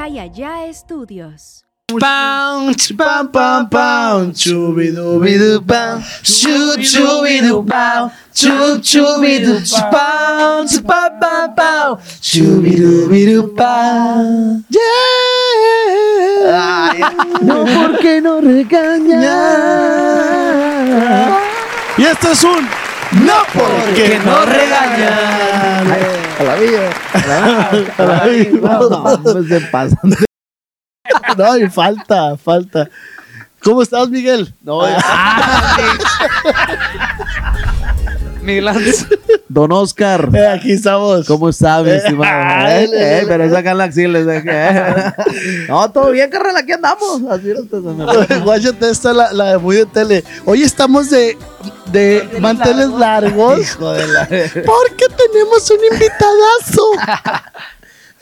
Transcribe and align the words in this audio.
Acá 0.00 0.08
y 0.08 0.18
allá 0.18 0.64
estudios. 0.64 1.66
Pam, 2.00 2.72
pam, 2.96 3.28
pam, 3.28 3.68
pam, 3.68 4.32
chubidubidu, 4.32 5.62
pam, 5.62 6.02
chu, 6.22 6.80
chubidu, 6.80 7.62
pam, 7.66 8.10
chu, 8.32 8.80
chubidu, 8.80 9.60
ch, 9.60 9.74
pam, 9.90 10.64
pam, 10.86 11.20
pam, 11.20 11.54
pam, 11.54 11.98
chubidubidu, 12.18 13.54
pam. 13.54 14.64
Yeah. 14.70 14.80
No, 17.42 17.66
porque 17.66 18.22
no 18.22 18.40
regaña. 18.40 19.20
Y 21.98 22.04
esto 22.04 22.32
es 22.32 22.42
un 22.44 22.66
No 23.22 23.42
porque 23.52 24.18
no 24.24 24.46
regañan. 24.46 26.19
A 26.40 26.42
la 26.42 26.54
vida. 26.54 26.90
A 27.98 28.02
la 28.02 28.26
vida. 28.26 28.60
No, 28.60 29.16
no 29.18 29.42
se 29.42 29.60
pasan. 29.60 30.14
No, 31.36 31.58
y 31.58 31.68
falta, 31.68 32.34
falta. 32.38 32.88
¿Cómo 33.62 33.82
estás, 33.82 34.08
Miguel? 34.08 34.54
No, 34.62 34.80
Miguel 34.80 34.96
Don 39.48 39.72
Oscar. 39.72 40.28
eh, 40.34 40.46
aquí 40.46 40.72
estamos. 40.72 41.26
¿Cómo 41.26 41.48
está, 41.48 41.82
mi 41.82 41.90
estimado? 41.90 42.30
Ay, 42.66 42.84
Eh, 42.84 42.88
eh, 43.20 43.24
pero 43.26 43.44
esa 43.44 43.62
que- 44.42 44.50
eh. 44.52 45.12
No, 45.68 45.90
todo 45.90 46.10
bien, 46.10 46.30
carnal, 46.30 46.56
aquí 46.56 46.72
andamos. 46.72 47.20
Así 47.30 47.52
Guáchate 48.44 48.90
esta, 48.90 49.12
la, 49.12 49.32
la 49.32 49.52
de 49.52 49.58
muy 49.58 49.76
de 49.76 49.86
tele. 49.86 50.24
Hoy 50.44 50.62
estamos 50.62 51.10
de, 51.10 51.36
de 51.92 52.28
manteles 52.40 52.88
largos. 52.90 53.60
Hijo 53.60 53.92
de 53.92 54.06
la... 54.08 54.26
Porque 54.26 55.06
tenemos 55.16 55.70
un 55.70 55.78
invitadazo. 55.92 56.90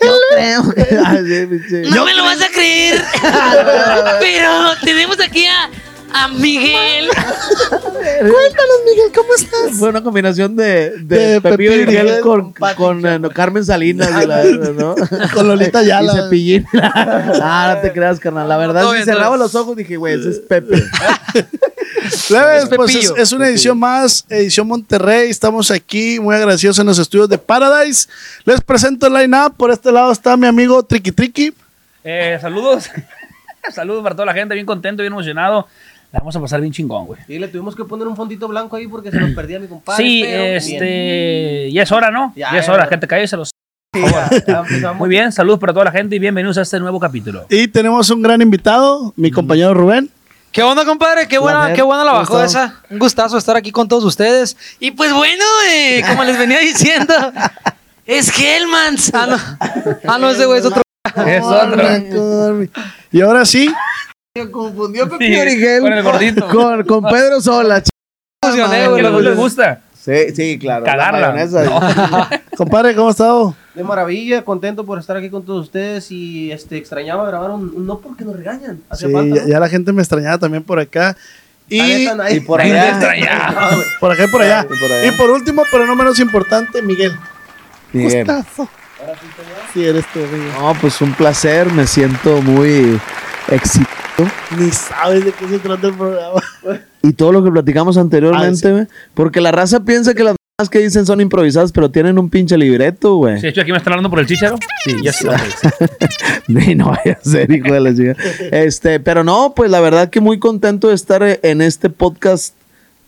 No 0.00 0.12
creo 0.34 0.70
que... 0.74 1.90
No 1.90 2.04
me 2.04 2.14
lo 2.14 2.22
vas 2.22 2.40
a 2.40 2.48
creer. 2.48 3.02
Pero 4.20 4.50
tenemos 4.84 5.18
aquí 5.20 5.44
a, 5.46 5.68
a 6.12 6.28
Miguel. 6.28 7.08
Cuéntanos, 7.68 8.78
Miguel, 8.84 9.12
¿cómo 9.14 9.34
estás? 9.34 9.78
Fue 9.78 9.88
una 9.90 10.02
combinación 10.02 10.56
de, 10.56 10.90
de, 10.98 11.16
De 11.34 11.40
Pepillo 11.40 11.72
Origel 11.72 11.98
Origel 12.06 12.20
con, 12.20 12.52
con, 12.76 13.06
eh, 13.06 13.18
no, 13.18 13.30
Carmen 13.30 13.64
Salinas, 13.64 14.10
y 14.22 14.26
la- 14.26 14.44
¿no? 14.76 14.94
Con 15.34 15.48
Lolita 15.48 15.82
Y 15.84 15.86
Yala. 15.88 16.12
Cepillín. 16.12 16.66
ah, 16.82 17.74
no 17.76 17.80
te 17.82 17.92
creas, 17.92 18.18
carnal. 18.20 18.48
La 18.48 18.56
verdad, 18.56 18.82
Todo 18.82 18.94
si 18.94 19.02
cerraba 19.04 19.36
los 19.36 19.54
ojos, 19.54 19.76
dije, 19.76 19.96
güey, 19.96 20.18
ese 20.18 20.30
es 20.30 20.38
Pepe. 20.40 20.82
Leves, 22.30 22.64
Es 22.64 22.68
pues 22.74 22.94
es, 22.94 23.12
es 23.16 23.32
una 23.32 23.48
edición 23.48 23.78
más, 23.78 24.24
edición 24.28 24.66
Monterrey. 24.66 25.30
Estamos 25.30 25.70
aquí 25.70 26.18
muy 26.20 26.34
agradecidos 26.34 26.78
en 26.78 26.86
los 26.86 26.98
estudios 26.98 27.28
de 27.28 27.38
Paradise. 27.38 28.08
Les 28.44 28.60
presento 28.60 29.06
el 29.06 29.14
line-up. 29.14 29.54
Por 29.56 29.70
este 29.70 29.92
lado 29.92 30.10
está 30.12 30.36
mi 30.36 30.46
amigo 30.46 30.82
Tricky 30.82 31.12
Tricky. 31.12 31.52
Eh, 32.04 32.38
saludos. 32.40 32.88
saludos 33.74 34.02
para 34.02 34.14
toda 34.14 34.26
la 34.26 34.34
gente, 34.34 34.54
bien 34.54 34.64
contento, 34.66 35.02
bien 35.02 35.12
emocionado. 35.12 35.66
La 36.10 36.20
vamos 36.20 36.34
a 36.36 36.40
pasar 36.40 36.60
bien 36.60 36.72
chingón, 36.72 37.06
güey. 37.06 37.20
Y 37.28 37.38
le 37.38 37.48
tuvimos 37.48 37.76
que 37.76 37.84
poner 37.84 38.08
un 38.08 38.16
fondito 38.16 38.48
blanco 38.48 38.76
ahí 38.76 38.88
porque 38.88 39.10
se 39.10 39.18
nos 39.20 39.30
perdía 39.32 39.58
mi 39.58 39.66
compadre. 39.66 40.02
Sí, 40.02 40.22
pero 40.24 40.42
bien. 40.42 40.56
este. 40.56 41.70
Ya 41.72 41.82
es 41.82 41.92
hora, 41.92 42.10
¿no? 42.10 42.32
Ya, 42.34 42.52
Ya, 42.52 42.58
es 42.60 42.68
hora, 42.68 42.84
ya. 42.84 42.88
gente, 42.90 43.06
cállese 43.06 43.36
los. 43.36 43.50
Ya. 43.94 44.62
Muy 44.94 45.08
bien, 45.10 45.32
saludos 45.32 45.58
para 45.60 45.72
toda 45.72 45.86
la 45.86 45.92
gente 45.92 46.16
y 46.16 46.18
bienvenidos 46.18 46.56
a 46.56 46.62
este 46.62 46.80
nuevo 46.80 46.98
capítulo. 46.98 47.44
Y 47.50 47.68
tenemos 47.68 48.08
un 48.10 48.22
gran 48.22 48.40
invitado, 48.40 49.12
mi 49.16 49.30
compañero 49.30 49.74
Rubén. 49.74 50.10
¿Qué 50.50 50.62
onda, 50.62 50.86
compadre? 50.86 51.28
Qué 51.28 51.36
buena, 51.38 51.74
qué 51.74 51.82
buena 51.82 52.04
la 52.04 52.10
¿Cómo 52.12 52.20
bajó 52.22 52.42
esa. 52.42 52.80
Un 52.88 52.98
gustazo 52.98 53.36
estar 53.36 53.56
aquí 53.56 53.70
con 53.70 53.86
todos 53.86 54.04
ustedes. 54.04 54.56
Y 54.80 54.92
pues 54.92 55.12
bueno, 55.12 55.44
eh, 55.70 56.02
como 56.08 56.24
les 56.24 56.38
venía 56.38 56.58
diciendo, 56.58 57.12
es 58.06 58.30
Hellmans. 58.38 59.12
Ah, 59.12 59.26
no. 59.26 59.36
Ah, 60.10 60.18
no, 60.18 60.30
ese 60.30 60.46
güey 60.46 60.60
es 60.60 60.64
otro. 60.64 60.80
Es 61.26 61.42
otro. 61.44 62.66
Y 63.12 63.20
ahora 63.20 63.44
sí, 63.44 63.70
Confundió 64.46 65.04
Sí, 65.04 65.10
Pepillo 65.10 65.40
Origel 65.42 65.80
con 65.82 65.92
el 65.92 66.02
gordito. 66.02 66.48
con, 66.48 66.84
con 66.84 67.04
Pedro 67.04 67.40
Sola. 67.40 67.82
ch- 67.82 67.88
Emocioné, 68.42 68.82
Es 68.84 68.88
güey, 68.88 68.96
que 68.98 69.02
la 69.02 69.10
les 69.10 69.24
verdad. 69.24 69.36
gusta. 69.36 69.80
Sí, 69.94 70.34
sí, 70.34 70.58
claro. 70.58 70.84
Cagarla. 70.84 72.40
compadre, 72.56 72.94
¿cómo 72.94 73.08
has 73.08 73.14
estado? 73.16 73.54
De 73.74 73.84
maravilla, 73.84 74.42
contento 74.44 74.84
por 74.86 74.98
estar 74.98 75.16
aquí 75.16 75.28
con 75.28 75.44
todos 75.44 75.64
ustedes 75.66 76.10
y 76.10 76.50
este 76.50 76.76
extrañaba 76.78 77.26
grabar 77.26 77.50
un, 77.50 77.72
un 77.74 77.86
no 77.86 77.98
porque 77.98 78.24
nos 78.24 78.36
regañan. 78.36 78.80
Hace 78.88 79.06
Sí, 79.08 79.12
falta. 79.12 79.36
ya, 79.36 79.42
¿no? 79.42 79.48
ya 79.48 79.60
la 79.60 79.68
gente 79.68 79.92
me 79.92 80.00
extrañaba 80.02 80.38
también 80.38 80.62
por 80.62 80.78
acá. 80.78 81.16
Y 81.68 81.80
neta, 81.82 82.16
por 82.46 82.60
allá. 82.62 82.98
por 84.00 84.12
acá 84.12 84.24
y 84.24 84.28
por 84.28 84.40
allá. 84.42 84.64
Y 84.70 84.78
por 84.78 84.92
allá. 84.92 85.06
Y 85.06 85.10
por 85.18 85.30
último, 85.30 85.64
pero 85.70 85.84
no 85.86 85.94
menos 85.94 86.18
importante, 86.20 86.80
Miguel. 86.80 87.12
Miguel. 87.92 88.24
Gustazo. 88.26 88.68
Sí, 89.74 89.84
eres 89.84 90.04
tú, 90.12 90.20
Miguel. 90.20 90.52
No, 90.58 90.74
pues 90.80 91.00
un 91.02 91.12
placer. 91.12 91.70
Me 91.72 91.86
siento 91.86 92.40
muy 92.40 92.98
excitado. 93.48 93.97
Ni 94.58 94.70
sabes 94.70 95.24
de 95.24 95.32
qué 95.32 95.48
se 95.48 95.58
trata 95.58 95.86
el 95.88 95.94
programa. 95.94 96.40
Y 97.02 97.12
todo 97.12 97.32
lo 97.32 97.44
que 97.44 97.50
platicamos 97.50 97.96
anteriormente, 97.96 98.72
güey. 98.72 98.86
Porque 99.14 99.40
la 99.40 99.52
raza 99.52 99.80
piensa 99.80 100.14
que 100.14 100.24
las 100.24 100.36
más 100.60 100.68
que 100.68 100.80
dicen 100.80 101.06
son 101.06 101.20
improvisadas, 101.20 101.70
pero 101.70 101.88
tienen 101.88 102.18
un 102.18 102.28
pinche 102.28 102.58
libreto, 102.58 103.14
güey. 103.14 103.36
Sí, 103.36 103.42
de 103.42 103.48
hecho, 103.50 103.60
aquí 103.60 103.70
me 103.70 103.78
están 103.78 103.92
hablando 103.92 104.10
por 104.10 104.18
el 104.18 104.26
chicharo. 104.26 104.58
Sí, 104.84 104.96
ya 105.02 105.12
sé. 105.12 105.28
Y 106.48 106.74
no 106.74 106.86
vaya 106.86 107.18
a 107.20 107.24
ser, 107.24 107.50
hijo 107.52 107.72
de 107.72 107.80
la 107.80 107.94
chica. 107.94 108.16
Este, 108.50 108.98
pero 108.98 109.22
no, 109.22 109.52
pues 109.54 109.70
la 109.70 109.80
verdad 109.80 110.10
que 110.10 110.20
muy 110.20 110.38
contento 110.40 110.88
de 110.88 110.94
estar 110.94 111.22
en 111.42 111.60
este 111.60 111.90
podcast 111.90 112.54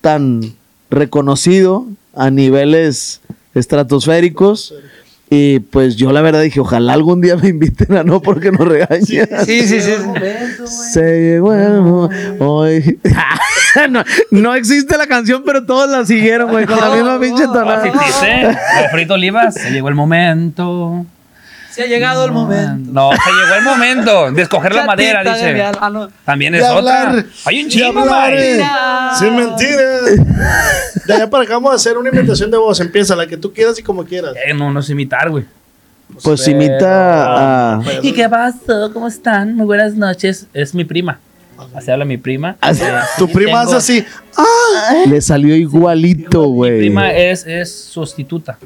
tan 0.00 0.54
reconocido 0.91 1.87
a 2.15 2.31
niveles 2.31 3.20
estratosféricos. 3.54 4.75
Y 5.33 5.61
pues 5.61 5.95
yo 5.95 6.11
la 6.11 6.23
verdad 6.23 6.43
dije, 6.43 6.59
ojalá 6.59 6.93
algún 6.93 7.21
día 7.21 7.37
me 7.37 7.49
inviten 7.51 7.97
a 7.97 8.03
no 8.03 8.21
porque 8.21 8.51
nos 8.51 8.67
regañan. 8.67 9.01
Sí, 9.47 9.63
sí, 9.63 9.81
sí. 9.81 9.81
sí. 9.81 10.67
Se 10.93 11.01
llegó 11.01 11.55
el 11.55 12.37
hoy. 12.41 12.99
no, 13.91 14.03
no 14.33 14.55
existe 14.57 14.99
la 14.99 15.07
canción, 15.07 15.45
pero 15.47 15.65
todos 15.65 15.89
la 15.89 16.05
siguieron, 16.05 16.51
güey, 16.51 16.67
con 16.67 16.81
la 16.81 16.91
misma 16.91 17.21
pinche 17.21 17.45
tonada. 17.45 17.85
Olivas, 19.11 19.55
se 19.55 19.71
llegó 19.71 19.89
el 19.89 19.95
momento. 19.95 21.07
Se 21.70 21.82
ha 21.82 21.86
llegado 21.86 22.25
el 22.25 22.32
momento. 22.32 22.91
No, 22.92 23.10
se 23.12 23.31
llegó 23.31 23.54
el 23.58 23.64
momento 23.64 24.32
de 24.32 24.42
escoger 24.42 24.75
la 24.75 24.84
madera, 24.86 25.22
de 25.22 25.31
dice. 25.31 25.62
Ah, 25.81 25.88
no. 25.91 26.08
También 26.25 26.53
De 26.53 26.58
es 26.58 26.64
otra. 26.64 26.78
hablar, 27.08 27.25
Hay 27.44 27.58
un 27.62 27.69
de 27.69 27.70
chingo, 27.70 28.04
eh, 28.32 28.60
Sin 29.19 29.36
mentiras. 29.36 30.00
De 31.06 31.14
allá 31.14 31.31
para 31.31 31.44
acá 31.44 31.54
vamos 31.54 31.72
a 31.72 31.76
hacer 31.76 31.97
una 31.97 32.08
invitación 32.10 32.50
de 32.50 32.56
voz. 32.56 32.81
Empieza 32.81 33.14
la 33.16 33.26
que 33.26 33.36
tú 33.36 33.53
quieras 33.53 33.78
y 33.78 33.82
como 33.82 34.04
quieras. 34.04 34.34
Eh, 34.47 34.53
no, 34.54 34.72
no 34.72 34.82
sé 34.82 34.92
imitar, 34.92 35.31
güey. 35.31 35.44
Pues 36.22 36.47
imita 36.48 37.76
a. 37.76 37.82
¿Y 38.02 38.12
qué 38.12 38.28
pasó? 38.28 38.92
¿Cómo 38.92 39.06
están? 39.06 39.54
Muy 39.54 39.66
buenas 39.66 39.94
noches. 39.94 40.47
Es 40.52 40.75
mi 40.75 40.84
prima. 40.84 41.19
Así 41.75 41.91
habla 41.91 42.04
mi 42.04 42.16
prima. 42.16 42.56
Así- 42.60 42.82
Eh, 42.82 42.91
Tu 43.19 43.26
sí, 43.28 43.32
prima 43.34 43.60
tengo- 43.64 43.76
hace 43.76 43.98
así. 43.98 44.06
Le 45.08 45.20
salió 45.20 45.54
igualito, 45.54 46.42
Mi 46.48 46.54
güey. 46.54 46.78
prima 46.78 47.12
es, 47.12 47.47
es 47.47 47.72
sustituta. 47.72 48.58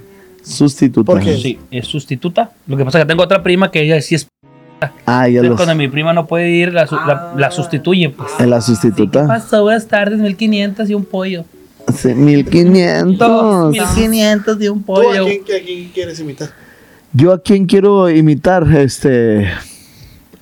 Sustituta. 0.44 1.06
¿Por 1.12 1.20
qué? 1.22 1.36
Sí, 1.36 1.58
es 1.70 1.86
sustituta. 1.86 2.50
Lo 2.66 2.76
que 2.76 2.84
pasa 2.84 2.98
es 2.98 3.04
que 3.04 3.08
tengo 3.08 3.22
otra 3.22 3.42
prima 3.42 3.70
que 3.70 3.80
ella 3.82 4.00
sí 4.00 4.14
es. 4.14 4.28
Ah, 5.06 5.26
ya 5.28 5.40
Entonces, 5.40 5.50
lo 5.50 5.56
Cuando 5.56 5.74
mi 5.76 5.88
prima 5.88 6.12
no 6.12 6.26
puede 6.26 6.50
ir, 6.50 6.72
la, 6.74 6.86
su- 6.86 6.96
la- 6.96 7.32
la 7.36 7.50
sustituye. 7.50 8.10
Pues. 8.10 8.30
En 8.38 8.50
la 8.50 8.56
¿Qué 8.56 8.62
sustituta. 8.62 9.26
pasó? 9.26 9.62
Buenas 9.62 9.86
tardes, 9.88 10.18
1500 10.18 10.90
y 10.90 10.94
un 10.94 11.04
pollo. 11.06 11.44
Sí, 11.96 12.08
1500. 12.14 13.70
1500 13.72 14.60
y 14.62 14.68
un 14.68 14.82
¿Tú 14.82 14.92
a 14.92 15.02
pollo. 15.02 15.24
quién, 15.26 15.42
a 15.42 15.64
quién 15.64 15.88
quieres 15.90 16.20
imitar? 16.20 16.50
Yo 17.12 17.32
a 17.32 17.40
quién 17.42 17.64
quiero 17.66 18.10
imitar, 18.10 18.66
este. 18.76 19.48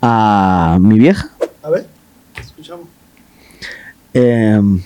A 0.00 0.78
mi 0.80 0.98
vieja. 0.98 1.28
A 1.62 1.70
ver, 1.70 1.86
escuchamos. 2.40 2.86
Em, 4.14 4.80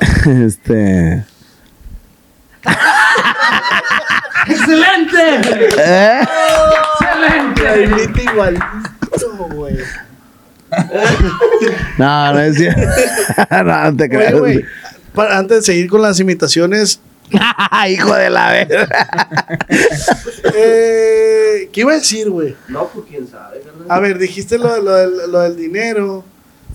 este. 0.46 1.24
¡Excelente! 4.48 5.40
¿Eh? 5.78 6.20
Imita 7.84 8.22
igualito, 8.22 8.64
güey. 9.54 9.76
No, 11.98 12.32
no 12.32 12.40
es 12.40 12.56
cierto. 12.56 12.80
no, 13.64 13.90
no 13.90 13.96
te 13.96 14.16
Oye, 14.16 14.32
güey, 14.38 14.64
para- 15.14 15.38
antes 15.38 15.58
de 15.58 15.62
seguir 15.62 15.88
con 15.90 16.02
las 16.02 16.18
imitaciones, 16.20 17.00
Hijo 17.88 18.14
de 18.14 18.28
la 18.30 18.50
verga. 18.52 18.86
eh, 20.54 21.68
¿qué 21.72 21.80
iba 21.80 21.92
a 21.92 21.96
decir, 21.96 22.28
güey? 22.28 22.54
No, 22.68 22.86
pues 22.88 23.06
quién 23.08 23.26
sabe, 23.28 23.60
carnal. 23.60 23.86
A 23.88 24.00
ver, 24.00 24.18
dijiste 24.18 24.58
lo, 24.58 24.80
lo 24.82 24.94
del- 24.94 25.30
lo 25.32 25.40
del 25.40 25.56
dinero. 25.56 26.24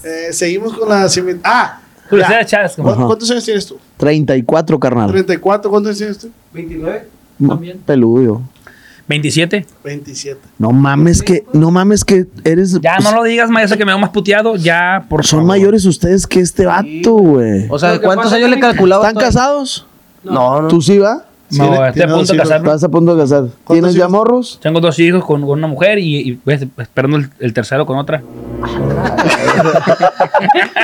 Eh, 0.04 0.30
seguimos 0.32 0.74
con 0.78 0.90
las 0.90 1.16
imitaciones. 1.18 1.42
Ah, 1.44 1.80
Curiosidad 2.10 2.38
ya. 2.38 2.40
de 2.40 2.46
Chávez, 2.46 2.72
¿Cu- 2.76 2.84
como- 2.84 3.08
¿cuántos 3.08 3.30
años 3.32 3.44
tienes 3.46 3.66
tú? 3.68 3.80
34, 3.98 4.80
carnal. 4.80 5.12
34, 5.12 5.70
¿cuántos 5.70 5.90
años 5.90 5.98
tienes 5.98 6.18
tú? 6.20 6.32
29. 6.54 7.08
También. 7.46 7.80
Peludo. 7.86 8.42
27. 9.08 9.66
27. 9.86 10.40
No 10.60 10.72
mames 10.72 11.22
que, 11.22 11.46
no 11.54 11.72
mames 11.72 12.04
que 12.04 12.26
eres. 12.44 12.80
Ya 12.82 13.00
no 13.00 13.14
lo 13.14 13.24
digas, 13.24 13.50
ma, 13.50 13.62
ya 13.62 13.70
sé 13.70 13.78
que 13.78 13.86
me 13.86 13.92
veo 13.92 14.00
más 14.00 14.10
puteado. 14.10 14.58
Ya, 14.58 15.06
por 15.10 15.26
Son 15.26 15.40
favor. 15.40 15.48
mayores 15.48 15.86
ustedes 15.86 16.28
que 16.28 16.42
este 16.42 16.66
vato, 16.66 17.14
güey. 17.14 17.68
O 17.70 17.80
sea, 17.80 18.00
¿cuántos 18.02 18.34
años 18.34 18.50
le 18.50 18.60
calculaba? 18.60 19.08
¿Están 19.08 19.24
casados? 19.24 19.86
No, 20.24 20.62
no. 20.64 20.68
¿Tú 20.68 20.82
sí, 20.82 20.98
va? 20.98 21.24
No, 21.52 21.86
estoy 21.86 22.02
a 22.04 22.08
punto 22.08 22.34
de 22.34 22.38
casarme. 22.40 22.68
Estás 22.68 22.84
a 22.84 22.90
punto 22.90 23.16
de 23.16 23.22
casar. 23.22 23.46
¿Tienes 23.70 23.94
ya 23.94 24.10
morros? 24.10 24.60
Tengo 24.62 24.82
dos 24.82 25.00
hijos 25.00 25.24
con, 25.24 25.40
con 25.44 25.58
una 25.58 25.68
mujer 25.68 26.00
y, 26.00 26.18
y, 26.18 26.34
pues, 26.34 26.68
esperando 26.78 27.16
el, 27.16 27.30
el 27.40 27.54
tercero 27.54 27.86
con 27.86 27.98
otra. 27.98 28.22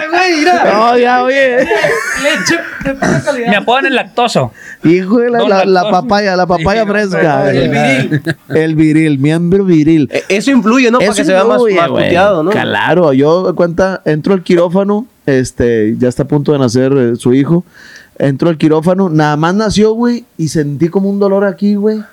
Güey, 0.09 0.37
mira. 0.39 0.63
No, 0.73 0.97
ya, 0.97 1.23
oye. 1.23 1.57
Leche 1.59 2.57
de 2.83 2.97
calidad. 3.23 3.49
Me 3.49 3.55
apodan 3.57 3.85
el 3.87 3.95
lactoso. 3.95 4.51
Hijo 4.83 5.19
de 5.19 5.29
la, 5.29 5.39
la- 5.47 5.65
la 5.65 5.89
papaya, 5.89 6.35
la 6.35 6.45
papaya 6.45 6.85
fresca. 6.85 7.51
el 7.51 7.69
viril. 7.69 8.21
El 8.49 8.75
viril, 8.75 9.19
miembro 9.19 9.63
viril. 9.65 10.09
Eh, 10.11 10.23
Eso 10.29 10.51
influye, 10.51 10.91
¿no? 10.91 10.99
Para 10.99 11.11
Eso 11.11 11.17
que 11.17 11.25
se 11.25 11.31
vea 11.33 11.43
más, 11.43 11.57
influye, 11.57 11.75
más 11.75 11.89
güey. 11.89 12.05
puteado, 12.05 12.43
¿no? 12.43 12.51
Claro, 12.51 13.13
yo 13.13 13.53
cuenta, 13.55 14.01
entro 14.05 14.33
al 14.33 14.43
quirófano, 14.43 15.05
este, 15.25 15.95
ya 15.97 16.09
está 16.09 16.23
a 16.23 16.27
punto 16.27 16.51
de 16.51 16.59
nacer 16.59 16.93
eh, 16.93 17.15
su 17.15 17.33
hijo. 17.33 17.63
Entro 18.19 18.49
al 18.49 18.57
quirófano, 18.57 19.09
nada 19.09 19.35
más 19.37 19.55
nació, 19.55 19.93
güey, 19.93 20.25
y 20.37 20.49
sentí 20.49 20.89
como 20.89 21.09
un 21.09 21.19
dolor 21.19 21.43
aquí, 21.45 21.75
güey. 21.75 22.03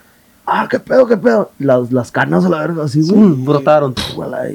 Ah, 0.53 0.67
qué 0.69 0.81
pedo, 0.81 1.07
qué 1.07 1.17
pedo. 1.17 1.53
Las, 1.61 1.93
las 1.93 2.11
canas 2.11 2.45
a 2.45 2.49
la 2.49 2.59
verga, 2.59 2.85
así, 2.85 3.03
güey. 3.03 3.35
Brotaron. 3.37 3.95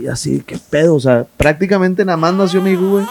Y 0.01 0.07
así, 0.07 0.43
qué 0.45 0.57
pedo. 0.57 0.95
O 0.95 0.99
sea, 0.99 1.25
prácticamente 1.37 2.03
nada 2.03 2.17
más 2.17 2.33
nació 2.33 2.61
mi 2.61 2.71
hijo, 2.71 2.89
güey. 2.89 3.05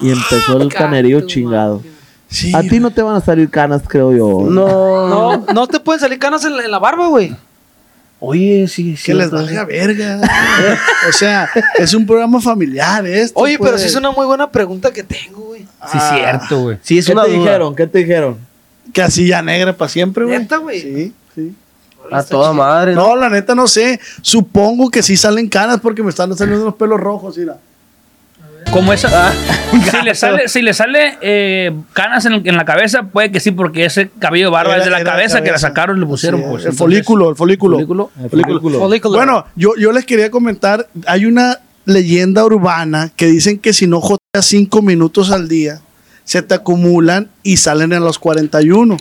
Y 0.00 0.10
empezó 0.10 0.60
el 0.62 0.72
canerío 0.72 1.22
chingado. 1.22 1.82
Sí. 2.28 2.52
A 2.54 2.62
ti 2.62 2.78
no 2.78 2.92
te 2.92 3.02
van 3.02 3.16
a 3.16 3.20
salir 3.20 3.50
canas, 3.50 3.82
creo 3.88 4.12
yo. 4.12 4.48
No. 4.48 5.08
No, 5.08 5.46
no 5.52 5.66
te 5.66 5.80
pueden 5.80 5.98
salir 5.98 6.20
canas 6.20 6.44
en 6.44 6.56
la, 6.56 6.64
en 6.64 6.70
la 6.70 6.78
barba, 6.78 7.08
güey. 7.08 7.34
Oye, 8.20 8.68
sí, 8.68 8.96
sí. 8.96 9.06
Que 9.06 9.14
les 9.14 9.30
valga 9.30 9.64
verga. 9.64 10.20
o 11.08 11.12
sea, 11.12 11.48
es 11.76 11.92
un 11.92 12.06
programa 12.06 12.40
familiar 12.40 13.04
esto. 13.06 13.38
Oye, 13.40 13.58
pero 13.58 13.72
pues. 13.72 13.82
sí 13.82 13.88
es 13.88 13.96
una 13.96 14.12
muy 14.12 14.26
buena 14.26 14.48
pregunta 14.48 14.92
que 14.92 15.02
tengo, 15.02 15.40
güey. 15.40 15.62
Sí, 15.90 15.98
cierto, 16.14 16.60
güey. 16.60 16.78
Sí, 16.82 16.98
es 16.98 17.06
¿Qué 17.06 17.12
una 17.12 17.24
te 17.24 17.30
duda. 17.30 17.38
dijeron? 17.40 17.74
¿Qué 17.74 17.86
te 17.88 17.98
dijeron? 17.98 18.38
Casilla 18.92 19.42
negra 19.42 19.72
para 19.76 19.88
siempre, 19.88 20.24
güey. 20.24 20.38
¿Neta, 20.38 20.58
güey? 20.58 20.80
Sí, 20.80 21.12
sí. 21.34 21.54
A 22.12 22.22
toda 22.22 22.52
madre, 22.52 22.94
¿no? 22.94 23.08
No, 23.08 23.16
la 23.16 23.28
neta 23.28 23.54
no 23.54 23.66
sé. 23.68 24.00
Supongo 24.22 24.90
que 24.90 25.02
sí 25.02 25.16
salen 25.16 25.48
canas 25.48 25.80
porque 25.80 26.02
me 26.02 26.10
están 26.10 26.36
saliendo 26.36 26.62
unos 26.64 26.74
pelos 26.76 26.98
rojos, 27.00 27.36
mira. 27.38 27.58
Como 28.72 28.92
esa. 28.92 29.32
si 29.90 30.02
le 30.04 30.14
sale, 30.14 30.48
si 30.48 30.62
le 30.62 30.74
sale 30.74 31.16
eh, 31.22 31.72
canas 31.94 32.26
en, 32.26 32.46
en 32.46 32.56
la 32.56 32.64
cabeza, 32.64 33.04
puede 33.04 33.30
que 33.32 33.40
sí, 33.40 33.50
porque 33.50 33.84
ese 33.86 34.10
cabello 34.18 34.46
de 34.46 34.50
barba 34.52 34.72
Era- 34.74 34.78
es 34.80 34.84
de 34.84 34.90
la 34.90 35.04
cabeza, 35.04 35.42
que 35.42 35.50
la 35.50 35.58
sacaron 35.58 35.96
y 35.96 36.00
le 36.00 36.06
pusieron. 36.06 36.40
Sí, 36.40 36.46
pues, 36.50 36.62
el 36.64 36.70
entonces- 36.72 36.78
folículo, 36.78 37.30
el 37.30 37.36
folículo. 37.36 37.76
folículo. 37.76 38.10
folículo. 38.30 38.78
Folículo. 38.78 39.16
Bueno, 39.16 39.46
yo, 39.56 39.70
yo 39.78 39.92
les 39.92 40.04
quería 40.04 40.30
comentar, 40.30 40.86
hay 41.06 41.24
una 41.26 41.60
leyenda 41.86 42.44
urbana 42.44 43.10
que 43.16 43.26
dicen 43.26 43.58
que 43.58 43.72
si 43.72 43.86
no 43.86 44.00
joteas 44.02 44.44
cinco 44.44 44.82
minutos 44.82 45.30
al 45.30 45.48
día, 45.48 45.80
se 46.24 46.42
te 46.42 46.54
acumulan 46.54 47.30
y 47.42 47.56
salen 47.56 47.94
a 47.94 48.00
los 48.00 48.18
41. 48.18 48.98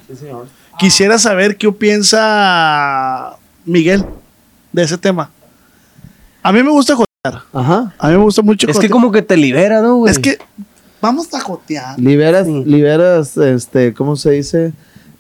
Quisiera 0.80 1.18
saber 1.18 1.58
qué 1.58 1.72
piensa 1.72 3.36
Miguel 3.66 4.06
de 4.72 4.84
ese 4.84 4.98
tema. 4.98 5.32
A 6.44 6.52
mí 6.52 6.62
me 6.64 6.70
gusta 6.70 6.96
jotear. 6.96 7.44
Ajá. 7.54 7.94
A 7.98 8.08
mí 8.10 8.14
me 8.18 8.24
gusta 8.24 8.42
mucho 8.42 8.70
Es 8.70 8.78
que 8.80 8.90
como 8.90 9.12
que 9.12 9.22
te 9.22 9.36
libera, 9.36 9.82
¿no, 9.82 9.98
güey? 9.98 10.12
Es 10.12 10.20
que 10.20 10.38
vamos 11.02 11.34
a 11.34 11.40
jotear. 11.42 12.00
Liberas, 12.00 12.48
liberas, 12.48 13.36
este, 13.38 13.94
¿cómo 13.94 14.16
se 14.16 14.32
dice? 14.32 14.74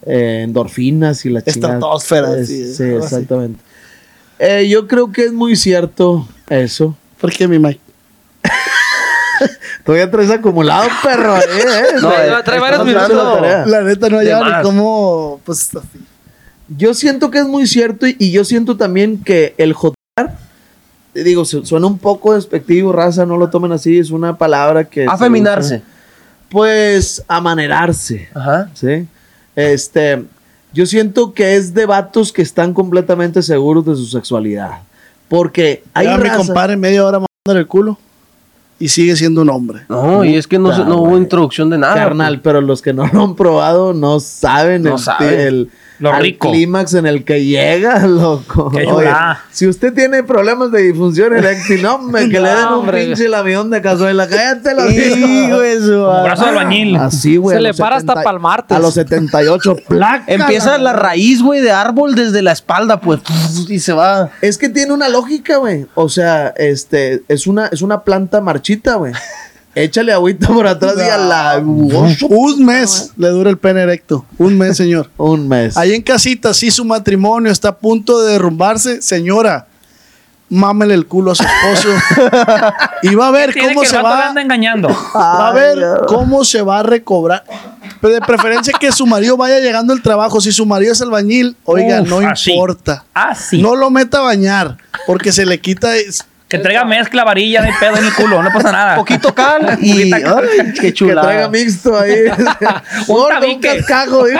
Eh, 0.05 0.41
endorfinas 0.43 1.25
y 1.25 1.29
la 1.29 1.41
chingada. 1.41 1.73
Estratosfera, 1.75 2.37
Es- 2.37 2.77
sí, 2.77 2.83
exactamente. 2.83 3.59
Eh, 4.39 4.67
yo 4.69 4.87
creo 4.87 5.11
que 5.11 5.25
es 5.25 5.33
muy 5.33 5.55
cierto 5.55 6.27
eso. 6.49 6.95
¿Por 7.19 7.33
qué, 7.33 7.47
mi 7.47 7.57
Mike? 7.59 7.81
Todavía 9.85 10.09
traes 10.11 10.29
acumulado, 10.31 10.87
perro. 11.03 11.37
eh, 11.37 11.41
eh. 11.49 11.83
No, 12.01 12.09
Trae- 12.43 12.59
varios 12.59 12.85
minutos. 12.85 13.09
La 13.11 13.33
tarea. 13.35 13.65
La 13.65 13.81
neta 13.83 14.09
no 14.09 14.19
hay 14.19 14.27
De 14.27 14.33
ni 14.35 14.61
cómo, 14.63 15.39
pues 15.45 15.69
así. 15.75 15.99
Yo 16.69 16.93
siento 16.93 17.31
que 17.31 17.39
es 17.39 17.45
muy 17.47 17.65
cierto 17.67 18.07
y, 18.07 18.15
y 18.19 18.31
yo 18.31 18.43
siento 18.43 18.75
también 18.77 19.23
que 19.23 19.53
el 19.57 19.73
jotear, 19.73 20.37
digo, 21.13 21.45
su- 21.45 21.65
suena 21.65 21.87
un 21.87 21.97
poco 21.97 22.33
despectivo, 22.35 22.91
raza, 22.91 23.25
no 23.25 23.37
lo 23.37 23.49
tomen 23.49 23.71
así, 23.71 23.97
es 23.99 24.11
una 24.11 24.37
palabra 24.37 24.83
que... 24.83 25.05
se 25.05 25.09
Afeminarse. 25.09 25.81
Pues 26.49 27.23
amanerarse. 27.27 28.29
Ajá. 28.33 28.69
¿sí? 28.73 29.07
Este, 29.55 30.23
yo 30.73 30.85
siento 30.85 31.33
que 31.33 31.55
es 31.55 31.73
de 31.73 31.85
vatos 31.85 32.31
que 32.33 32.41
están 32.41 32.73
completamente 32.73 33.41
seguros 33.41 33.85
de 33.85 33.95
su 33.95 34.05
sexualidad. 34.05 34.79
Porque 35.29 35.83
hay 35.93 36.07
mi 36.07 36.23
raza- 36.23 36.37
compadre 36.37 36.77
media 36.77 37.03
hora 37.05 37.19
mandando 37.19 37.59
el 37.59 37.67
culo 37.67 37.97
y 38.79 38.89
sigue 38.89 39.15
siendo 39.15 39.41
un 39.41 39.49
hombre. 39.49 39.81
No, 39.89 40.23
y 40.23 40.35
es 40.35 40.47
que 40.47 40.59
no, 40.59 40.75
se- 40.75 40.83
no 40.85 40.97
hubo 40.97 41.17
introducción 41.17 41.69
de 41.69 41.77
nada. 41.77 41.95
carnal, 41.95 42.41
pero 42.41 42.61
los 42.61 42.81
que 42.81 42.93
no 42.93 43.07
lo 43.11 43.23
han 43.23 43.35
probado 43.35 43.93
no 43.93 44.19
saben 44.19 44.83
No 44.83 44.93
el, 44.93 44.99
saben. 44.99 45.39
el- 45.39 45.69
Lo 45.99 46.13
al 46.13 46.21
rico. 46.21 46.51
clímax 46.51 46.93
en 46.93 47.05
el 47.07 47.23
que 47.23 47.43
llega, 47.43 47.99
loco. 48.07 48.69
Qué 48.71 48.79
Oye, 48.79 48.87
chulada. 48.87 49.43
si 49.51 49.67
usted 49.67 49.93
tiene 49.93 50.23
problemas 50.23 50.71
de 50.71 50.83
disfunción 50.83 51.33
eréctil, 51.35 51.81
no, 51.81 51.95
hombre, 51.95 52.29
que 52.29 52.39
le 52.39 52.49
den 52.49 52.57
un 52.67 52.73
hombre. 52.73 53.05
pinche 53.05 53.27
lamión 53.27 53.69
de 53.69 53.81
cazuela, 53.81 54.27
cállate 54.27 54.73
la 54.75 54.87
Hijo 54.89 55.59
de 55.59 55.79
su 55.81 55.91
Como 55.93 56.23
brazo 56.23 56.43
de 56.43 56.49
albañil. 56.49 56.95
Así, 56.97 57.37
güey. 57.37 57.57
Se 57.57 57.61
le 57.61 57.73
para 57.73 57.95
hasta 57.95 58.13
70 58.13 58.23
pa'l 58.23 58.39
martes. 58.39 58.77
A 58.77 58.79
los 58.79 58.93
78, 58.93 59.75
placa. 59.87 60.23
Empieza 60.27 60.77
la 60.77 60.93
raíz, 60.93 61.41
güey, 61.41 61.61
de 61.61 61.71
árbol 61.71 62.15
desde 62.15 62.41
la 62.41 62.51
espalda, 62.51 63.01
pues, 63.01 63.21
y 63.69 63.79
se 63.79 63.93
va. 63.93 64.29
Es 64.41 64.57
que 64.57 64.69
tiene 64.69 64.93
una 64.93 65.09
lógica, 65.09 65.57
güey. 65.57 65.87
O 65.95 66.09
sea, 66.09 66.53
este, 66.57 67.23
es 67.27 67.47
una, 67.47 67.67
es 67.67 67.81
una 67.81 68.03
planta 68.03 68.39
marchita, 68.41 68.95
güey. 68.95 69.13
Échale 69.77 70.11
agüita 70.11 70.47
por 70.47 70.65
atrás 70.65 70.95
y 70.97 71.01
a 71.09 71.17
la... 71.17 71.57
Un 71.59 72.65
mes 72.65 73.11
le 73.15 73.29
dura 73.29 73.49
el 73.49 73.57
pene 73.57 73.81
erecto. 73.81 74.25
Un 74.37 74.57
mes, 74.57 74.75
señor. 74.75 75.09
Un 75.17 75.47
mes. 75.47 75.77
Ahí 75.77 75.93
en 75.93 76.01
casita, 76.01 76.53
si 76.53 76.71
su 76.71 76.83
matrimonio 76.83 77.51
está 77.51 77.69
a 77.69 77.75
punto 77.77 78.19
de 78.21 78.31
derrumbarse, 78.33 79.01
señora, 79.03 79.67
mámele 80.49 80.93
el 80.95 81.05
culo 81.05 81.31
a 81.31 81.35
su 81.35 81.43
esposo. 81.43 81.89
y 83.03 83.13
va 83.15 83.27
a 83.27 83.31
ver 83.31 83.53
cómo 83.53 83.81
que 83.81 83.87
se 83.87 83.97
va. 84.01 84.29
anda 84.29 84.41
engañando. 84.41 84.87
Va 85.15 85.49
a 85.49 85.53
ver 85.53 85.77
Ay, 85.77 86.05
cómo 86.07 86.43
se 86.43 86.61
va 86.61 86.79
a 86.79 86.83
recobrar. 86.83 87.43
Pero 88.01 88.13
de 88.15 88.21
preferencia 88.21 88.73
que 88.79 88.91
su 88.91 89.05
marido 89.05 89.37
vaya 89.37 89.59
llegando 89.59 89.93
al 89.93 90.01
trabajo. 90.01 90.39
Si 90.41 90.51
su 90.51 90.65
marido 90.65 90.93
es 90.93 91.01
albañil, 91.01 91.55
oiga, 91.65 92.01
Uf, 92.01 92.09
no 92.09 92.17
así. 92.19 92.51
importa. 92.51 93.03
Ah, 93.13 93.35
sí. 93.35 93.61
No 93.61 93.75
lo 93.75 93.89
meta 93.89 94.19
a 94.19 94.21
bañar, 94.21 94.77
porque 95.05 95.31
se 95.31 95.45
le 95.45 95.59
quita. 95.59 95.95
es- 95.97 96.23
Que 96.47 96.59
traiga 96.59 96.85
mezcla, 96.85 97.23
varilla, 97.25 97.59
no 97.61 97.67
hay 97.67 97.73
pedo 97.79 97.97
en 97.97 98.05
el 98.05 98.13
culo, 98.13 98.41
no 98.41 98.49
pasa 98.53 98.71
nada. 98.71 98.95
Poquito 98.95 99.35
cal 99.35 99.77
y. 99.81 100.13
Ay, 100.13 100.23
qué 100.73 100.81
Que 100.81 100.93
chulada. 100.93 101.27
traiga 101.27 101.49
mixto 101.49 101.97
ahí. 101.99 102.13
Un 103.07 103.15
Gordo, 103.15 103.27
un 103.35 103.41
tabique. 103.41 103.77
cascajo. 103.79 104.23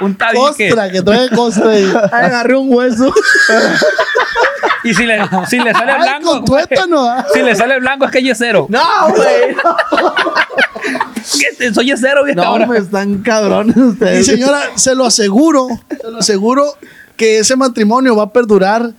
Un 0.00 0.14
tabique. 0.14 0.68
Costra, 0.70 0.90
que 0.90 1.02
traiga 1.02 1.36
costra. 1.36 1.70
ahí. 1.70 1.92
Ay, 2.12 2.24
agarré 2.26 2.56
un 2.56 2.72
hueso. 2.72 3.12
Y 4.84 4.94
si 4.94 5.04
le, 5.06 5.18
si 5.48 5.58
le 5.58 5.72
sale 5.72 5.92
Ay, 5.92 5.98
blanco. 6.02 6.30
con 6.30 6.44
tuétano, 6.44 7.08
ah. 7.08 7.26
Si 7.32 7.42
le 7.42 7.54
sale 7.54 7.78
blanco 7.80 8.04
es 8.06 8.10
que 8.10 8.18
es 8.18 8.24
yesero. 8.24 8.66
No, 8.68 9.08
güey. 9.14 9.56
¿Qué? 11.58 11.72
Soy 11.74 11.86
yesero, 11.86 12.24
vieja. 12.24 12.40
No, 12.42 12.48
ahora. 12.48 12.66
me 12.66 12.78
están 12.78 13.18
cabrones 13.22 13.76
Y 13.76 13.80
ustedes. 13.80 14.26
señora, 14.26 14.60
se 14.76 14.94
lo 14.94 15.06
aseguro, 15.06 15.68
se 16.02 16.10
lo 16.10 16.18
aseguro 16.18 16.76
que 17.16 17.38
ese 17.38 17.56
matrimonio 17.56 18.16
va 18.16 18.24
a 18.24 18.32
perdurar. 18.32 18.92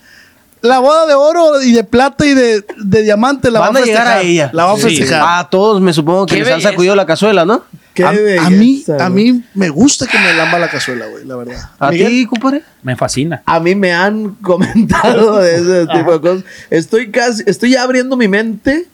La 0.62 0.80
boda 0.80 1.06
de 1.06 1.14
oro 1.14 1.62
y 1.62 1.74
de 1.74 1.84
plata 1.84 2.26
y 2.26 2.34
de, 2.34 2.66
de 2.78 3.02
diamante 3.04 3.52
la 3.52 3.60
Van 3.60 3.76
va 3.76 3.80
a 3.80 3.82
a 3.84 3.86
llegar 3.86 4.02
festejar. 4.04 4.18
a 4.26 4.28
ella. 4.28 4.50
La 4.52 4.66
va 4.66 4.72
a 4.74 4.78
Sí. 4.78 4.82
festejar. 4.98 5.22
A 5.40 5.48
todos 5.50 5.80
me 5.80 5.94
supongo 5.94 6.26
que 6.26 6.38
les 6.38 6.50
han 6.52 6.62
sacudido 6.62 6.96
la 6.96 7.06
cazuela, 7.06 7.46
¿no? 7.46 7.64
Qué 7.94 8.04
a, 8.04 8.12
mí, 8.50 8.84
a 9.00 9.10
mí 9.10 9.44
me 9.54 9.70
gusta 9.70 10.08
que 10.08 10.18
me 10.18 10.34
lamba 10.34 10.58
la 10.60 10.68
cazuela, 10.70 11.06
güey, 11.06 11.24
la 11.24 11.36
verdad. 11.36 11.70
¿A 11.80 11.92
ti, 11.92 12.26
compadre? 12.26 12.64
Me 12.82 12.96
fascina. 12.96 13.44
A 13.46 13.60
mí 13.60 13.76
me 13.76 13.94
han 13.94 14.30
comentado 14.42 15.38
de 15.38 15.56
ese 15.56 15.88
tipo 15.96 16.12
de 16.14 16.20
cosas. 16.22 16.44
Estoy 16.72 17.12
casi, 17.12 17.44
estoy 17.46 17.72
ya 17.72 17.84
abriendo 17.84 18.18
mi 18.18 18.28
mente 18.28 18.88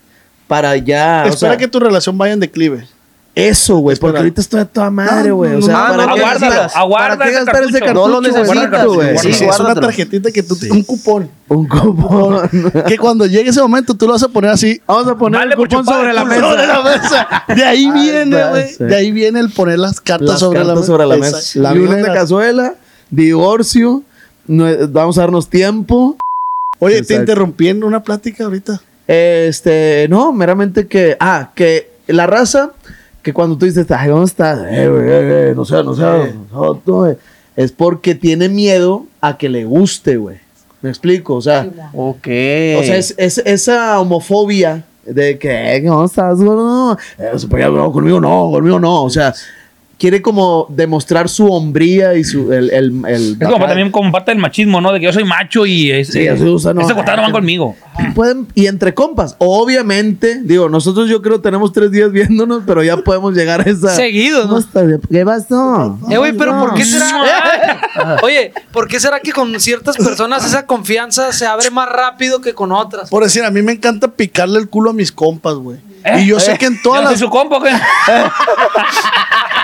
para 0.47 0.75
ya. 0.75 1.23
o 1.25 1.29
Espera 1.29 1.53
sea, 1.53 1.57
que 1.57 1.67
tu 1.69 1.79
relación 1.79 2.17
vaya 2.17 2.33
en 2.33 2.41
declive. 2.41 2.85
Eso, 3.33 3.77
güey, 3.77 3.95
porque 3.97 4.17
ahorita 4.17 4.41
estoy 4.41 4.59
a 4.59 4.65
toda 4.65 4.91
madre, 4.91 5.29
No, 5.29 5.37
güey. 5.37 5.55
O 5.55 5.61
sea, 5.61 5.73
no, 5.73 5.79
¿para, 5.95 6.05
no, 6.05 6.13
qué 6.15 6.19
aguárdalo, 6.21 6.55
gastar, 6.55 6.81
aguarda 6.81 7.17
¿para 7.17 7.25
qué 7.29 7.35
ese 7.37 7.45
gastar 7.45 7.63
ese 7.63 7.79
cartucho. 7.79 7.93
No 7.93 8.07
lo 8.07 8.19
güey? 8.19 8.31
necesito, 8.33 8.93
güey. 8.93 9.17
Sí, 9.19 9.33
Sí, 9.33 9.45
es 9.45 9.59
una 9.59 9.75
tarjetita 9.75 10.31
que 10.31 10.43
tú 10.43 10.57
un 10.69 10.83
cupón. 10.83 11.29
Un 11.47 11.67
cupón. 11.67 12.49
Que 12.87 12.97
cuando 12.97 13.25
llegue 13.25 13.49
ese 13.49 13.61
momento 13.61 13.93
tú 13.93 14.05
lo 14.05 14.13
vas 14.13 14.23
a 14.23 14.27
poner 14.27 14.51
así. 14.51 14.81
Vamos 14.85 15.07
a 15.07 15.15
poner 15.17 15.39
Vale 15.39 15.53
el 15.53 15.57
cupón 15.59 15.85
sobre 15.85 16.13
la 16.13 16.25
mesa. 16.25 16.41
Sobre 16.41 16.67
la 16.67 16.81
mesa. 16.83 17.27
De 17.55 17.63
ahí 17.63 17.85
Ay, 17.85 17.91
viene, 17.91 18.49
güey. 18.49 18.67
sí. 18.69 18.83
De 18.83 18.95
ahí 18.95 19.11
viene 19.11 19.39
el 19.39 19.49
poner 19.49 19.79
las 19.79 20.01
cartas 20.01 20.27
Las 20.29 20.39
sobre 20.39 20.59
la 20.59 20.65
cartas 20.65 20.81
mesa. 20.81 20.87
sobre 20.87 21.07
la 21.07 21.17
mesa. 21.17 21.95
De 22.09 22.13
cazuela, 22.13 22.75
divorcio, 23.09 24.03
no- 24.47 24.87
vamos 24.89 25.17
a 25.17 25.21
darnos 25.21 25.49
tiempo. 25.49 26.17
Oye, 26.79 26.95
te 26.95 26.99
Exacto. 27.01 27.21
interrumpí 27.21 27.67
en 27.69 27.83
una 27.83 28.03
plática 28.03 28.43
ahorita. 28.45 28.81
Este, 29.07 30.07
no, 30.09 30.31
meramente 30.33 30.87
que, 30.87 31.15
ah, 31.19 31.51
que 31.55 31.91
la 32.07 32.27
raza, 32.27 32.71
que 33.21 33.33
cuando 33.33 33.57
tú 33.57 33.65
dices, 33.65 33.85
ay, 33.91 34.09
¿dónde 34.09 34.25
estás? 34.25 34.59
Eh, 34.69 34.87
güey, 34.89 35.03
eh, 35.03 35.49
eh, 35.49 35.53
no 35.55 35.63
sé, 35.65 35.83
no 35.83 35.93
sé, 35.93 36.01
no, 36.51 36.81
no, 36.85 37.07
eh", 37.07 37.17
es 37.55 37.71
porque 37.71 38.15
tiene 38.15 38.49
miedo 38.49 39.05
a 39.21 39.37
que 39.37 39.49
le 39.49 39.65
guste, 39.65 40.17
güey. 40.17 40.37
¿Me 40.81 40.89
explico? 40.89 41.35
O 41.35 41.41
sea, 41.41 41.67
Ok. 41.93 42.27
o 42.27 42.83
sea, 42.83 42.97
es, 42.97 43.13
es- 43.17 43.37
esa 43.45 43.99
homofobia 43.99 44.83
de 45.05 45.37
que, 45.37 45.75
eh, 45.75 45.81
¿dónde 45.81 46.05
estás? 46.07 46.39
No, 46.39 46.97
Eh, 47.19 47.31
podía- 47.49 47.69
no, 47.69 47.91
conmigo 47.91 48.19
no, 48.19 48.49
conmigo 48.51 48.79
no. 48.79 49.03
O 49.03 49.09
sea, 49.09 49.33
quiere 50.01 50.19
como 50.23 50.65
demostrar 50.69 51.29
su 51.29 51.45
hombría 51.45 52.15
y 52.15 52.23
su. 52.23 52.51
El, 52.51 52.71
el, 52.71 53.05
el- 53.07 53.37
Es 53.39 53.47
como 53.47 53.67
también 53.67 53.91
como 53.91 54.11
parte 54.11 54.31
del 54.31 54.39
machismo, 54.39 54.81
¿no? 54.81 54.91
De 54.91 54.99
que 54.99 55.05
yo 55.05 55.13
soy 55.13 55.23
macho 55.25 55.67
y 55.67 55.91
es, 55.91 56.07
Sí, 56.07 56.27
así 56.27 56.43
usa, 56.43 56.73
¿no? 56.73 56.81
ese 56.81 56.95
no 56.95 57.03
van 57.03 57.31
conmigo. 57.31 57.75
Pueden, 58.15 58.47
y 58.55 58.65
entre 58.65 58.95
compas, 58.95 59.35
obviamente, 59.37 60.41
digo, 60.43 60.69
nosotros 60.69 61.07
yo 61.07 61.21
creo 61.21 61.39
tenemos 61.39 61.71
tres 61.71 61.91
días 61.91 62.11
viéndonos, 62.11 62.63
pero 62.65 62.81
ya 62.83 62.97
podemos 62.97 63.35
llegar 63.35 63.61
a 63.61 63.69
esa. 63.69 63.95
Seguidos, 63.95 64.47
¿Cómo 64.47 64.59
¿no? 64.59 64.99
¿Qué 65.11 65.23
pasó? 65.23 65.99
Eh, 66.09 66.17
güey, 66.17 66.33
pero 66.33 66.57
¿por 66.59 66.73
qué 66.73 66.83
será? 66.83 68.17
Oye, 68.23 68.53
¿por 68.73 68.87
qué 68.87 68.99
será 68.99 69.19
que 69.19 69.31
con 69.31 69.59
ciertas 69.59 69.97
personas 69.97 70.43
esa 70.43 70.65
confianza 70.65 71.31
se 71.31 71.45
abre 71.45 71.69
más 71.69 71.87
rápido 71.87 72.41
que 72.41 72.55
con 72.55 72.71
otras? 72.71 73.07
Por 73.09 73.23
decir, 73.23 73.43
a 73.43 73.51
mí 73.51 73.61
me 73.61 73.73
encanta 73.73 74.07
picarle 74.07 74.57
el 74.59 74.67
culo 74.67 74.89
a 74.89 74.93
mis 74.93 75.11
compas, 75.11 75.53
güey. 75.53 75.77
¿Eh? 76.03 76.21
Y 76.21 76.25
yo 76.25 76.39
sé 76.39 76.57
que 76.57 76.65
en 76.65 76.73
¿Yo 76.77 76.79
todas 76.81 77.03
soy 77.03 77.11
las. 77.11 77.19
su 77.19 77.29
compa 77.29 77.57
o 77.57 77.61
qué? 77.61 77.69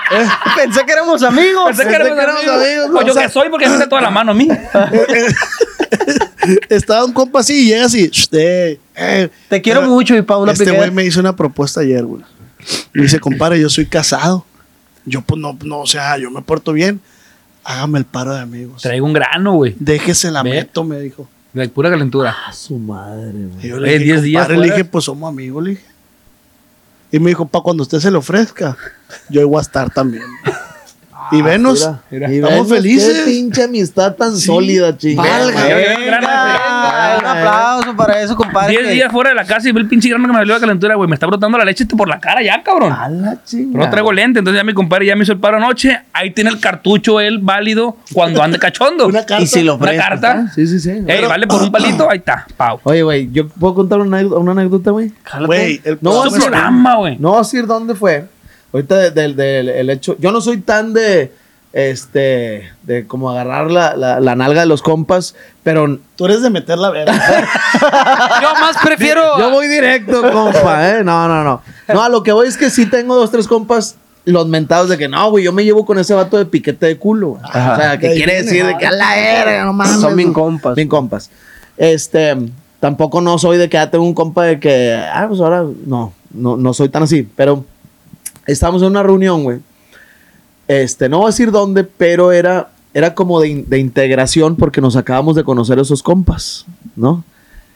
Pensé 0.56 0.86
que 0.86 0.92
éramos 0.92 1.24
amigos. 1.24 1.66
Pensé 1.68 1.88
que 1.88 1.96
éramos 1.96 2.20
amigos. 2.20 2.56
amigos, 2.64 2.90
Pues 2.92 3.06
yo 3.08 3.14
sea- 3.14 3.24
que 3.28 3.30
soy 3.34 3.50
porque 3.50 3.68
me 3.70 3.88
toda 3.88 4.02
la 4.02 4.10
mano 4.10 4.32
a 4.32 4.36
mí. 4.36 4.48
Estaba 6.70 7.06
un 7.06 7.14
compa 7.14 7.40
así 7.40 7.66
y 7.66 7.68
llega 7.70 7.86
así. 7.86 8.08
"Shh, 8.10 8.28
eh, 8.34 8.80
eh". 8.96 9.30
Te 9.50 9.62
quiero 9.62 9.82
Pero 9.82 9.92
mucho 9.92 10.16
y 10.16 10.22
pa' 10.22 10.38
una 10.38 10.54
Este 10.54 10.72
güey 10.72 10.92
me 10.92 11.04
hizo 11.04 11.20
una 11.20 11.36
propuesta 11.36 11.82
ayer, 11.82 12.04
güey. 12.06 12.24
Me 12.94 13.04
dice, 13.04 13.20
compadre, 13.20 13.60
yo 13.60 13.70
soy 13.70 13.86
casado. 13.86 14.46
Yo, 15.06 15.22
pues, 15.22 15.40
no, 15.40 15.58
no, 15.64 15.80
o 15.80 15.88
sea, 15.88 16.18
yo 16.18 16.30
me 16.32 16.42
porto 16.42 16.74
bien. 16.74 17.00
Hágame 17.64 18.00
el 18.00 18.06
paro 18.06 18.34
de 18.34 18.40
amigos. 18.42 18.82
Traigo 18.82 19.06
un 19.06 19.14
grano, 19.14 19.54
güey. 19.56 19.76
Déjese 19.80 20.32
la 20.32 20.42
Ve. 20.44 20.52
meto, 20.52 20.84
me 20.84 21.00
dijo. 21.00 21.30
De 21.54 21.68
pura 21.70 21.90
calentura. 21.90 22.36
A 22.48 22.54
su 22.54 22.78
madre, 22.78 23.32
güey. 23.34 23.68
Yo 23.68 23.78
le 23.78 23.92
dije, 23.94 24.04
10 24.06 24.22
días 24.24 24.50
le 24.50 24.62
dije, 24.62 24.86
pues 24.86 25.06
somos 25.06 25.30
amigos, 25.30 25.64
le 25.64 25.70
dije. 25.72 25.84
Y 27.12 27.20
me 27.20 27.30
dijo, 27.30 27.48
pa, 27.48 27.62
cuando 27.62 27.84
usted 27.84 28.00
se 28.00 28.12
le 28.12 28.18
ofrezca, 28.18 28.78
yo 29.30 29.48
voy 29.48 29.60
a 29.60 29.62
estar 29.62 29.90
también. 29.90 30.24
Y 31.32 31.42
venos, 31.42 31.86
Ah, 31.86 32.00
Mira, 32.10 32.32
y 32.32 32.36
estamos 32.36 32.68
venos, 32.70 32.70
felices. 32.70 33.18
Qué 33.20 33.32
pinche 33.32 33.64
amistad 33.64 34.14
tan 34.16 34.36
sólida, 34.38 34.98
chingada. 34.98 35.46
Valga. 35.46 35.64
Venga, 35.66 37.18
un 37.20 37.26
aplauso 37.26 37.96
para 37.96 38.22
eso, 38.22 38.36
compadre. 38.36 38.72
10 38.72 38.84
que- 38.88 38.92
días 38.94 39.12
fuera 39.12 39.30
de 39.30 39.36
la 39.36 39.46
casa 39.46 39.70
y 39.70 39.72
ve 39.72 39.80
el 39.82 39.88
pinche 39.88 40.10
grano 40.10 40.28
que 40.28 40.34
me 40.34 40.40
salió 40.40 40.54
de 40.56 40.60
calentura, 40.60 40.96
güey. 40.96 41.10
Me 41.10 41.16
está 41.16 41.28
brotando 41.28 41.58
la 41.58 41.66
leche 41.66 41.86
por 41.86 42.08
la 42.08 42.20
cara 42.20 42.42
ya, 42.44 42.62
cabrón. 42.64 42.92
A 42.92 43.10
la 43.10 43.44
chingada. 43.44 43.72
Pero 43.74 43.84
no 43.86 43.90
traigo 43.90 44.12
lente, 44.14 44.40
entonces 44.40 44.60
ya 44.60 44.64
mi 44.64 44.74
compadre 44.74 45.06
ya 45.06 45.16
me 45.16 45.24
hizo 45.24 45.34
el 45.34 45.40
paro 45.40 45.58
anoche. 45.58 46.00
Ahí 46.14 46.32
tiene 46.32 46.50
el 46.50 46.60
cartucho 46.60 47.20
él 47.20 47.40
válido 47.42 47.98
cuando 48.14 48.42
ande 48.42 48.60
cachondo. 48.60 49.08
Una 49.08 49.26
carta. 49.26 49.44
Y 49.44 49.48
si 49.48 49.64
lo 49.64 49.76
Una 49.76 49.96
carta. 49.96 50.52
Sí, 50.54 50.68
sí, 50.68 50.80
sí. 50.80 50.90
Ey, 51.08 51.26
vale 51.26 51.48
por 51.48 51.62
un 51.62 51.72
palito, 51.72 52.10
ahí 52.10 52.18
está, 52.20 52.46
pau. 52.56 52.80
Oye, 52.84 53.04
güey, 53.04 53.30
¿yo 53.32 53.48
puedo 53.48 53.74
contar 53.76 54.00
una, 54.00 54.18
anécdota- 54.18 54.40
una 54.40 54.52
anécdota, 54.54 54.92
güey? 54.92 55.12
Güey, 55.46 55.82
el 55.84 55.98
No, 56.02 56.24
programa, 56.24 56.96
güey. 56.98 57.18
No 57.20 57.38
decir 57.38 57.66
dónde 57.66 57.96
fue. 57.96 58.26
Ahorita 58.74 59.10
del 59.12 59.36
de, 59.36 59.44
del- 59.46 59.70
el 59.70 59.90
hecho. 59.90 60.16
Yo 60.20 60.32
no 60.32 60.42
soy 60.42 60.58
tan 60.58 60.94
de. 60.94 61.32
Este. 61.74 62.72
De 62.84 63.06
como 63.08 63.30
agarrar 63.30 63.70
la, 63.70 63.96
la, 63.96 64.20
la 64.20 64.36
nalga 64.36 64.62
de 64.62 64.68
los 64.68 64.82
compas. 64.82 65.36
Pero 65.64 66.00
Tú 66.16 66.26
eres 66.26 66.42
de 66.42 66.50
meter 66.50 66.78
la 66.78 66.90
verga. 66.90 67.14
Yo 68.42 68.54
más 68.60 68.78
prefiero. 68.84 69.38
yo 69.38 69.52
voy 69.52 69.68
directo, 69.68 70.22
compa, 70.32 70.90
¿eh? 70.90 71.04
No, 71.04 71.28
no, 71.28 71.44
no. 71.44 71.62
No, 71.94 72.02
a 72.04 72.10
lo 72.10 72.24
que 72.24 72.32
voy 72.32 72.48
es 72.48 72.58
que 72.58 72.70
sí 72.70 72.86
tengo 72.88 73.16
dos, 73.16 73.32
tres 73.32 73.48
compas. 73.48 73.96
Los 74.26 74.48
mentados 74.48 74.90
de 74.90 74.98
que 74.98 75.08
no, 75.08 75.30
güey, 75.30 75.46
yo 75.46 75.54
me 75.54 75.64
llevo 75.64 75.86
con 75.86 75.98
ese 76.00 76.14
vato 76.14 76.38
de 76.38 76.46
piquete 76.46 76.86
de 76.86 76.98
culo. 76.98 77.30
güey. 77.30 77.42
O 77.44 77.52
sea, 77.54 77.98
que 77.98 78.08
ahí 78.08 78.16
quiere 78.18 78.34
viene, 78.34 78.44
decir 78.44 78.66
de 78.66 78.78
que 78.78 78.86
a 78.86 78.92
la 78.92 79.16
verga, 79.16 79.64
no 79.66 79.72
mames. 79.74 80.02
Son 80.02 80.16
bien 80.18 80.34
compas. 80.34 80.76
Bien 80.76 80.88
compas. 80.90 81.30
Este, 81.78 82.36
tampoco 82.82 83.22
no 83.22 83.38
soy 83.38 83.58
de 83.58 83.70
que 83.70 83.78
ah, 83.78 83.90
tengo 83.90 84.04
un 84.04 84.14
compa 84.14 84.44
de 84.44 84.60
que, 84.60 84.96
ah, 84.96 85.26
pues 85.30 85.40
ahora, 85.40 85.64
no, 85.86 86.12
no, 86.34 86.58
no 86.58 86.74
soy 86.74 86.90
tan 86.90 87.04
así. 87.04 87.26
Pero 87.38 87.64
estábamos 88.54 88.82
en 88.82 88.90
una 88.90 89.04
reunión, 89.04 89.44
güey. 89.44 89.60
Este, 90.68 91.08
no 91.10 91.20
voy 91.20 91.26
a 91.28 91.30
decir 91.30 91.52
dónde, 91.52 91.84
pero 91.84 92.32
era, 92.32 92.70
era 92.94 93.14
como 93.14 93.40
de, 93.40 93.48
in- 93.50 93.70
de 93.70 93.80
integración 93.80 94.56
porque 94.58 94.82
nos 94.82 94.96
acabamos 94.96 95.36
de 95.36 95.44
conocer 95.44 95.80
esos 95.80 96.04
compas, 96.04 96.66
¿no? 96.96 97.24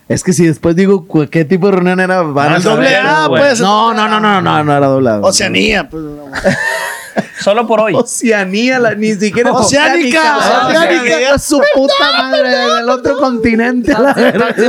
Es 0.09 0.25
que 0.25 0.33
si 0.33 0.45
después 0.45 0.75
digo 0.75 1.05
qué 1.29 1.45
tipo 1.45 1.67
de 1.67 1.71
reunión 1.73 2.01
era, 2.01 2.21
van 2.21 2.49
No, 2.49 2.55
a 2.57 2.59
doble 2.59 2.95
A, 2.97 3.27
pues, 3.29 3.61
No, 3.61 3.93
no, 3.93 4.09
no, 4.09 4.19
no, 4.19 4.41
no, 4.41 4.61
no 4.63 4.75
era 4.75 4.87
doble 4.87 5.09
A. 5.09 5.19
Oceanía, 5.21 5.87
pues. 5.89 6.03
no. 6.03 6.25
Solo 7.41 7.65
por 7.65 7.79
hoy. 7.79 7.93
Oceanía, 7.95 8.77
la- 8.77 8.93
ni 8.93 9.13
siquiera 9.13 9.51
Oceánica, 9.53 10.67
Oceánica, 10.67 11.39
su 11.39 11.61
puta 11.73 11.93
madre, 12.17 12.49
del 12.49 12.89
otro 12.89 13.17
continente. 13.17 13.93
la 13.93 14.13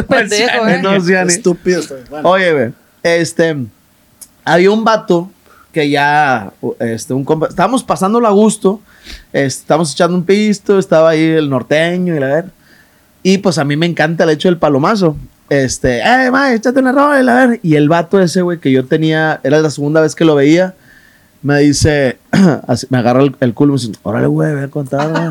pendejo, 0.09 0.67
eh. 0.69 1.25
Estúpido. 1.27 1.81
estoy. 1.81 2.03
Bueno. 2.09 2.29
Oye, 2.29 2.53
güey, 2.53 2.73
este, 3.03 3.57
había 4.45 4.71
un 4.71 4.85
vato 4.85 5.29
que 5.73 5.91
ya, 5.91 6.53
este, 6.79 7.15
un 7.15 7.25
compa, 7.25 7.49
estábamos 7.49 7.83
pasándola 7.83 8.29
a 8.29 8.33
gusto, 8.33 8.81
estábamos 9.33 9.93
echando 9.93 10.17
un 10.17 10.25
pisto, 10.25 10.79
estaba 10.79 11.11
ahí 11.11 11.23
el 11.23 11.49
norteño 11.49 12.15
y 12.15 12.21
la 12.21 12.27
ver, 12.27 12.45
y 13.23 13.39
pues 13.39 13.59
a 13.59 13.65
mí 13.65 13.77
me 13.77 13.87
encanta 13.87 14.25
el 14.25 14.31
hecho 14.31 14.49
del 14.49 14.59
palomazo. 14.59 15.17
Este, 15.49 16.01
eh, 16.01 16.31
ma, 16.31 16.53
échate 16.55 16.81
una 16.81 16.93
rola 16.93 17.21
y 17.21 17.25
la 17.25 17.47
ver. 17.47 17.61
Y 17.63 17.75
el 17.75 17.89
vato 17.89 18.21
ese, 18.21 18.43
güey, 18.43 18.59
que 18.59 18.73
yo 18.73 18.87
tenía, 18.87 19.41
era 19.43 19.61
la 19.61 19.71
segunda 19.71 20.01
vez 20.01 20.15
que 20.15 20.25
lo 20.25 20.35
veía, 20.35 20.75
me 21.43 21.59
dice, 21.59 22.19
así, 22.67 22.87
me 22.91 22.99
agarra 22.99 23.23
el, 23.23 23.37
el 23.41 23.55
culo 23.55 23.75
y 23.75 23.77
me 23.77 23.81
dice, 23.81 23.99
órale, 24.03 24.27
güey, 24.27 24.55
voy 24.55 24.63
a 24.65 24.69
contar, 24.69 25.11
güey. 25.11 25.23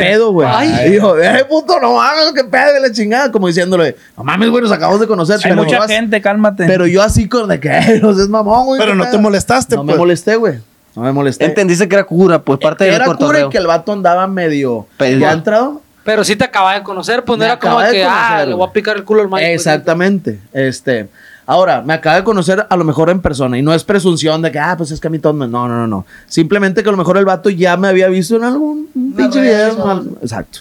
pedo, 0.00 0.32
güey. 0.32 0.48
Y 0.86 0.90
dijo, 0.90 1.18
eh, 1.18 1.44
puto, 1.48 1.80
no 1.80 1.94
mames, 1.94 2.32
qué 2.34 2.44
pedo, 2.44 2.78
y 2.78 2.82
la 2.82 2.92
chingada. 2.92 3.32
Como 3.32 3.46
diciéndole, 3.46 3.96
no 4.16 4.22
mames, 4.24 4.50
güey, 4.50 4.62
nos 4.62 4.72
acabamos 4.72 5.00
de 5.00 5.06
conocer. 5.06 5.36
Hay 5.36 5.42
pero 5.50 5.56
mucha 5.56 5.78
yo 5.78 5.88
gente, 5.88 6.20
cálmate. 6.20 6.66
Pero 6.66 6.86
yo 6.86 7.02
así 7.02 7.28
con 7.28 7.48
de 7.48 7.58
que, 7.58 7.68
"Eh, 7.70 8.00
no 8.02 8.14
seas 8.14 8.28
mamón, 8.28 8.66
güey. 8.66 8.78
Pero 8.80 8.94
no 8.94 9.04
pedo". 9.04 9.12
te 9.12 9.18
molestaste, 9.18 9.76
No 9.76 9.84
pues. 9.84 9.94
me 9.94 9.98
molesté, 9.98 10.36
güey. 10.36 10.58
No 10.94 11.02
me 11.02 11.12
molesté. 11.12 11.44
Entendiste 11.44 11.88
que 11.88 11.94
era 11.94 12.04
cura, 12.04 12.40
pues 12.42 12.58
parte 12.58 12.84
del 12.84 12.94
Era 12.94 13.06
cura 13.14 13.40
y 13.40 13.48
que 13.48 13.58
el 13.58 13.66
vato 13.66 13.92
andaba 13.92 14.26
medio... 14.26 14.86
Pero- 14.96 15.18
¿Ya 15.18 15.30
ha 15.30 15.32
entrado? 15.34 15.82
Pero 16.04 16.22
sí 16.22 16.36
te 16.36 16.44
acaba 16.44 16.74
de 16.74 16.82
conocer, 16.84 17.24
pues 17.24 17.38
no 17.38 17.44
era 17.44 17.58
como 17.58 17.80
de 17.80 17.90
que, 17.90 18.04
ah, 18.04 18.26
conocer, 18.28 18.48
le 18.48 18.54
voy 18.54 18.68
a 18.68 18.72
picar 18.72 18.96
el 18.96 19.04
culo 19.04 19.22
al 19.22 19.28
pues, 19.28 19.42
Exactamente. 19.44 20.38
Este... 20.52 21.08
Ahora, 21.48 21.80
me 21.80 21.94
acaba 21.94 22.16
de 22.16 22.24
conocer 22.24 22.66
a 22.68 22.76
lo 22.76 22.82
mejor 22.84 23.08
en 23.08 23.20
persona 23.20 23.56
y 23.56 23.62
no 23.62 23.72
es 23.72 23.84
presunción 23.84 24.42
de 24.42 24.50
que, 24.50 24.58
ah, 24.58 24.74
pues 24.76 24.90
es 24.90 24.98
que 25.00 25.06
a 25.06 25.10
mí 25.10 25.20
todo 25.20 25.32
me... 25.32 25.46
No, 25.46 25.68
no, 25.68 25.76
no, 25.76 25.86
no. 25.86 26.04
Simplemente 26.26 26.82
que 26.82 26.88
a 26.88 26.92
lo 26.92 26.98
mejor 26.98 27.16
el 27.18 27.24
vato 27.24 27.50
ya 27.50 27.76
me 27.76 27.86
había 27.88 28.08
visto 28.08 28.34
en 28.36 28.42
algún 28.44 28.88
pinche 29.16 29.40
video. 29.40 30.04
Exacto. 30.20 30.60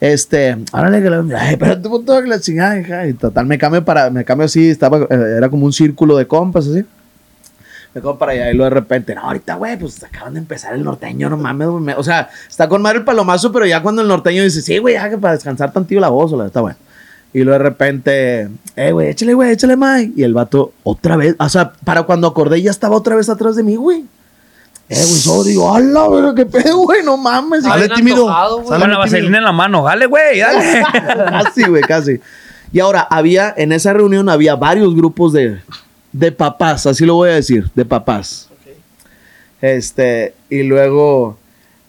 Este, 0.00 0.56
órale 0.72 1.02
que 1.02 1.10
la... 1.10 1.24
Ay, 1.40 1.54
espérate 1.54 1.86
un 1.88 1.94
punto 1.94 2.22
que 2.22 2.28
la 2.28 2.40
chingada, 2.40 2.78
hija. 2.78 3.06
Y 3.08 3.14
total, 3.14 3.46
me 3.46 3.58
cambio 3.58 3.84
para... 3.84 4.10
Me 4.10 4.24
cambio 4.24 4.44
así, 4.46 4.70
estaba... 4.70 4.98
eh, 4.98 5.34
Era 5.38 5.48
como 5.48 5.66
un 5.66 5.72
círculo 5.72 6.16
de 6.16 6.26
compas, 6.26 6.68
así. 6.68 6.84
Me 7.94 8.00
como 8.00 8.16
para 8.16 8.32
allá 8.32 8.50
y 8.50 8.54
luego 8.54 8.70
de 8.72 8.80
repente, 8.80 9.14
no, 9.14 9.22
ahorita, 9.22 9.56
güey, 9.56 9.76
pues 9.76 10.02
acaban 10.02 10.34
de 10.34 10.38
empezar 10.40 10.72
el 10.74 10.82
norteño, 10.84 11.28
no 11.28 11.36
mames, 11.36 11.68
me- 11.68 11.94
O 11.96 12.02
sea, 12.02 12.30
está 12.48 12.66
con 12.68 12.80
madre 12.80 12.98
el 13.00 13.04
palomazo, 13.04 13.52
pero 13.52 13.66
ya 13.66 13.82
cuando 13.82 14.00
el 14.02 14.08
norteño 14.08 14.42
dice, 14.42 14.62
sí, 14.62 14.78
güey, 14.78 14.94
ya 14.94 15.10
que 15.10 15.18
para 15.18 15.34
descansar 15.34 15.72
tantillo 15.72 16.00
la 16.00 16.08
voz, 16.08 16.32
o 16.32 16.36
la 16.38 16.46
está 16.46 16.60
bueno. 16.62 16.78
Y 17.34 17.42
luego 17.42 17.58
de 17.58 17.70
repente, 17.70 18.48
eh, 18.76 18.92
güey, 18.92 19.08
échale, 19.08 19.34
güey, 19.34 19.52
échale, 19.52 19.76
Mike. 19.76 20.12
Y 20.16 20.22
el 20.22 20.34
vato, 20.34 20.72
otra 20.82 21.16
vez, 21.16 21.34
o 21.38 21.48
sea, 21.48 21.72
para 21.84 22.02
cuando 22.02 22.26
acordé, 22.26 22.60
ya 22.60 22.70
estaba 22.70 22.96
otra 22.96 23.16
vez 23.16 23.28
atrás 23.28 23.56
de 23.56 23.62
mí, 23.62 23.76
güey. 23.76 24.04
Eh, 24.88 24.96
güey, 24.96 25.06
solo 25.06 25.44
digo, 25.44 25.74
¡hala, 25.74 26.04
güey, 26.04 26.34
qué 26.34 26.44
pedo, 26.44 26.78
güey! 26.78 27.02
No 27.02 27.16
mames. 27.16 27.62
Sale 27.64 27.86
bien 27.86 27.96
tímido. 27.96 28.26
Con 28.64 28.78
la 28.78 28.98
vaselina 28.98 29.38
en 29.38 29.44
la 29.44 29.52
mano. 29.52 29.84
Dale, 29.84 30.06
güey, 30.06 30.40
dale. 30.40 30.82
casi, 30.92 31.62
güey, 31.64 31.82
casi. 31.82 32.20
Y 32.72 32.80
ahora, 32.80 33.00
había, 33.00 33.54
en 33.56 33.72
esa 33.72 33.94
reunión 33.94 34.28
había 34.28 34.54
varios 34.54 34.94
grupos 34.94 35.32
de, 35.32 35.60
de 36.12 36.32
papás, 36.32 36.86
así 36.86 37.06
lo 37.06 37.14
voy 37.14 37.30
a 37.30 37.34
decir, 37.34 37.70
de 37.74 37.84
papás. 37.84 38.48
Este, 39.62 40.34
y 40.50 40.64
luego 40.64 41.38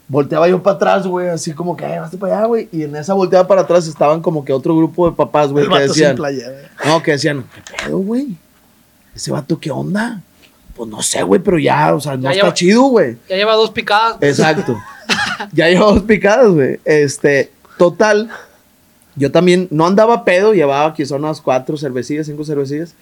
volteaba 0.07 0.47
yo 0.47 0.61
para 0.61 0.75
atrás, 0.75 1.07
güey, 1.07 1.29
así 1.29 1.53
como 1.53 1.75
que, 1.77 1.85
"Eh, 1.85 1.99
vas 1.99 2.15
para 2.15 2.37
allá, 2.37 2.45
güey. 2.47 2.69
Y 2.71 2.83
en 2.83 2.95
esa 2.95 3.13
volteada 3.13 3.47
para 3.47 3.61
atrás 3.61 3.87
estaban 3.87 4.21
como 4.21 4.43
que 4.45 4.53
otro 4.53 4.75
grupo 4.75 5.09
de 5.09 5.15
papás, 5.15 5.51
güey, 5.51 5.67
que 5.67 5.79
decían, 5.79 6.15
no, 6.85 7.01
que 7.01 7.11
decían, 7.11 7.43
¿qué 7.53 7.61
pedo, 7.85 7.97
güey? 7.99 8.35
Ese 9.15 9.31
vato, 9.31 9.59
¿qué 9.59 9.71
onda? 9.71 10.21
Pues 10.75 10.89
no 10.89 11.01
sé, 11.01 11.21
güey, 11.23 11.39
pero 11.41 11.59
ya, 11.59 11.93
o 11.93 11.99
sea, 11.99 12.15
no 12.15 12.23
Ya 12.23 12.31
está 12.31 12.43
lleva- 12.45 12.53
chido, 12.53 12.81
güey. 12.83 13.17
Ya 13.29 13.35
lleva 13.35 13.53
dos 13.53 13.69
picadas. 13.71 14.17
pues. 14.19 14.39
Exacto. 14.39 14.75
ya 15.53 15.67
llevamos 15.69 16.01
picadas, 16.03 16.49
güey. 16.49 16.79
Este, 16.83 17.51
total. 17.77 18.29
Yo 19.15 19.31
también 19.31 19.67
no 19.69 19.85
andaba 19.85 20.25
pedo, 20.25 20.53
llevaba 20.53 20.91
quizá 20.95 21.15
unas 21.15 21.39
cuatro 21.41 21.77
cervecillas, 21.77 22.25
cinco 22.25 22.43
cervecillas. 22.43 22.95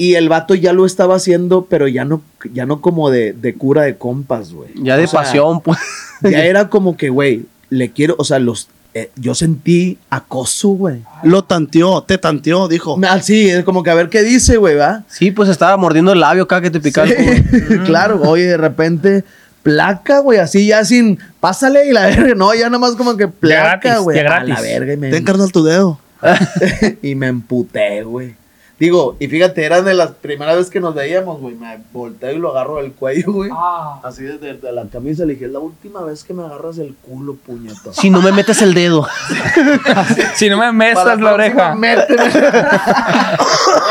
Y 0.00 0.14
el 0.14 0.28
vato 0.28 0.54
ya 0.54 0.72
lo 0.72 0.86
estaba 0.86 1.16
haciendo, 1.16 1.66
pero 1.68 1.88
ya 1.88 2.04
no, 2.04 2.22
ya 2.54 2.66
no 2.66 2.80
como 2.80 3.10
de, 3.10 3.32
de 3.32 3.54
cura 3.54 3.82
de 3.82 3.96
compas, 3.96 4.52
güey. 4.52 4.70
Ya 4.76 4.96
de 4.96 5.08
sea, 5.08 5.20
pasión, 5.20 5.60
pues. 5.60 5.78
Ya 6.22 6.44
era 6.46 6.68
como 6.70 6.96
que, 6.96 7.10
güey, 7.10 7.46
le 7.68 7.90
quiero, 7.90 8.14
o 8.16 8.22
sea, 8.22 8.38
los, 8.38 8.68
eh, 8.94 9.10
yo 9.16 9.34
sentí 9.34 9.98
acoso, 10.08 10.68
güey. 10.68 11.02
Lo 11.24 11.42
tanteó, 11.42 12.02
te 12.04 12.16
tanteó, 12.16 12.68
dijo. 12.68 12.96
Ah, 13.08 13.20
sí, 13.20 13.50
es 13.50 13.64
como 13.64 13.82
que 13.82 13.90
a 13.90 13.94
ver 13.94 14.08
qué 14.08 14.22
dice, 14.22 14.56
güey, 14.56 14.76
¿va? 14.76 15.02
Sí, 15.08 15.32
pues 15.32 15.48
estaba 15.48 15.76
mordiendo 15.76 16.12
el 16.12 16.20
labio 16.20 16.44
acá 16.44 16.60
que 16.60 16.70
te 16.70 16.78
picaba. 16.78 17.08
el 17.08 17.44
culo. 17.44 17.84
claro, 17.84 18.22
oye, 18.22 18.44
de 18.44 18.56
repente, 18.56 19.24
placa, 19.64 20.20
güey, 20.20 20.38
así 20.38 20.66
ya 20.68 20.84
sin, 20.84 21.18
pásale 21.40 21.88
y 21.88 21.92
la 21.92 22.06
verga, 22.06 22.34
no, 22.36 22.54
ya 22.54 22.66
nada 22.66 22.78
más 22.78 22.92
como 22.92 23.16
que 23.16 23.28
placa, 23.28 23.98
güey, 23.98 24.16
ya 24.16 24.22
a 24.22 24.24
gratis. 24.24 24.54
la 24.54 24.60
verga 24.60 24.92
y 24.92 24.96
me, 24.96 25.10
Ten 25.10 25.24
carnal 25.24 25.52
tu 25.52 25.64
dedo. 25.64 25.98
y 27.02 27.14
me 27.14 27.26
emputé, 27.26 28.02
güey. 28.02 28.34
Digo, 28.78 29.16
y 29.18 29.26
fíjate, 29.26 29.64
era 29.64 29.82
de 29.82 29.92
las 29.94 30.12
primeras 30.12 30.56
veces 30.56 30.70
que 30.70 30.78
nos 30.78 30.94
veíamos, 30.94 31.40
güey. 31.40 31.56
Me 31.56 31.78
volteo 31.92 32.30
y 32.32 32.38
lo 32.38 32.50
agarro 32.52 32.76
del 32.76 32.92
cuello, 32.92 33.32
güey. 33.32 33.50
Ah. 33.52 34.00
Así 34.04 34.22
desde 34.22 34.54
de 34.54 34.72
la 34.72 34.84
camisa 34.86 35.24
le 35.24 35.32
dije, 35.32 35.46
es 35.46 35.50
la 35.52 35.58
última 35.58 36.02
vez 36.02 36.22
que 36.22 36.32
me 36.32 36.44
agarras 36.44 36.78
el 36.78 36.94
culo, 36.94 37.34
puñeto. 37.34 37.92
Si 37.92 38.08
no 38.08 38.22
me 38.22 38.30
metes 38.30 38.62
el 38.62 38.74
dedo. 38.74 39.06
Si 40.36 40.48
no 40.48 40.58
me 40.58 40.70
mesas 40.72 41.20
la 41.20 41.34
oreja. 41.34 41.74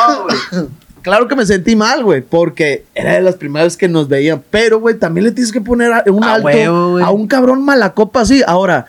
No, 0.08 0.24
güey. 0.24 0.68
Claro 1.02 1.28
que 1.28 1.36
me 1.36 1.46
sentí 1.46 1.76
mal, 1.76 2.04
güey, 2.04 2.22
porque 2.22 2.84
era 2.94 3.14
de 3.14 3.22
las 3.22 3.36
primeras 3.36 3.68
veces 3.68 3.78
que 3.78 3.88
nos 3.88 4.08
veían. 4.10 4.44
Pero, 4.50 4.80
güey, 4.80 4.98
también 4.98 5.26
le 5.26 5.32
tienes 5.32 5.52
que 5.54 5.62
poner 5.62 5.92
a- 5.94 6.04
un 6.08 6.24
alto 6.24 6.46
huevo, 6.48 6.98
a 7.00 7.12
un 7.12 7.28
cabrón 7.28 7.64
malacopa 7.64 8.22
así. 8.22 8.44
Ahora, 8.46 8.86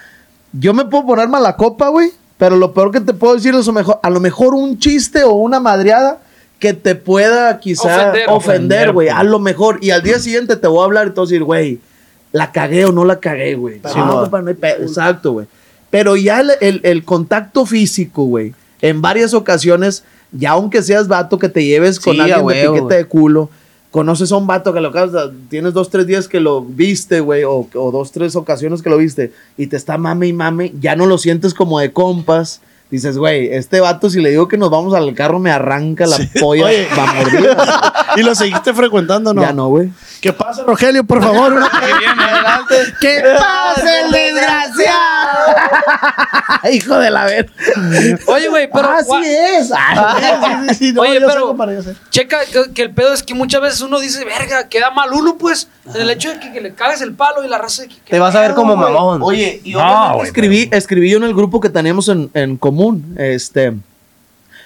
yo 0.53 0.75
me 0.75 0.85
puedo 0.87 1.07
poner 1.07 1.29
malacopa, 1.29 1.89
güey, 1.89 2.11
pero 2.39 2.57
lo 2.57 2.73
peor 2.73 2.91
que 2.93 3.01
te 3.01 3.13
puedo 3.13 3.35
decir 3.35 3.55
es 3.55 3.65
a 3.65 3.67
lo 3.67 3.73
mejor, 3.75 4.01
a 4.03 4.11
lo 4.11 4.21
mejor 4.21 4.55
un 4.55 4.79
chiste 4.79 5.25
o 5.25 5.33
una 5.33 5.61
madreada 5.61 6.21
que 6.59 6.73
te 6.73 6.95
pueda 6.95 7.59
quizá 7.61 8.11
Ofender. 8.29 8.93
güey. 8.93 9.09
Ofender, 9.09 9.11
A 9.11 9.23
lo 9.25 9.39
mejor. 9.39 9.79
Y 9.83 9.91
al 9.91 10.03
día 10.03 10.19
siguiente 10.19 10.57
te 10.57 10.67
voy 10.67 10.81
a 10.81 10.85
hablar 10.85 11.07
y 11.09 11.11
te 11.11 11.17
voy 11.17 11.27
a 11.27 11.29
decir, 11.29 11.43
güey, 11.45 11.81
la 12.33 12.51
cagué 12.53 12.85
o 12.87 12.93
no 12.93 13.05
la 13.05 13.21
cagué, 13.21 13.55
güey. 13.55 13.77
Sí, 13.77 13.99
No, 13.99 14.07
no. 14.31 14.49
Exacto, 14.51 15.33
güey. 15.33 15.47
Pero 15.91 16.17
ya 16.17 16.41
el, 16.41 16.51
el- 16.61 16.81
el 16.85 17.05
contacto 17.05 17.65
físico, 17.65 18.25
güey, 18.25 18.55
en 18.83 19.01
varias 19.01 19.35
ocasiones, 19.35 20.05
ya 20.33 20.51
aunque 20.51 20.83
seas 20.83 21.09
vato 21.09 21.39
que 21.39 21.49
te 21.49 21.65
lleves 21.65 21.99
con 21.99 22.15
Sí, 22.15 22.21
alguien 22.21 22.47
de 22.47 22.69
piquete 22.69 22.95
de 22.97 23.05
culo, 23.07 23.51
conoces 23.99 24.31
a 24.31 24.37
un 24.37 24.47
vato 24.47 24.73
que 24.73 24.81
lo 24.81 24.91
acabas- 24.91 25.33
tienes 25.49 25.75
dos, 25.75 25.91
tres 25.91 26.07
días 26.07 26.29
que 26.29 26.39
lo 26.39 26.63
viste, 26.63 27.19
güey, 27.19 27.43
o, 27.43 27.67
o 27.75 27.91
dos, 27.91 28.13
tres 28.13 28.37
ocasiones 28.37 28.81
que 28.81 28.91
lo 28.91 28.97
viste, 28.97 29.33
y 29.57 29.67
te 29.67 29.77
está 29.77 29.99
mame 29.99 30.29
y 30.29 30.33
mame, 30.33 30.73
ya 30.79 30.95
no 30.95 31.05
lo 31.07 31.19
sientes 31.19 31.53
como 31.53 31.81
de 31.81 31.93
compas. 31.93 32.61
Dices, 32.91 33.19
güey, 33.19 33.53
este 33.53 33.81
vato, 33.81 34.09
si 34.09 34.19
le 34.19 34.31
digo 34.31 34.49
que 34.49 34.57
nos 34.57 34.71
vamos 34.71 34.95
al 34.95 35.13
carro, 35.15 35.39
me 35.39 35.51
arranca 35.51 36.07
la 36.07 36.17
polla 36.41 36.69
va 36.99 37.13
mordida. 37.13 37.93
¿Y 38.17 38.23
lo 38.23 38.35
seguiste 38.35 38.73
frecuentando 38.73 39.35
no? 39.35 39.43
Ya 39.43 39.53
no, 39.53 39.69
güey. 39.69 39.91
¿Qué 40.23 40.33
pasa, 40.33 40.65
Rogelio, 40.65 41.05
por 41.05 41.23
favor? 41.23 41.53
Adelante. 41.73 42.95
¿Qué 43.01 43.23
pasa, 43.39 44.01
el 44.01 44.11
desgraciado? 44.11 45.39
Hijo 46.73 46.99
de 46.99 47.11
la 47.11 47.25
ver. 47.27 47.51
Oye, 48.27 48.49
güey, 48.49 48.71
pero. 48.73 48.89
Así 48.91 49.11
es. 49.25 49.69
Sí, 49.69 49.75
sí, 50.69 50.75
sí, 50.75 50.93
no, 50.93 51.03
Oye, 51.03 51.21
pero-. 51.21 51.55
Checa 52.11 52.39
que, 52.51 52.73
que 52.73 52.83
el 52.83 52.95
pedo 52.95 53.13
es 53.13 53.23
que 53.23 53.35
muchas 53.35 53.61
veces 53.61 53.83
uno 53.83 54.01
dice, 54.01 54.25
verga, 54.25 54.69
queda 54.69 54.91
mal 54.91 55.13
uno, 55.13 55.37
pues. 55.37 55.69
En 55.95 56.03
el 56.03 56.11
hecho 56.11 56.31
de 56.31 56.41
que, 56.41 56.53
que 56.53 56.61
le 56.61 56.75
cagues 56.75 57.01
el 57.01 57.15
palo 57.15 57.45
y 57.45 57.49
la 57.49 57.59
raza 57.59 57.83
de 57.83 57.89
que. 57.89 57.97
Te 58.09 58.19
vas 58.19 58.35
a 58.35 58.41
ver 58.41 58.55
como 58.55 58.77
mamón. 58.77 59.23
Oye, 59.23 59.61
y 59.63 59.73
No, 59.73 59.81
obviamente 59.81 60.27
escribí, 60.29 60.69
escribí 60.73 61.11
yo 61.11 61.19
en 61.19 61.25
el 61.25 61.35
grupo 61.35 61.61
que 61.61 61.69
teníamos 61.69 62.09
en, 62.09 62.31
en 62.35 62.57
común. 62.57 62.78
Este. 63.17 63.71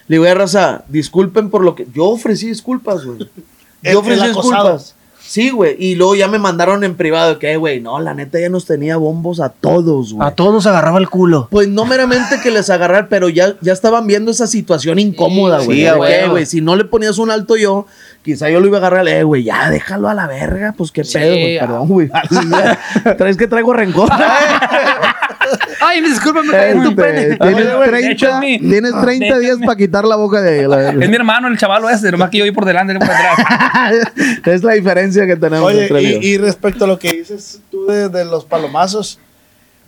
Le 0.09 0.17
digo, 0.17 0.27
"Eh, 0.27 0.35
raza, 0.35 0.85
disculpen 0.89 1.49
por 1.51 1.63
lo 1.65 1.75
que. 1.75 1.87
Yo 1.95 2.07
ofrecí 2.07 2.49
disculpas, 2.49 3.05
güey. 3.05 3.19
Yo 3.83 4.01
ofrecí 4.01 4.27
disculpas. 4.27 4.95
Sí, 5.25 5.51
güey. 5.51 5.77
Y 5.79 5.95
luego 5.95 6.15
ya 6.17 6.27
me 6.29 6.39
mandaron 6.39 6.83
en 6.85 6.97
privado 6.97 7.39
que, 7.39 7.53
"Eh, 7.53 7.57
güey, 7.57 7.81
no, 7.81 8.01
la 8.01 8.13
neta 8.13 8.41
ya 8.41 8.49
nos 8.51 8.67
tenía 8.67 8.97
bombos 8.97 9.39
a 9.41 9.49
todos, 9.51 10.13
güey. 10.13 10.27
A 10.29 10.33
todos 10.33 10.53
nos 10.53 10.67
agarraba 10.67 10.99
el 10.99 11.09
culo. 11.09 11.47
Pues 11.51 11.69
no 11.69 11.85
meramente 11.87 12.41
que 12.43 12.51
les 12.51 12.69
agarrar, 12.71 13.09
pero 13.09 13.29
ya, 13.29 13.55
ya 13.61 13.73
estaban 13.73 14.07
viendo 14.09 14.33
esa 14.33 14.47
situación 14.49 14.99
incómoda, 14.99 15.61
Sí, 15.61 15.67
güey. 15.67 15.87
sí, 15.87 16.29
güey, 16.29 16.45
si 16.47 16.61
no 16.61 16.75
le 16.77 16.85
ponías 16.85 17.19
un 17.19 17.31
alto 17.31 17.57
yo, 17.57 17.87
quizá 18.23 18.51
yo 18.51 18.59
lo 18.61 18.67
iba 18.67 18.79
a 18.79 18.81
agarrar, 18.81 19.07
eh, 19.09 19.23
güey, 19.23 19.45
ya 19.45 19.71
déjalo 19.71 20.09
a 20.09 20.15
la 20.15 20.27
verga, 20.27 20.75
pues 20.77 20.91
qué 20.91 21.05
Sí, 21.05 21.15
pedo, 21.15 21.31
güey. 21.35 21.57
ah. 21.57 21.61
Perdón, 21.67 21.89
güey. 21.89 22.11
Traes 23.17 23.37
que 23.37 23.47
traigo 23.47 23.73
rencor. 23.73 24.11
Ay, 25.81 26.01
discúlpame, 26.01 26.47
me 26.49 26.53
cagué 26.53 26.71
en 26.71 26.83
tu 26.83 26.89
Este, 26.91 27.03
pene. 27.03 27.37
Tienes 27.37 27.67
Oye, 27.67 27.75
güey, 27.77 27.89
30, 27.91 28.11
échame. 28.13 28.59
tienes 28.59 28.93
30 29.01 29.39
días 29.39 29.59
para 29.65 29.77
quitar 29.77 30.05
la 30.05 30.17
boca 30.17 30.41
de 30.41 30.67
la 30.69 30.91
Es 30.91 31.09
mi 31.09 31.15
hermano, 31.15 31.49
el 31.49 31.59
chavalo 31.59 31.89
ese, 31.91 32.11
nomás 32.13 32.31
que 32.31 32.39
yo 32.39 32.45
voy 32.45 32.53
por 32.53 32.65
delante 32.65 32.93
y 32.93 32.99
no 32.99 33.01
por 33.05 33.15
atrás. 33.15 34.13
Es 34.45 34.63
la 34.63 34.73
diferencia 34.73 35.27
que 35.27 35.37
tenemos 35.37 35.67
Oye, 35.71 35.83
entre 35.83 36.03
y, 36.03 36.19
y 36.23 36.39
respecto 36.39 36.85
a 36.85 36.89
lo 36.89 36.99
que 36.99 37.13
dices 37.13 37.61
tú 37.71 37.87
de, 37.87 38.09
de 38.09 38.25
los 38.25 38.45
palomazos, 38.45 39.19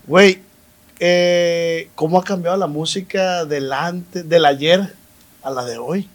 güey, 0.06 0.40
eh, 1.00 1.88
¿cómo 1.94 2.18
ha 2.18 2.24
cambiado 2.24 2.56
la 2.56 2.66
música 2.66 3.44
del, 3.44 3.72
antes, 3.72 4.28
del 4.28 4.44
ayer 4.44 4.92
a 5.42 5.50
la 5.50 5.64
de 5.64 5.78
hoy? 5.78 6.08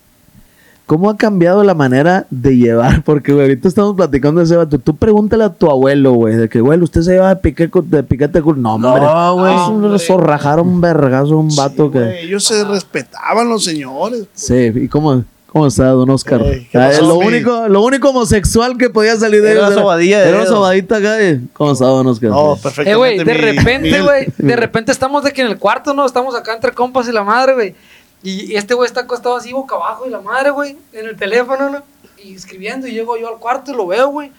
¿Cómo 0.90 1.08
ha 1.12 1.18
cambiado 1.18 1.64
la 1.64 1.76
manera 1.76 2.26
de 2.32 2.58
llevar? 2.58 3.04
Porque, 3.06 3.32
güey, 3.32 3.44
ahorita 3.46 3.68
estamos 3.68 3.96
platicando 3.96 4.40
de 4.40 4.46
ese 4.46 4.56
vato. 4.56 4.80
Tú 4.80 4.96
pregúntale 4.96 5.44
a 5.44 5.50
tu 5.54 5.70
abuelo, 5.70 6.14
güey, 6.14 6.36
de 6.36 6.50
que, 6.50 6.62
güey, 6.62 6.80
usted 6.82 7.02
se 7.04 7.12
lleva 7.12 7.30
de, 7.30 7.36
pique, 7.36 7.70
de 7.84 8.02
piquete 8.02 8.40
de 8.40 8.42
culo. 8.42 8.60
No, 8.60 8.74
hombre. 8.74 9.00
No, 9.00 9.36
güey. 9.36 9.54
Es 9.54 9.62
un 9.68 10.00
zorrajar 10.00 10.60
un 10.60 10.82
vergazo, 10.82 11.38
un 11.38 11.56
vato 11.56 11.86
Sí, 11.86 11.92
que. 11.94 12.00
güey, 12.00 12.18
ellos 12.26 12.44
se 12.44 12.64
respetaban 12.64 13.48
los 13.50 13.64
señores. 13.64 14.24
Sí, 14.34 14.56
¿y 14.74 14.88
cómo, 14.88 15.24
cómo 15.46 15.68
está, 15.68 15.90
don 15.90 16.10
Oscar? 16.10 16.42
Ey, 16.42 16.68
¿qué 16.72 16.80
Ah, 16.80 16.88
pasó, 16.90 17.04
lo, 17.08 17.16
único, 17.20 17.68
lo 17.68 17.84
único 17.84 18.10
homosexual 18.10 18.76
que 18.76 18.90
podía 18.90 19.16
salir 19.16 19.44
de 19.44 19.52
Era 19.52 19.60
ellos 19.60 19.74
una 19.74 19.82
sobadilla 19.84 20.20
de 20.22 20.30
Era 20.30 20.38
una 20.40 20.48
sobadita 20.48 20.98
acá. 20.98 21.22
eh. 21.22 21.40
¿Cómo 21.54 21.72
está, 21.74 21.86
don 21.86 22.08
Oscar? 22.08 22.32
No, 22.32 22.56
Eh, 22.56 22.58
perfectamente. 22.64 22.96
güey, 22.96 23.18
de 23.20 23.26
mi- 23.26 23.34
repente, 23.34 24.02
güey, 24.02 24.26
de 24.40 24.56
repente 24.56 24.92
estamos 24.92 25.24
de 25.24 25.34
que 25.34 25.42
en 25.42 25.48
el 25.50 25.60
cuarto, 25.60 25.94
¿no? 25.94 26.04
Estamos 26.06 26.34
acá 26.36 26.56
entre 26.56 26.72
compas 26.72 27.08
y 27.08 27.12
la 27.12 27.24
madre, 27.24 27.54
güey. 27.54 27.76
Y, 28.22 28.56
este 28.56 28.74
güey 28.74 28.88
está 28.88 29.02
acostado 29.02 29.38
así 29.38 29.54
boca 29.54 29.76
abajo 29.76 30.06
y 30.06 30.10
la 30.10 30.20
madre, 30.20 30.50
güey, 30.50 30.78
en 30.94 31.08
el 31.08 31.16
teléfono, 31.16 31.70
¿no? 31.70 31.84
Y 32.22 32.36
escribiendo 32.36 32.86
y 32.86 32.92
llego 32.92 33.16
yo 33.18 33.30
al 33.30 33.40
cuarto 33.40 33.72
y 33.72 33.76
lo 33.76 33.88
veo, 33.88 34.10
güey. 34.10 34.30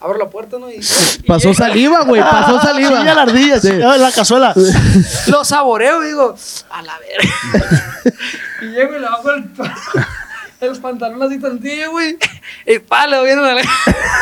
Abro 0.00 0.18
la 0.18 0.30
puerta, 0.30 0.56
¿no? 0.60 0.70
Y, 0.70 0.74
y 0.76 1.22
Pasó 1.26 1.48
llega- 1.50 1.54
saliva, 1.66 2.02
güey, 2.04 2.20
pasó 2.22 2.60
saliva. 2.62 2.96
Sí, 3.00 3.04
la 3.04 3.22
ardilla, 3.22 3.60
sí, 3.60 3.72
la 3.72 4.12
cazuela. 4.12 4.54
Lo 5.26 5.44
saboreo 5.44 6.04
y 6.04 6.06
digo, 6.08 6.36
a 6.70 6.82
la 6.82 6.96
verga. 7.00 8.02
y 8.62 8.66
llego 8.66 8.94
y 8.94 9.00
le 9.00 9.06
bajo 9.06 9.30
el, 9.32 9.44
pa- 9.46 9.74
el 10.60 10.76
pantalón 10.80 11.22
así 11.24 11.40
tantillo, 11.40 11.90
güey. 11.90 12.16
Y 12.66 12.78
pa, 12.78 13.08
le 13.08 13.16
doy 13.16 13.32
una. 13.32 13.52
Una 13.52 13.62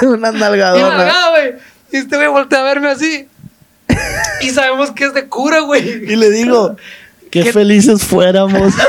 Y 0.01 0.07
una 0.07 0.33
nalgadona. 0.33 0.88
nalgada, 0.96 1.31
güey. 1.33 1.55
Y 1.92 1.96
este 1.98 2.16
güey 2.16 2.29
voltea 2.29 2.61
a 2.61 2.62
verme 2.62 2.88
así. 2.88 3.29
Y 4.40 4.51
sabemos 4.51 4.90
que 4.92 5.05
es 5.05 5.12
de 5.12 5.29
cura, 5.29 5.61
güey. 5.61 5.87
Y 6.11 6.16
le 6.16 6.31
digo, 6.31 6.77
qué, 7.33 7.42
¿Qué? 7.45 7.53
felices 7.53 8.05
fuéramos. 8.05 8.73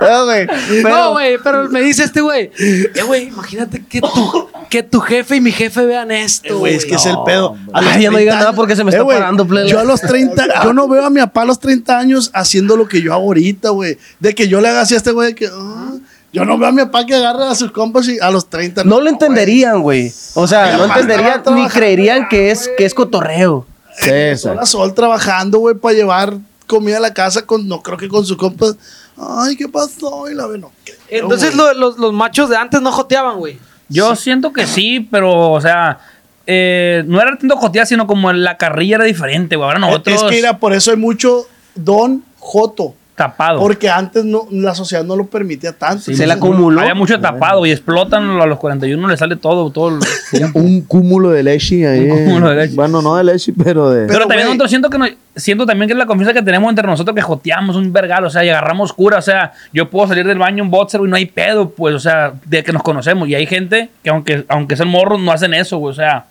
No, 0.00 0.24
güey. 0.24 0.46
No, 0.82 1.12
güey, 1.12 1.38
pero 1.42 1.68
me 1.68 1.80
dice 1.82 2.04
este 2.04 2.20
güey, 2.20 2.50
eh, 2.58 3.02
güey, 3.06 3.28
imagínate 3.28 3.84
que 3.86 4.00
tu, 4.00 4.48
que 4.70 4.82
tu 4.82 5.00
jefe 5.00 5.36
y 5.36 5.40
mi 5.40 5.52
jefe 5.52 5.84
vean 5.84 6.10
Eh, 6.10 6.22
esto, 6.24 6.58
güey, 6.58 6.72
güey. 6.72 6.74
es 6.76 6.84
que 6.86 6.94
es 6.94 7.06
el 7.06 7.16
pedo. 7.24 7.56
A 7.72 7.82
los 7.82 7.92
Ay, 7.92 8.02
ya 8.02 8.10
no 8.10 8.16
30 8.16 8.18
diga 8.18 8.34
nada 8.36 8.52
porque 8.54 8.76
se 8.76 8.82
me 8.84 8.90
Eh, 8.90 8.94
está 8.94 9.02
güey, 9.02 9.18
parando, 9.18 9.46
plebe. 9.46 9.68
Yo 9.68 9.78
a 9.78 9.84
los 9.84 10.00
30, 10.00 10.64
yo 10.64 10.72
no 10.72 10.88
veo 10.88 11.04
a 11.04 11.10
mi 11.10 11.20
papá 11.20 11.42
a 11.42 11.44
los 11.44 11.60
30 11.60 11.98
años 11.98 12.30
haciendo 12.34 12.76
lo 12.76 12.88
que 12.88 13.02
yo 13.02 13.12
hago 13.12 13.24
ahorita, 13.24 13.70
güey. 13.70 13.98
De 14.20 14.34
que 14.34 14.48
yo 14.48 14.60
le 14.60 14.68
haga 14.68 14.80
así 14.82 14.94
a 14.94 14.96
este 14.96 15.12
güey 15.12 15.34
que. 15.34 15.48
ah, 15.52 15.92
yo 16.32 16.44
no 16.44 16.58
veo 16.58 16.68
a 16.68 16.72
mi 16.72 16.82
papá 16.82 17.04
que 17.06 17.14
agarre 17.14 17.44
a 17.44 17.54
sus 17.54 17.70
compas 17.70 18.08
y 18.08 18.18
a 18.18 18.30
los 18.30 18.48
30. 18.48 18.84
No 18.84 19.00
lo 19.00 19.08
entenderían, 19.10 19.82
güey. 19.82 20.12
O 20.34 20.46
sea, 20.48 20.76
no 20.76 20.86
entenderían 20.86 21.42
ni 21.54 21.68
creerían 21.68 22.28
que 22.28 22.50
es, 22.50 22.70
que 22.76 22.84
es 22.86 22.94
cotorreo. 22.94 23.66
Sí, 23.98 24.36
Sol 24.36 24.66
sol 24.66 24.94
trabajando, 24.94 25.58
güey, 25.58 25.74
para 25.74 25.94
llevar 25.94 26.34
comida 26.66 26.96
a 26.96 27.00
la 27.00 27.14
casa 27.14 27.42
con, 27.46 27.68
no 27.68 27.82
creo 27.82 27.96
que 27.98 28.08
con 28.08 28.24
sus 28.24 28.36
compas. 28.36 28.76
Ay, 29.16 29.56
¿qué 29.56 29.68
pasó? 29.68 30.28
Y 30.30 30.34
la 30.34 30.46
ve, 30.46 30.58
no 30.58 30.72
creo, 30.84 30.96
Entonces 31.08 31.54
lo- 31.54 31.72
los, 31.74 31.98
los 31.98 32.12
machos 32.12 32.48
de 32.50 32.56
antes 32.56 32.80
no 32.80 32.90
joteaban, 32.90 33.38
güey. 33.38 33.58
Yo 33.88 34.16
siento 34.16 34.52
que 34.52 34.66
sí, 34.66 35.00
pero, 35.10 35.52
o 35.52 35.60
sea, 35.60 35.98
eh, 36.46 37.04
no 37.06 37.20
era 37.20 37.36
tanto 37.38 37.56
jotear, 37.56 37.86
sino 37.86 38.06
como 38.06 38.32
la 38.32 38.56
carrilla 38.56 38.96
era 38.96 39.04
diferente, 39.04 39.56
güey. 39.56 39.66
Ahora 39.68 39.78
nosotros 39.78 40.16
Es 40.16 40.22
que 40.22 40.36
mira, 40.36 40.58
por 40.58 40.72
eso 40.72 40.90
hay 40.90 40.96
mucho 40.96 41.46
don 41.74 42.24
Joto. 42.38 42.94
Tapado. 43.14 43.60
Porque 43.60 43.88
antes 43.88 44.24
no, 44.24 44.46
la 44.50 44.74
sociedad 44.74 45.04
no 45.04 45.16
lo 45.16 45.26
permitía 45.26 45.72
tanto. 45.72 46.04
Sí, 46.04 46.14
Se 46.14 46.26
le 46.26 46.32
acumuló. 46.32 46.80
Había 46.80 46.94
mucho 46.94 47.20
tapado 47.20 47.64
y 47.64 47.70
explotan 47.70 48.28
a 48.40 48.46
los 48.46 48.58
41, 48.58 49.08
le 49.08 49.16
sale 49.16 49.36
todo, 49.36 49.70
todo. 49.70 49.98
Un 50.54 50.80
cúmulo 50.82 51.30
de 51.30 51.42
leche 51.42 51.86
ahí. 51.86 52.10
Un 52.10 52.24
cúmulo 52.24 52.50
de 52.50 52.56
leche. 52.56 52.74
Bueno, 52.74 53.00
no 53.02 53.16
de 53.16 53.24
leche, 53.24 53.52
pero 53.52 53.90
de. 53.90 54.06
Pero, 54.06 54.12
Pero, 54.14 54.26
también 54.26 54.46
nosotros 54.48 54.70
siento 54.70 54.90
que 54.90 54.98
no- 54.98 55.06
siento 55.36 55.66
también 55.66 55.88
que 55.88 55.92
es 55.92 55.98
la 55.98 56.06
confianza 56.06 56.32
que 56.32 56.42
tenemos 56.42 56.68
entre 56.68 56.86
nosotros 56.86 57.14
que 57.14 57.22
joteamos 57.22 57.76
un 57.76 57.92
vergal, 57.92 58.24
o 58.24 58.30
sea, 58.30 58.44
y 58.44 58.48
agarramos 58.48 58.92
cura, 58.92 59.18
o 59.18 59.22
sea, 59.22 59.52
yo 59.72 59.90
puedo 59.90 60.08
salir 60.08 60.26
del 60.26 60.38
baño 60.38 60.64
en 60.64 60.70
boxer 60.70 61.00
y 61.00 61.08
no 61.08 61.16
hay 61.16 61.26
pedo, 61.26 61.70
pues, 61.70 61.94
o 61.94 62.00
sea, 62.00 62.34
de 62.44 62.62
que 62.64 62.72
nos 62.72 62.82
conocemos. 62.82 63.28
Y 63.28 63.34
hay 63.34 63.46
gente 63.46 63.90
que 64.02 64.10
aunque, 64.10 64.44
aunque 64.48 64.76
sean 64.76 64.88
morros, 64.88 65.20
no 65.20 65.32
hacen 65.32 65.54
eso, 65.54 65.78
güey, 65.78 65.92
o 65.92 65.94
sea, 65.94 66.26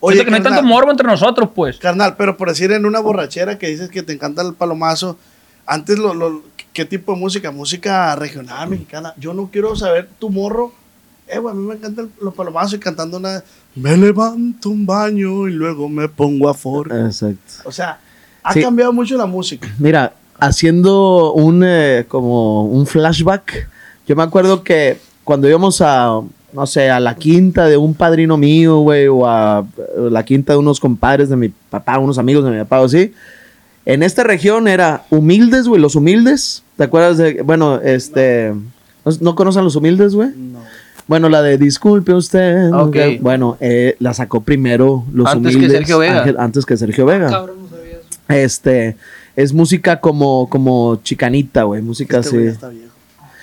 Oye, 0.00 0.16
siento 0.16 0.24
que 0.26 0.30
no 0.32 0.36
hay 0.36 0.42
tanto 0.42 0.62
morbo 0.68 0.90
entre 0.90 1.06
nosotros, 1.06 1.48
pues. 1.54 1.78
Carnal, 1.78 2.16
pero 2.18 2.36
por 2.36 2.48
decir 2.48 2.70
en 2.72 2.84
una 2.84 3.00
borrachera 3.00 3.56
que 3.56 3.68
dices 3.68 3.88
que 3.88 4.02
te 4.02 4.12
encanta 4.12 4.42
el 4.42 4.52
palomazo, 4.54 5.16
antes 5.66 5.98
lo, 5.98 6.14
lo- 6.14 6.42
¿qué 6.72 6.84
tipo 6.84 7.12
de 7.14 7.18
música? 7.18 7.50
Música 7.50 8.14
regional, 8.16 8.68
mexicana. 8.70 9.14
Yo 9.18 9.32
no 9.34 9.48
quiero 9.52 9.74
saber 9.76 10.08
tu 10.18 10.30
morro. 10.30 10.72
Eh, 11.26 11.38
güey, 11.38 11.52
a 11.52 11.56
mí 11.56 11.66
me 11.66 11.74
encantan 11.74 12.10
los 12.20 12.34
palomazos 12.34 12.74
y 12.74 12.78
cantando 12.78 13.16
una... 13.16 13.42
Me 13.74 13.96
levanto 13.96 14.68
un 14.70 14.84
baño 14.86 15.48
y 15.48 15.52
luego 15.52 15.88
me 15.88 16.08
pongo 16.08 16.48
a 16.48 16.54
for. 16.54 16.92
Exacto. 16.92 17.38
O 17.64 17.72
sea, 17.72 17.98
ha 18.42 18.52
Sí. 18.52 18.60
cambiado 18.62 18.92
mucho 18.92 19.16
la 19.16 19.26
música. 19.26 19.68
Mira, 19.78 20.12
haciendo 20.38 21.32
un 21.32 21.62
eh, 21.64 22.04
como 22.08 22.64
un 22.66 22.86
flashback, 22.86 23.68
yo 24.06 24.14
me 24.16 24.22
acuerdo 24.22 24.62
que 24.62 24.98
cuando 25.24 25.48
íbamos 25.48 25.80
a, 25.80 26.20
no 26.52 26.66
sé, 26.66 26.90
a 26.90 27.00
la 27.00 27.14
quinta 27.16 27.66
de 27.66 27.76
un 27.78 27.94
padrino 27.94 28.36
mío, 28.36 28.78
güey, 28.80 29.08
o 29.08 29.26
a 29.26 29.64
la 30.10 30.24
quinta 30.24 30.52
de 30.52 30.58
unos 30.58 30.78
compadres 30.78 31.28
de 31.30 31.36
mi 31.36 31.48
papá, 31.48 31.98
unos 31.98 32.18
amigos 32.18 32.44
de 32.44 32.50
mi 32.50 32.58
papá 32.58 32.80
o 32.80 32.84
así, 32.84 33.12
En 33.86 34.02
esta 34.02 34.22
región 34.24 34.66
era 34.68 35.04
humildes, 35.10 35.68
güey, 35.68 35.80
los 35.80 35.94
humildes. 35.94 36.62
¿Te 36.76 36.84
acuerdas 36.84 37.18
de, 37.18 37.42
bueno, 37.42 37.80
este, 37.82 38.52
¿no, 39.04 39.12
no 39.20 39.34
conocen 39.34 39.62
los 39.64 39.76
humildes, 39.76 40.14
güey? 40.14 40.30
Bueno, 41.06 41.28
la 41.28 41.42
de 41.42 41.58
disculpe 41.58 42.14
usted. 42.14 42.70
Ah, 42.72 42.82
ok. 42.84 42.96
Bueno, 43.20 43.58
eh, 43.60 43.94
la 43.98 44.14
sacó 44.14 44.40
primero 44.40 45.04
los 45.12 45.26
Antes 45.28 45.52
que 45.52 45.56
humildes. 45.58 45.76
Sergio 45.78 45.98
Vega. 45.98 46.22
Ángel- 46.24 46.36
antes 46.38 46.64
que 46.64 46.76
Sergio 46.78 47.04
Vega. 47.04 47.28
Cabrón, 47.28 47.56
no 47.62 47.68
sabía 47.68 47.92
eso. 47.98 48.08
Este, 48.28 48.96
es 49.36 49.52
música 49.52 50.00
como, 50.00 50.48
como 50.48 50.96
chicanita, 51.02 51.64
güey, 51.64 51.82
música 51.82 52.20
Este 52.20 52.30
güey 52.30 52.46
así. 52.48 52.54
está 52.54 52.68
viejo. 52.70 52.84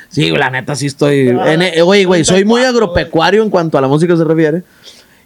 Sí, 0.10 0.30
la 0.32 0.49
neta 0.49 0.75
sí 0.75 0.88
estoy. 0.88 1.30
en- 1.30 1.62
eh, 1.62 1.82
Oye, 1.84 2.04
güey, 2.06 2.25
soy 2.25 2.43
muy 2.45 2.63
agropecuario 2.63 3.43
en 3.43 3.49
cuanto 3.51 3.77
a 3.77 3.82
la 3.82 3.88
música 3.88 4.17
se 4.17 4.23
refiere. 4.23 4.63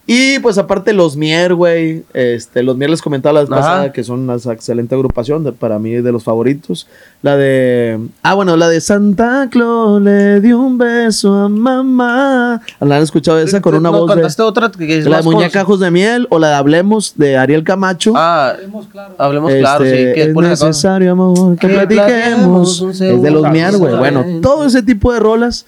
Y 0.07 0.37
pues 0.37 0.59
aparte 0.59 0.93
los 0.93 1.17
Mier, 1.17 1.55
güey. 1.55 2.03
Este, 2.13 2.61
los 2.61 2.77
Mier 2.77 2.91
les 2.91 3.01
comentaba 3.01 3.41
la 3.41 3.47
pasada 3.47 3.91
que 3.91 4.03
son 4.03 4.19
una 4.19 4.35
excelente 4.35 4.93
agrupación, 4.93 5.43
de- 5.43 5.51
para 5.51 5.79
mí 5.79 5.93
de 5.93 6.11
los 6.11 6.23
favoritos. 6.23 6.87
La 7.23 7.35
de. 7.37 7.99
Ah, 8.21 8.35
bueno, 8.35 8.55
la 8.55 8.69
de 8.69 8.81
Santa 8.81 9.47
Claus 9.49 9.99
le 10.03 10.41
dio 10.41 10.59
un 10.59 10.77
beso 10.77 11.33
a 11.33 11.49
mamá. 11.49 12.61
¿La 12.81 12.97
han 12.97 13.01
escuchado 13.01 13.39
esa 13.39 13.61
con 13.61 13.73
una 13.73 13.89
No, 13.89 13.97
voz 14.01 14.09
de. 14.09 14.13
cantaste 14.15 14.43
otra 14.43 14.69
que 14.71 14.99
es 14.99 15.05
La 15.05 15.17
de 15.17 15.23
más 15.23 15.25
Muñeca 15.25 15.61
con- 15.63 15.71
Ojos 15.73 15.79
de 15.79 15.89
Miel 15.89 16.27
o 16.29 16.37
la 16.37 16.49
de 16.49 16.53
Hablemos 16.55 17.13
de 17.17 17.37
Ariel 17.37 17.63
Camacho. 17.63 18.13
Ah, 18.15 18.49
Hablemos 18.53 18.85
claro. 18.87 19.15
hablemos 19.17 19.53
claro, 19.53 19.85
sí. 19.85 19.89
Este, 19.91 20.13
Que 20.13 20.21
es 20.23 20.35
necesario, 20.35 21.11
amor, 21.13 21.57
que 21.57 21.67
Que 21.67 21.73
platiquemos. 21.73 22.79
Es 22.81 22.99
de 22.99 23.31
los. 23.31 23.49
Miar, 23.49 23.75
güey. 23.77 23.95
Bueno, 23.95 24.23
todo 24.43 24.65
ese 24.65 24.83
tipo 24.83 25.11
de 25.11 25.19
rolas, 25.19 25.65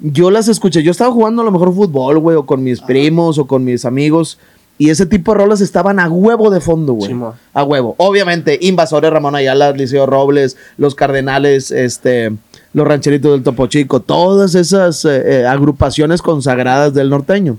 yo 0.00 0.30
las 0.30 0.48
escuché. 0.48 0.82
Yo 0.82 0.90
estaba 0.90 1.12
jugando 1.12 1.42
a 1.42 1.44
lo 1.44 1.50
mejor 1.50 1.74
fútbol, 1.74 2.18
güey, 2.18 2.36
o 2.36 2.46
con 2.46 2.62
mis 2.62 2.80
primos 2.80 3.38
o 3.38 3.46
con 3.46 3.64
mis 3.64 3.84
amigos. 3.84 4.38
Y 4.80 4.90
ese 4.90 5.06
tipo 5.06 5.32
de 5.32 5.38
rolas 5.38 5.60
estaban 5.60 5.98
a 5.98 6.08
huevo 6.08 6.50
de 6.50 6.60
fondo, 6.60 6.92
güey. 6.92 7.10
A 7.52 7.64
huevo. 7.64 7.94
Obviamente, 7.98 8.58
Invasores, 8.62 9.10
Ramón 9.10 9.34
Ayala, 9.34 9.72
Liceo 9.72 10.06
Robles, 10.06 10.56
Los 10.76 10.94
Cardenales, 10.94 11.72
este, 11.72 12.30
Los 12.72 12.86
Rancheritos 12.86 13.32
del 13.32 13.42
Topo 13.42 13.66
Chico, 13.66 13.98
todas 13.98 14.54
esas 14.54 15.04
eh, 15.04 15.40
eh, 15.40 15.46
agrupaciones 15.46 16.22
consagradas 16.22 16.94
del 16.94 17.10
norteño. 17.10 17.58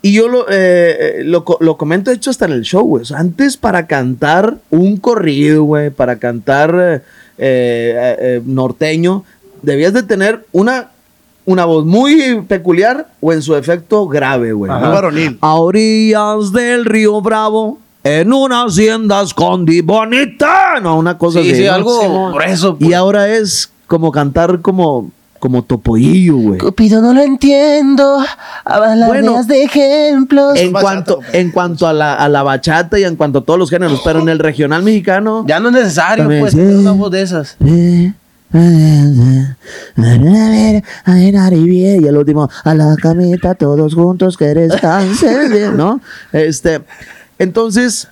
Y 0.00 0.12
yo 0.12 0.28
lo, 0.28 0.46
eh, 0.48 1.22
lo, 1.24 1.44
co- 1.44 1.58
lo 1.60 1.76
comento, 1.76 2.10
de 2.12 2.18
hecho, 2.18 2.30
hasta 2.30 2.44
en 2.44 2.52
el 2.52 2.62
show, 2.62 2.84
güey. 2.84 3.02
O 3.02 3.06
sea, 3.06 3.18
antes 3.18 3.56
para 3.56 3.88
cantar 3.88 4.58
un 4.70 4.98
corrido, 4.98 5.64
güey, 5.64 5.90
para 5.90 6.20
cantar 6.20 7.02
norteño, 8.44 9.24
debías 9.62 9.92
de 9.92 10.02
tener 10.04 10.44
una, 10.52 10.90
una 11.46 11.64
voz 11.64 11.84
muy 11.86 12.42
peculiar 12.48 13.06
o 13.20 13.32
en 13.32 13.40
su 13.40 13.54
efecto 13.56 14.06
grave, 14.06 14.52
güey. 14.52 14.70
Muy. 14.70 15.38
A 15.40 15.54
orillas 15.54 16.52
del 16.52 16.84
río 16.84 17.20
Bravo, 17.20 17.78
en 18.04 18.32
una 18.32 18.64
hacienda 18.64 19.22
escondi 19.22 19.80
bonita. 19.80 20.80
No, 20.82 20.98
una 20.98 21.16
cosa 21.16 21.40
Sí, 21.42 21.50
así. 21.52 21.60
sí, 21.62 21.64
¿no? 21.66 21.72
algo 21.72 22.32
grueso. 22.32 22.76
pues. 22.76 22.90
Y 22.90 22.94
ahora 22.94 23.28
es 23.28 23.70
como 23.86 24.10
cantar 24.12 24.60
como, 24.60 25.10
como 25.38 25.62
topollillo, 25.62 26.36
güey. 26.36 26.58
Cupido 26.58 27.00
no 27.00 27.12
lo 27.14 27.22
entiendo. 27.22 28.18
Hablas 28.64 29.06
Bueno, 29.06 29.42
de 29.44 29.62
ejemplos. 29.62 30.58
En 30.58 30.72
cuanto, 30.72 31.16
güey. 31.16 31.28
en 31.32 31.50
cuanto 31.52 31.86
a 31.86 31.92
la, 31.92 32.14
a 32.14 32.28
la 32.28 32.42
bachata 32.42 32.98
y 32.98 33.04
en 33.04 33.14
cuanto 33.16 33.38
a 33.40 33.44
todos 33.44 33.58
los 33.58 33.70
géneros, 33.70 34.00
pero 34.04 34.18
en 34.20 34.28
el 34.28 34.38
regional 34.40 34.82
mexicano. 34.82 35.44
Ya 35.46 35.60
no 35.60 35.68
es 35.68 35.74
necesario, 35.74 36.26
pues, 36.40 36.52
sí. 36.52 36.58
tener 36.58 36.76
una 36.76 36.92
voz 36.92 37.10
de 37.12 37.22
esas. 37.22 37.56
Y 41.98 42.06
el 42.06 42.16
último, 42.16 42.48
a 42.64 42.74
la 42.74 42.96
camita, 42.96 43.54
todos 43.54 43.94
juntos 43.94 44.36
que 44.36 44.46
descansen 44.46 45.50
bien, 45.52 45.76
¿no? 45.76 46.00
Este, 46.32 46.80
entonces, 47.38 48.08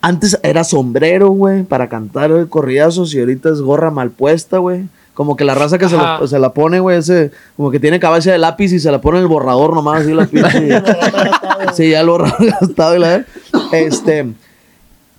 antes 0.00 0.38
era 0.42 0.64
sombrero, 0.64 1.30
güey, 1.30 1.62
para 1.64 1.88
cantar 1.88 2.46
corridazos 2.48 3.14
y 3.14 3.20
ahorita 3.20 3.50
es 3.50 3.60
gorra 3.60 3.90
mal 3.90 4.10
puesta, 4.10 4.58
güey. 4.58 4.88
Como 5.14 5.36
que 5.36 5.44
la 5.44 5.54
raza 5.54 5.76
que 5.76 5.88
se, 5.90 5.96
lo- 5.96 6.02
Ajá. 6.02 6.26
se 6.26 6.38
la 6.38 6.54
pone, 6.54 6.80
güey, 6.80 6.98
ese, 6.98 7.32
como 7.56 7.70
que 7.70 7.78
tiene 7.78 8.00
cabeza 8.00 8.32
de 8.32 8.38
lápiz 8.38 8.72
y 8.72 8.80
se 8.80 8.90
la 8.90 9.00
pone 9.02 9.18
en 9.18 9.24
el 9.24 9.28
borrador 9.28 9.74
nomás, 9.74 10.02
así 10.02 10.14
la 10.14 10.24
pinche. 10.26 10.82
sí, 11.74 11.90
ya 11.90 12.00
el 12.00 12.06
borrador 12.06 12.46
gastado 12.60 12.96
y 12.96 12.98
la 12.98 13.24
Este, 13.72 14.32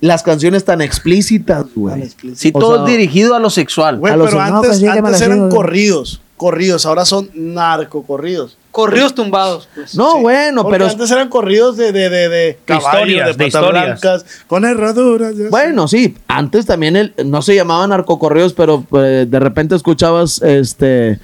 las 0.04 0.22
canciones 0.22 0.66
tan 0.66 0.82
explícitas, 0.82 1.64
güey. 1.74 2.10
Sí, 2.34 2.52
O 2.54 2.58
todo 2.58 2.74
sea, 2.76 2.84
es 2.84 2.90
dirigido 2.90 3.34
a 3.34 3.38
lo 3.38 3.48
sexual. 3.48 3.96
Güey, 3.96 4.12
pero 4.12 4.38
antes, 4.38 4.80
pues 4.80 4.84
antes 4.84 5.20
eran 5.22 5.48
corridos. 5.48 6.20
Corridos, 6.36 6.84
ahora 6.84 7.06
son 7.06 7.30
narcocorridos. 7.34 8.58
Corridos 8.70 9.14
tumbados, 9.14 9.66
pues. 9.74 9.94
No, 9.94 10.20
bueno, 10.20 10.64
Porque 10.64 10.78
pero 10.78 10.90
antes 10.90 11.10
eran 11.10 11.30
corridos 11.30 11.78
de, 11.78 11.90
de, 11.92 12.10
de, 12.10 12.28
de 12.28 12.58
caballo, 12.66 12.88
historias, 12.98 13.26
de 13.38 13.44
de 13.44 13.50
patas 13.50 13.62
historias. 13.62 14.00
blancas, 14.00 14.26
con 14.46 14.64
herraduras. 14.66 15.32
Bueno, 15.48 15.88
sí, 15.88 16.14
antes 16.28 16.66
también 16.66 16.96
el, 16.96 17.14
no 17.24 17.40
se 17.40 17.54
llamaban 17.54 17.88
narcocorridos, 17.88 18.52
pero 18.52 18.84
eh, 18.98 19.24
de 19.26 19.40
repente 19.40 19.74
escuchabas 19.74 20.42
este 20.42 21.18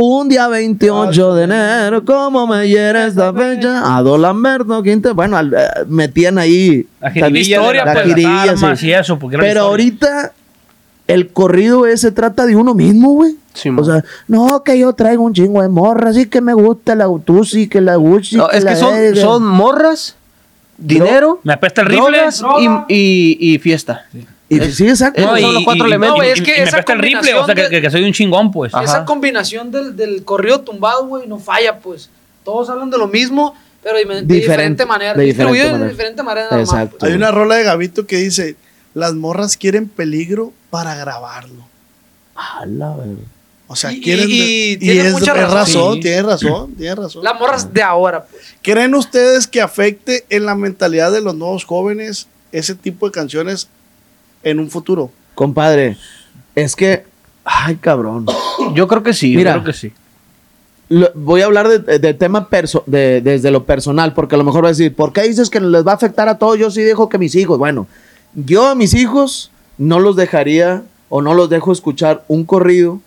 un 0.00 0.28
día 0.28 0.46
28 0.46 1.34
de 1.34 1.44
enero, 1.44 2.04
¿cómo 2.04 2.46
me 2.46 2.68
hiera 2.68 3.06
esta 3.06 3.32
fecha? 3.32 3.96
A 3.96 4.00
Lamberto 4.02 4.80
Quinte, 4.82 5.10
bueno, 5.10 5.36
al- 5.36 5.52
eh, 5.54 5.66
metían 5.88 6.38
ahí 6.38 6.86
La 7.00 7.28
historia, 7.28 7.84
la 7.84 8.42
armas 8.42 8.78
sí. 8.78 8.86
y 8.86 8.92
eso. 8.92 9.18
Porque 9.18 9.36
Pero 9.38 9.62
ahorita 9.62 10.32
el 11.08 11.28
corrido 11.32 11.84
ese 11.86 12.12
trata 12.12 12.46
de 12.46 12.54
uno 12.54 12.74
mismo, 12.74 13.10
güey. 13.14 13.34
Sí, 13.54 13.70
o 13.76 13.82
sea, 13.84 14.04
no, 14.28 14.62
que 14.62 14.78
yo 14.78 14.92
traigo 14.92 15.24
un 15.24 15.32
chingo 15.34 15.62
de 15.62 15.68
morra, 15.68 16.10
así 16.10 16.26
que 16.26 16.40
me 16.40 16.54
gusta 16.54 16.94
la 16.94 17.06
Tusi, 17.24 17.66
que 17.68 17.80
la 17.80 17.96
Gucci. 17.96 18.36
No, 18.36 18.48
es 18.50 18.62
la 18.62 18.74
que 18.74 19.16
son, 19.16 19.44
morras, 19.44 20.14
dinero, 20.76 21.40
Me 21.42 21.54
apesta 21.54 21.80
el 21.80 21.88
rifle. 21.88 22.04
drogas 22.18 22.40
y, 22.88 22.94
y, 22.94 23.54
y 23.54 23.58
fiesta. 23.58 24.06
Y, 24.50 24.60
sí, 24.72 24.88
exacto. 24.88 25.20
Esos 25.20 25.40
son 25.40 25.54
los 25.54 25.64
cuatro 25.64 25.84
elementos. 25.86 26.18
No, 26.18 26.24
y- 26.24 26.28
es 26.28 26.38
y- 26.40 26.42
que 26.42 26.52
y 26.54 26.58
me 26.58 26.62
esa 26.62 26.76
apesta 26.76 26.92
el 26.94 26.98
rifle, 27.00 27.34
o 27.34 27.44
sea, 27.44 27.54
que, 27.54 27.62
combinación 27.64 27.70
que- 27.70 27.80
que 27.82 27.90
soy 27.90 28.04
un 28.04 28.12
chingón, 28.12 28.50
pues. 28.50 28.74
Ajá. 28.74 28.84
Esa 28.84 29.04
combinación 29.04 29.70
del, 29.70 29.94
del 29.96 30.24
corrido 30.24 30.60
tumbado, 30.62 31.06
güey, 31.06 31.26
no 31.26 31.38
falla, 31.38 31.78
pues. 31.78 32.08
Todos 32.44 32.70
hablan 32.70 32.88
de 32.88 32.96
lo 32.96 33.08
mismo, 33.08 33.54
pero 33.82 33.98
de, 33.98 34.04
de 34.06 34.22
Diferente- 34.22 34.86
manera. 34.86 35.12
de 35.14 35.22
diferente 35.24 35.24
distribuido 35.24 35.64
manera. 35.72 35.84
de 35.84 35.90
diferente 35.90 36.22
manera. 36.22 36.46
nada 36.50 36.56
más, 36.62 36.68
Exacto. 36.70 36.96
pues. 36.98 37.10
Hay 37.10 37.16
una 37.16 37.30
rola 37.30 37.56
de 37.56 37.64
Gavito 37.64 38.06
que 38.06 38.16
dice, 38.16 38.56
las 38.94 39.12
morras 39.14 39.56
quieren 39.58 39.86
peligro 39.88 40.52
para 40.70 40.94
grabarlo. 40.94 41.66
A 42.34 42.64
la. 42.64 42.94
O 43.70 43.76
sea, 43.76 43.92
Y- 43.92 44.00
quieren... 44.00 44.30
y- 44.30 44.32
y 44.32 44.72
y 44.72 44.76
tiene 44.78 45.08
es, 45.08 45.12
mucha 45.12 45.32
es 45.32 45.36
razón. 45.42 45.54
razón, 45.54 45.94
Sí. 45.96 46.00
tiene 46.00 46.22
razón, 46.22 46.74
tiene 46.74 46.94
razón. 46.94 47.22
Las 47.22 47.38
morras 47.38 47.74
de 47.74 47.82
ahora, 47.82 48.24
pues. 48.24 48.54
¿Creen 48.62 48.94
ustedes 48.94 49.46
que 49.46 49.60
afecte 49.60 50.24
en 50.30 50.46
la 50.46 50.54
mentalidad 50.54 51.12
de 51.12 51.20
los 51.20 51.34
nuevos 51.34 51.64
jóvenes 51.66 52.28
ese 52.50 52.74
tipo 52.74 53.04
de 53.06 53.12
canciones 53.12 53.68
en 54.42 54.60
un 54.60 54.70
futuro? 54.70 55.10
Compadre, 55.34 55.96
es 56.54 56.74
que, 56.76 57.04
ay, 57.44 57.76
cabrón. 57.76 58.26
Yo 58.74 58.88
creo 58.88 59.02
que 59.02 59.12
sí. 59.12 59.36
Mira. 59.36 59.52
Creo 59.52 59.64
que 59.64 59.72
sí. 59.72 59.92
Lo- 60.90 61.10
voy 61.14 61.42
a 61.42 61.46
hablar 61.46 61.68
de, 61.68 61.98
de 61.98 62.14
tema 62.14 62.48
perso 62.48 62.82
de, 62.86 63.20
desde 63.20 63.50
lo 63.50 63.64
personal, 63.64 64.14
porque 64.14 64.34
a 64.36 64.38
lo 64.38 64.44
mejor 64.44 64.64
va 64.64 64.68
a 64.68 64.72
decir, 64.72 64.94
¿por 64.94 65.12
qué 65.12 65.22
dices 65.22 65.50
que 65.50 65.60
les 65.60 65.86
va 65.86 65.92
a 65.92 65.96
afectar 65.96 66.28
a 66.28 66.38
todos? 66.38 66.58
Yo 66.58 66.70
sí 66.70 66.80
dejo 66.82 67.08
que 67.10 67.18
mis 67.18 67.34
hijos, 67.34 67.58
bueno, 67.58 67.86
yo 68.34 68.66
a 68.68 68.74
mis 68.74 68.94
hijos 68.94 69.50
no 69.76 69.98
los 70.00 70.16
dejaría 70.16 70.82
o 71.10 71.20
no 71.22 71.34
los 71.34 71.50
dejo 71.50 71.72
escuchar 71.72 72.24
un 72.28 72.44
corrido 72.44 73.00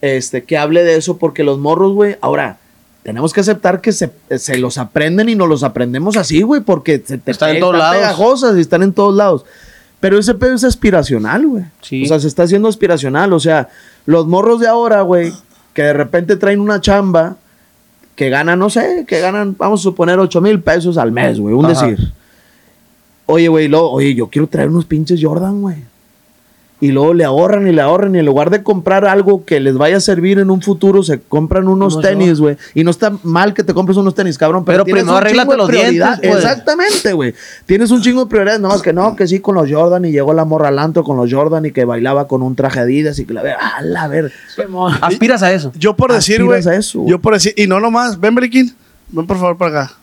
este, 0.00 0.44
que 0.44 0.56
hable 0.56 0.82
de 0.82 0.96
eso, 0.96 1.18
porque 1.18 1.44
los 1.44 1.58
morros, 1.58 1.92
güey, 1.92 2.16
ahora, 2.22 2.58
tenemos 3.02 3.32
que 3.34 3.40
aceptar 3.40 3.80
que 3.82 3.92
se, 3.92 4.10
se 4.38 4.56
los 4.58 4.78
aprenden 4.78 5.28
y 5.28 5.34
nos 5.34 5.48
los 5.48 5.62
aprendemos 5.62 6.16
así, 6.16 6.40
güey, 6.42 6.62
porque 6.62 7.02
se 7.04 7.18
te 7.18 7.30
Están 7.32 7.50
en 7.56 7.60
todos 7.60 7.76
lados. 7.76 7.96
pegajosas 7.96 8.56
y 8.56 8.60
están 8.62 8.82
en 8.82 8.92
todos 8.94 9.14
lados. 9.14 9.44
Pero 10.00 10.18
ese 10.18 10.34
pedo 10.34 10.54
es 10.54 10.64
aspiracional, 10.64 11.46
güey. 11.46 11.64
Sí. 11.82 12.04
O 12.04 12.06
sea, 12.06 12.18
se 12.18 12.26
está 12.26 12.44
haciendo 12.44 12.68
aspiracional. 12.68 13.32
O 13.32 13.40
sea, 13.40 13.68
los 14.06 14.26
morros 14.26 14.60
de 14.60 14.66
ahora, 14.66 15.02
güey, 15.02 15.32
que 15.74 15.82
de 15.82 15.92
repente 15.92 16.36
traen 16.36 16.60
una 16.60 16.80
chamba 16.80 17.36
que 18.16 18.30
ganan, 18.30 18.58
no 18.58 18.70
sé, 18.70 19.04
que 19.06 19.20
ganan, 19.20 19.54
vamos 19.58 19.80
a 19.80 19.82
suponer, 19.82 20.18
8 20.18 20.40
mil 20.40 20.60
pesos 20.60 20.98
al 20.98 21.12
mes, 21.12 21.38
güey, 21.38 21.54
un 21.54 21.66
Ajá. 21.66 21.86
decir. 21.86 22.12
Oye, 23.26 23.48
güey, 23.48 23.70
oye, 23.72 24.14
yo 24.14 24.28
quiero 24.28 24.48
traer 24.48 24.68
unos 24.68 24.86
pinches 24.86 25.20
Jordan, 25.22 25.60
güey. 25.60 25.76
Y 26.80 26.92
luego 26.92 27.12
le 27.12 27.24
ahorran 27.24 27.66
y 27.68 27.72
le 27.72 27.82
ahorran 27.82 28.14
y 28.14 28.20
en 28.20 28.24
lugar 28.26 28.48
de 28.48 28.62
comprar 28.62 29.04
algo 29.04 29.44
que 29.44 29.60
les 29.60 29.76
vaya 29.76 29.98
a 29.98 30.00
servir 30.00 30.38
en 30.38 30.50
un 30.50 30.62
futuro, 30.62 31.02
se 31.02 31.20
compran 31.20 31.68
unos 31.68 32.00
tenis, 32.00 32.40
güey. 32.40 32.56
Y 32.74 32.84
no 32.84 32.90
está 32.90 33.12
mal 33.22 33.52
que 33.52 33.62
te 33.62 33.74
compres 33.74 33.98
unos 33.98 34.14
tenis, 34.14 34.38
cabrón, 34.38 34.64
pero, 34.64 34.84
Pero 34.84 34.96
tienes 34.96 35.04
primero 35.04 35.18
un 35.18 35.32
chingo 35.32 35.52
de 35.52 35.58
los 35.58 35.68
dientes, 35.68 35.90
prioridades. 35.90 36.20
pues. 36.20 36.44
Exactamente, 36.44 37.12
güey. 37.12 37.34
Tienes 37.66 37.90
un 37.90 38.00
chingo 38.00 38.24
de 38.24 38.30
prioridades, 38.30 38.60
nomás 38.60 38.80
que 38.80 38.92
no, 38.94 39.14
que 39.14 39.26
sí 39.26 39.40
con 39.40 39.54
los 39.56 39.70
Jordan 39.70 40.04
y 40.06 40.10
llegó 40.12 40.32
la 40.32 40.44
morra 40.44 40.68
al 40.68 40.78
antro 40.78 41.04
con 41.04 41.16
los 41.18 41.30
Jordan 41.30 41.66
y 41.66 41.72
que 41.72 41.84
bailaba 41.84 42.26
con 42.26 42.42
un 42.42 42.56
traje 42.56 42.80
Adidas 42.80 43.18
y 43.18 43.26
que 43.26 43.34
la 43.34 43.42
ver, 43.42 43.56
a 43.60 43.82
la 43.82 44.08
ver. 44.08 44.32
Aspiras 45.02 45.42
a 45.42 45.52
eso. 45.52 45.72
Yo 45.76 45.96
por 45.96 46.12
decir, 46.12 46.42
güey. 46.42 46.60
Aspiras 46.60 46.74
a 46.74 46.78
eso, 46.78 47.00
güey. 47.00 47.10
Yo 47.10 47.18
por 47.20 47.34
decir, 47.34 47.52
y 47.56 47.66
no 47.66 47.78
nomás, 47.78 48.18
ven 48.18 48.34
Beliquín, 48.34 48.74
ven 49.08 49.26
por 49.26 49.38
favor 49.38 49.58
para 49.58 49.82
acá. 49.82 49.94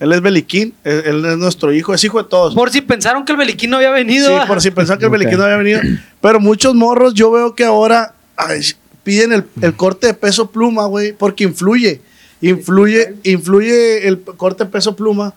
Él 0.00 0.12
es 0.12 0.22
Beliquín, 0.22 0.74
él, 0.82 1.02
él 1.04 1.24
es 1.26 1.36
nuestro 1.36 1.72
hijo, 1.72 1.92
es 1.92 2.02
hijo 2.02 2.22
de 2.22 2.28
todos. 2.28 2.54
Por 2.54 2.70
si 2.70 2.80
pensaron 2.80 3.24
que 3.24 3.32
el 3.32 3.38
Beliquín 3.38 3.68
no 3.68 3.76
había 3.76 3.90
venido. 3.90 4.40
Sí, 4.40 4.46
por 4.48 4.62
si 4.62 4.70
pensaban 4.70 4.98
que 4.98 5.04
el. 5.04 5.10
Beliquín 5.10 5.36
no 5.36 5.44
había 5.44 5.58
venido. 5.58 5.80
Pero 6.22 6.40
muchos 6.40 6.74
morros, 6.74 7.12
yo 7.12 7.30
veo 7.30 7.54
que 7.54 7.64
ahora 7.64 8.14
ay, 8.34 8.62
piden 9.02 9.34
el, 9.34 9.44
el 9.60 9.74
corte 9.74 10.06
de 10.06 10.14
peso 10.14 10.50
pluma, 10.50 10.86
güey, 10.86 11.12
porque 11.12 11.44
influye. 11.44 12.00
Influye, 12.40 13.14
influye 13.24 14.08
el 14.08 14.22
corte 14.22 14.64
de 14.64 14.70
peso 14.70 14.96
pluma 14.96 15.34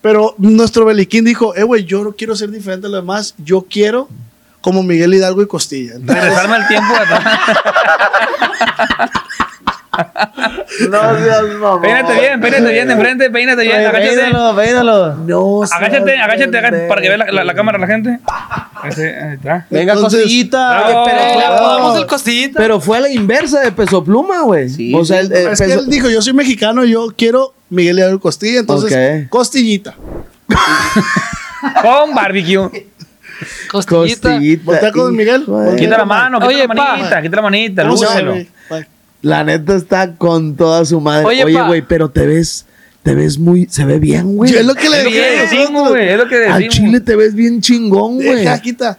Pero 0.00 0.34
nuestro 0.38 0.86
Beliquín 0.86 1.26
dijo, 1.26 1.54
eh, 1.54 1.62
güey, 1.62 1.84
yo 1.84 2.02
no 2.02 2.12
quiero 2.12 2.34
ser 2.34 2.50
diferente 2.50 2.86
a 2.86 2.90
los 2.90 3.02
demás, 3.02 3.34
yo 3.36 3.66
quiero 3.68 4.08
como 4.62 4.82
Miguel 4.82 5.12
Hidalgo 5.12 5.42
y 5.42 5.46
Costilla. 5.46 5.96
Regresarme 6.00 6.54
al 6.54 6.68
tiempo. 6.68 6.94
No 10.90 11.18
seas 11.18 11.42
mamón. 11.60 11.82
Peínate 11.82 12.14
bien, 12.18 12.40
peínate 12.40 12.72
bien 12.72 12.86
de 12.88 12.94
enfrente, 12.94 13.30
peínate 13.30 13.62
bien, 13.62 13.76
agáchate. 13.86 14.16
Peínalo, 14.16 14.56
peínalo. 14.56 15.14
No 15.16 15.62
Agáchate, 15.64 16.18
agáchate, 16.18 16.58
agáchate 16.58 16.88
para 16.88 17.02
que 17.02 17.08
vea 17.08 17.18
la, 17.18 17.26
la- 17.30 17.44
la 17.44 17.54
cámara 17.54 17.78
la 17.78 17.86
gente. 17.86 18.18
Ese, 18.84 19.14
ahí 19.16 19.34
está. 19.34 19.66
Venga, 19.70 19.92
Entonces- 19.92 20.22
costillita. 20.22 20.68
Bravo. 20.86 21.04
Pero 21.04 21.38
le 21.38 21.44
apodamos 21.44 21.98
el 21.98 22.06
costillita. 22.06 22.58
Pero 22.58 22.80
fue 22.80 22.96
a 22.96 23.00
la 23.00 23.10
inversa 23.10 23.60
de 23.60 23.72
peso 23.72 24.02
pluma, 24.02 24.42
güey. 24.42 24.68
Sí, 24.70 24.94
o 24.94 25.04
sea, 25.04 25.20
el, 25.20 25.30
el 25.32 25.48
es 25.48 25.60
que 25.60 25.66
peso- 25.66 25.80
él 25.80 25.88
dijo, 25.88 26.08
yo 26.08 26.22
soy 26.22 26.32
mexicano, 26.32 26.84
yo 26.84 27.08
quiero 27.16 27.54
Miguel 27.68 27.98
Hidalgo 27.98 28.16
y 28.16 28.20
Costilla, 28.20 28.60
entonces. 28.60 29.28
Costillita. 29.28 29.94
Con 31.82 32.14
barbecue. 32.14 32.86
Costillita. 33.70 34.30
costillita. 34.30 34.62
Voltea 34.64 34.92
con 34.92 35.14
Miguel. 35.16 35.44
Quita 35.78 35.98
la 35.98 36.04
mano, 36.04 36.38
quita 36.38 36.48
Oye, 36.48 36.66
la 36.66 36.74
pa. 36.74 36.96
manita, 36.96 37.22
quita 37.22 37.36
la 37.36 37.42
manita, 37.42 37.82
¿Cómo 37.82 37.96
se 37.96 38.06
llama, 38.06 38.20
lúcelo. 38.20 38.46
La 39.22 39.44
neta 39.44 39.74
está 39.76 40.14
con 40.16 40.56
toda 40.56 40.84
su 40.84 41.00
madre. 41.00 41.24
Oye, 41.26 41.44
güey, 41.44 41.82
pero 41.82 42.10
te 42.10 42.26
ves, 42.26 42.66
te 43.02 43.14
ves 43.14 43.38
muy, 43.38 43.66
se 43.70 43.84
ve 43.84 43.98
bien, 43.98 44.36
güey. 44.36 44.54
Es 44.54 44.64
lo 44.66 44.74
que 44.74 44.88
le 44.90 44.98
Es 44.98 45.04
lo 45.04 45.10
que 45.10 45.16
dije. 45.16 45.42
decimos, 45.42 45.88
güey, 45.90 46.08
es 46.08 46.18
lo 46.18 46.28
que 46.28 46.36
Al 46.46 46.62
decimos. 46.62 46.74
chile 46.74 47.00
te 47.00 47.16
ves 47.16 47.34
bien 47.34 47.60
chingón, 47.60 48.16
güey. 48.16 48.46
Quita. 48.60 48.98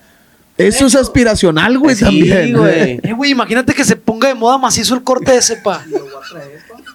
Eso 0.57 0.85
es 0.85 0.95
aspiracional, 0.95 1.77
güey, 1.79 1.95
Sí, 1.95 2.03
también. 2.05 2.57
güey. 2.57 2.99
Eh, 3.03 3.13
güey, 3.13 3.31
imagínate 3.31 3.73
que 3.73 3.83
se 3.83 3.95
ponga 3.95 4.27
de 4.29 4.35
moda 4.35 4.57
macizo 4.57 4.93
el 4.95 5.03
corte 5.03 5.35
ese, 5.35 5.57
pa. 5.57 5.83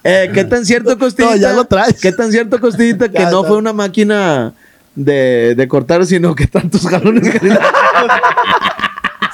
Eh, 0.03 0.31
¿Qué 0.33 0.45
tan 0.45 0.65
cierto, 0.65 0.97
Costillita? 0.97 1.35
No, 1.35 1.41
ya 1.41 1.51
lo 1.53 1.65
traes. 1.65 1.99
¿Qué 1.99 2.11
tan 2.13 2.31
cierto, 2.31 2.59
Costillita, 2.61 3.09
que 3.09 3.17
Ya 3.19 3.29
no 3.29 3.39
está. 3.39 3.47
fue 3.49 3.57
una 3.57 3.73
máquina 3.73 4.53
de, 4.95 5.55
de 5.55 5.67
cortar, 5.67 6.05
sino 6.05 6.33
que 6.35 6.47
tantos 6.47 6.87
jalones 6.87 7.29
que 7.29 7.39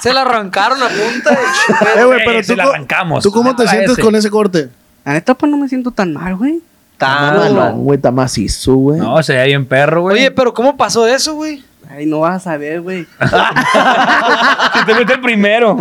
Se 0.00 0.12
la 0.12 0.22
arrancaron 0.22 0.78
a 0.82 0.86
punta. 0.88 1.38
Eh, 1.96 2.04
güey, 2.04 2.20
Eh, 2.20 2.22
pero 2.26 2.42
se 2.42 2.52
tú, 2.52 2.56
la 2.56 2.64
co- 2.64 2.70
arrancamos. 2.70 3.22
¿tú 3.22 3.30
cómo 3.32 3.54
te 3.56 3.66
sientes 3.68 3.92
ese. 3.92 4.02
con 4.02 4.14
ese 4.14 4.30
corte? 4.30 4.68
La 5.04 5.12
neta, 5.14 5.34
pues 5.34 5.50
no 5.50 5.56
me 5.58 5.68
siento 5.68 5.90
tan 5.90 6.12
mal, 6.12 6.36
güey. 6.36 6.60
Tan 6.98 7.54
No, 7.54 7.72
güey, 7.74 7.96
está 7.96 8.10
macizo, 8.10 8.74
güey. 8.74 8.98
No, 9.00 9.22
se 9.22 9.34
ve 9.34 9.44
bien 9.46 9.66
perro, 9.66 10.02
güey. 10.02 10.16
Oye, 10.16 10.30
pero 10.30 10.52
¿cómo 10.54 10.76
pasó 10.76 11.06
eso, 11.06 11.34
güey? 11.34 11.62
Ay, 11.90 12.06
no 12.06 12.20
vas 12.20 12.36
a 12.36 12.40
saber, 12.50 12.80
güey. 12.80 13.06
si 14.74 14.84
te 14.86 14.94
fuiste 14.94 15.12
el 15.14 15.20
primero. 15.20 15.76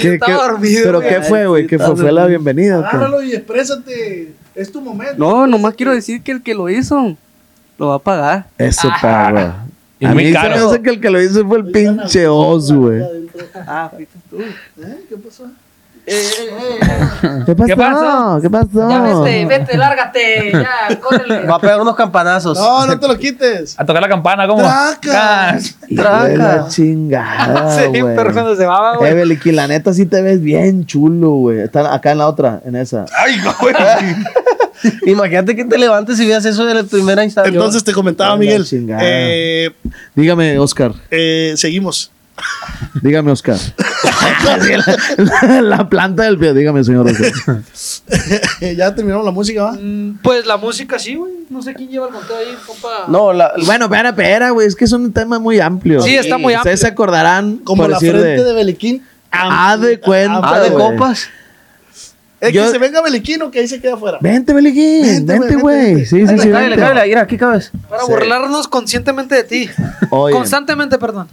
¿Qué- 0.00 0.14
estaba 0.14 0.32
qué- 0.32 0.38
dormido, 0.38 0.82
¿Pero 0.84 1.00
güey. 1.00 1.08
qué 1.14 1.22
fue, 1.22 1.46
güey? 1.46 1.66
¿Qué 1.66 1.78
fue? 1.78 1.96
¿Fue 1.96 2.12
la 2.12 2.26
bienvenida? 2.26 2.88
Háblalo 2.88 3.22
y 3.22 3.32
exprésate. 3.34 4.34
Es 4.54 4.70
tu 4.72 4.80
momento. 4.80 5.14
No, 5.16 5.46
nomás 5.46 5.74
quiero 5.74 5.94
decir 5.94 6.22
que 6.22 6.32
el 6.32 6.42
que 6.42 6.54
lo 6.54 6.68
hizo 6.68 7.16
lo 7.78 7.88
va 7.88 7.94
a 7.94 7.98
pagar. 8.00 8.46
Eso, 8.58 8.90
Ah. 9.02 9.64
Es 10.00 10.08
A 10.08 10.14
mí 10.14 10.26
se 10.26 10.32
caro. 10.32 10.56
me 10.56 10.62
hace 10.64 10.82
que 10.82 10.90
el 10.90 11.00
que 11.00 11.10
lo 11.10 11.20
hizo 11.22 11.46
fue 11.46 11.58
el 11.58 11.66
pinche 11.70 12.26
Oz, 12.26 12.72
güey. 12.72 13.02
Ah, 13.66 13.90
fuiste 13.94 14.18
tú. 14.30 14.38
¿Qué 15.08 15.16
pasó? 15.16 15.44
¿Qué 16.06 17.46
pasó? 17.46 17.66
¿Qué 17.66 17.76
pasó? 17.76 18.40
¿Qué 18.42 18.50
pasó? 18.50 18.88
Ya 18.90 19.00
vete, 19.02 19.44
vete, 19.46 19.76
lárgate. 19.76 20.52
Ya, 20.52 20.98
córrele. 21.00 21.46
Va 21.46 21.56
a 21.56 21.60
pegar 21.60 21.80
unos 21.80 21.94
campanazos. 21.94 22.58
No, 22.58 22.86
no 22.86 22.98
te 22.98 23.06
lo 23.06 23.16
quites. 23.18 23.78
A 23.78 23.84
tocar 23.84 24.02
la 24.02 24.08
campana, 24.08 24.46
¿cómo? 24.48 24.62
Traca. 24.62 25.58
Hijo 25.88 26.24
de 26.24 26.36
la 26.36 26.66
chingada, 26.68 27.78
Sí, 27.92 28.00
güey. 28.00 28.16
pero 28.16 28.32
cuando 28.32 28.56
se 28.56 28.66
va, 28.66 28.94
Eh, 28.94 28.98
güey. 28.98 29.14
Beliquín, 29.14 29.54
la 29.56 29.68
neta 29.68 29.92
sí 29.92 30.06
te 30.06 30.20
ves 30.22 30.40
bien 30.40 30.86
chulo, 30.86 31.30
güey. 31.32 31.60
Está 31.60 31.94
acá 31.94 32.12
en 32.12 32.18
la 32.18 32.26
otra, 32.28 32.60
en 32.64 32.74
esa. 32.76 33.04
Ay, 33.16 33.38
güey. 33.60 33.74
Imagínate 35.06 35.54
que 35.56 35.64
te 35.64 35.78
levantes 35.78 36.18
y 36.20 36.26
veas 36.26 36.44
eso 36.44 36.64
de 36.66 36.74
la 36.74 36.82
primera 36.84 37.24
instancia. 37.24 37.52
Entonces 37.52 37.84
te 37.84 37.92
comentaba, 37.92 38.34
Ay, 38.34 38.38
Miguel. 38.40 38.66
eh, 39.00 39.70
Dígame, 40.14 40.58
Oscar. 40.58 40.92
eh, 41.10 41.54
seguimos. 41.56 42.10
Dígame, 43.02 43.30
Oscar. 43.32 43.58
la, 44.44 45.60
la 45.62 45.88
planta 45.90 46.22
del 46.22 46.38
pie. 46.38 46.54
Dígame, 46.54 46.82
señor 46.84 47.06
Oscar. 47.06 47.62
ya 48.76 48.94
terminamos 48.94 49.24
la 49.26 49.30
música, 49.30 49.62
¿va? 49.64 49.72
Mm, 49.72 50.18
Pues 50.22 50.46
la 50.46 50.56
música 50.56 50.98
sí, 50.98 51.16
güey. 51.16 51.32
No 51.50 51.60
sé 51.62 51.74
quién 51.74 51.90
lleva 51.90 52.06
el 52.06 52.14
conteo 52.14 52.36
ahí, 52.38 52.56
compa. 52.66 53.04
No, 53.08 53.32
la, 53.32 53.52
Bueno, 53.66 53.86
espera, 53.86 54.10
espera, 54.10 54.50
güey. 54.50 54.66
Es 54.68 54.76
que 54.76 54.84
es 54.84 54.92
un 54.92 55.12
tema 55.12 55.38
muy 55.38 55.60
amplio. 55.60 56.00
Sí, 56.00 56.14
está 56.14 56.38
muy 56.38 56.54
Ustedes 56.54 56.80
se 56.80 56.86
amplio. 56.86 56.92
acordarán. 57.04 57.58
Como 57.58 57.82
por 57.82 57.90
la 57.90 57.98
decir 57.98 58.12
frente 58.12 58.42
de, 58.44 58.52
Beliquín. 58.54 59.04
Ah, 59.32 59.76
de 59.76 60.00
cuenta. 60.00 60.40
ah, 60.42 60.60
de 60.60 60.72
copas. 60.72 61.28
Es 62.40 62.52
Yo- 62.52 62.64
que 62.64 62.70
se 62.70 62.78
venga 62.78 63.02
Beliquín 63.02 63.42
o 63.42 63.50
que 63.50 63.58
ahí 63.60 63.68
se 63.68 63.80
queda 63.80 63.94
afuera. 63.94 64.18
Vente, 64.20 64.52
Beliquín. 64.54 65.02
Vente, 65.26 65.38
Vente, 65.38 65.56
güey, 65.56 66.06
Sí, 66.06 66.26
sí, 66.26 66.26
sí. 66.26 66.48
Cállale, 66.50 66.68
vente. 66.70 66.76
cállale, 66.76 67.08
mira, 67.08 67.20
aquí 67.22 67.36
cabes. 67.36 67.70
Para 67.88 68.02
Sí. 68.04 68.08
burlarnos 68.10 68.66
conscientemente 68.68 69.34
de 69.34 69.44
ti. 69.44 69.70
Oye, 70.10 70.34
Constantemente, 70.34 70.96
perdón. 70.98 71.28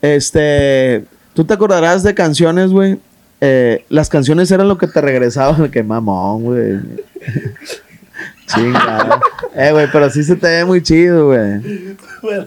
este. 0.00 1.04
Tú 1.34 1.44
te 1.44 1.52
acordarás 1.54 2.02
de 2.02 2.14
canciones, 2.14 2.70
güey. 2.70 2.98
Eh, 3.40 3.84
las 3.90 4.08
canciones 4.08 4.50
eran 4.50 4.68
lo 4.68 4.78
que 4.78 4.86
te 4.86 5.00
regresaban. 5.00 5.68
Qué 5.72 5.82
mamón, 5.82 6.42
güey. 6.44 6.78
Chingada. 8.46 9.20
Eh, 9.54 9.72
güey, 9.72 9.88
pero 9.92 10.08
sí 10.10 10.22
se 10.22 10.36
te 10.36 10.46
ve 10.46 10.64
muy 10.64 10.82
chido, 10.82 11.26
güey. 11.26 11.96
Bueno, 12.22 12.46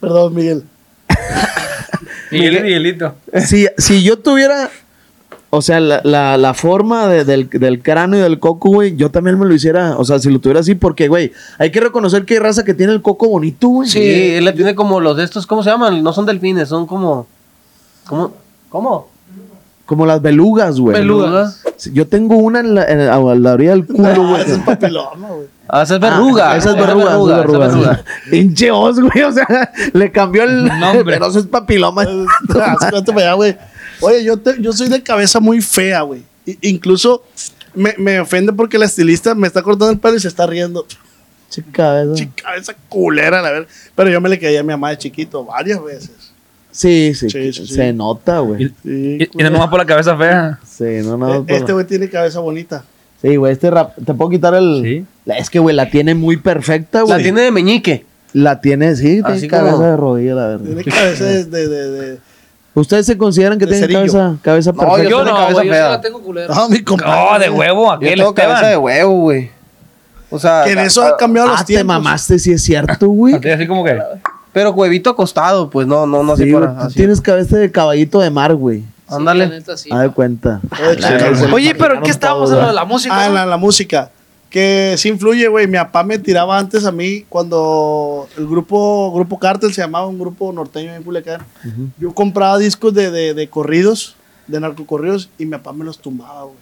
perdón, 0.00 0.34
Miguel. 0.34 0.64
Miguel 2.30 2.56
y 2.58 2.62
Miguelito. 2.62 3.14
Si, 3.46 3.66
si 3.78 4.02
yo 4.02 4.18
tuviera. 4.18 4.70
O 5.56 5.62
sea, 5.62 5.78
la, 5.80 6.00
la, 6.04 6.36
la 6.36 6.52
forma 6.54 7.06
de- 7.08 7.24
del, 7.24 7.48
del 7.48 7.82
cráneo 7.82 8.20
y 8.20 8.22
del 8.22 8.38
coco, 8.40 8.68
güey, 8.70 8.96
yo 8.96 9.10
también 9.10 9.38
me 9.38 9.46
lo 9.46 9.54
hiciera. 9.54 9.96
O 9.96 10.04
sea, 10.04 10.18
si 10.18 10.30
lo 10.30 10.40
tuviera 10.40 10.60
así, 10.60 10.74
porque, 10.74 11.08
güey, 11.08 11.32
hay 11.58 11.70
que 11.70 11.80
reconocer 11.80 12.24
que 12.24 12.34
hay 12.34 12.40
raza 12.40 12.64
que 12.64 12.74
tiene 12.74 12.92
el 12.92 13.02
coco 13.02 13.28
bonito, 13.28 13.68
güey. 13.68 13.88
Sí, 13.88 14.00
él 14.34 14.44
le 14.44 14.52
tiene 14.52 14.74
como 14.74 15.00
los 15.00 15.16
de 15.16 15.24
estos, 15.24 15.46
¿cómo 15.46 15.62
se 15.62 15.70
llaman? 15.70 16.02
No 16.02 16.12
son 16.12 16.26
delfines, 16.26 16.68
son 16.68 16.86
como. 16.86 17.26
¿Cómo? 18.06 18.32
¿Cómo? 18.68 19.08
Como 19.86 20.06
las 20.06 20.22
belugas, 20.22 20.80
güey. 20.80 20.96
Belugas. 20.96 21.62
Yo 21.92 22.06
tengo 22.08 22.36
una 22.36 22.60
en 22.60 22.74
la, 22.74 22.84
en- 22.86 23.00
a 23.00 23.18
la 23.18 23.52
orilla 23.52 23.72
del 23.72 23.86
culo, 23.86 24.08
Ah, 24.08 24.14
güey. 24.16 24.42
ese 24.42 24.52
es 24.54 24.58
papiloma, 24.60 25.28
güey. 25.28 25.46
Ah, 25.68 25.82
esa 25.82 25.94
es 25.94 26.00
verruga. 26.00 26.50
Ah, 26.52 26.56
esa 26.56 26.70
es 26.70 26.76
verruga, 26.76 27.02
esa 27.04 27.14
es 27.42 27.48
esa 27.48 27.58
verruga. 27.58 28.04
Pinche 28.30 28.70
os, 28.70 28.98
güey. 29.00 29.22
O 29.22 29.32
sea, 29.32 29.46
le 29.92 30.10
cambió 30.10 30.44
el 30.44 30.64
Nombre. 30.66 31.04
Pero 31.14 31.26
eso 31.26 31.38
es 31.38 31.46
papiloma. 31.46 32.04
Ah, 32.54 32.76
cuánto 32.90 33.12
me 33.12 33.22
da, 33.22 33.34
güey. 33.34 33.56
Oye, 34.04 34.24
yo, 34.24 34.36
te- 34.38 34.60
yo 34.60 34.72
soy 34.72 34.88
de 34.88 35.02
cabeza 35.02 35.40
muy 35.40 35.60
fea, 35.60 36.02
güey. 36.02 36.22
Incluso 36.60 37.22
me, 37.74 37.94
me 37.98 38.20
ofende 38.20 38.52
porque 38.52 38.78
la 38.78 38.84
estilista 38.86 39.34
me 39.34 39.46
está 39.46 39.62
cortando 39.62 39.90
el 39.92 39.98
pelo 39.98 40.16
y 40.16 40.20
se 40.20 40.28
está 40.28 40.46
riendo. 40.46 40.86
Chica, 41.50 42.02
eso. 42.02 42.14
Chica, 42.14 42.42
cabeza 42.44 42.74
culera, 42.88 43.40
la 43.42 43.50
verdad. 43.50 43.68
Pero 43.94 44.10
yo 44.10 44.20
me 44.20 44.28
le 44.28 44.38
caí 44.38 44.56
a 44.56 44.62
mi 44.62 44.68
mamá 44.70 44.90
de 44.90 44.98
chiquito 44.98 45.44
varias 45.44 45.82
veces. 45.82 46.10
Sí, 46.72 47.12
sí, 47.14 47.30
Sí, 47.30 47.52
sí, 47.52 47.66
sí. 47.68 47.74
Se 47.74 47.92
nota, 47.92 48.40
güey. 48.40 48.68
Sí, 48.68 48.74
Y, 48.84 49.22
y 49.24 49.42
no 49.44 49.50
nomás 49.50 49.68
por 49.68 49.78
la 49.78 49.86
cabeza 49.86 50.16
fea. 50.16 50.58
Sí, 50.68 50.84
no, 51.04 51.16
no. 51.16 51.34
Eh, 51.34 51.40
por- 51.46 51.50
Este 51.52 51.72
güey 51.72 51.86
tiene 51.86 52.08
cabeza 52.10 52.40
bonita. 52.40 52.84
Sí, 53.22 53.36
güey, 53.36 53.52
este 53.52 53.70
rap. 53.70 53.94
¿Te 54.04 54.12
puedo 54.12 54.30
quitar 54.30 54.54
el...? 54.54 54.80
Sí. 54.82 55.06
La- 55.24 55.38
Es 55.38 55.48
que, 55.48 55.60
güey, 55.60 55.74
la 55.76 55.88
tiene 55.88 56.14
muy 56.14 56.36
perfecta, 56.36 57.02
güey. 57.02 57.16
La 57.16 57.22
tiene 57.22 57.42
de 57.42 57.50
meñique. 57.52 58.04
La 58.32 58.60
tiene, 58.60 58.96
sí, 58.96 59.22
tiene 59.24 59.46
cabeza 59.48 59.72
como- 59.76 59.84
de 59.86 59.96
rodilla, 59.96 60.34
la 60.34 60.46
verdad. 60.48 60.64
Tiene 60.66 60.84
cabeza 60.84 61.24
de, 61.24 61.44
de, 61.44 61.68
de- 61.68 61.90
de- 61.90 62.18
¿Ustedes 62.74 63.06
se 63.06 63.16
consideran 63.16 63.58
que 63.58 63.66
De 63.66 63.72
tienen 63.78 63.88
cerillo. 63.90 64.12
cabeza, 64.12 64.36
cabeza 64.42 64.72
No, 64.72 64.78
perfecta? 64.78 65.02
yo 65.04 65.10
Yo 65.10 65.24
no, 65.24 65.34
cabeza. 65.36 65.52
Yo 65.52 65.60
sí 65.62 65.68
la 65.78 66.00
tengo 66.00 66.20
culera. 66.22 66.54
No, 66.54 66.68
mi 66.68 66.82
compadre. 66.82 67.32
No, 67.32 67.38
de 67.38 67.50
huevo, 67.50 67.84
Yo 67.86 67.92
aquel 67.92 68.18
tengo 68.18 68.34
cabeza 68.34 68.66
de 68.66 68.76
huevo, 68.76 69.20
güey. 69.20 69.50
O 70.30 70.38
sea. 70.38 70.62
Que 70.64 70.72
en 70.72 70.78
eso 70.80 71.02
ha 71.02 71.16
cambiado 71.16 71.48
los 71.48 71.60
Ah, 71.60 71.64
te 71.64 71.74
tiempos. 71.74 71.86
mamaste, 71.94 72.38
sí 72.40 72.52
es 72.52 72.62
cierto, 72.62 73.06
güey. 73.08 73.34
Así, 73.52 73.66
como 73.68 73.84
que. 73.84 73.96
Pero 74.52 74.70
huevito 74.72 75.10
acostado, 75.10 75.68
pues 75.70 75.86
no, 75.86 76.06
no, 76.06 76.22
no 76.22 76.32
así 76.34 76.44
Sí, 76.44 76.52
para. 76.52 76.74
tú 76.74 76.80
así. 76.82 76.94
tienes 76.96 77.20
cabeza 77.20 77.56
de 77.56 77.70
caballito 77.72 78.20
de 78.20 78.30
mar, 78.30 78.54
güey. 78.54 78.80
Sí, 78.80 78.86
Ándale. 79.16 79.62
sí. 79.76 79.90
Haz 79.92 80.00
de 80.02 80.10
cuenta. 80.10 80.60
Oye, 81.52 81.74
pero 81.74 81.96
¿en 81.96 82.02
qué 82.02 82.10
estábamos 82.10 82.50
lo 82.50 82.66
de 82.66 82.72
la 82.72 82.84
música? 82.84 83.14
Ah, 83.24 83.28
la, 83.28 83.46
la 83.46 83.56
música. 83.56 84.10
Que 84.54 84.94
sí 84.98 85.08
influye, 85.08 85.48
güey. 85.48 85.66
Mi 85.66 85.78
papá 85.78 86.04
me 86.04 86.16
tiraba 86.16 86.56
antes 86.56 86.84
a 86.84 86.92
mí 86.92 87.24
cuando 87.28 88.28
el 88.38 88.46
grupo 88.46 89.10
Grupo 89.12 89.36
Cártel 89.36 89.74
se 89.74 89.80
llamaba 89.80 90.06
un 90.06 90.16
grupo 90.16 90.52
norteño 90.52 90.94
en 90.94 91.02
Culiacán. 91.02 91.40
Yo 91.98 92.14
compraba 92.14 92.56
discos 92.58 92.94
de, 92.94 93.10
de, 93.10 93.34
de 93.34 93.48
corridos, 93.50 94.14
de 94.46 94.60
narcocorridos, 94.60 95.28
y 95.38 95.44
mi 95.44 95.50
papá 95.56 95.72
me 95.72 95.84
los 95.84 95.98
tumbaba, 95.98 96.44
güey. 96.44 96.54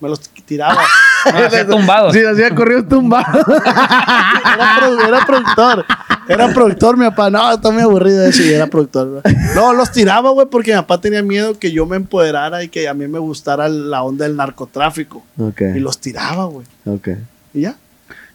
Me 0.00 0.08
los 0.08 0.18
tiraba. 0.20 0.82
No, 1.32 1.38
hacía 1.38 1.66
tumbados. 1.66 2.12
Sí, 2.12 2.20
hacía 2.24 2.54
corridos 2.54 2.88
tumbados. 2.88 3.44
era, 3.48 4.76
produ- 4.80 5.08
era 5.08 5.26
productor. 5.26 5.84
Era 6.28 6.48
productor, 6.54 6.96
mi 6.96 7.04
papá. 7.06 7.30
No, 7.30 7.52
está 7.52 7.70
muy 7.72 7.82
aburrido 7.82 8.24
eso 8.24 8.42
y 8.44 8.52
era 8.52 8.66
productor. 8.68 9.22
güey. 9.22 9.36
No, 9.56 9.72
los 9.72 9.90
tiraba, 9.90 10.30
güey, 10.30 10.46
porque 10.48 10.70
mi 10.72 10.76
papá 10.78 11.00
tenía 11.00 11.22
miedo 11.22 11.58
que 11.58 11.72
yo 11.72 11.84
me 11.86 11.96
empoderara 11.96 12.62
y 12.62 12.68
que 12.68 12.88
a 12.88 12.94
mí 12.94 13.08
me 13.08 13.18
gustara 13.18 13.68
la 13.68 14.02
onda 14.04 14.24
del 14.24 14.36
narcotráfico. 14.36 15.24
ok, 15.38 15.60
Y 15.76 15.80
los 15.80 15.98
tiraba, 15.98 16.44
güey. 16.44 16.66
ok. 16.86 17.08
Y 17.56 17.62
ya. 17.62 17.76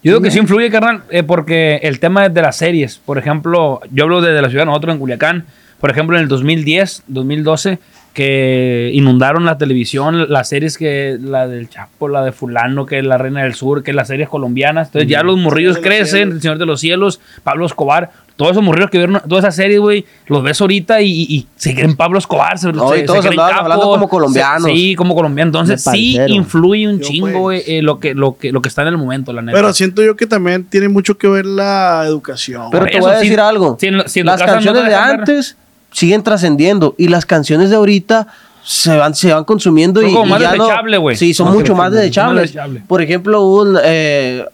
Yo 0.04 0.14
digo 0.14 0.22
que 0.22 0.32
sí 0.32 0.40
influye, 0.40 0.72
carnal, 0.72 1.04
eh, 1.12 1.22
porque 1.22 1.80
el 1.84 2.00
tema 2.00 2.28
de 2.28 2.42
las 2.42 2.58
series, 2.58 2.98
por 2.98 3.20
ejemplo, 3.20 3.82
yo 3.92 4.06
hablo 4.06 4.20
desde 4.22 4.42
la 4.42 4.50
ciudad, 4.50 4.66
nosotros 4.66 4.96
en 4.96 5.00
Culiacán, 5.00 5.46
por 5.80 5.92
ejemplo, 5.92 6.18
en 6.18 6.24
el 6.24 6.28
2010, 6.28 7.04
2012, 7.08 7.78
que 8.14 8.92
inundaron 8.94 9.46
la 9.46 9.58
televisión, 9.58 10.30
las 10.32 10.50
series 10.50 10.78
que 10.78 11.18
la 11.22 11.48
del 11.48 11.70
Chapo, 11.70 12.08
la 12.08 12.24
de 12.24 12.32
fulano, 12.32 12.86
que 12.86 13.02
la 13.02 13.18
Reina 13.18 13.44
del 13.44 13.54
Sur, 13.56 13.84
que 13.84 13.94
las 13.94 14.08
series 14.08 14.30
colombianas. 14.30 14.88
Entonces 14.88 15.10
ya 15.10 15.24
los 15.24 15.38
morrillos 15.38 15.76
los 15.76 15.84
crecen. 15.84 16.32
El 16.34 16.42
Señor 16.42 16.58
de 16.58 16.66
los 16.66 16.80
Cielos, 16.82 17.20
Pablo 17.44 17.66
Escobar, 17.66 18.12
todos 18.36 18.52
esos 18.54 18.64
morrillos 18.64 18.90
que 18.90 18.98
vieron 18.98 19.22
todas 19.30 19.44
esas 19.46 19.56
series, 19.56 19.80
güey, 19.80 20.06
los 20.28 20.42
ves 20.42 20.60
ahorita 20.60 21.02
y, 21.02 21.10
y, 21.12 21.22
y 21.36 21.48
se 21.56 21.74
creen 21.76 21.96
Pablo 21.96 22.18
Escobar, 22.18 22.58
se, 22.58 22.72
No, 22.74 22.90
se- 22.90 22.98
y 22.98 23.00
se 23.02 23.06
todos 23.06 23.26
hablando 23.26 23.86
como 23.92 24.10
colombianos. 24.10 24.64
se- 24.64 24.72
sí, 24.74 24.96
como 24.96 25.14
colombianos. 25.16 25.54
Entonces 25.54 25.84
sí 25.84 26.18
influye 26.28 26.88
un 26.88 27.00
Yo, 27.00 27.08
chingo, 27.08 27.28
pues. 27.28 27.40
güey, 27.40 27.64
eh, 27.68 27.82
lo, 27.82 28.00
que, 28.00 28.14
lo, 28.16 28.38
que, 28.38 28.52
lo 28.52 28.62
que 28.62 28.70
está 28.70 28.82
en 28.82 28.88
el 28.90 28.98
momento, 28.98 29.32
la 29.32 29.42
neta. 29.42 29.56
Pero 29.56 29.74
siento 29.74 30.04
yo 30.04 30.16
que 30.16 30.26
también 30.26 30.64
tiene 30.66 30.90
mucho 30.90 31.18
que 31.18 31.28
ver 31.28 31.46
la 31.46 32.04
educación. 32.06 32.70
Pero 32.72 32.86
te 32.86 32.92
eso, 32.98 33.02
voy 33.02 33.12
a 33.12 33.20
si- 33.20 33.24
decir 33.26 33.40
algo. 33.40 33.78
si 33.80 33.88
en- 33.88 34.10
si 34.10 34.20
en 34.22 34.26
las 34.26 34.40
no 34.40 34.46
canciones 34.48 34.86
de 34.86 34.96
antes 34.96 35.58
siguen 35.92 36.24
trascendiendo 36.24 36.96
y 36.98 37.08
las 37.08 37.26
canciones 37.26 37.70
de 37.70 37.76
ahorita 37.76 38.28
se 38.64 38.96
van, 38.96 39.16
se 39.16 39.34
van 39.34 39.44
consumiendo 39.44 40.02
Son 40.02 40.10
y, 40.10 40.14
como 40.14 40.26
y 40.28 40.30
más 40.30 40.42
ya 40.42 40.56
no- 40.56 40.64
desechables, 40.66 41.00
güey. 41.00 41.16
Sí, 41.18 41.34
son 41.34 41.52
mucho 41.54 41.76
más 41.76 41.92
desechables. 41.92 42.54
Por 42.88 43.02
ejemplo, 43.02 43.44
un, 43.46 43.78
eh, 43.84 44.46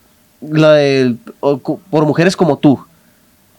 la 0.41 1.13
cu- 1.61 1.79
por 1.89 2.05
mujeres 2.05 2.35
como 2.35 2.57
tú. 2.57 2.79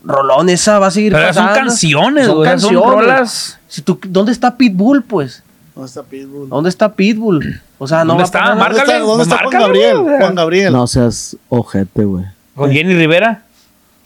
Rolón, 0.02 0.48
esa 0.48 0.78
va 0.78 0.86
a 0.86 0.90
seguir 0.90 1.12
Pero 1.12 1.34
son 1.34 1.46
canciones, 1.48 2.26
Son 2.26 2.36
güey, 2.36 2.48
son 2.48 2.60
canciones. 2.60 2.90
rolas. 2.90 3.58
Si 3.66 3.82
tú, 3.82 3.98
¿Dónde 4.06 4.32
está 4.32 4.56
Pitbull, 4.56 5.02
pues? 5.02 5.42
¿Dónde 5.74 5.88
está 5.88 6.02
Pitbull? 6.04 6.48
¿Dónde 6.48 6.70
está 6.70 6.92
Pitbull? 6.94 7.60
O 7.78 7.86
sea, 7.86 8.04
no 8.04 8.14
¿Dónde 8.14 8.22
va 8.22 8.22
a 8.22 8.26
está? 8.26 8.54
Marca- 8.54 8.64
¿Dónde 8.64 8.78
está, 8.94 8.98
dónde 9.00 9.22
está 9.24 9.36
Juan 9.36 9.44
márcale, 9.46 9.64
Gabriel? 9.64 9.98
güey. 9.98 10.18
Juan 10.18 10.34
Gabriel. 10.34 10.72
No 10.72 10.86
seas 10.86 11.36
ojete, 11.48 12.04
güey. 12.04 12.24
Con 12.54 12.70
Jenny 12.72 12.94
Rivera. 12.94 13.42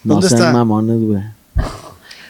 No 0.03 0.15
¿Dónde 0.15 0.29
sean 0.29 0.41
está? 0.41 0.53
mamones, 0.53 0.99
güey. 1.01 1.23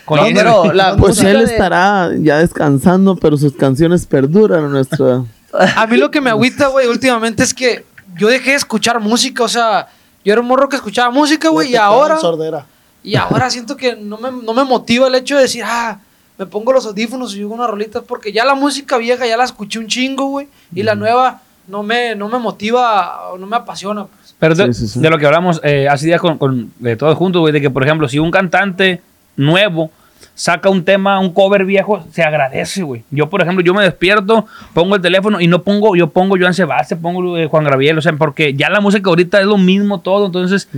Con 0.05 0.19
No, 0.19 0.27
pero 0.35 0.73
la 0.73 0.97
Pues 0.99 1.21
él 1.23 1.39
de- 1.39 1.45
estará 1.45 2.11
ya 2.19 2.39
descansando, 2.39 3.17
pero 3.17 3.37
sus 3.37 3.55
canciones 3.55 4.07
perduran 4.07 4.65
en 4.65 4.71
nuestra... 4.73 5.25
A 5.77 5.87
mí 5.87 5.97
lo 5.99 6.11
que 6.11 6.21
me 6.21 6.31
agüita, 6.31 6.69
güey, 6.69 6.87
últimamente 6.89 7.43
es 7.43 7.53
que 7.53 7.85
yo 8.17 8.29
dejé 8.29 8.51
de 8.51 8.57
escuchar 8.57 8.99
música. 9.01 9.43
O 9.45 9.49
sea, 9.49 9.87
yo 10.25 10.33
era 10.33 10.41
un 10.41 10.49
morro 10.49 10.69
que 10.69 10.77
escuchaba 10.77 11.11
música, 11.11 11.49
güey, 11.51 11.73
y 11.73 11.77
ahora. 11.77 12.17
Sordera. 12.19 12.65
Y 13.05 13.17
ahora 13.17 13.51
siento 13.51 13.77
que 13.77 13.97
no 13.97 14.17
me, 14.17 14.31
no 14.31 14.55
me 14.55 14.65
motiva 14.65 15.09
el 15.09 15.15
hecho 15.15 15.37
de 15.37 15.43
decir, 15.43 15.63
ah, 15.67 15.99
me 16.39 16.47
pongo 16.47 16.73
los 16.73 16.87
audífonos 16.87 17.35
y 17.35 17.41
oigo 17.41 17.55
unas 17.55 17.69
rolitas, 17.69 18.03
porque 18.07 18.33
ya 18.33 18.45
la 18.45 18.55
música 18.55 18.97
vieja 18.97 19.27
ya 19.27 19.37
la 19.37 19.45
escuché 19.45 19.79
un 19.79 19.89
chingo, 19.89 20.27
güey, 20.29 20.49
y 20.75 20.83
la 20.83 20.95
nueva 20.95 21.41
no 21.69 21.83
me, 21.83 22.15
no 22.15 22.29
me 22.29 22.39
motiva 22.39 23.29
o 23.31 23.39
no 23.39 23.47
me 23.47 23.57
apasiona. 23.57 24.07
Pues. 24.07 24.35
Pero 24.39 24.55
de, 24.55 24.73
Sí, 24.73 24.81
sí, 24.87 24.89
sí. 24.95 25.01
de 25.01 25.11
lo 25.11 25.19
que 25.19 25.27
hablamos 25.27 25.61
eh, 25.65 25.87
hace 25.89 26.07
días 26.07 26.21
con, 26.21 26.39
con 26.39 26.73
de 26.79 26.97
todos 26.97 27.17
juntos, 27.19 27.41
güey, 27.41 27.53
de 27.53 27.61
que, 27.61 27.69
por 27.71 27.83
ejemplo, 27.85 28.09
si 28.09 28.19
un 28.19 28.31
cantante 28.31 29.03
nuevo 29.37 29.91
saca 30.35 30.71
un 30.71 30.83
tema, 30.85 31.21
un 31.21 31.33
cover 31.33 31.65
viejo, 31.65 32.05
se 32.13 32.23
agradece, 32.23 32.83
güey. 32.83 33.03
Yo, 33.11 33.29
por 33.29 33.43
ejemplo, 33.43 33.63
yo 33.63 33.75
me 33.75 33.83
despierto, 33.85 34.47
pongo 34.73 34.97
el 34.97 35.03
teléfono 35.03 35.41
y 35.41 35.47
no 35.47 35.63
pongo, 35.63 35.95
yo 35.95 36.09
pongo 36.09 36.37
Joan 36.39 36.55
Sebastián, 36.55 37.01
pongo 37.03 37.37
eh, 37.37 37.47
Juan 37.49 37.65
Gabriel, 37.65 37.99
o 37.99 38.01
sea, 38.03 38.13
porque 38.15 38.55
ya 38.55 38.71
la 38.71 38.81
música 38.81 39.11
ahorita 39.11 39.41
es 39.41 39.47
lo 39.47 39.59
mismo 39.59 40.01
todo, 40.01 40.27
entonces, 40.27 40.69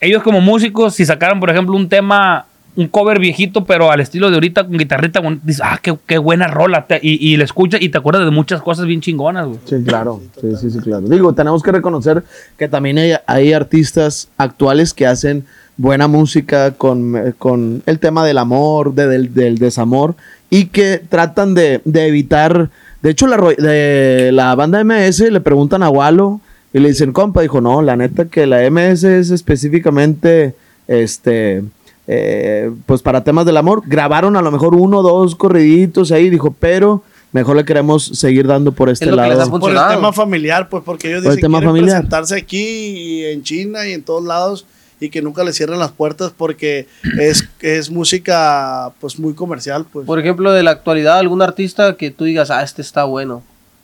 ellos 0.00 0.22
como 0.22 0.40
músicos, 0.40 0.94
si 0.94 1.04
sacaran, 1.04 1.40
por 1.40 1.50
ejemplo, 1.50 1.74
un 1.76 1.88
tema, 1.88 2.46
un 2.76 2.86
cover 2.88 3.18
viejito, 3.18 3.64
pero 3.64 3.90
al 3.90 4.00
estilo 4.00 4.28
de 4.30 4.36
ahorita, 4.36 4.64
con 4.64 4.76
guitarrita, 4.78 5.20
con- 5.22 5.40
dices, 5.42 5.62
ah, 5.64 5.78
qué, 5.82 5.96
qué 6.06 6.18
buena 6.18 6.46
rola, 6.46 6.86
te- 6.86 7.00
y, 7.02 7.32
y 7.32 7.36
le 7.36 7.44
escuchas 7.44 7.82
y 7.82 7.88
te 7.88 7.98
acuerdas 7.98 8.24
de 8.24 8.30
muchas 8.30 8.62
cosas 8.62 8.86
bien 8.86 9.00
chingonas, 9.00 9.46
güey. 9.46 9.58
Sí, 9.64 9.76
claro. 9.84 10.22
Sí, 10.40 10.48
sí, 10.60 10.70
sí, 10.70 10.78
claro. 10.78 11.02
Digo, 11.08 11.32
tenemos 11.34 11.62
que 11.62 11.72
reconocer 11.72 12.22
que 12.56 12.68
también 12.68 12.98
hay, 12.98 13.12
hay 13.26 13.52
artistas 13.52 14.28
actuales 14.36 14.94
que 14.94 15.06
hacen 15.06 15.46
buena 15.76 16.06
música 16.08 16.72
con, 16.72 17.34
con 17.38 17.82
el 17.86 17.98
tema 17.98 18.24
del 18.24 18.38
amor, 18.38 18.94
de- 18.94 19.08
del, 19.08 19.34
del 19.34 19.58
desamor, 19.58 20.14
y 20.50 20.66
que 20.66 20.98
tratan 21.08 21.54
de, 21.54 21.80
de 21.84 22.06
evitar. 22.06 22.70
De 23.02 23.10
hecho, 23.10 23.26
la, 23.26 23.36
de 23.36 24.30
la 24.32 24.54
banda 24.54 24.82
MS 24.84 25.20
le 25.30 25.40
preguntan 25.40 25.82
a 25.82 25.90
Walo 25.90 26.40
y 26.72 26.78
le 26.78 26.88
dicen, 26.88 27.12
compa, 27.12 27.42
dijo, 27.42 27.60
no, 27.60 27.82
la 27.82 27.96
neta 27.96 28.26
que 28.26 28.46
la 28.46 28.68
MS 28.70 29.04
es 29.04 29.30
específicamente, 29.30 30.54
este, 30.88 31.62
eh, 32.06 32.70
pues 32.86 33.02
para 33.02 33.24
temas 33.24 33.46
del 33.46 33.56
amor. 33.56 33.82
Grabaron 33.86 34.36
a 34.36 34.42
lo 34.42 34.50
mejor 34.50 34.74
uno 34.74 34.98
o 34.98 35.02
dos 35.02 35.34
corriditos 35.36 36.12
ahí, 36.12 36.30
dijo, 36.30 36.54
pero 36.58 37.02
mejor 37.32 37.56
le 37.56 37.64
queremos 37.64 38.04
seguir 38.04 38.46
dando 38.46 38.72
por 38.72 38.88
este 38.90 39.06
lado. 39.16 39.50
Por 39.60 39.70
el 39.70 39.76
tema 39.96 40.12
familiar, 40.12 40.68
pues 40.68 40.82
porque 40.84 41.08
ellos 41.10 41.22
dicen 41.30 41.42
que 41.60 41.66
presentarse 41.94 42.36
aquí 42.36 42.58
y 42.62 43.24
en 43.24 43.42
China 43.42 43.86
y 43.88 43.92
en 43.92 44.02
todos 44.02 44.24
lados 44.24 44.66
y 45.00 45.10
que 45.10 45.22
nunca 45.22 45.44
les 45.44 45.56
cierren 45.56 45.78
las 45.78 45.92
puertas 45.92 46.32
porque 46.36 46.86
es, 47.18 47.48
es 47.60 47.90
música 47.90 48.92
pues 49.00 49.18
muy 49.18 49.34
comercial, 49.34 49.86
pues. 49.92 50.06
Por 50.06 50.18
ejemplo, 50.18 50.52
de 50.52 50.62
la 50.62 50.72
actualidad, 50.72 51.18
algún 51.18 51.42
artista 51.42 51.96
que 51.96 52.10
tú 52.10 52.24
digas, 52.24 52.50
ah, 52.50 52.62
este 52.62 52.82
está 52.82 53.04
bueno. 53.04 53.42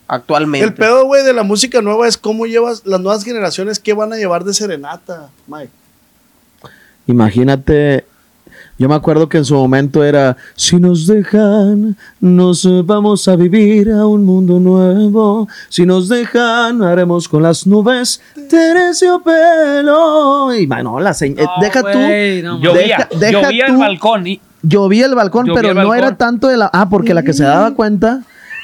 Actualmente. 0.08 0.66
El 0.66 0.74
pedo, 0.74 1.04
güey, 1.04 1.24
de 1.24 1.32
la 1.32 1.44
música 1.44 1.80
nueva 1.80 2.08
es 2.08 2.16
cómo 2.16 2.46
llevas 2.46 2.84
las 2.84 3.00
nuevas 3.00 3.22
generaciones, 3.22 3.78
qué 3.78 3.92
van 3.92 4.12
a 4.12 4.16
llevar 4.16 4.42
de 4.42 4.52
serenata, 4.52 5.30
Mike. 5.46 5.70
Imagínate, 7.06 8.04
yo 8.80 8.88
me 8.88 8.94
acuerdo 8.96 9.28
que 9.28 9.38
en 9.38 9.44
su 9.44 9.54
momento 9.54 10.02
era, 10.02 10.36
si 10.56 10.76
nos 10.76 11.06
dejan, 11.06 11.96
nos 12.18 12.66
vamos 12.86 13.28
a 13.28 13.36
vivir 13.36 13.92
a 13.92 14.06
un 14.06 14.24
mundo 14.24 14.58
nuevo. 14.58 15.46
Si 15.68 15.84
nos 15.86 16.08
dejan, 16.08 16.82
haremos 16.82 17.28
con 17.28 17.42
las 17.42 17.66
nubes 17.66 18.20
terciopelo. 18.48 20.54
Y 20.54 20.66
bueno, 20.66 20.98
la 21.00 21.10
señ- 21.10 21.38
eh, 21.38 21.44
No, 21.44 21.50
deja 21.60 21.82
tú. 21.82 21.98
no, 22.48 22.60
Llovía, 22.60 23.08
deja, 23.10 23.20
deja 23.20 23.42
llovía 23.42 23.66
el 23.66 23.76
balcón 23.76 24.26
y 24.26 24.40
Llovía 24.62 25.06
el 25.06 25.14
balcón, 25.14 25.46
Llovía 25.46 25.60
pero 25.62 25.72
el 25.72 25.78
no 25.84 25.88
balcón. 25.88 26.06
era 26.08 26.16
tanto 26.16 26.48
de 26.48 26.56
la. 26.58 26.70
Ah, 26.72 26.88
porque 26.90 27.14
la 27.14 27.22
que 27.22 27.32
se 27.32 27.44
daba 27.44 27.72
cuenta 27.74 28.22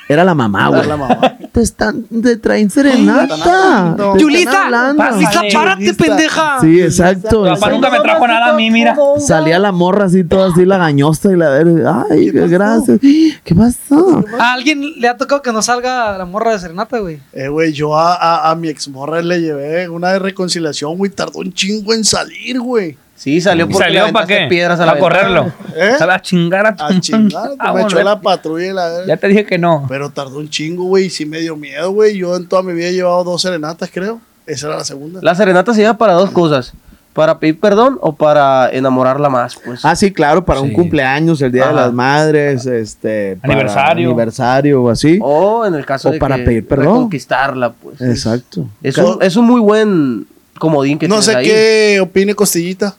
era 0.08 0.24
la 0.24 0.34
mamá, 0.34 0.68
güey. 0.68 0.86
la 0.86 0.96
mamá. 0.96 1.36
Te 1.52 1.62
están, 1.62 2.04
te 2.04 2.36
traen 2.36 2.70
serenata. 2.70 3.26
te 3.28 3.34
están 3.34 4.18
Yulisa, 4.18 4.64
hablando. 4.66 5.04
Yulisa, 5.10 5.42
párate, 5.52 5.94
pendeja. 5.94 6.60
Sí, 6.60 6.80
exacto. 6.82 7.42
mi 7.42 7.50
papá 7.50 7.70
nunca 7.70 7.90
me 7.90 8.00
trajo 8.00 8.26
nada 8.28 8.52
a 8.52 8.56
mí, 8.56 8.70
mira. 8.70 8.96
Salía 9.18 9.58
la 9.58 9.72
morra 9.72 10.04
así, 10.04 10.22
toda 10.22 10.50
así, 10.52 10.64
la 10.64 10.76
gañosa 10.78 11.32
y 11.32 11.36
la 11.36 11.48
verga. 11.48 12.04
Ay, 12.10 12.30
¿Qué 12.30 12.40
pasó? 12.40 12.48
gracias. 12.50 13.00
¿Qué 13.44 13.54
pasó? 13.54 14.24
A 14.38 14.52
alguien 14.52 14.82
le 15.00 15.08
ha 15.08 15.16
tocado 15.16 15.42
que 15.42 15.52
no 15.52 15.62
salga 15.62 16.16
la 16.18 16.24
morra 16.24 16.52
de 16.52 16.58
serenata, 16.58 16.98
güey. 16.98 17.18
Eh, 17.32 17.48
güey, 17.48 17.72
yo 17.72 17.96
a, 17.96 18.14
a, 18.14 18.50
a 18.50 18.54
mi 18.54 18.68
exmorra 18.68 19.22
le 19.22 19.40
llevé 19.40 19.88
una 19.88 20.12
de 20.12 20.18
reconciliación, 20.18 20.96
güey, 20.96 21.10
tardó 21.10 21.38
un 21.40 21.52
chingo 21.52 21.94
en 21.94 22.04
salir, 22.04 22.60
güey. 22.60 22.96
Sí, 23.16 23.40
salió 23.40 23.66
porque 23.68 23.90
le 23.90 23.98
¿Salió 23.98 24.12
para 24.12 24.26
qué? 24.26 24.46
piedras 24.48 24.78
a 24.78 24.84
la 24.86 24.92
Para 24.92 25.00
correrlo. 25.00 25.52
¿Eh? 25.76 25.92
Va 26.06 26.14
a 26.14 26.22
chingar 26.22 26.66
a 26.66 26.76
tu 26.76 26.84
A 26.84 27.00
chingar, 27.00 27.50
Ah, 27.58 27.72
me 27.72 27.82
echó 27.82 28.02
la 28.02 28.20
patrulla 28.20 28.66
y 28.66 28.72
la. 28.72 29.06
Ya 29.06 29.16
te 29.16 29.26
dije 29.28 29.44
que 29.46 29.58
no. 29.58 29.86
Pero 29.88 30.10
tardó 30.10 30.38
un 30.38 30.48
chingo, 30.50 30.84
güey, 30.84 31.06
y 31.06 31.10
sí 31.10 31.24
me 31.26 31.40
dio 31.40 31.56
miedo, 31.56 31.90
güey. 31.92 32.16
Yo 32.18 32.36
en 32.36 32.46
toda 32.46 32.62
mi 32.62 32.72
vida 32.74 32.88
he 32.88 32.92
llevado 32.92 33.24
dos 33.24 33.42
serenatas, 33.42 33.90
creo. 33.92 34.20
Esa 34.46 34.68
era 34.68 34.76
la 34.76 34.84
segunda. 34.84 35.20
La 35.22 35.34
serenata 35.34 35.72
se 35.74 35.80
lleva 35.80 35.96
para 35.98 36.12
dos 36.12 36.30
cosas. 36.30 36.72
Para 37.14 37.38
pedir 37.38 37.58
perdón 37.58 37.96
o 38.02 38.14
para 38.14 38.68
enamorarla 38.70 39.30
más, 39.30 39.56
pues. 39.64 39.82
Ah, 39.86 39.96
sí, 39.96 40.12
claro, 40.12 40.44
para 40.44 40.60
un 40.60 40.74
cumpleaños, 40.74 41.40
el 41.40 41.50
Día 41.50 41.68
de 41.68 41.72
las 41.72 41.90
Madres, 41.94 42.66
este. 42.66 43.36
para 43.40 43.54
Aniversario. 43.54 44.08
Aniversario 44.08 44.82
o 44.82 44.90
así. 44.90 45.18
O 45.22 45.64
en 45.64 45.74
el 45.74 45.86
caso 45.86 46.10
O 46.10 46.12
de 46.12 46.18
para 46.18 46.36
que 46.36 46.42
pedir 46.42 46.68
perdón. 46.68 46.84
reconquistarla, 46.96 47.72
pues. 47.72 48.02
Exacto. 48.02 48.68
Es 48.82 48.98
un, 48.98 49.16
es 49.22 49.34
un 49.36 49.46
muy 49.46 49.62
buen 49.62 50.26
comodín 50.58 50.98
que 50.98 51.08
No 51.08 51.22
sé 51.22 51.34
ahí. 51.36 51.46
qué 51.46 52.00
opine 52.02 52.34
Costillita. 52.34 52.94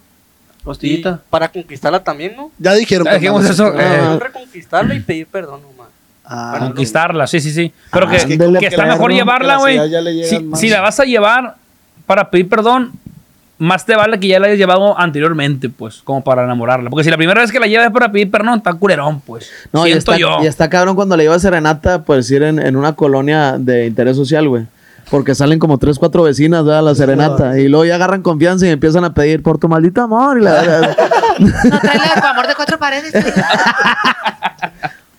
Costillita. 0.67 1.21
Y 1.25 1.29
para 1.29 1.47
conquistarla 1.47 2.03
también, 2.03 2.35
¿no? 2.35 2.51
Ya 2.59 2.73
dijeron 2.73 3.05
Ya 3.05 3.13
dijimos 3.13 3.49
eso. 3.49 3.73
eh, 3.79 4.19
reconquistarla 4.19 4.93
y 4.95 4.99
pedir 4.99 5.25
perdón 5.27 5.61
nomás. 5.61 5.87
Ah, 6.25 6.57
conquistarla, 6.59 7.25
sí, 7.25 7.39
sí, 7.39 7.51
sí. 7.51 7.71
Pero 7.89 8.07
Ah, 8.07 8.11
que, 8.59 8.67
está 8.67 8.85
mejor 8.85 9.13
llevarla, 9.13 9.55
güey. 9.57 9.79
Si, 10.55 10.69
la 10.69 10.81
vas 10.81 10.99
a 10.99 11.05
llevar 11.05 11.55
para 12.05 12.29
pedir 12.29 12.49
perdón, 12.49 12.91
más 13.57 13.85
te 13.85 13.95
vale 13.95 14.19
que 14.19 14.27
ya 14.27 14.39
la 14.41 14.47
hayas 14.47 14.57
llevado 14.59 14.99
anteriormente, 14.99 15.69
pues, 15.69 16.01
como 16.03 16.21
para 16.21 16.43
enamorarla. 16.43 16.89
Porque 16.89 17.05
si 17.05 17.09
la 17.09 17.15
primera 17.17 17.39
vez 17.39 17.49
que 17.51 17.61
la 17.61 17.67
llevas 17.67 17.87
es 17.87 17.93
para 17.93 18.11
pedir 18.11 18.29
perdón, 18.29 18.57
está 18.57 18.73
culerón, 18.73 19.21
pues. 19.21 19.49
No, 19.71 19.87
y 19.87 19.91
Siento 19.91 20.11
está, 20.11 20.17
yo. 20.17 20.39
y 20.43 20.47
está 20.47 20.69
cabrón 20.69 20.95
cuando 20.97 21.15
le 21.15 21.23
lleva 21.23 21.39
serenata, 21.39 22.03
pues 22.03 22.29
ir 22.29 22.43
en, 22.43 22.59
en 22.59 22.75
una 22.75 22.91
colonia 22.93 23.55
de 23.57 23.87
interés 23.87 24.17
social, 24.17 24.49
güey. 24.49 24.65
Porque 25.09 25.35
salen 25.35 25.59
como 25.59 25.77
tres, 25.77 25.99
cuatro 25.99 26.23
vecinas, 26.23 26.65
¿verdad? 26.65 26.83
La 26.83 26.95
serenata. 26.95 27.59
Y 27.59 27.67
luego 27.67 27.85
ya 27.85 27.95
agarran 27.95 28.21
confianza 28.21 28.67
y 28.67 28.69
empiezan 28.69 29.05
a 29.05 29.13
pedir 29.13 29.41
por 29.41 29.57
tu 29.57 29.69
maldito 29.69 30.01
amor. 30.01 30.39
Y 30.39 30.43
la, 30.43 30.61
No 31.39 31.79
trae 31.79 31.97
la 31.97 32.21
de 32.21 32.27
amor 32.27 32.47
de 32.47 32.55
cuatro 32.55 32.77
paredes. 32.77 33.13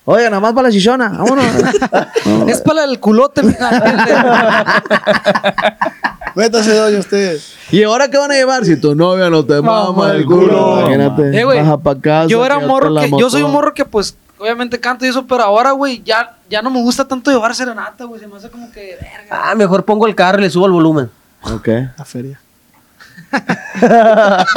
Oye, 0.05 0.25
nada 0.25 0.41
más 0.41 0.53
para 0.55 0.69
la 0.69 0.73
chichona. 0.73 1.11
Vámonos. 1.11 1.45
Es 2.49 2.63
para 2.63 2.85
el 2.85 2.99
culote, 2.99 3.43
mija. 3.43 3.71
Métase, 6.35 6.75
doña, 6.75 6.99
usted. 6.99 7.39
¿Y 7.71 7.83
ahora 7.83 8.09
qué 8.09 8.17
van 8.17 8.31
a 8.31 8.35
llevar? 8.35 8.65
Si 8.65 8.81
tu 8.81 8.95
novia 8.95 9.29
no 9.29 9.45
te 9.45 9.61
mama 9.61 10.13
el 10.13 10.25
culo. 10.25 10.81
Imagínate. 10.81 11.39
Eh, 11.39 11.45
güey, 11.45 11.59
baja 11.59 11.77
pa' 11.79 12.01
casa. 12.01 12.29
yo 12.29 12.45
era 12.47 12.59
un 12.59 12.67
morro 12.67 12.95
que, 12.95 13.11
yo 13.19 13.29
soy 13.29 13.43
un 13.43 13.53
morro 13.53 13.75
que 13.75 13.85
pues 13.85 14.17
obviamente 14.39 14.79
canto 14.81 15.05
y 15.05 15.09
eso, 15.09 15.27
pero 15.27 15.43
ahora, 15.43 15.73
güey, 15.73 16.03
ya, 16.05 16.37
ya 16.49 16.63
no 16.63 16.71
me 16.71 16.81
gusta 16.81 17.07
tanto 17.07 17.31
llevar 17.31 17.55
serenata, 17.55 18.05
güey. 18.05 18.21
Se 18.21 18.27
me 18.27 18.37
hace 18.37 18.51
como 18.51 18.71
que, 18.73 18.97
verga. 19.01 19.51
Ah, 19.51 19.55
mejor 19.55 19.85
pongo 19.85 20.07
el 20.07 20.15
carro 20.15 20.39
y 20.39 20.43
le 20.43 20.51
subo 20.51 20.67
el 20.67 20.73
volumen. 20.73 21.11
Ok. 21.43 21.69
La 21.97 22.05
feria. 22.05 22.41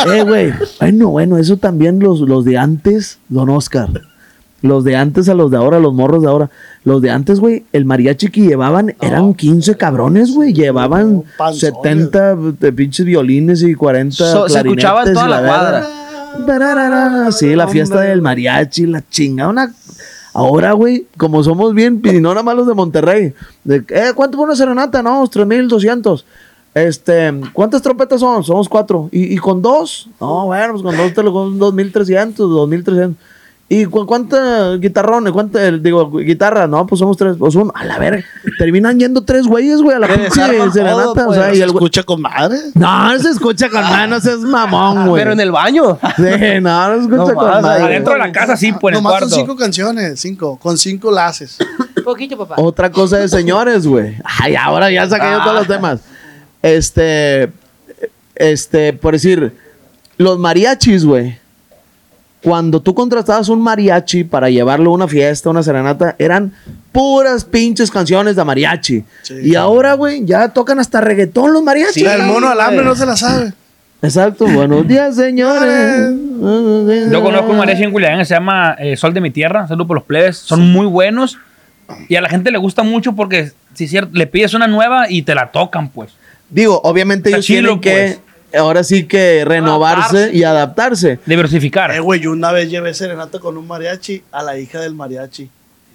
Eh, 0.07 0.23
güey. 0.23 0.53
Bueno, 0.79 1.09
bueno, 1.09 1.37
eso 1.37 1.57
también 1.57 1.99
los, 1.99 2.21
los 2.21 2.45
de 2.45 2.57
antes, 2.57 3.19
don 3.29 3.49
Oscar. 3.49 3.89
Los 4.61 4.83
de 4.83 4.95
antes 4.95 5.27
a 5.29 5.33
los 5.33 5.49
de 5.51 5.57
ahora, 5.57 5.79
los 5.79 5.93
morros 5.93 6.21
de 6.21 6.29
ahora. 6.29 6.49
Los 6.83 7.01
de 7.01 7.09
antes, 7.09 7.39
güey, 7.39 7.65
el 7.73 7.85
mariachi 7.85 8.27
que 8.29 8.41
llevaban 8.41 8.95
eran 9.01 9.33
15 9.33 9.75
cabrones, 9.75 10.33
güey. 10.33 10.53
Llevaban 10.53 11.15
No, 11.15 11.23
panzones. 11.37 11.75
70 11.83 12.35
de 12.35 12.71
pinches 12.73 13.05
violines 13.05 13.61
y 13.63 13.73
40 13.75 14.15
So- 14.15 14.47
se 14.49 14.59
escuchaba 14.59 15.03
en 15.03 15.13
toda 15.13 15.27
la 15.27 15.41
verga. 15.41 15.57
Tararara, 15.57 15.87
Sí, 17.31 17.55
la 17.55 17.67
fiesta 17.67 18.01
del 18.01 18.21
mariachi, 18.21 18.85
la 18.85 19.03
chinga, 19.07 19.47
una... 19.47 19.73
Ahora, 20.33 20.71
güey, 20.71 21.07
como 21.17 21.43
somos 21.43 21.73
bien, 21.73 22.01
y 22.05 22.21
no 22.21 22.29
nada 22.29 22.43
más 22.43 22.55
los 22.55 22.65
de 22.65 22.73
Monterrey. 22.73 23.33
De, 23.65 23.83
eh, 23.89 24.13
¿Cuánto 24.15 24.37
por 24.37 24.47
una 24.47 24.55
serenata? 24.55 25.03
No, 25.03 25.23
3.200. 25.25 26.23
Este, 26.73 27.33
¿cuántas 27.51 27.81
trompetas 27.81 28.21
son? 28.21 28.43
Somos 28.43 28.69
cuatro. 28.69 29.09
¿Y, 29.11 29.33
y 29.33 29.37
con 29.37 29.61
dos? 29.61 30.09
No, 30.21 30.45
bueno, 30.45 30.73
pues 30.73 30.83
con 30.83 30.95
dos 30.95 31.13
te 31.13 31.21
lo 31.21 31.33
con 31.33 31.59
2.300, 31.59 32.35
2.300. 32.35 33.15
¿Y 33.73 33.85
cu 33.85 34.05
cuánta 34.05 34.75
guitarrones? 34.75 35.31
¿Cuánta, 35.31 35.71
digo, 35.71 36.11
guitarra? 36.11 36.67
No, 36.67 36.85
pues 36.85 36.99
somos 36.99 37.15
tres. 37.15 37.37
Pues 37.39 37.55
uno, 37.55 37.71
a 37.73 37.85
la 37.85 37.97
verga. 37.99 38.21
Terminan 38.57 38.99
yendo 38.99 39.23
tres 39.23 39.47
güeyes, 39.47 39.81
güey, 39.81 39.95
a 39.95 39.99
la 39.99 40.07
pinche 40.07 40.29
serenata. 40.73 41.13
todo, 41.13 41.29
o 41.29 41.33
sea, 41.33 41.45
pues, 41.45 41.53
y 41.53 41.59
¿Se 41.59 41.63
el 41.63 41.69
escucha 41.69 42.03
con 42.03 42.21
madre? 42.21 42.57
No, 42.73 43.13
no 43.13 43.17
se 43.17 43.29
escucha 43.29 43.69
con 43.69 43.81
manos, 43.83 44.25
es 44.25 44.39
mamón, 44.39 45.07
güey. 45.07 45.21
Pero 45.21 45.31
en 45.31 45.39
el 45.39 45.53
baño. 45.53 45.97
Sí, 46.17 46.59
no, 46.61 46.89
no 46.89 46.95
se 46.95 47.01
escucha 47.03 47.31
No 47.31 47.33
con 47.33 47.47
más, 47.47 47.61
madre. 47.61 47.83
Adentro 47.85 48.11
de 48.11 48.19
la 48.19 48.31
casa 48.33 48.57
sí, 48.57 48.73
pues 48.73 48.93
Nomás 48.93 49.11
cuarto. 49.13 49.29
son 49.29 49.39
cinco 49.39 49.55
canciones, 49.55 50.19
cinco. 50.19 50.59
Con 50.61 50.77
cinco 50.77 51.09
la 51.09 51.27
haces. 51.27 51.57
Poquito, 52.03 52.37
papá. 52.37 52.55
Otra 52.57 52.91
cosa 52.91 53.19
de 53.19 53.29
señores, 53.29 53.87
güey. 53.87 54.17
Ay, 54.25 54.53
ahora 54.53 54.91
ya 54.91 55.07
saqué 55.07 55.31
yo 55.31 55.41
todos 55.43 55.55
los 55.55 55.67
temas. 55.67 56.01
Este, 56.61 57.49
este, 58.35 58.91
por 58.91 59.13
decir, 59.13 59.55
los 60.17 60.37
mariachis, 60.37 61.05
güey. 61.05 61.39
Cuando 62.43 62.81
tú 62.81 62.95
contratabas 62.95 63.49
un 63.49 63.61
mariachi 63.61 64.23
para 64.23 64.49
llevarlo 64.49 64.91
a 64.91 64.93
una 64.93 65.07
fiesta, 65.07 65.49
una 65.49 65.61
serenata, 65.61 66.15
eran 66.17 66.53
puras 66.91 67.45
pinches 67.45 67.91
canciones 67.91 68.35
de 68.35 68.43
mariachi. 68.43 69.03
Sí. 69.21 69.35
y 69.43 69.55
ahora, 69.55 69.93
güey, 69.93 70.25
ya 70.25 70.49
tocan 70.49 70.79
hasta 70.79 71.01
reggaetón 71.01 71.53
los 71.53 71.61
mariachis. 71.63 72.03
La 72.03 72.17
del 72.17 72.23
mono 72.23 72.49
alambre 72.49 72.83
no 72.83 72.95
se 72.95 73.05
la 73.05 73.15
sabe. 73.15 73.53
Exacto, 74.01 74.47
buenos 74.47 74.87
días, 74.87 75.15
señores. 75.15 76.09
Yo 77.11 77.21
conozco 77.21 77.51
un 77.51 77.57
mariachi 77.57 77.83
en 77.83 77.91
Culiacán 77.91 78.17
que 78.17 78.25
se 78.25 78.33
llama 78.33 78.75
eh, 78.79 78.97
Sol 78.97 79.13
de 79.13 79.21
mi 79.21 79.29
Tierra, 79.29 79.67
saludo 79.67 79.85
por 79.85 79.97
los 79.97 80.03
plebes, 80.05 80.37
son 80.37 80.71
muy 80.71 80.87
buenos 80.87 81.37
y 82.07 82.15
a 82.15 82.21
la 82.21 82.29
gente 82.29 82.51
le 82.51 82.57
gusta 82.57 82.83
mucho 82.83 83.13
porque 83.13 83.51
si 83.73 83.85
es 83.85 83.89
cierto, 83.89 84.11
le 84.13 84.27
pides 84.27 84.53
una 84.53 84.67
nueva 84.67 85.09
y 85.09 85.21
te 85.21 85.35
la 85.35 85.51
tocan, 85.51 85.89
pues. 85.89 86.11
Digo, 86.49 86.81
obviamente 86.83 87.29
Está 87.29 87.37
ellos 87.37 87.45
chilo, 87.45 87.79
tienen 87.79 87.81
que, 87.81 88.19
ahora 88.57 88.83
sí 88.83 89.05
que 89.05 89.43
renovarse 89.45 90.17
Adaptarse. 90.17 90.37
y 90.37 90.43
adaptarse. 90.43 91.19
Diversificar, 91.25 91.91
Eh, 91.91 91.99
güey, 91.99 92.19
yo 92.19 92.31
una 92.31 92.51
vez 92.51 92.69
llevé 92.69 92.93
serenata 92.93 93.39
con 93.39 93.57
un 93.57 93.67
mariachi 93.67 94.23
a 94.31 94.43
la 94.43 94.57
hija 94.57 94.79
del 94.79 94.93
mariachi. 94.95 95.49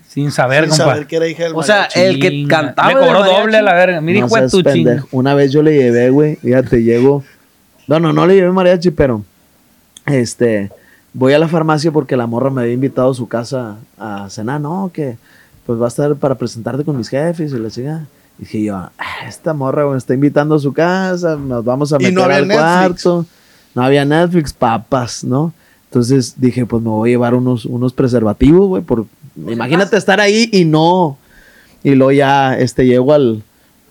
sin 0.08 0.30
saber, 0.32 0.64
sin 0.64 0.70
compa. 0.70 0.84
saber 0.84 1.06
que 1.06 1.16
era 1.16 1.28
hija 1.28 1.44
del 1.44 1.52
O 1.54 1.62
sea, 1.62 1.88
mariachi. 1.88 2.00
el 2.00 2.20
que 2.20 2.48
cantaba 2.48 2.88
Me 2.88 2.94
cobró 2.94 3.20
mariachi. 3.20 3.40
doble 3.42 3.56
a 3.58 3.62
la 3.62 3.74
verga. 3.74 4.00
Mira, 4.00 4.20
No 4.20 4.26
hijo 4.26 4.36
de 4.40 4.48
tu 4.48 4.62
ching. 4.62 4.88
Una 5.12 5.34
vez 5.34 5.52
yo 5.52 5.62
le 5.62 5.74
llevé, 5.76 6.10
güey. 6.10 6.36
Fíjate, 6.36 6.82
llego. 6.82 7.22
No, 7.86 8.00
no, 8.00 8.12
no 8.12 8.26
le 8.26 8.34
llevé 8.34 8.50
mariachi, 8.50 8.90
pero. 8.90 9.22
Este. 10.06 10.70
Voy 11.12 11.32
a 11.32 11.38
la 11.38 11.48
farmacia 11.48 11.90
porque 11.92 12.16
la 12.16 12.26
morra 12.26 12.50
me 12.50 12.62
había 12.62 12.74
invitado 12.74 13.10
a 13.10 13.14
su 13.14 13.26
casa 13.28 13.76
a 13.98 14.28
cenar. 14.30 14.60
No, 14.60 14.90
que. 14.92 15.16
Pues 15.66 15.80
va 15.80 15.86
a 15.86 15.88
estar 15.88 16.14
para 16.14 16.36
presentarte 16.36 16.84
con 16.84 16.96
mis 16.96 17.08
jefes 17.08 17.52
y 17.52 17.58
la 17.58 17.70
chica. 17.70 18.06
Dije 18.38 18.62
yo, 18.64 18.76
"Ah, 18.76 18.90
esta 19.26 19.54
morra 19.54 19.86
me 19.86 19.96
está 19.96 20.14
invitando 20.14 20.54
a 20.54 20.58
su 20.58 20.72
casa. 20.72 21.36
Nos 21.36 21.64
vamos 21.64 21.92
a 21.92 21.98
meter 21.98 22.12
no 22.12 22.22
al 22.24 22.46
Netflix. 22.46 22.56
cuarto. 22.58 23.26
No 23.74 23.82
había 23.82 24.04
Netflix, 24.04 24.52
papas, 24.52 25.24
¿no? 25.24 25.52
Entonces 25.90 26.34
dije, 26.36 26.66
pues 26.66 26.82
me 26.82 26.90
voy 26.90 27.10
a 27.10 27.12
llevar 27.12 27.34
unos, 27.34 27.64
unos 27.64 27.92
preservativos, 27.92 28.68
güey. 28.68 28.82
Por, 28.82 29.06
imagínate 29.48 29.96
estar 29.96 30.20
ahí 30.20 30.48
y 30.52 30.64
no. 30.64 31.16
Y 31.82 31.94
luego 31.94 32.12
ya 32.12 32.58
este, 32.58 32.84
llego 32.84 33.12
al, 33.12 33.42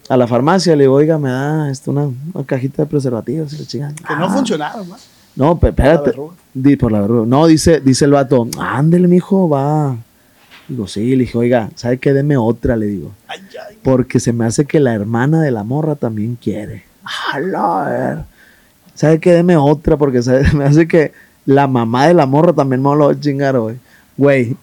a 0.10 0.18
la 0.18 0.28
farmacia, 0.28 0.76
le 0.76 0.84
digo, 0.84 0.93
oiga, 0.96 1.18
me 1.18 1.30
da 1.30 1.72
este, 1.72 1.89
una, 1.89 2.10
una 2.34 2.46
cajita 2.46 2.84
de 2.84 2.88
preservativos. 2.88 3.54
Y 3.54 3.58
le 3.58 3.66
chingan. 3.66 3.96
Que 3.96 4.16
no 4.16 4.30
funcionaron, 4.30 4.88
¿no? 4.89 4.96
No, 5.36 5.60
espérate. 5.62 6.12
verruga. 6.12 6.34
Di, 6.54 6.76
por 6.76 6.91
la 6.91 7.02
verruga. 7.02 7.26
No, 7.26 7.46
dice, 7.48 7.80
dice 7.82 8.06
el 8.06 8.12
vato, 8.12 8.48
ándele, 8.60 9.08
mijo, 9.08 9.50
va. 9.50 9.96
Digo, 10.68 10.88
sí, 10.88 11.16
le 11.16 11.24
dije, 11.26 11.38
oiga, 11.38 11.70
¿sabe 11.76 11.97
qué? 11.99 12.11
Deme 12.13 12.38
otra, 12.38 12.76
le 12.76 12.88
digo. 12.88 13.11
Ay, 13.28 13.39
ay. 13.70 13.78
Porque 13.84 14.20
se 14.20 14.34
me 14.34 14.45
hace 14.45 14.66
que 14.66 14.80
la 14.80 14.93
hermana 14.93 15.41
de 15.41 15.51
la 15.51 15.63
morra 15.63 15.95
también 15.95 16.38
quiere. 16.41 16.84
¡Hala! 17.03 18.26
¿Sabe 18.95 19.20
qué? 19.20 19.32
Deme 19.34 19.57
otra, 19.57 19.97
porque 19.97 20.22
sabe- 20.24 20.51
me 20.53 20.66
hace 20.66 20.88
que 20.88 21.11
la 21.45 21.68
mamá 21.68 22.07
de 22.07 22.13
la 22.16 22.26
morra 22.26 22.53
también 22.53 22.82
me 22.82 22.89
lo 22.95 23.05
va 23.07 23.11
a 23.11 23.20
chingar, 23.20 23.59
güey. 23.59 23.76
Güey, 24.18 24.55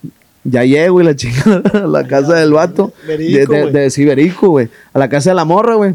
ya 0.42 0.64
llego 0.64 1.00
y 1.00 1.04
la 1.04 1.14
chingada 1.14 1.62
a 1.84 1.86
la 1.86 2.06
casa 2.06 2.34
del 2.34 2.52
vato. 2.52 2.92
De, 3.06 3.46
de 3.72 3.90
Siberico, 3.90 4.48
güey. 4.48 4.68
A 4.92 4.98
la 4.98 5.08
casa 5.08 5.30
de 5.30 5.36
la 5.36 5.44
morra, 5.44 5.76
güey. 5.76 5.94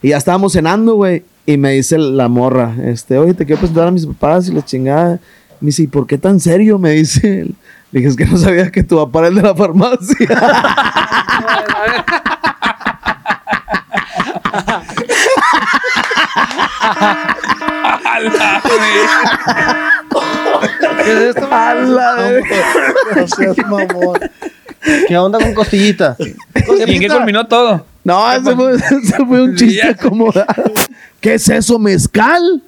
Y 0.00 0.10
ya 0.10 0.16
estábamos 0.16 0.52
cenando, 0.52 0.94
güey. 0.94 1.22
Y 1.44 1.58
me 1.58 1.72
dice 1.72 1.98
la 1.98 2.28
morra, 2.28 2.74
este, 2.84 3.18
oye, 3.18 3.34
te 3.34 3.44
quiero 3.46 3.60
presentar 3.60 3.86
a 3.86 3.90
mis 3.92 4.06
papás 4.06 4.48
y 4.48 4.52
la 4.52 4.64
chingada. 4.64 5.20
Me 5.60 5.66
dice, 5.66 5.82
¿y 5.82 5.86
por 5.86 6.06
qué 6.06 6.16
tan 6.18 6.40
serio? 6.40 6.78
Me 6.78 6.90
dice. 6.92 7.46
Le 7.96 8.02
dije, 8.02 8.10
es 8.10 8.16
que 8.18 8.26
no 8.26 8.36
sabía 8.36 8.70
que 8.70 8.82
tu 8.82 8.96
papá 8.96 9.20
era 9.20 9.28
el 9.28 9.36
de 9.36 9.42
la 9.42 9.54
farmacia. 9.54 10.28
¿Qué 21.02 21.10
es 21.10 21.20
esto? 21.20 21.48
No 23.16 23.28
seas 23.28 23.56
mamón. 23.66 24.20
¿Qué 25.08 25.16
onda 25.16 25.38
con 25.38 25.54
costillita? 25.54 26.18
¿Y 26.18 26.92
en 26.92 27.00
qué 27.00 27.08
culminó 27.08 27.46
todo? 27.46 27.86
No, 28.04 28.30
ese 28.30 28.54
fue, 28.54 28.78
fue 29.26 29.42
un 29.42 29.56
chiste 29.56 29.88
acomodado. 29.88 30.74
¿Qué 31.18 31.32
es 31.32 31.48
eso, 31.48 31.78
mezcal? 31.78 32.62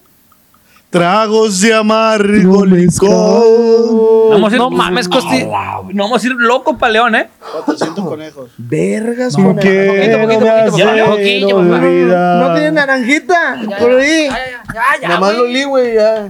Tragos 0.91 1.61
de 1.61 1.75
amargo 1.75 2.65
licor. 2.65 4.31
Vamos 4.31 4.51
a 4.53 4.57
ir, 4.57 4.59
No 4.63 4.71
mames, 4.71 5.07
Costi. 5.07 5.45
No 5.45 6.05
vamos 6.05 6.23
a 6.23 6.27
ir 6.27 6.33
loco 6.33 6.79
pa' 6.79 6.89
León, 6.89 7.15
¿eh? 7.15 7.29
400 7.67 8.05
conejos. 8.07 8.51
Vergas, 8.57 9.37
No 9.37 9.55
poquito, 9.55 9.69
poquito, 9.69 10.19
poquito, 10.19 10.41
poquito, 10.71 11.49
papá. 11.49 11.61
olvidar. 11.77 12.49
No 12.49 12.55
tiene 12.55 12.73
naranjita. 12.73 13.61
Por 13.79 13.93
ahí. 13.99 14.29
Ya, 14.29 14.31
ya, 14.31 14.63
ya, 14.75 14.83
ya, 15.03 15.09
Nada 15.09 15.21
más 15.21 15.33
lo 15.35 15.41
güey. 15.43 15.53
li, 15.53 15.65
güey, 15.65 15.95
ya. 15.95 16.29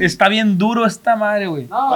Está 0.00 0.28
bien 0.28 0.58
duro 0.58 0.84
esta 0.84 1.14
madre, 1.14 1.46
güey. 1.46 1.66
No, 1.68 1.90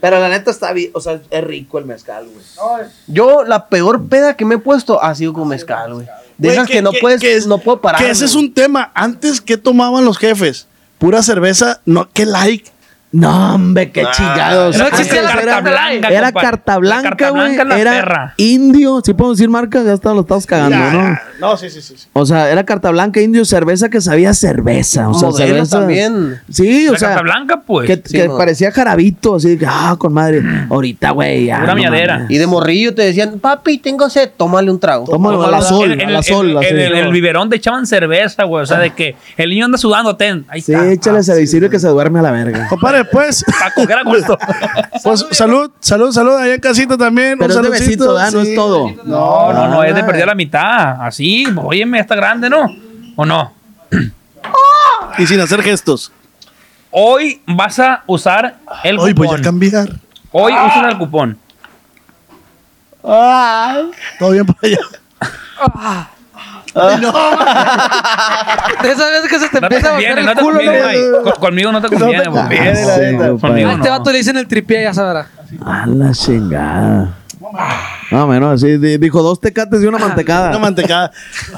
Pero 0.00 0.20
la 0.20 0.28
neta 0.28 0.52
está 0.52 0.72
bien, 0.72 0.90
o 0.94 1.00
sea, 1.00 1.18
es 1.28 1.44
rico 1.44 1.80
el 1.80 1.86
mezcal, 1.86 2.24
güey. 2.26 2.44
no, 2.56 2.86
Yo, 3.08 3.42
la 3.42 3.66
peor 3.66 4.06
peda 4.06 4.36
que 4.36 4.44
me 4.44 4.54
he 4.54 4.58
puesto 4.58 5.02
ha 5.02 5.12
sido 5.16 5.32
con 5.32 5.48
mezcal, 5.48 5.94
güey. 5.94 6.06
De 6.38 6.50
esas 6.50 6.68
que, 6.68 6.82
no 6.82 6.90
puedes, 7.00 7.20
que 7.20 7.34
es- 7.34 7.46
no 7.48 7.58
puedo 7.58 7.80
parar. 7.80 8.00
Que 8.00 8.10
ese 8.10 8.20
güey. 8.24 8.30
es 8.30 8.34
un 8.36 8.54
tema. 8.54 8.92
Antes, 8.94 9.40
¿qué 9.40 9.56
tomaban 9.56 10.04
los 10.04 10.18
jefes? 10.18 10.68
Pura 11.04 11.22
cerveza, 11.22 11.82
no, 11.84 12.08
qué 12.14 12.24
like. 12.24 12.70
No, 13.12 13.56
hombre, 13.56 13.92
qué 13.92 14.06
chingados. 14.10 14.78
no 14.78 14.86
existe 14.86 15.18
Antes 15.18 15.34
la 15.34 15.42
era- 15.42 15.52
carta 15.56 15.70
blanca, 15.70 16.08
Era 16.08 16.26
compadre. 16.32 16.48
carta 16.48 16.72
La 16.72 16.78
blanca, 16.78 17.28
güey. 17.30 17.54
Era 17.78 17.90
perra. 17.92 18.34
indio. 18.38 19.02
Si 19.04 19.12
podemos 19.12 19.36
decir 19.36 19.50
marca, 19.50 19.82
ya 19.82 19.92
está, 19.92 20.14
lo 20.14 20.22
estamos 20.22 20.46
cagando, 20.46 20.78
¿no? 20.78 21.18
No, 21.40 21.56
sí, 21.56 21.68
sí, 21.70 21.82
sí. 21.82 21.94
sí. 21.96 22.06
O 22.12 22.24
sea, 22.26 22.50
era 22.50 22.64
carta 22.64 22.90
blanca, 22.90 23.20
indio, 23.20 23.44
cerveza 23.44 23.88
que 23.88 24.00
sabía 24.00 24.32
cerveza. 24.34 25.08
O 25.08 25.14
sea, 25.14 25.28
Modelo 25.30 25.54
cerveza. 25.54 25.78
también. 25.80 26.40
Sí, 26.50 26.88
o 26.88 26.92
La 26.92 26.98
sea. 26.98 27.08
carta 27.08 27.22
blanca, 27.22 27.62
pues. 27.66 27.86
que, 27.86 28.02
Sí, 28.04 28.18
que 28.18 28.28
mo- 28.28 28.38
parecía 28.38 28.70
jarabito, 28.70 29.34
así 29.36 29.58
que, 29.58 29.66
ah, 29.68 29.96
con 29.98 30.12
madre. 30.12 30.42
Ahorita, 30.70 31.10
güey, 31.10 31.46
ya. 31.46 31.60
Pura 31.60 31.74
no 31.74 31.80
miadera. 31.80 32.14
mames. 32.18 32.30
Y 32.30 32.38
de 32.38 32.46
morrillo 32.46 32.94
te 32.94 33.02
decían, 33.02 33.38
papi, 33.40 33.78
tengo 33.78 34.08
sed, 34.10 34.30
tómale 34.36 34.70
un 34.70 34.78
trago. 34.78 35.06
Tómalo 35.06 35.44
a 35.44 35.50
la 35.50 35.60
sol, 35.60 35.92
en 35.92 36.00
a 36.00 36.04
el- 36.04 36.12
la 36.12 36.22
sol. 36.22 36.50
En, 36.50 36.56
así. 36.58 36.66
el, 36.68 36.94
el 36.94 37.12
biberón 37.12 37.50
te 37.50 37.56
echaban 37.56 37.86
cerveza, 37.86 38.44
güey. 38.44 38.62
O 38.62 38.66
sea, 38.66 38.78
de 38.78 38.90
que 38.94 39.16
el 39.36 39.50
niño 39.50 39.64
anda 39.66 39.78
sudando, 39.78 40.16
ten. 40.16 40.44
Ahí 40.48 40.60
Sí, 40.60 40.72
está. 40.72 40.90
échale 40.90 41.18
ese 41.20 41.38
visible 41.38 41.68
que 41.70 41.78
se 41.78 41.88
duerme 41.88 42.20
a 42.20 42.22
la 42.22 42.30
verga. 42.30 42.68
Compadre, 42.68 43.04
pues, 43.06 43.44
Para 43.58 43.74
coger 43.74 43.98
a 43.98 44.02
gusto. 44.04 44.38
pues 45.02 45.26
salud, 45.32 45.70
salud, 45.80 46.12
salud 46.12 46.34
allá 46.36 46.54
en 46.54 46.60
casita 46.60 46.96
también. 46.96 47.38
Pero 47.38 47.54
un 47.58 47.64
es 47.64 47.70
de 47.70 47.78
saludcito, 47.78 48.04
besito, 48.04 48.14
¿verdad? 48.14 48.32
No 48.32 48.40
es 48.40 48.54
todo. 48.54 48.90
No, 49.04 49.52
no, 49.52 49.68
no, 49.68 49.82
es 49.84 49.94
de 49.94 50.00
Ah. 50.00 50.06
perder 50.06 50.26
la 50.26 50.34
mitad. 50.34 51.02
Así, 51.04 51.23
óyeme, 51.56 51.98
está 52.00 52.14
grande, 52.16 52.48
¿no? 52.50 52.66
¿O 53.16 53.24
no? 53.24 53.52
Y 55.18 55.26
sin 55.26 55.40
hacer 55.40 55.62
gestos. 55.62 56.10
Hoy 56.90 57.40
vas 57.46 57.78
a 57.78 58.02
usar 58.06 58.56
el 58.82 58.98
Hoy 58.98 59.12
voy 59.12 59.26
a 59.26 59.30
cupón. 59.30 59.42
cambiar. 59.42 59.88
Hoy 60.32 60.52
usas 60.52 60.88
el 60.90 60.98
cupón. 60.98 61.38
Todo 63.02 64.30
bien 64.32 64.46
para 64.46 64.58
allá. 64.62 64.78
De 68.82 68.90
esas 68.92 69.10
veces 69.10 69.30
que 69.30 69.38
se 69.38 69.48
te 69.48 69.60
No 69.60 69.68
te 69.68 69.76
empieza 69.76 69.88
a 69.88 69.92
bajar 69.92 70.14
conviene, 70.14 70.20
el 70.20 70.26
no 70.26 70.34
te 70.34 70.40
culo, 70.42 70.54
conviene, 70.56 71.08
¿no? 71.10 71.22
Con- 71.22 71.32
Conmigo 71.40 71.72
no 71.72 71.80
te 71.80 71.88
conviene, 71.88 72.24
güey. 72.28 72.42
conviene, 72.42 72.72
la 72.86 72.94
Sí, 72.94 73.00
neta. 73.00 73.28
compadre. 73.28 73.38
Conmigo 73.40 73.68
A 73.68 73.72
este 73.74 73.88
no. 73.88 73.98
vato 73.98 74.12
le 74.12 74.18
dicen 74.18 74.36
el 74.36 74.46
tripié, 74.48 74.82
ya 74.82 74.94
sabrá. 74.94 75.28
A 75.64 75.86
la 75.86 76.12
chingada. 76.12 77.08
No, 78.10 78.26
menos 78.26 78.62
así. 78.62 78.76
di- 78.78 78.98
Dijo 78.98 79.22
dos 79.22 79.40
tecates 79.40 79.82
y 79.82 79.86
una 79.86 79.98
mantecada. 79.98 80.50
Una 80.50 80.58
mantecada. 80.58 81.10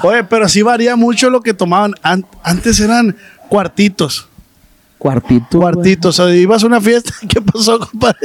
Oye, 0.03 0.23
pero 0.23 0.47
sí 0.49 0.61
varía 0.61 0.95
mucho 0.95 1.29
lo 1.29 1.41
que 1.41 1.53
tomaban. 1.53 1.93
An- 2.01 2.25
antes 2.43 2.79
eran 2.79 3.15
cuartitos. 3.49 4.27
Cuartito. 4.97 5.59
güey. 5.59 5.73
Cuartito, 5.73 6.09
o 6.09 6.11
sea, 6.11 6.33
ibas 6.33 6.63
a 6.63 6.67
una 6.67 6.81
fiesta, 6.81 7.13
¿qué 7.29 7.39
pasó, 7.41 7.79
compadre? 7.79 8.17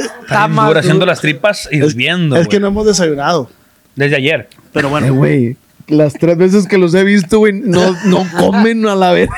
Dura, 0.67 0.79
haciendo 0.79 1.05
las 1.05 1.21
tripas 1.21 1.69
hirviendo. 1.71 2.35
Es 2.35 2.47
que 2.47 2.57
güey. 2.57 2.61
no 2.61 2.67
hemos 2.69 2.85
desayunado. 2.87 3.49
Desde 3.95 4.15
ayer. 4.15 4.49
Pero 4.71 4.87
Eh, 4.87 4.91
bueno, 4.91 5.13
güey. 5.13 5.57
Las 5.87 6.13
tres 6.13 6.37
veces 6.37 6.67
que 6.67 6.77
los 6.77 6.93
he 6.93 7.03
visto, 7.03 7.39
güey, 7.39 7.53
no, 7.53 7.95
no 8.05 8.25
comen 8.39 8.87
a 8.87 8.95
la 8.95 9.11
vez. 9.11 9.29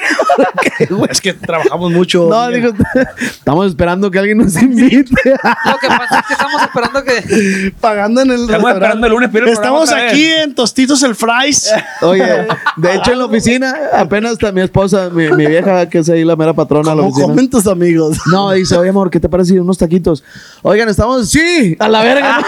es 1.09 1.21
que 1.21 1.33
trabajamos 1.33 1.91
mucho. 1.91 2.27
No, 2.29 2.47
digo, 2.49 2.71
estamos 3.19 3.67
esperando 3.67 4.11
que 4.11 4.19
alguien 4.19 4.37
nos 4.37 4.55
invite. 4.61 5.09
Lo 5.25 5.79
que 5.79 5.87
pasa 5.87 6.19
es 6.19 6.25
que 6.27 6.33
estamos 6.33 6.61
esperando 6.61 7.03
que. 7.03 7.73
pagando 7.81 8.21
en 8.21 8.31
el 8.31 8.41
Estamos 8.41 8.71
esperando 8.71 9.07
el 9.07 9.13
lunes, 9.13 9.29
pero 9.31 9.47
el 9.47 9.53
Estamos 9.53 9.91
aquí 9.91 10.25
en 10.25 10.53
Tostitos 10.53 11.01
el 11.03 11.15
Fries. 11.15 11.73
Oye, 12.01 12.47
de 12.77 12.95
hecho 12.95 13.13
en 13.13 13.19
la 13.19 13.25
oficina, 13.25 13.75
apenas 13.93 14.33
está 14.33 14.51
mi 14.51 14.61
esposa, 14.61 15.09
mi, 15.09 15.29
mi 15.31 15.47
vieja, 15.47 15.89
que 15.89 15.99
es 15.99 16.09
ahí 16.09 16.23
la 16.23 16.35
mera 16.35 16.53
patrona 16.53 16.91
de 16.91 16.95
la 16.95 17.01
¿Cómo 17.01 17.09
oficina. 17.09 17.27
comen 17.27 17.49
tus 17.49 17.65
amigos? 17.67 18.17
No, 18.31 18.51
dice, 18.51 18.77
oye, 18.77 18.89
amor, 18.89 19.09
¿qué 19.09 19.19
te 19.19 19.29
parece 19.29 19.59
unos 19.59 19.77
taquitos? 19.77 20.23
Oigan, 20.61 20.89
estamos, 20.89 21.29
sí, 21.29 21.75
a 21.79 21.87
la 21.87 22.03
verga. 22.03 22.39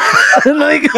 No, 0.46 0.68
dije- 0.68 0.90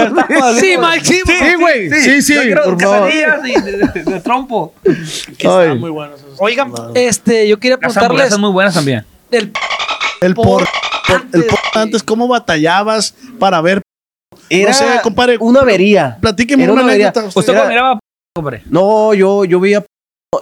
Sí, 0.59 0.75
Mike, 0.79 1.05
sí, 1.05 1.21
Sí, 1.25 1.55
güey. 1.59 1.89
Sí, 2.01 2.21
sí, 2.21 2.33
Yo 2.35 2.41
quiero 2.41 2.63
por 2.63 2.81
favor. 2.81 2.88
Quesadillas 2.91 3.39
y 3.47 3.61
de, 3.61 3.71
de- 3.77 4.03
de 4.03 4.19
trompo. 4.21 4.73
Ay. 4.85 5.77
muy 5.77 5.89
buenos 5.89 6.19
esos. 6.19 6.35
Oigan, 6.39 6.71
este, 6.95 7.47
yo 7.47 7.59
quería 7.59 7.77
Las 7.81 7.93
preguntarles 7.93 8.37
muy 8.37 8.51
buenas 8.51 8.73
también. 8.73 9.05
del 9.31 9.51
El 10.21 10.33
por, 10.35 10.45
por- 10.45 10.61
el 11.09 11.15
antes, 11.15 11.45
por 11.45 11.59
antes, 11.81 12.03
¿cómo 12.03 12.27
batallabas 12.27 13.13
para 13.39 13.61
ver? 13.61 13.81
Era 14.49 14.71
No 14.71 14.77
sé, 14.77 14.85
compadre. 15.03 15.37
una 15.39 15.61
avería. 15.61 16.17
Platíqueme 16.21 16.63
Era 16.63 16.73
una 16.73 16.81
una 16.83 16.91
avería. 16.91 17.07
anécdota. 17.09 17.27
Usted 17.27 17.39
usted. 17.39 17.53
cuando 17.53 17.69
miraba, 17.69 17.99
hombre. 18.37 18.61
No, 18.69 19.13
yo, 19.13 19.45
yo 19.45 19.59
veía, 19.59 19.83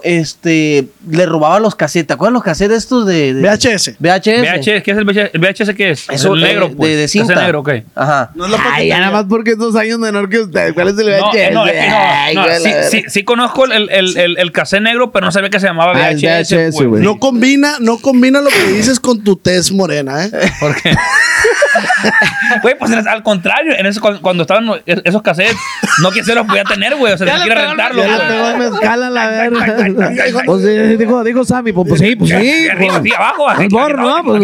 este, 0.02 0.86
le 1.08 1.24
robaba 1.24 1.58
los 1.60 1.74
cassettes. 1.74 2.08
¿Te 2.08 2.12
acuerdas 2.12 2.34
los 2.34 2.42
cassettes 2.42 2.76
estos 2.76 3.06
de, 3.06 3.32
de 3.32 3.40
VHS. 3.40 3.96
VHS? 3.98 4.42
VHS, 4.42 4.82
¿qué 4.82 4.90
es 4.90 4.98
el 4.98 5.04
VHS? 5.04 5.30
¿El 5.32 5.40
VHS 5.40 5.74
qué 5.74 5.90
es? 5.90 6.06
Eso, 6.10 6.34
el 6.34 6.42
negro, 6.42 6.66
eh, 6.66 6.74
pues. 6.76 6.90
de, 6.90 6.96
de 6.96 7.08
cinta. 7.08 7.32
Ese 7.32 7.42
negro, 7.42 7.60
ok. 7.60 7.70
Ajá. 7.94 8.30
No 8.34 8.44
es 8.44 8.50
la 8.50 8.58
Ay, 8.74 8.88
ya 8.88 8.98
nada 9.00 9.12
más 9.12 9.24
porque 9.30 9.52
es 9.52 9.58
dos 9.58 9.74
años 9.76 9.98
menor 9.98 10.28
que 10.28 10.40
usted. 10.40 10.74
¿Cuál 10.74 10.88
es 10.88 10.98
el 10.98 11.06
VHS? 11.06 11.34
eh, 11.36 11.50
no, 11.54 11.66
es 11.66 11.72
que 11.72 11.78
Ay, 11.80 12.34
no, 12.34 12.42
no, 12.42 12.48
güey, 12.48 12.60
sí, 12.62 12.70
sí, 12.90 13.04
sí 13.08 13.24
conozco 13.24 13.64
el, 13.64 13.88
el, 13.90 14.16
el, 14.18 14.36
el 14.38 14.52
cassette 14.52 14.82
negro, 14.82 15.10
pero 15.10 15.24
no 15.24 15.32
sabía 15.32 15.48
que 15.48 15.58
se 15.58 15.66
llamaba 15.66 15.92
Ah, 15.94 16.10
VHS. 16.12 16.76
Pues. 16.76 17.02
No 17.02 17.18
combina, 17.18 17.76
no 17.80 17.96
combina 17.98 18.42
lo 18.42 18.50
que 18.50 18.72
dices 18.74 19.00
con 19.00 19.24
tu 19.24 19.36
tez 19.36 19.72
morena, 19.72 20.26
¿eh? 20.26 20.30
¿Por 20.60 20.74
qué? 20.82 20.90
Güey, 22.62 22.78
pues 22.78 22.90
en- 22.92 23.06
al 23.06 23.22
contrario, 23.22 23.72
en 23.76 23.86
eso, 23.86 24.00
cuando, 24.00 24.20
cuando 24.22 24.42
estaban 24.42 24.68
es- 24.86 25.00
esos 25.04 25.22
cassettes, 25.22 25.56
no 26.02 26.10
quise 26.10 26.34
los 26.34 26.46
podía 26.46 26.64
tener, 26.64 26.96
güey. 26.96 27.12
O 27.12 27.18
sea, 27.18 27.36
no 27.38 27.44
el 27.44 27.50
rentarlos. 27.50 28.06
Ya 28.06 28.18
le 28.18 28.50
el 28.50 28.58
mezcal 28.70 29.02
a 29.02 29.10
la 29.10 29.28
verga. 29.28 30.12
Pues 30.46 30.62
sí, 30.62 30.96
dijo, 30.96 31.22
dijo 31.24 31.44
Sammy, 31.44 31.72
pues, 31.72 31.88
pues 31.88 32.00
sí, 32.00 32.16
pues 32.16 32.30
sí. 32.30 32.68
Arriba, 32.68 33.00
abajo, 33.16 33.44
pues 33.46 33.58
aquí, 33.58 33.68
por, 33.68 33.92
aquí, 33.92 34.00
¿no? 34.00 34.16
aquí, 34.16 34.22
Pues 34.22 34.34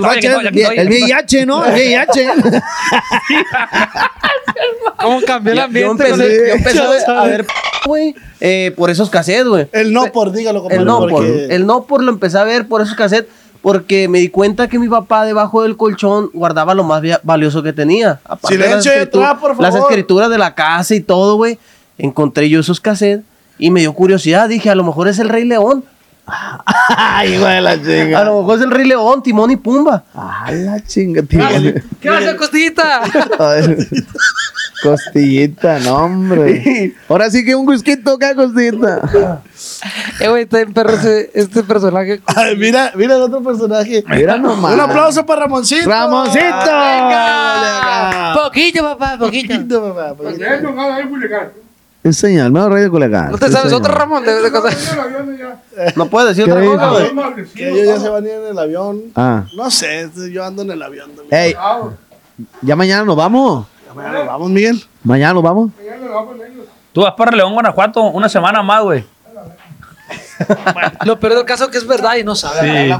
pues 0.00 0.46
El 0.46 0.58
estoy, 0.58 0.78
el. 0.78 0.88
VIH, 0.88 1.46
¿no? 1.46 1.64
El 1.64 1.72
VIH. 1.72 2.28
¿Cómo 5.00 5.20
cambió 5.22 5.52
el 5.52 5.58
ambiente? 5.60 6.08
el- 6.08 6.16
yo 6.18 6.54
empecé 6.54 6.80
a 7.10 7.24
ver, 7.24 7.46
güey, 7.84 8.14
eh, 8.40 8.72
por 8.76 8.90
esos 8.90 9.10
cassettes, 9.10 9.46
güey. 9.46 9.66
El 9.72 9.92
no 9.92 10.10
por, 10.12 10.32
dígalo, 10.32 10.60
compadre. 10.60 10.80
El 10.80 10.86
no 10.86 11.06
por, 11.06 11.24
el 11.26 11.66
no 11.66 11.84
por 11.84 12.02
lo 12.02 12.12
empecé 12.12 12.38
a 12.38 12.44
ver 12.44 12.66
por 12.66 12.80
esos 12.82 12.94
cassettes 12.94 13.30
porque 13.64 14.08
me 14.08 14.18
di 14.20 14.28
cuenta 14.28 14.68
que 14.68 14.78
mi 14.78 14.88
papá 14.88 15.24
debajo 15.24 15.62
del 15.62 15.76
colchón 15.78 16.28
guardaba 16.34 16.74
lo 16.74 16.84
más 16.84 17.02
valioso 17.22 17.62
que 17.62 17.72
tenía. 17.72 18.20
Aparte 18.24 18.58
de 18.58 18.64
Silencio 18.64 18.92
las 18.92 19.00
escritu- 19.08 19.24
atrás, 19.24 19.38
por 19.40 19.60
Las 19.60 19.74
favor. 19.74 19.90
escrituras 19.90 20.28
de 20.30 20.36
la 20.38 20.54
casa 20.54 20.94
y 20.94 21.00
todo, 21.00 21.36
güey. 21.36 21.58
Encontré 21.96 22.48
yo 22.50 22.60
esos 22.60 22.78
cassettes 22.80 23.24
y 23.58 23.70
me 23.70 23.80
dio 23.80 23.92
curiosidad. 23.94 24.48
Dije, 24.50 24.68
a 24.68 24.74
lo 24.74 24.84
mejor 24.84 25.08
es 25.08 25.18
el 25.18 25.30
Rey 25.30 25.44
León. 25.44 25.82
Ay, 26.96 27.34
hijo 27.34 27.46
de 27.46 27.60
la 27.62 27.70
A 27.72 27.82
chinga. 27.82 28.24
lo 28.24 28.40
mejor 28.40 28.58
es 28.58 28.64
el 28.64 28.70
Rey 28.70 28.86
León, 28.86 29.22
Timón 29.22 29.50
y 29.50 29.56
Pumba. 29.56 30.04
A 30.14 30.50
la 30.52 30.84
chinga, 30.84 31.22
tío. 31.22 31.40
¿Qué 32.00 32.10
va 32.10 32.16
a 32.16 32.18
hacer, 32.20 32.36
costillita? 32.36 33.00
Costillita, 34.82 35.78
no, 35.80 35.96
hombre. 36.04 36.94
Ahora 37.08 37.30
sí 37.30 37.44
que 37.44 37.54
un 37.54 37.64
cusquito 37.64 38.12
acá, 38.14 38.34
costillita. 38.34 39.40
Eh, 40.20 40.28
güey, 40.28 40.42
está 40.44 40.60
en 40.60 40.72
perro 40.74 40.90
ese- 40.94 41.30
este 41.34 41.62
personaje. 41.62 42.20
Ay, 42.26 42.56
mira, 42.56 42.92
mira 42.94 43.16
el 43.16 43.22
otro 43.22 43.42
personaje. 43.42 44.04
Mira 44.08 44.36
nomás. 44.36 44.74
Un 44.74 44.80
aplauso 44.80 45.24
para 45.24 45.42
Ramoncito. 45.42 45.88
¡Ramoncito! 45.88 46.44
Venga. 46.44 48.34
Poquito, 48.42 48.82
papá, 48.82 49.16
poquito. 49.18 49.54
Poquito, 49.54 49.94
papá, 49.94 50.14
poquito. 50.14 50.44
Es 52.02 52.18
señal, 52.18 52.52
me 52.52 52.68
rey 52.68 52.82
de 52.82 52.90
Culiacán. 52.90 53.30
¿No 53.30 53.38
te 53.38 53.46
Es 53.46 53.72
otro 53.72 53.94
Ramón 53.94 54.24
de, 54.26 54.34
de 54.42 54.50
cosas? 54.52 54.76
No 55.96 56.06
puedes 56.10 56.36
decir 56.36 56.44
¿Qué 56.44 56.50
otra 56.52 56.60
dijo? 56.62 56.76
cosa. 56.76 57.34
Que 57.54 57.70
ellos 57.70 57.86
ya 57.86 57.98
se 58.00 58.08
van 58.10 58.24
a 58.24 58.28
ir 58.28 58.34
en 58.34 58.46
el 58.48 58.58
avión. 58.58 59.00
Ah. 59.16 59.44
No 59.56 59.70
sé, 59.70 60.10
yo 60.30 60.44
ando 60.44 60.62
en 60.62 60.72
el 60.72 60.82
avión. 60.82 61.10
también. 61.16 61.28
Ey, 61.42 61.56
ya 62.60 62.76
mañana 62.76 63.04
nos 63.04 63.16
vamos. 63.16 63.66
Bueno, 63.94 64.24
vamos, 64.26 64.50
Miguel. 64.50 64.84
Mañana 65.02 65.34
nos 65.34 65.42
vamos. 65.42 65.70
Tú 66.92 67.02
vas 67.02 67.14
para 67.14 67.36
León, 67.36 67.52
Guanajuato, 67.52 68.02
una 68.02 68.28
semana 68.28 68.62
más, 68.62 68.82
güey. 68.82 69.04
Lo 71.04 71.18
peor 71.18 71.34
del 71.34 71.44
caso 71.44 71.64
es 71.64 71.70
que 71.70 71.78
es 71.78 71.86
verdad 71.86 72.16
y 72.16 72.24
no 72.24 72.34
sabe. 72.34 72.92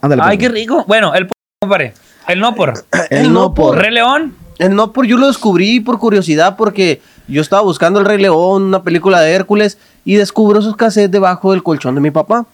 Ándale. 0.00 0.22
Ay, 0.24 0.36
pues. 0.36 0.38
qué 0.38 0.48
rico. 0.48 0.84
Bueno, 0.86 1.14
el 1.14 1.28
compadre. 1.60 1.94
El 2.26 2.40
no 2.40 2.54
por. 2.54 2.72
El 3.10 3.32
no 3.32 3.54
por. 3.54 3.76
Rey 3.76 3.92
León. 3.92 4.36
El 4.58 4.76
no 4.76 4.92
por 4.92 5.06
yo 5.06 5.16
lo 5.16 5.26
descubrí 5.26 5.80
por 5.80 5.98
curiosidad 5.98 6.56
porque 6.56 7.02
yo 7.26 7.40
estaba 7.40 7.62
buscando 7.62 7.98
el 7.98 8.06
Rey 8.06 8.18
León, 8.18 8.64
una 8.64 8.82
película 8.82 9.20
de 9.20 9.32
Hércules 9.32 9.78
y 10.04 10.14
descubro 10.14 10.60
esos 10.60 10.76
cassettes 10.76 11.10
debajo 11.10 11.50
del 11.52 11.62
colchón 11.62 11.96
de 11.96 12.00
mi 12.00 12.12
papá. 12.12 12.46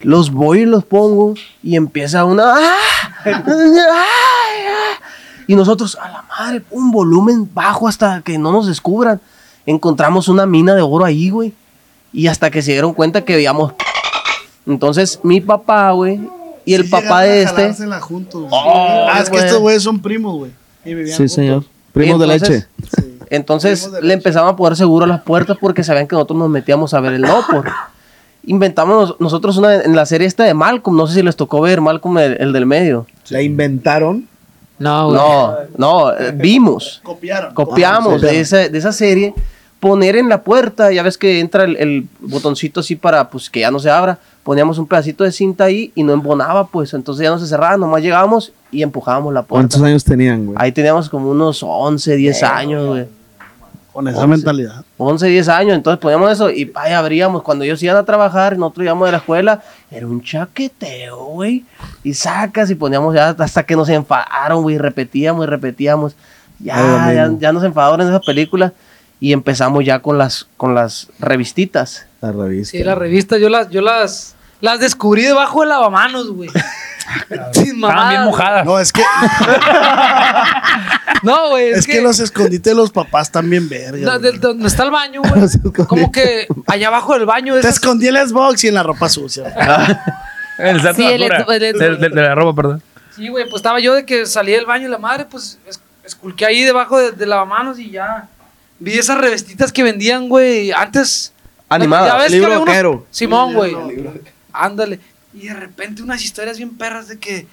Los 0.00 0.30
voy 0.30 0.60
y 0.60 0.66
los 0.66 0.84
pongo 0.84 1.34
y 1.62 1.76
empieza 1.76 2.24
una 2.24 2.54
¡Ah! 2.56 2.76
¡Ay, 3.24 3.34
ah! 3.36 5.00
Y 5.52 5.56
nosotros 5.56 5.98
a 6.00 6.08
la 6.08 6.24
madre 6.38 6.62
un 6.70 6.90
volumen 6.90 7.46
bajo 7.52 7.86
hasta 7.88 8.22
que 8.22 8.38
no 8.38 8.52
nos 8.52 8.66
descubran. 8.66 9.20
Encontramos 9.66 10.28
una 10.28 10.46
mina 10.46 10.74
de 10.74 10.80
oro 10.80 11.04
ahí, 11.04 11.28
güey. 11.28 11.52
Y 12.10 12.26
hasta 12.28 12.50
que 12.50 12.62
se 12.62 12.72
dieron 12.72 12.94
cuenta 12.94 13.22
que 13.24 13.36
veíamos 13.36 13.74
entonces 14.66 15.20
mi 15.22 15.40
papá, 15.40 15.90
güey, 15.92 16.20
y 16.64 16.74
el 16.74 16.84
Sí 16.84 16.90
papá 16.90 17.22
de 17.22 17.30
a 17.30 17.42
este 17.42 17.74
juntos. 18.00 18.46
ah, 18.52 19.18
es 19.20 19.28
que 19.28 19.36
estos 19.38 19.58
güeyes 19.60 19.82
son 19.82 20.00
primos, 20.00 20.36
güey. 20.36 20.50
Sí, 20.84 20.94
juntos. 21.16 21.32
señor. 21.32 21.64
Primos 21.92 22.20
de 22.20 22.32
Entonces, 22.32 22.48
leche. 22.90 23.16
Entonces 23.30 23.90
de 23.92 24.00
le 24.00 24.08
leche. 24.08 24.14
empezaban 24.18 24.54
a 24.54 24.56
poner 24.56 24.76
seguro 24.76 25.04
a 25.04 25.08
las 25.08 25.22
puertas 25.22 25.56
porque 25.60 25.84
sabían 25.84 26.06
que 26.06 26.14
nosotros 26.14 26.38
nos 26.38 26.48
metíamos 26.48 26.94
a 26.94 27.00
ver 27.00 27.12
el 27.14 27.22
no 27.22 27.42
por. 27.50 27.70
Inventamos 28.44 29.10
nos- 29.10 29.20
nosotros 29.20 29.56
una 29.58 29.74
en 29.82 29.94
la 29.94 30.06
serie 30.06 30.26
esta 30.26 30.44
de 30.44 30.54
Malcolm, 30.54 30.96
no 30.96 31.06
sé 31.06 31.14
si 31.14 31.22
les 31.22 31.36
tocó 31.36 31.60
ver 31.60 31.80
Malcolm 31.80 32.18
el, 32.18 32.36
el 32.40 32.52
del 32.52 32.66
medio. 32.66 33.06
La 33.28 33.42
inventaron. 33.42 34.28
No, 34.78 35.06
güey. 35.06 35.16
No, 35.16 35.54
no, 35.76 36.12
eh, 36.12 36.32
vimos, 36.34 37.00
Copiaron. 37.04 37.54
copiamos 37.54 38.20
de 38.20 38.40
esa, 38.40 38.68
de 38.68 38.78
esa 38.78 38.92
serie, 38.92 39.34
poner 39.80 40.16
en 40.16 40.28
la 40.28 40.42
puerta, 40.42 40.92
ya 40.92 41.02
ves 41.02 41.18
que 41.18 41.40
entra 41.40 41.64
el, 41.64 41.76
el 41.76 42.06
botoncito 42.20 42.80
así 42.80 42.96
para 42.96 43.30
pues 43.30 43.48
que 43.50 43.60
ya 43.60 43.70
no 43.70 43.78
se 43.78 43.90
abra, 43.90 44.18
poníamos 44.42 44.78
un 44.78 44.86
pedacito 44.86 45.24
de 45.24 45.32
cinta 45.32 45.64
ahí 45.64 45.92
y 45.94 46.02
no 46.02 46.12
embonaba 46.12 46.66
pues, 46.66 46.94
entonces 46.94 47.22
ya 47.24 47.30
no 47.30 47.38
se 47.38 47.46
cerraba, 47.46 47.76
nomás 47.76 48.02
llegábamos 48.02 48.52
y 48.70 48.82
empujábamos 48.82 49.32
la 49.32 49.42
puerta. 49.42 49.68
¿Cuántos 49.68 49.82
años 49.82 50.04
tenían, 50.04 50.46
güey? 50.46 50.56
Ahí 50.60 50.72
teníamos 50.72 51.08
como 51.08 51.30
unos 51.30 51.62
11, 51.62 52.16
10 52.16 52.42
años, 52.42 52.86
güey. 52.88 53.06
Con 53.92 54.08
esa 54.08 54.26
mentalidad. 54.26 54.84
11, 54.96 55.26
10 55.26 55.48
años, 55.48 55.74
entonces 55.74 56.00
poníamos 56.00 56.32
eso 56.32 56.50
y 56.50 56.72
ahí 56.74 56.92
abríamos. 56.92 57.42
Cuando 57.42 57.64
ellos 57.64 57.82
iban 57.82 57.96
a 57.96 58.04
trabajar 58.04 58.54
y 58.54 58.58
nosotros 58.58 58.84
íbamos 58.84 59.06
de 59.06 59.12
la 59.12 59.18
escuela, 59.18 59.62
era 59.90 60.06
un 60.06 60.22
chaqueteo, 60.22 61.26
güey. 61.26 61.64
Y 62.02 62.14
sacas 62.14 62.70
y 62.70 62.74
poníamos 62.74 63.14
ya 63.14 63.30
hasta 63.30 63.64
que 63.64 63.76
nos 63.76 63.88
enfadaron, 63.90 64.62
güey, 64.62 64.76
y 64.76 64.78
repetíamos 64.78 65.46
y 65.46 65.50
repetíamos. 65.50 66.16
Ya, 66.58 67.06
Ay, 67.06 67.16
ya, 67.16 67.30
ya 67.38 67.52
nos 67.52 67.64
enfadaron 67.64 68.00
en 68.00 68.08
esas 68.08 68.24
películas 68.24 68.72
y 69.20 69.32
empezamos 69.32 69.84
ya 69.84 70.00
con 70.00 70.18
las, 70.18 70.48
con 70.56 70.74
las 70.74 71.08
revistitas. 71.18 72.06
La 72.20 72.32
revista. 72.32 72.70
Sí, 72.76 72.82
las 72.82 72.96
revistas 72.98 73.40
yo 73.40 73.48
las, 73.48 73.68
yo 73.70 73.80
las, 73.80 74.34
las 74.60 74.80
descubrí 74.80 75.22
debajo 75.22 75.60
del 75.60 75.68
lavamanos, 75.68 76.30
güey. 76.30 76.50
Sin 77.52 77.74
Estaban 77.76 78.08
bien 78.10 78.22
mojadas. 78.24 78.64
No, 78.64 78.78
es 78.78 78.92
que, 78.92 79.02
No, 81.22 81.50
güey, 81.50 81.70
es, 81.70 81.78
es 81.78 81.86
que 81.86 82.00
los 82.00 82.18
escondites 82.20 82.64
de 82.64 82.74
los 82.74 82.90
papás 82.90 83.30
también 83.30 83.68
verga. 83.68 83.98
no, 84.14 84.18
güey. 84.18 84.32
de- 84.32 84.38
donde 84.38 84.66
está 84.66 84.82
el 84.82 84.90
baño, 84.90 85.22
güey. 85.72 85.86
Como 85.86 86.10
que 86.10 86.46
allá 86.66 86.88
abajo 86.88 87.14
del 87.14 87.26
baño 87.26 87.54
Te 87.54 87.60
esas- 87.60 87.74
escondí 87.74 88.08
el 88.08 88.16
Xbox 88.16 88.64
y 88.64 88.68
en 88.68 88.74
la 88.74 88.82
ropa 88.82 89.08
sucia. 89.08 89.44
El 90.58 90.80
Sí, 90.94 91.04
el 91.04 91.22
ex- 91.22 91.46
De, 91.46 91.72
de- 91.72 91.96
de 91.96 92.22
la 92.22 92.34
ropa, 92.34 92.60
perdón. 92.60 92.82
Sí, 93.14 93.28
güey, 93.28 93.44
pues 93.44 93.56
estaba 93.56 93.78
yo 93.78 93.94
de 93.94 94.04
que 94.04 94.26
salí 94.26 94.52
del 94.52 94.66
baño 94.66 94.88
y 94.88 94.90
la 94.90 94.98
madre, 94.98 95.26
pues 95.30 95.58
es- 95.66 95.80
esculqué 96.04 96.46
ahí 96.46 96.62
debajo 96.64 96.98
de, 96.98 97.12
de 97.12 97.26
lavamanos 97.26 97.78
y 97.78 97.90
ya 97.90 98.26
vi 98.80 98.98
esas 98.98 99.18
revestitas 99.18 99.72
que 99.72 99.82
vendían, 99.82 100.28
güey, 100.28 100.72
antes. 100.72 101.32
Animadas. 101.68 102.08
Ya 102.12 102.16
ves 102.18 102.26
que 102.26 102.32
Libro 102.32 102.52
había 102.54 102.88
unos-. 102.88 103.02
Simón, 103.10 103.54
güey. 103.54 103.74
Ándale. 104.52 104.98
Y 105.34 105.48
de 105.48 105.54
repente 105.54 106.02
unas 106.02 106.22
historias 106.24 106.58
bien 106.58 106.76
perras 106.76 107.08
de 107.08 107.18
que. 107.18 107.46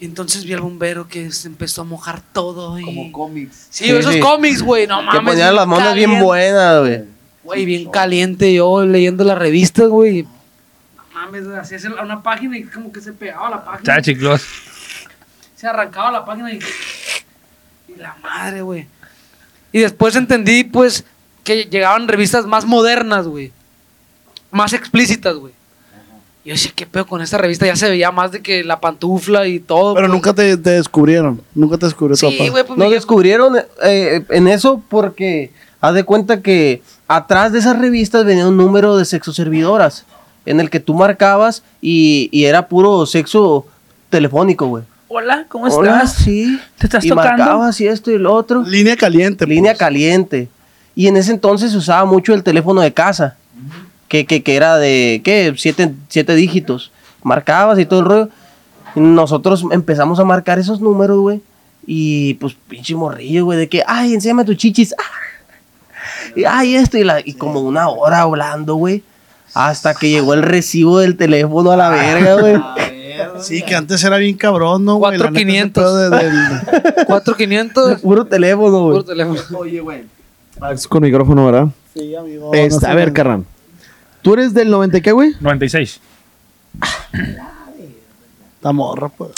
Y 0.00 0.04
entonces 0.04 0.44
vi 0.44 0.52
al 0.52 0.60
bombero 0.60 1.08
que 1.08 1.32
se 1.32 1.48
empezó 1.48 1.82
a 1.82 1.84
mojar 1.84 2.20
todo. 2.32 2.78
Y... 2.78 3.10
cómics. 3.10 3.66
Sí, 3.70 3.84
Sí, 3.86 3.90
esos 3.90 4.14
sí. 4.14 4.20
cómics, 4.20 4.62
güey, 4.62 4.86
no 4.86 4.98
Que 5.00 5.06
mames. 5.06 5.32
ponían 5.32 5.54
las 5.56 5.66
monas 5.66 5.94
bien 5.94 6.20
buenas, 6.20 6.80
güey. 6.80 7.04
Güey, 7.42 7.64
bien 7.64 7.90
caliente 7.90 8.52
yo 8.54 8.84
leyendo 8.84 9.24
las 9.24 9.38
revistas, 9.38 9.88
güey. 9.88 10.22
No 10.22 11.02
mames, 11.12 11.46
güey, 11.46 11.58
hacías 11.58 11.82
una 11.84 12.22
página 12.22 12.56
y 12.58 12.64
como 12.64 12.92
que 12.92 13.00
se 13.00 13.12
pegaba 13.12 13.50
la 13.50 13.64
página. 13.64 13.94
Está 13.94 14.02
chiclos. 14.02 14.42
Se 15.56 15.66
arrancaba 15.66 16.12
la 16.12 16.24
página 16.24 16.52
y. 16.52 16.60
Y 17.88 17.96
la 17.96 18.14
madre, 18.22 18.62
güey. 18.62 18.86
Y 19.72 19.80
después 19.80 20.14
entendí, 20.14 20.62
pues, 20.62 21.04
que 21.42 21.64
llegaban 21.64 22.06
revistas 22.06 22.46
más 22.46 22.64
modernas, 22.66 23.26
güey. 23.26 23.50
Más 24.52 24.72
explícitas, 24.72 25.34
güey. 25.34 25.52
Y 26.44 26.48
yo 26.50 26.54
decía, 26.54 26.72
¿qué 26.74 26.86
pedo 26.86 27.06
con 27.06 27.20
esta 27.20 27.36
revista? 27.38 27.66
Ya 27.66 27.76
se 27.76 27.88
veía 27.90 28.10
más 28.10 28.32
de 28.32 28.40
que 28.40 28.64
la 28.64 28.80
pantufla 28.80 29.46
y 29.46 29.58
todo. 29.58 29.94
Pero 29.94 30.06
pues. 30.06 30.14
nunca 30.14 30.32
te, 30.32 30.56
te 30.56 30.70
descubrieron. 30.70 31.42
Nunca 31.54 31.76
te 31.78 31.86
descubrió 31.86 32.16
tu 32.16 32.26
Sí, 32.30 32.36
papá. 32.38 32.50
güey, 32.50 32.64
pues 32.64 32.78
Nos 32.78 32.88
me- 32.88 32.94
descubrieron 32.94 33.56
eh, 33.82 34.24
en 34.30 34.48
eso 34.48 34.82
porque 34.88 35.50
haz 35.80 35.94
de 35.94 36.04
cuenta 36.04 36.40
que 36.40 36.82
atrás 37.08 37.52
de 37.52 37.58
esas 37.58 37.78
revistas 37.78 38.24
venía 38.24 38.46
un 38.46 38.56
número 38.56 38.96
de 38.96 39.04
sexoservidoras 39.04 40.04
en 40.46 40.60
el 40.60 40.70
que 40.70 40.80
tú 40.80 40.94
marcabas 40.94 41.62
y, 41.82 42.28
y 42.32 42.44
era 42.46 42.68
puro 42.68 43.04
sexo 43.04 43.66
telefónico, 44.08 44.66
güey. 44.66 44.84
Hola, 45.08 45.46
¿cómo 45.48 45.66
Hola, 45.66 46.02
estás? 46.02 46.14
sí. 46.16 46.58
¿Te 46.78 46.86
estás 46.86 47.04
y 47.04 47.08
tocando? 47.08 47.30
marcabas 47.44 47.80
y 47.80 47.86
esto 47.88 48.10
y 48.10 48.18
lo 48.18 48.32
otro. 48.32 48.62
Línea 48.62 48.96
caliente. 48.96 49.46
Línea 49.46 49.72
pues. 49.72 49.78
caliente. 49.78 50.48
Y 50.94 51.06
en 51.08 51.16
ese 51.16 51.30
entonces 51.32 51.72
se 51.72 51.78
usaba 51.78 52.04
mucho 52.04 52.34
el 52.34 52.42
teléfono 52.42 52.80
de 52.80 52.92
casa, 52.92 53.36
que, 54.08 54.26
que, 54.26 54.42
que 54.42 54.56
era 54.56 54.76
de, 54.78 55.20
¿qué? 55.24 55.54
Siete, 55.56 55.92
siete 56.08 56.34
dígitos. 56.34 56.90
Marcabas 57.22 57.78
y 57.78 57.86
todo 57.86 58.00
el 58.00 58.06
rollo. 58.06 58.28
Y 58.96 59.00
nosotros 59.00 59.64
empezamos 59.70 60.18
a 60.18 60.24
marcar 60.24 60.58
esos 60.58 60.80
números, 60.80 61.18
güey. 61.20 61.40
Y 61.86 62.34
pues 62.34 62.54
pinche 62.68 62.94
morrillo, 62.94 63.44
güey, 63.46 63.58
de 63.58 63.68
que, 63.68 63.82
ay, 63.86 64.14
enséñame 64.14 64.44
tus 64.44 64.56
chichis. 64.56 64.94
Ah. 64.98 65.02
Y, 66.36 66.44
ay, 66.44 66.74
esto. 66.76 66.98
Y, 66.98 67.04
la, 67.04 67.20
y 67.24 67.34
como 67.34 67.60
una 67.60 67.88
hora 67.88 68.20
hablando, 68.20 68.74
güey. 68.74 69.02
Hasta 69.54 69.94
que 69.94 70.10
llegó 70.10 70.34
el 70.34 70.42
recibo 70.42 70.98
del 70.98 71.16
teléfono 71.16 71.70
a 71.72 71.76
la 71.76 71.88
verga, 71.90 72.34
güey. 72.40 72.56
Sí, 73.40 73.62
que 73.62 73.74
antes 73.74 74.04
era 74.04 74.16
bien 74.18 74.36
cabrón, 74.36 74.84
¿no, 74.84 74.94
güey? 74.96 75.18
La 75.18 75.28
neta, 75.30 75.40
ese 75.40 75.72
4500. 75.72 75.82
pedo 75.82 75.96
de- 76.10 76.30
del- 76.94 77.06
4500. 77.06 78.00
Puro 78.00 78.24
teléfono, 78.26 78.82
güey. 78.84 78.92
Puro 78.92 79.04
teléfono. 79.04 79.40
Alex 80.60 80.86
con 80.86 81.02
micrófono, 81.02 81.46
¿verdad? 81.46 81.66
Sí, 81.94 82.14
amigo. 82.14 82.52
Este, 82.54 82.86
no 82.86 82.92
a 82.92 82.94
ver, 82.94 83.06
güey. 83.06 83.14
carnal. 83.14 83.44
¿Tú 84.22 84.34
eres 84.34 84.52
del 84.54 84.70
90 84.70 84.98
y 84.98 85.00
qué, 85.02 85.12
güey? 85.12 85.32
96. 85.40 86.00
La 88.62 88.72
morra, 88.72 89.08
pues. 89.08 89.30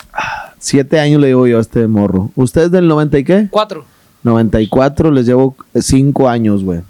Siete 0.58 0.98
años 0.98 1.20
le 1.20 1.28
digo 1.28 1.46
yo 1.46 1.58
a 1.58 1.60
este 1.60 1.86
morro. 1.86 2.30
¿Usted 2.36 2.62
es 2.64 2.70
del 2.70 2.88
90 2.88 3.18
y 3.18 3.24
qué? 3.24 3.48
Cuatro. 3.50 3.84
94, 4.22 5.10
les 5.10 5.26
llevo 5.26 5.54
cinco 5.74 6.28
años, 6.28 6.62
güey. 6.64 6.80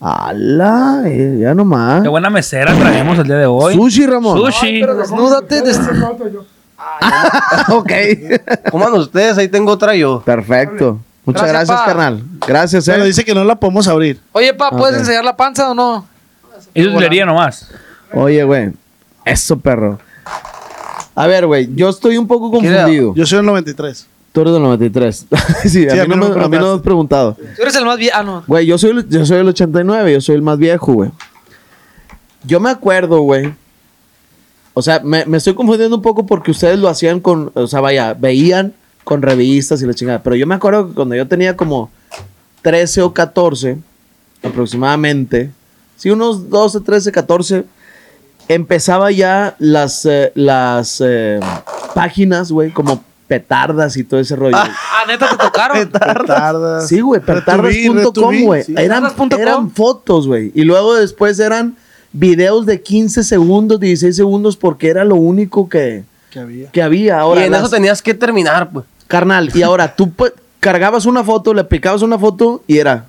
¡Hala! 0.00 1.02
eh, 1.06 1.38
ya 1.42 1.54
nomás. 1.54 2.02
Qué 2.02 2.08
buena 2.08 2.30
mesera 2.30 2.74
traemos 2.74 3.18
el 3.18 3.24
día 3.26 3.36
de 3.36 3.46
hoy. 3.46 3.74
Sushi, 3.74 4.06
Ramón. 4.06 4.38
Sushi. 4.38 4.80
Pero 4.80 4.96
desnúdate. 4.96 5.60
des- 5.62 5.78
ok. 7.68 7.92
Coman 8.70 8.94
ustedes, 8.94 9.36
ahí 9.36 9.48
tengo 9.48 9.72
otra 9.72 9.94
yo. 9.94 10.22
Perfecto. 10.24 10.98
Muchas 11.26 11.42
Gracias, 11.48 11.68
gracias, 11.68 11.78
pa. 11.80 11.86
carnal. 11.86 12.22
Gracias, 12.46 12.86
Pero 12.86 13.02
eh. 13.04 13.06
dice 13.06 13.24
que 13.26 13.34
no 13.34 13.44
la 13.44 13.56
podemos 13.56 13.86
abrir. 13.88 14.18
Oye, 14.32 14.54
pa, 14.54 14.70
¿puedes 14.70 14.94
Ok. 14.96 15.00
enseñar 15.00 15.24
la 15.24 15.36
panza 15.36 15.70
o 15.70 15.74
no? 15.74 16.06
Es 16.74 16.86
utilería 16.86 17.26
nomás. 17.26 17.70
Oye, 18.12 18.42
güey. 18.44 18.70
Eso, 19.24 19.58
perro. 19.58 19.98
A 21.14 21.26
ver, 21.26 21.46
güey. 21.46 21.68
Yo 21.74 21.88
estoy 21.88 22.16
un 22.16 22.26
poco 22.26 22.50
confundido. 22.50 23.14
Yo 23.14 23.26
soy 23.26 23.40
el 23.40 23.46
93. 23.46 24.06
Tú 24.32 24.40
eres 24.42 24.52
del 24.52 24.62
93. 24.62 25.26
sí, 25.64 25.88
a, 25.88 25.90
Sí, 25.90 26.00
mí 26.02 26.08
no 26.08 26.16
me, 26.16 26.26
a 26.44 26.48
mí 26.48 26.56
no 26.56 26.68
me 26.68 26.74
has 26.76 26.80
preguntado. 26.82 27.34
Tú 27.34 27.62
eres 27.62 27.74
el 27.74 27.84
más 27.84 27.98
viejo. 27.98 28.16
Ah, 28.18 28.22
no. 28.22 28.44
Güey, 28.46 28.64
yo 28.66 28.78
soy, 28.78 28.90
el- 28.90 29.08
yo 29.08 29.26
soy 29.26 29.38
el 29.38 29.48
89, 29.48 30.12
yo 30.12 30.20
soy 30.20 30.36
el 30.36 30.42
más 30.42 30.56
viejo, 30.58 30.92
güey. 30.92 31.10
Yo 32.44 32.60
me 32.60 32.70
acuerdo, 32.70 33.20
güey. 33.22 33.52
O 34.72 34.82
sea, 34.82 35.00
me, 35.00 35.26
me 35.26 35.36
estoy 35.38 35.54
confundiendo 35.54 35.96
un 35.96 36.02
poco 36.02 36.24
porque 36.26 36.52
ustedes 36.52 36.78
lo 36.78 36.88
hacían 36.88 37.18
con, 37.20 37.50
o 37.54 37.66
sea, 37.66 37.80
vaya, 37.80 38.14
veían 38.14 38.72
con 39.04 39.20
revistas 39.20 39.82
y 39.82 39.86
la 39.86 39.94
chingada. 39.94 40.22
Pero 40.22 40.36
yo 40.36 40.46
me 40.46 40.54
acuerdo 40.54 40.88
que 40.88 40.94
cuando 40.94 41.16
yo 41.16 41.26
tenía 41.26 41.56
como 41.56 41.90
13 42.62 43.02
o 43.02 43.12
14, 43.12 43.78
aproximadamente, 44.44 45.50
sí, 46.00 46.10
unos 46.10 46.48
12, 46.50 46.80
13, 46.80 47.12
14, 47.12 47.64
empezaba 48.48 49.10
ya 49.10 49.54
las, 49.58 50.04
eh, 50.06 50.32
las 50.34 51.00
eh, 51.04 51.38
páginas, 51.94 52.50
güey, 52.50 52.70
como 52.72 53.04
petardas 53.28 53.96
y 53.96 54.02
todo 54.02 54.18
ese 54.18 54.34
rollo. 54.34 54.56
Ah, 54.56 55.04
neta, 55.06 55.28
te 55.30 55.36
tocaron. 55.36 55.88
Tardas. 56.26 56.88
Sí, 56.88 57.00
güey, 57.00 57.20
petardas.com, 57.20 58.42
güey. 58.42 58.64
sí. 58.64 58.74
Eran, 58.76 59.04
eran 59.38 59.70
fotos, 59.70 60.26
güey. 60.26 60.50
Y 60.54 60.64
luego 60.64 60.94
después 60.96 61.38
eran 61.38 61.76
videos 62.12 62.66
de 62.66 62.82
15 62.82 63.22
segundos, 63.22 63.78
16 63.78 64.16
segundos, 64.16 64.56
porque 64.56 64.88
era 64.88 65.04
lo 65.04 65.14
único 65.14 65.68
que, 65.68 66.02
Que 66.30 66.40
había. 66.40 66.70
que 66.72 66.82
había. 66.82 67.20
Ahora, 67.20 67.42
y 67.42 67.44
en 67.44 67.52
las- 67.52 67.62
eso 67.62 67.70
tenías 67.70 68.02
que 68.02 68.14
terminar, 68.14 68.70
pues. 68.72 68.84
carnal, 69.06 69.50
y 69.54 69.62
ahora 69.62 69.94
tú 69.94 70.10
pues, 70.10 70.32
cargabas 70.58 71.06
una 71.06 71.22
foto, 71.22 71.54
le 71.54 71.62
picabas 71.62 72.02
una 72.02 72.18
foto 72.18 72.64
y 72.66 72.78
era. 72.78 73.04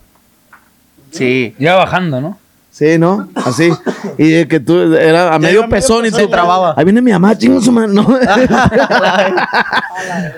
Sí. 1.09 1.55
Ya 1.57 1.75
bajando, 1.75 2.21
¿no? 2.21 2.37
Sí, 2.72 2.97
¿no? 2.97 3.28
Así. 3.36 3.69
Y 4.17 4.30
de 4.30 4.47
que 4.47 4.61
tú 4.61 4.80
era 4.95 5.36
a 5.36 5.39
medio 5.39 5.67
pezón 5.67 6.05
y 6.05 6.11
trababa. 6.11 6.74
Ahí 6.78 6.86
viene 6.86 7.01
mi 7.01 7.11
mamá, 7.11 7.38
chingo 7.38 7.61
su 7.61 7.72
mano. 7.72 8.07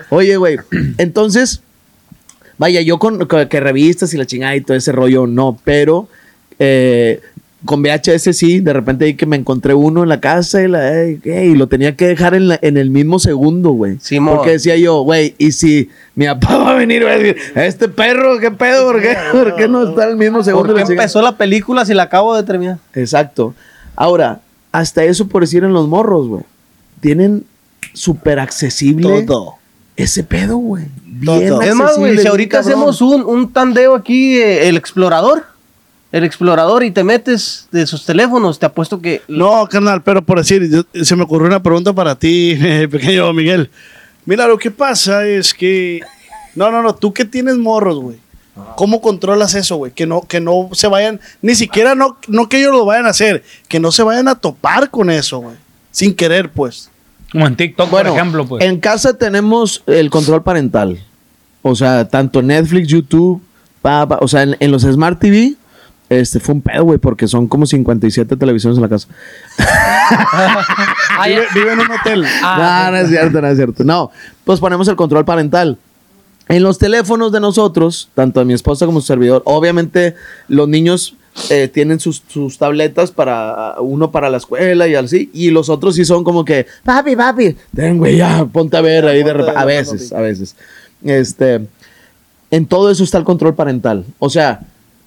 Oye, 0.09 0.35
güey. 0.37 0.57
Entonces, 0.97 1.61
vaya, 2.57 2.81
yo 2.81 2.97
con, 2.97 3.27
con 3.27 3.47
que 3.47 3.59
revistas 3.59 4.13
y 4.15 4.17
la 4.17 4.25
chingada 4.25 4.55
y 4.55 4.61
todo 4.61 4.75
ese 4.75 4.91
rollo, 4.91 5.27
no, 5.27 5.59
pero 5.63 6.07
eh, 6.57 7.21
con 7.65 7.81
VHS 7.81 8.35
sí, 8.35 8.59
de 8.59 8.73
repente 8.73 9.05
ahí 9.05 9.13
que 9.15 9.25
me 9.25 9.37
encontré 9.37 9.73
uno 9.73 10.03
en 10.03 10.09
la 10.09 10.19
casa 10.19 10.61
y, 10.61 10.67
la, 10.67 11.01
ey, 11.01 11.19
y 11.23 11.55
lo 11.55 11.67
tenía 11.67 11.95
que 11.95 12.07
dejar 12.07 12.33
en, 12.35 12.49
la- 12.49 12.59
en 12.61 12.75
el 12.77 12.89
mismo 12.89 13.19
segundo, 13.19 13.71
güey. 13.71 13.97
Porque 14.25 14.51
decía 14.51 14.75
yo, 14.75 15.01
güey, 15.01 15.33
y 15.37 15.51
si 15.53 15.89
mi 16.15 16.25
papá 16.25 16.57
va 16.57 16.71
a 16.71 16.75
venir 16.75 17.05
va 17.05 17.11
a 17.11 17.17
decir, 17.17 17.37
este 17.55 17.87
perro, 17.87 18.37
¿qué 18.39 18.51
pedo? 18.51 18.91
¿Por 18.91 19.01
qué, 19.01 19.15
¿Por 19.31 19.55
qué 19.55 19.67
no 19.67 19.89
está 19.89 20.03
en 20.05 20.09
el 20.11 20.17
mismo 20.17 20.43
segundo? 20.43 20.67
¿Por 20.67 20.75
qué 20.75 20.81
La 20.81 20.87
chingada? 20.87 21.03
empezó 21.05 21.21
la 21.21 21.37
película 21.37 21.85
si 21.85 21.93
la 21.93 22.03
acabo 22.03 22.35
de 22.35 22.43
terminar? 22.43 22.77
Exacto. 22.95 23.53
Ahora, 23.95 24.41
hasta 24.71 25.03
eso 25.05 25.27
por 25.27 25.41
decir 25.43 25.63
en 25.63 25.71
los 25.73 25.87
morros, 25.87 26.27
güey. 26.27 26.43
Tienen 26.99 27.43
súper 27.93 28.39
accesible 28.39 29.21
Todo. 29.23 29.55
ese 29.95 30.23
pedo, 30.23 30.57
güey. 30.57 30.85
Bien 31.05 31.47
Todo. 31.49 31.61
Es 31.61 31.75
más, 31.75 31.97
güey, 31.97 32.17
si 32.17 32.27
ahorita 32.27 32.57
cabrón. 32.57 32.73
hacemos 32.73 33.01
un, 33.01 33.23
un 33.23 33.53
tandeo 33.53 33.95
aquí, 33.95 34.37
eh, 34.37 34.67
el 34.67 34.75
explorador, 34.77 35.43
el 36.13 36.23
explorador, 36.23 36.83
y 36.85 36.91
te 36.91 37.03
metes 37.03 37.67
de 37.71 37.85
sus 37.85 38.05
teléfonos, 38.05 38.57
te 38.59 38.65
apuesto 38.65 39.01
que... 39.01 39.21
No, 39.27 39.67
carnal, 39.67 40.01
pero 40.03 40.21
por 40.23 40.37
decir, 40.37 40.69
yo- 40.69 41.03
se 41.03 41.15
me 41.17 41.23
ocurrió 41.23 41.47
una 41.47 41.61
pregunta 41.61 41.91
para 41.91 42.15
ti, 42.15 42.55
pequeño 42.91 43.33
Miguel. 43.33 43.69
Mira, 44.25 44.47
lo 44.47 44.57
que 44.57 44.71
pasa 44.71 45.27
es 45.27 45.53
que. 45.53 45.99
No, 46.55 46.71
no, 46.71 46.81
no, 46.81 46.95
tú 46.95 47.11
que 47.13 47.25
tienes 47.25 47.57
morros, 47.57 47.99
güey. 47.99 48.17
¿Cómo 48.77 49.01
controlas 49.01 49.53
eso, 49.55 49.75
güey? 49.77 49.91
Que 49.91 50.05
no, 50.05 50.21
que 50.21 50.39
no 50.39 50.69
se 50.71 50.87
vayan, 50.87 51.19
ni 51.41 51.55
siquiera 51.55 51.95
no, 51.95 52.17
no 52.27 52.47
que 52.47 52.59
ellos 52.59 52.71
lo 52.71 52.85
vayan 52.85 53.07
a 53.07 53.09
hacer, 53.09 53.43
que 53.67 53.79
no 53.81 53.91
se 53.91 54.03
vayan 54.03 54.27
a 54.29 54.35
topar 54.35 54.89
con 54.91 55.09
eso, 55.09 55.39
güey. 55.39 55.55
Sin 55.91 56.13
querer, 56.15 56.51
pues. 56.51 56.89
Como 57.31 57.47
en 57.47 57.55
TikTok, 57.57 57.89
Bueno, 57.89 58.11
por 58.11 58.19
ejemplo, 58.19 58.45
pues. 58.47 58.63
en 58.63 58.79
casa 58.79 59.17
tenemos 59.17 59.83
el 59.87 60.09
control 60.11 60.43
parental. 60.43 61.03
O 61.63 61.75
sea, 61.75 62.07
tanto 62.07 62.41
Netflix, 62.43 62.87
YouTube, 62.87 63.41
pa, 63.81 64.07
pa, 64.07 64.19
o 64.21 64.27
sea, 64.27 64.43
en, 64.43 64.55
en 64.59 64.71
los 64.71 64.83
Smart 64.83 65.19
TV, 65.19 65.55
este 66.19 66.39
fue 66.39 66.55
un 66.55 66.61
pedo, 66.61 66.83
güey, 66.83 66.97
porque 66.97 67.27
son 67.27 67.47
como 67.47 67.65
57 67.65 68.35
televisiones 68.35 68.77
en 68.77 68.81
la 68.81 68.89
casa. 68.89 69.07
Ah. 71.15 71.27
Vive, 71.27 71.43
vive 71.53 71.73
en 71.73 71.79
un 71.79 71.91
hotel. 71.91 72.25
Ah, 72.41 72.87
no, 72.87 72.91
no 72.91 72.97
es 72.97 73.09
cierto, 73.09 73.39
no 73.39 73.47
es 73.47 73.55
cierto. 73.55 73.83
No, 73.83 74.11
pues 74.43 74.59
ponemos 74.59 74.87
el 74.87 74.95
control 74.95 75.23
parental. 75.23 75.77
En 76.49 76.63
los 76.63 76.77
teléfonos 76.77 77.31
de 77.31 77.39
nosotros, 77.39 78.09
tanto 78.15 78.39
de 78.39 78.45
mi 78.45 78.53
esposa 78.53 78.85
como 78.85 78.99
su 78.99 79.07
servidor, 79.07 79.43
obviamente 79.45 80.15
los 80.47 80.67
niños 80.67 81.15
eh, 81.49 81.67
tienen 81.67 81.99
sus, 81.99 82.23
sus 82.27 82.57
tabletas 82.57 83.11
para 83.11 83.75
uno 83.79 84.11
para 84.11 84.29
la 84.29 84.37
escuela 84.37 84.87
y 84.87 84.95
así, 84.95 85.31
y 85.33 85.49
los 85.49 85.69
otros 85.69 85.95
sí 85.95 86.05
son 86.05 86.23
como 86.23 86.45
que, 86.45 86.67
papi, 86.83 87.15
papi, 87.15 87.55
ten, 87.75 87.97
güey, 87.97 88.17
ya, 88.17 88.45
ponte 88.45 88.77
a 88.77 88.81
ver 88.81 89.05
ahí 89.05 89.23
de 89.23 89.33
repente. 89.33 89.59
A 89.59 89.65
veces, 89.65 90.13
a 90.13 90.19
veces. 90.19 90.55
Este, 91.03 91.65
en 92.51 92.65
todo 92.67 92.91
eso 92.91 93.03
está 93.03 93.17
el 93.17 93.23
control 93.23 93.55
parental. 93.55 94.05
O 94.19 94.29
sea, 94.29 94.61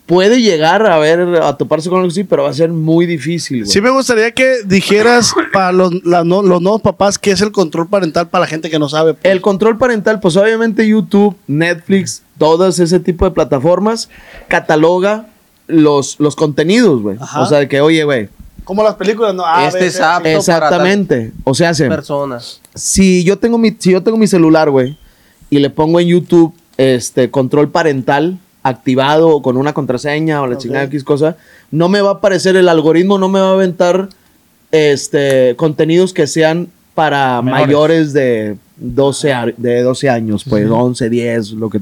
puede 0.06 0.40
llegar 0.40 0.86
a 0.86 0.98
ver, 0.98 1.20
a 1.42 1.56
toparse 1.56 1.88
con 1.88 1.98
algo 1.98 2.10
así, 2.10 2.22
pero 2.24 2.44
va 2.44 2.50
a 2.50 2.54
ser 2.54 2.70
muy 2.70 3.06
difícil, 3.06 3.60
güey. 3.64 3.70
Sí 3.70 3.80
me 3.80 3.90
gustaría 3.90 4.30
que 4.30 4.58
dijeras 4.64 5.34
para 5.52 5.72
los, 5.72 5.92
la- 6.04 6.22
no- 6.24 6.42
los 6.42 6.62
nuevos 6.62 6.80
papás 6.80 7.18
qué 7.18 7.32
es 7.32 7.40
el 7.40 7.50
control 7.52 7.88
parental 7.88 8.28
para 8.28 8.42
la 8.42 8.46
gente 8.48 8.70
que 8.70 8.78
no 8.78 8.88
sabe. 8.88 9.14
pues. 9.14 9.24
El 9.32 9.40
control 9.40 9.76
parental, 9.78 10.20
pues 10.20 10.36
obviamente 10.36 10.86
YouTube, 10.86 11.36
Netflix, 11.48 12.22
todas 12.38 12.78
ese 12.78 13.00
tipo 13.00 13.24
de 13.24 13.32
plataformas 13.32 14.08
cataloga 14.48 15.26
los, 15.66 16.16
los 16.20 16.36
contenidos, 16.36 17.02
güey. 17.02 17.16
Ajá. 17.20 17.40
O 17.40 17.46
sea, 17.46 17.58
de 17.58 17.68
que, 17.68 17.80
oye, 17.80 18.04
güey. 18.04 18.28
Como 18.64 18.82
las 18.82 18.94
películas, 18.94 19.34
¿no? 19.34 19.44
A, 19.46 19.66
Este 19.66 19.80
B, 19.80 19.86
es 19.86 20.00
apto. 20.00 20.28
Exactamente. 20.28 21.32
O 21.44 21.54
sea, 21.54 21.72
se, 21.74 21.88
Personas. 21.88 22.60
si 22.74 23.22
yo 23.24 23.38
tengo 23.38 23.58
mi, 23.58 23.74
si 23.78 23.90
yo 23.92 24.02
tengo 24.02 24.16
mi 24.18 24.26
celular, 24.26 24.70
güey, 24.70 24.96
y 25.50 25.58
le 25.60 25.70
pongo 25.70 26.00
en 26.00 26.08
YouTube 26.08 26.52
este 26.76 27.30
control 27.30 27.70
parental 27.70 28.38
activado 28.68 29.28
o 29.28 29.42
con 29.42 29.56
una 29.56 29.72
contraseña 29.72 30.42
o 30.42 30.46
la 30.46 30.58
chingada 30.58 30.84
X 30.84 31.04
cosa, 31.04 31.36
no 31.70 31.88
me 31.88 32.00
va 32.00 32.10
a 32.10 32.12
aparecer 32.14 32.56
el 32.56 32.68
algoritmo, 32.68 33.18
no 33.18 33.28
me 33.28 33.40
va 33.40 33.50
a 33.50 33.52
aventar 33.52 34.08
este, 34.72 35.54
contenidos 35.56 36.12
que 36.12 36.26
sean 36.26 36.68
para 36.94 37.42
Menores. 37.42 37.66
mayores 37.66 38.12
de 38.12 38.56
12, 38.78 39.32
a- 39.32 39.46
de 39.56 39.82
12 39.82 40.08
años, 40.08 40.44
pues 40.48 40.66
11, 40.70 41.08
10, 41.10 41.50
lo 41.52 41.68
que... 41.70 41.80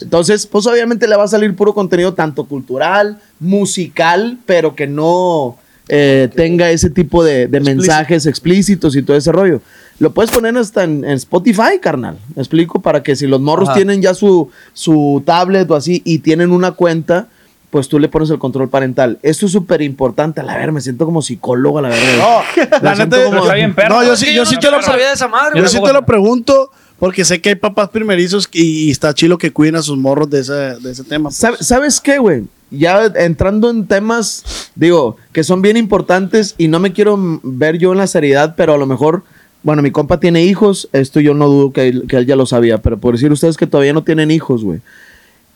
Entonces, 0.00 0.46
pues 0.46 0.66
obviamente 0.66 1.06
le 1.06 1.16
va 1.16 1.24
a 1.24 1.28
salir 1.28 1.54
puro 1.54 1.72
contenido 1.74 2.14
tanto 2.14 2.44
cultural, 2.44 3.18
musical, 3.40 4.38
pero 4.44 4.74
que 4.74 4.86
no 4.86 5.56
eh, 5.88 6.28
tenga 6.34 6.70
ese 6.70 6.90
tipo 6.90 7.22
de, 7.24 7.46
de 7.46 7.60
mensajes 7.60 8.26
explícitos 8.26 8.96
y 8.96 9.02
todo 9.02 9.16
ese 9.16 9.30
rollo. 9.32 9.60
Lo 9.98 10.12
puedes 10.12 10.30
poner 10.30 10.56
hasta 10.58 10.84
en, 10.84 11.04
en 11.04 11.12
Spotify, 11.12 11.78
carnal. 11.80 12.18
¿Me 12.34 12.42
explico? 12.42 12.80
Para 12.82 13.02
que 13.02 13.16
si 13.16 13.26
los 13.26 13.40
morros 13.40 13.68
Ajá. 13.68 13.76
tienen 13.76 14.02
ya 14.02 14.12
su, 14.14 14.50
su 14.74 15.22
tablet 15.24 15.70
o 15.70 15.74
así 15.74 16.02
y 16.04 16.18
tienen 16.18 16.52
una 16.52 16.72
cuenta, 16.72 17.28
pues 17.70 17.88
tú 17.88 17.98
le 17.98 18.08
pones 18.08 18.28
el 18.30 18.38
control 18.38 18.68
parental. 18.68 19.18
Esto 19.22 19.46
es 19.46 19.52
súper 19.52 19.80
importante. 19.82 20.40
A 20.40 20.44
la 20.44 20.56
ver, 20.56 20.70
me 20.72 20.80
siento 20.80 21.04
como 21.06 21.22
psicólogo, 21.22 21.78
a 21.78 21.82
la 21.82 21.88
verdad. 21.88 22.18
No, 22.18 22.78
la 22.82 22.94
neta, 22.94 23.24
como- 23.24 23.42
Está 23.42 23.54
bien 23.54 23.74
perro. 23.74 23.96
no, 23.96 24.04
yo 24.04 24.16
sí, 24.16 24.34
yo 24.34 24.44
sí 24.44 24.54
no- 24.56 24.60
te 24.60 24.70
lo 24.70 24.76
no 24.78 24.82
sabía 24.82 25.08
de 25.08 25.14
esa 25.14 25.28
madre, 25.28 25.52
Yo 25.56 25.62
güey. 25.62 25.72
sí 25.74 25.80
te 25.82 25.92
lo 25.92 26.04
pregunto 26.04 26.70
porque 26.98 27.24
sé 27.24 27.40
que 27.40 27.50
hay 27.50 27.54
papás 27.54 27.88
primerizos 27.90 28.48
y, 28.52 28.86
y 28.88 28.90
está 28.90 29.12
chilo 29.14 29.36
que 29.38 29.52
cuiden 29.52 29.76
a 29.76 29.82
sus 29.82 29.96
morros 29.98 30.28
de 30.30 30.40
ese, 30.40 30.52
de 30.52 30.90
ese 30.92 31.04
tema. 31.04 31.28
pues. 31.30 31.36
¿Sabe- 31.36 31.58
¿Sabes 31.60 32.00
qué, 32.00 32.18
güey? 32.18 32.44
Ya 32.70 33.04
entrando 33.16 33.70
en 33.70 33.86
temas, 33.86 34.42
digo, 34.74 35.16
que 35.32 35.44
son 35.44 35.62
bien 35.62 35.76
importantes 35.76 36.54
y 36.58 36.68
no 36.68 36.80
me 36.80 36.92
quiero 36.92 37.16
ver 37.42 37.78
yo 37.78 37.92
en 37.92 37.98
la 37.98 38.06
seriedad, 38.06 38.54
pero 38.56 38.74
a 38.74 38.78
lo 38.78 38.86
mejor, 38.86 39.22
bueno, 39.66 39.82
mi 39.82 39.90
compa 39.90 40.20
tiene 40.20 40.44
hijos, 40.44 40.88
esto 40.92 41.18
yo 41.18 41.34
no 41.34 41.48
dudo 41.48 41.72
que 41.72 41.88
él, 41.88 42.04
que 42.08 42.18
él 42.18 42.24
ya 42.26 42.36
lo 42.36 42.46
sabía, 42.46 42.78
pero 42.78 42.98
por 42.98 43.14
decir 43.14 43.32
ustedes 43.32 43.56
que 43.56 43.66
todavía 43.66 43.92
no 43.92 44.04
tienen 44.04 44.30
hijos, 44.30 44.62
güey. 44.62 44.78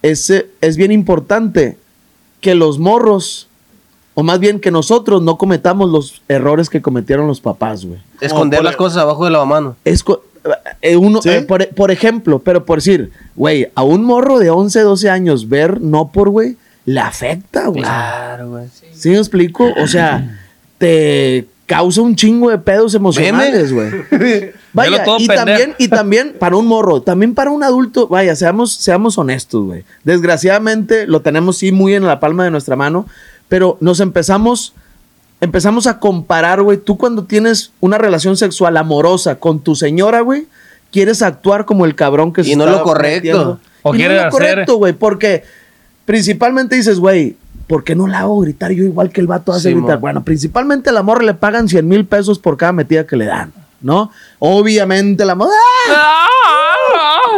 Ese, 0.03 0.49
es 0.61 0.77
bien 0.77 0.91
importante 0.91 1.77
que 2.41 2.57
los 2.57 2.81
morros, 2.81 3.47
o 4.15 4.25
más 4.25 4.41
bien 4.41 4.59
que 4.59 4.73
nosotros 4.73 5.23
no 5.23 5.39
cometamos 5.39 5.91
los 5.91 6.23
errores 6.27 6.69
que 6.69 6.83
cometieron 6.83 7.29
los 7.29 7.41
papás, 7.41 7.85
güey. 7.85 8.01
Esconder 8.21 8.65
las 8.65 8.75
cosas 8.75 8.99
abajo 9.03 9.25
de 9.27 9.31
la 9.31 9.45
mano. 9.45 9.77
Es 9.85 10.03
co- 10.03 10.25
eh, 10.83 10.97
uno, 10.97 11.23
¿Sí? 11.23 11.29
eh, 11.29 11.43
por, 11.43 11.69
por 11.69 11.93
ejemplo, 11.93 12.41
pero 12.41 12.65
por 12.65 12.79
decir, 12.79 13.13
güey, 13.37 13.69
a 13.77 13.85
un 13.85 14.03
morro 14.03 14.41
de 14.41 14.51
11, 14.51 14.81
12 14.81 15.09
años 15.09 15.49
ver 15.49 15.81
no 15.81 16.11
por, 16.11 16.31
güey, 16.31 16.57
le 16.85 16.99
afecta, 16.99 17.69
güey. 17.69 17.83
Claro, 17.83 18.49
güey. 18.51 18.65
¿Sí 18.93 19.11
me 19.11 19.19
explico? 19.19 19.69
O 19.81 19.87
sea, 19.87 20.41
te 20.79 21.47
causa 21.71 22.01
un 22.03 22.17
chingo 22.17 22.51
de 22.51 22.59
pedos 22.59 22.97
emocionales, 22.97 23.73
güey. 23.73 23.91
Vaya, 24.73 25.05
y 25.19 25.29
también, 25.29 25.77
y 25.79 25.87
también 25.87 26.35
para 26.37 26.57
un 26.57 26.67
morro, 26.67 27.01
también 27.01 27.33
para 27.33 27.51
un 27.51 27.63
adulto, 27.63 28.09
vaya, 28.09 28.35
seamos, 28.35 28.73
seamos 28.73 29.19
honestos, 29.19 29.65
güey. 29.65 29.85
Desgraciadamente 30.03 31.07
lo 31.07 31.23
tenemos 31.23 31.59
sí 31.59 31.71
muy 31.71 31.95
en 31.95 32.05
la 32.05 32.19
palma 32.19 32.43
de 32.43 32.51
nuestra 32.51 32.75
mano, 32.75 33.07
pero 33.49 33.79
nos 33.81 34.01
empezamos, 34.01 34.75
empezamos 35.41 35.87
a 35.87 36.01
comparar, 36.01 36.61
güey. 36.61 36.79
Tú 36.79 36.99
cuando 36.99 37.23
tienes 37.25 37.71
una 37.79 37.99
relación 37.99 38.37
sexual 38.37 38.77
amorosa 38.77 39.37
con 39.37 39.61
tu 39.61 39.77
señora, 39.77 40.23
güey, 40.23 40.47
quieres 40.91 41.23
actuar 41.23 41.67
como 41.67 41.85
el 41.85 41.95
cabrón 41.95 42.33
que 42.33 42.41
Y 42.41 42.45
se 42.45 42.57
no 42.57 42.65
está 42.65 42.79
lo 42.79 42.83
correcto. 42.83 43.17
metiendo. 43.17 43.61
O 43.83 43.95
y 43.95 44.03
no 44.03 44.09
lo 44.09 44.31
correcto, 44.31 44.77
güey, 44.77 44.93
porque 44.93 45.45
principalmente 46.11 46.75
dices, 46.75 46.99
güey, 46.99 47.37
¿por 47.69 47.85
qué 47.85 47.95
no 47.95 48.09
la 48.09 48.19
hago 48.19 48.41
gritar 48.41 48.73
yo 48.73 48.83
igual 48.83 49.11
que 49.11 49.21
el 49.21 49.29
vato 49.29 49.53
hace 49.53 49.69
Sí, 49.69 49.75
gritar? 49.77 49.95
mo. 49.95 50.01
Bueno, 50.01 50.25
principalmente 50.25 50.91
al 50.91 50.97
amor 50.97 51.23
le 51.23 51.35
pagan 51.35 51.69
100 51.69 51.87
mil 51.87 52.05
pesos 52.05 52.41
por 52.41 52.57
cada 52.57 52.73
metida 52.73 53.07
que 53.07 53.15
le 53.15 53.27
dan, 53.27 53.53
¿no? 53.81 54.11
Obviamente 54.41 55.25
la 55.25 55.35
amor... 55.35 55.51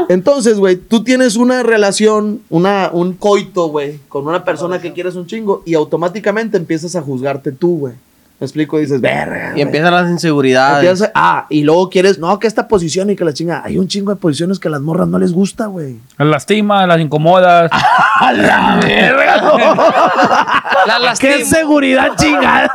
Entonces, 0.08 0.56
güey, 0.56 0.76
tú 0.76 1.04
tienes 1.04 1.36
una 1.36 1.62
relación, 1.62 2.40
una, 2.48 2.88
un 2.94 3.12
coito, 3.12 3.66
güey, 3.66 4.00
con 4.08 4.26
una 4.26 4.42
persona 4.42 4.80
que 4.80 4.94
quieres 4.94 5.16
un 5.16 5.26
chingo 5.26 5.62
y 5.66 5.74
automáticamente 5.74 6.56
empiezas 6.56 6.96
a 6.96 7.02
juzgarte 7.02 7.52
tú, 7.52 7.78
güey. 7.80 7.94
¿Me 8.43 8.47
explico? 8.47 8.76
Dices, 8.78 9.01
verga. 9.01 9.51
Y 9.51 9.53
güey". 9.53 9.62
empiezan 9.62 9.95
las 9.95 10.11
inseguridades. 10.11 10.82
Empiezas 10.84 11.12
a- 11.14 11.38
ah, 11.38 11.47
y 11.49 11.62
luego 11.62 11.88
quieres, 11.88 12.18
no, 12.18 12.40
que 12.40 12.49
esta 12.49 12.66
posición 12.66 13.09
y 13.11 13.14
que 13.14 13.24
la 13.24 13.32
chinga. 13.32 13.62
Hay 13.64 13.78
un 13.78 13.86
chingo 13.86 14.11
de 14.12 14.16
posiciones 14.16 14.59
que 14.59 14.66
a 14.66 14.70
las 14.72 14.80
morras 14.80 15.07
no 15.07 15.16
les 15.20 15.32
gusta, 15.32 15.66
güey. 15.66 15.99
Las 16.18 16.26
lastimas, 16.26 16.88
las 16.88 16.99
incomodas. 16.99 17.70
La 20.86 20.99
lastima. 21.01 21.45
seguridad 21.45 22.09
chingada! 22.16 22.70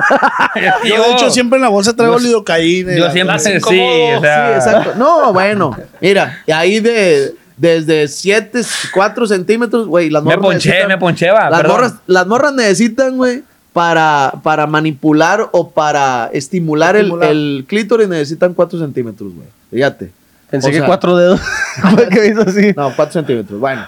Yo, 0.86 1.04
de 1.04 1.12
hecho, 1.12 1.30
siempre 1.30 1.58
en 1.58 1.64
la 1.64 1.70
bolsa 1.70 1.94
traigo 1.96 2.18
lidocaína. 2.18 2.96
Yo 2.96 3.12
siempre, 3.12 3.34
las 3.36 3.44
sí, 3.44 3.52
o 3.58 4.22
sea, 4.22 4.62
Sí, 4.62 4.70
exacto. 4.70 4.94
No, 4.98 5.34
bueno. 5.34 5.76
Mira, 6.02 6.42
y 6.46 6.52
ahí 6.52 6.80
de 6.80 7.36
desde 7.58 8.08
7, 8.08 8.62
4 8.94 9.26
centímetros, 9.28 9.88
güey. 9.88 10.10
Las 10.10 10.24
Me 10.24 10.36
morras 10.36 10.54
ponché, 10.54 10.70
necesitan- 10.70 10.88
me 10.88 10.98
ponché, 10.98 11.32
va, 11.32 11.50
Las 11.50 11.60
perdón. 11.62 11.76
morras, 11.76 11.94
las 12.06 12.28
morras 12.28 12.54
necesitan, 12.54 13.18
güey, 13.18 13.44
para, 13.78 14.34
para 14.42 14.66
manipular 14.66 15.50
o 15.52 15.70
para 15.70 16.32
estimular, 16.34 16.96
el- 16.96 17.02
Estimular. 17.04 17.30
El, 17.30 17.66
clítoris, 17.68 18.08
necesitan 18.08 18.56
4 18.56 18.80
centímetros, 18.80 19.32
güey. 19.36 19.48
Fíjate. 19.70 20.10
Pensé 20.50 20.70
O 20.70 20.72
que 20.72 20.78
sea- 20.78 20.88
cuatro 20.88 21.16
dedos. 21.16 21.40
Que 22.12 22.28
hizo 22.30 22.42
así. 22.42 22.74
No, 22.76 22.92
4 22.96 23.14
centímetros. 23.14 23.60
Bueno, 23.60 23.86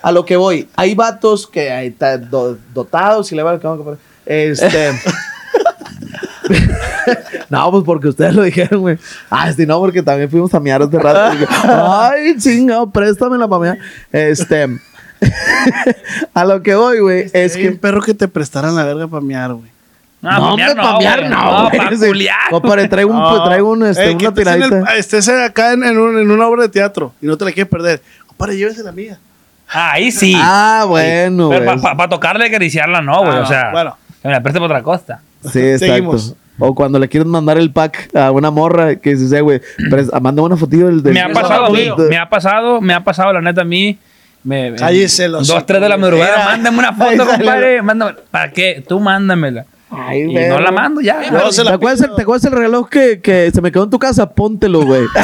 a 0.00 0.10
lo 0.10 0.24
que 0.24 0.36
voy. 0.36 0.66
Hay 0.74 0.94
vatos 0.94 1.46
que 1.46 1.70
ahí 1.70 1.88
está 1.88 2.16
do- 2.16 2.56
dotados 2.72 3.30
y 3.30 3.34
le 3.34 3.42
va 3.42 3.52
el 3.52 3.60
cabrón 3.60 3.98
que- 4.24 4.50
Este. 4.50 4.90
no, 7.50 7.70
pues 7.70 7.84
porque 7.84 8.08
ustedes 8.08 8.34
lo 8.34 8.42
dijeron, 8.42 8.80
güey. 8.80 8.96
Ah, 9.28 9.52
sí, 9.52 9.66
no, 9.66 9.78
porque 9.80 10.02
también 10.02 10.30
fuimos 10.30 10.54
a 10.54 10.60
miar 10.60 10.82
hace 10.82 10.98
rato. 10.98 11.32
Dije, 11.32 11.46
Ay, 11.64 12.36
chingado, 12.38 12.90
préstamela 12.90 13.46
mear. 13.46 13.78
Este. 14.12 14.66
a 16.34 16.44
lo 16.44 16.62
que 16.62 16.74
voy, 16.74 17.00
güey, 17.00 17.20
es 17.20 17.34
Es 17.34 17.56
que 17.56 17.62
que. 17.70 17.72
perro 17.72 18.00
que 18.02 18.14
te 18.14 18.28
prestaran 18.28 18.74
la 18.74 18.84
verga 18.84 19.06
para 19.08 19.20
mear, 19.20 19.52
güey. 19.52 19.70
no, 20.22 20.30
No, 20.32 20.38
pa' 20.38 20.46
hombre, 20.52 20.64
mear 20.66 20.76
pa' 20.76 20.98
mear 20.98 21.18
güey. 21.20 21.30
no, 21.30 21.68
güey. 21.68 21.78
pa' 21.78 21.90
Sí. 21.96 22.06
culiar. 22.06 22.36
Compadre, 22.50 22.88
traigo 22.88 23.10
un, 23.12 23.44
traigo 23.44 23.70
un, 23.70 23.86
este, 23.86 24.10
Eh, 24.10 24.16
una 24.16 24.34
tiradita. 24.34 24.96
estés 24.96 25.28
acá 25.28 25.72
en, 25.72 25.84
en 25.84 25.98
un- 25.98 26.18
en 26.18 26.30
una 26.30 26.46
obra 26.46 26.62
de 26.62 26.68
teatro 26.68 27.12
y 27.20 27.26
no 27.26 27.36
te 27.36 27.44
la 27.44 27.52
quieres 27.52 27.70
perder. 27.70 28.00
Compadre, 28.26 28.56
llévese 28.56 28.82
la 28.82 28.92
mía. 28.92 29.18
Ahí 29.72 30.10
sí. 30.10 30.34
Ah, 30.36 30.84
bueno, 30.88 31.48
Pero 31.50 31.80
para 31.80 32.08
tocarle 32.08 32.44
y 32.46 32.48
acariciarla, 32.48 33.00
no, 33.02 33.20
güey. 33.24 33.36
Ah, 33.38 33.42
o 33.42 33.46
sea, 33.46 33.70
bueno. 33.70 33.96
que 34.20 34.28
me 34.28 34.34
la 34.34 34.42
preste 34.42 34.58
para 34.60 34.72
otra 34.74 34.82
costa. 34.82 35.20
Sí, 35.52 35.60
exacto. 35.60 35.86
Seguimos. 35.86 36.34
O 36.62 36.74
cuando 36.74 36.98
le 36.98 37.08
quieren 37.08 37.28
mandar 37.28 37.56
el 37.56 37.72
pack 37.72 38.14
a 38.14 38.30
una 38.32 38.50
morra 38.50 38.96
que 38.96 39.10
dices, 39.14 39.32
eh, 39.32 39.40
güey, 39.40 39.62
pres- 39.90 40.10
mándame 40.20 40.42
una 40.46 40.56
fotillo 40.58 40.88
del, 40.88 41.02
del- 41.02 41.14
Me 41.14 41.20
ha 41.22 41.28
pasado 41.32 41.64
a 41.66 41.68
no 41.68 41.74
mí, 41.74 41.84
lo 41.86 41.96
me 41.96 42.18
ha 42.18 42.28
pasado, 42.28 42.80
me 42.82 42.92
ha 42.92 43.02
pasado, 43.04 43.32
la 43.32 43.40
neta, 43.40 43.62
a 43.62 43.64
mí. 43.64 43.96
Me, 44.42 44.74
Cállese 44.74 45.28
los 45.28 45.46
Dos, 45.46 45.66
tres 45.66 45.80
de 45.82 45.88
la 45.88 45.96
madrugada, 45.98 46.34
era. 46.34 46.44
mándame 46.46 46.78
una 46.78 46.92
foto, 46.94 47.26
compadre. 47.26 47.82
Mándame. 47.82 48.14
¿Para 48.30 48.50
qué? 48.52 48.82
Tú 48.88 48.98
mándamela. 49.00 49.66
Ay, 49.90 50.22
Y 50.22 50.48
no 50.48 50.60
la 50.60 50.70
mando 50.70 51.00
ya. 51.00 51.30
No, 51.30 51.50
se 51.52 51.62
¿Te 51.62 51.68
la 51.68 51.74
acuerdas, 51.74 52.00
el, 52.02 52.14
¿Te 52.14 52.22
acuerdas 52.22 52.44
el 52.44 52.52
reloj 52.52 52.88
que, 52.88 53.20
que 53.20 53.50
se 53.52 53.60
me 53.60 53.72
quedó 53.72 53.84
en 53.84 53.90
tu 53.90 53.98
casa? 53.98 54.30
Póntelo, 54.30 54.82
güey. 54.82 55.02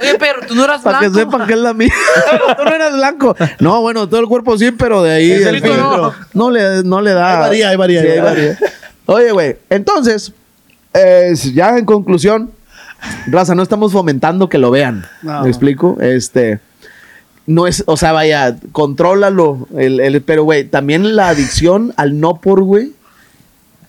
Oye, 0.00 0.16
pero 0.18 0.40
tú 0.46 0.54
no 0.54 0.64
eras 0.64 0.82
Para 0.82 0.98
que 1.00 1.08
blanco. 1.08 1.30
sepan 1.32 1.46
que 1.46 1.52
es 1.54 1.58
la 1.60 1.72
mía. 1.72 1.88
Tú 2.56 2.64
no 2.64 2.70
eras 2.74 2.92
blanco. 2.94 3.36
No, 3.60 3.80
bueno, 3.80 4.08
todo 4.08 4.20
el 4.20 4.26
cuerpo 4.26 4.58
sí, 4.58 4.72
pero 4.72 5.02
de 5.02 5.12
ahí. 5.14 5.30
Es 5.32 5.46
el 5.46 5.60
filtro. 5.62 6.12
no, 6.34 6.50
le, 6.50 6.82
no 6.82 7.00
le 7.00 7.12
da. 7.14 7.34
Ahí 7.34 7.38
varía, 7.40 7.68
ahí 7.70 7.76
varía, 7.76 8.02
Sí, 8.02 8.08
ahí 8.08 8.20
varía. 8.20 8.58
Oye, 9.06 9.30
güey, 9.32 9.56
entonces, 9.70 10.32
eh, 10.94 11.34
ya 11.52 11.76
en 11.78 11.84
conclusión, 11.84 12.50
raza, 13.26 13.54
no 13.54 13.62
estamos 13.62 13.92
fomentando 13.92 14.48
que 14.48 14.58
lo 14.58 14.70
vean. 14.70 15.04
No. 15.22 15.42
¿Me 15.42 15.48
explico? 15.48 15.98
Este. 16.00 16.60
No 17.46 17.66
es, 17.66 17.84
o 17.86 17.96
sea, 17.98 18.12
vaya, 18.12 18.56
contrólalo. 18.72 19.68
El, 19.76 20.00
el- 20.00 20.22
pero, 20.22 20.44
güey, 20.44 20.64
también 20.64 21.14
la 21.14 21.28
adicción 21.28 21.92
al 21.96 22.18
no 22.18 22.36
por, 22.40 22.62
güey, 22.62 22.92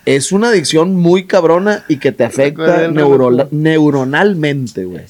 es 0.06 0.32
una 0.34 0.50
adicción 0.50 0.96
muy 0.96 1.26
cabrona 1.26 1.86
y 1.88 1.98
que 1.98 2.12
te 2.12 2.26
afecta 2.26 2.88
neuro- 2.90 3.48
neuronalmente, 3.52 4.84
güey. 4.86 5.04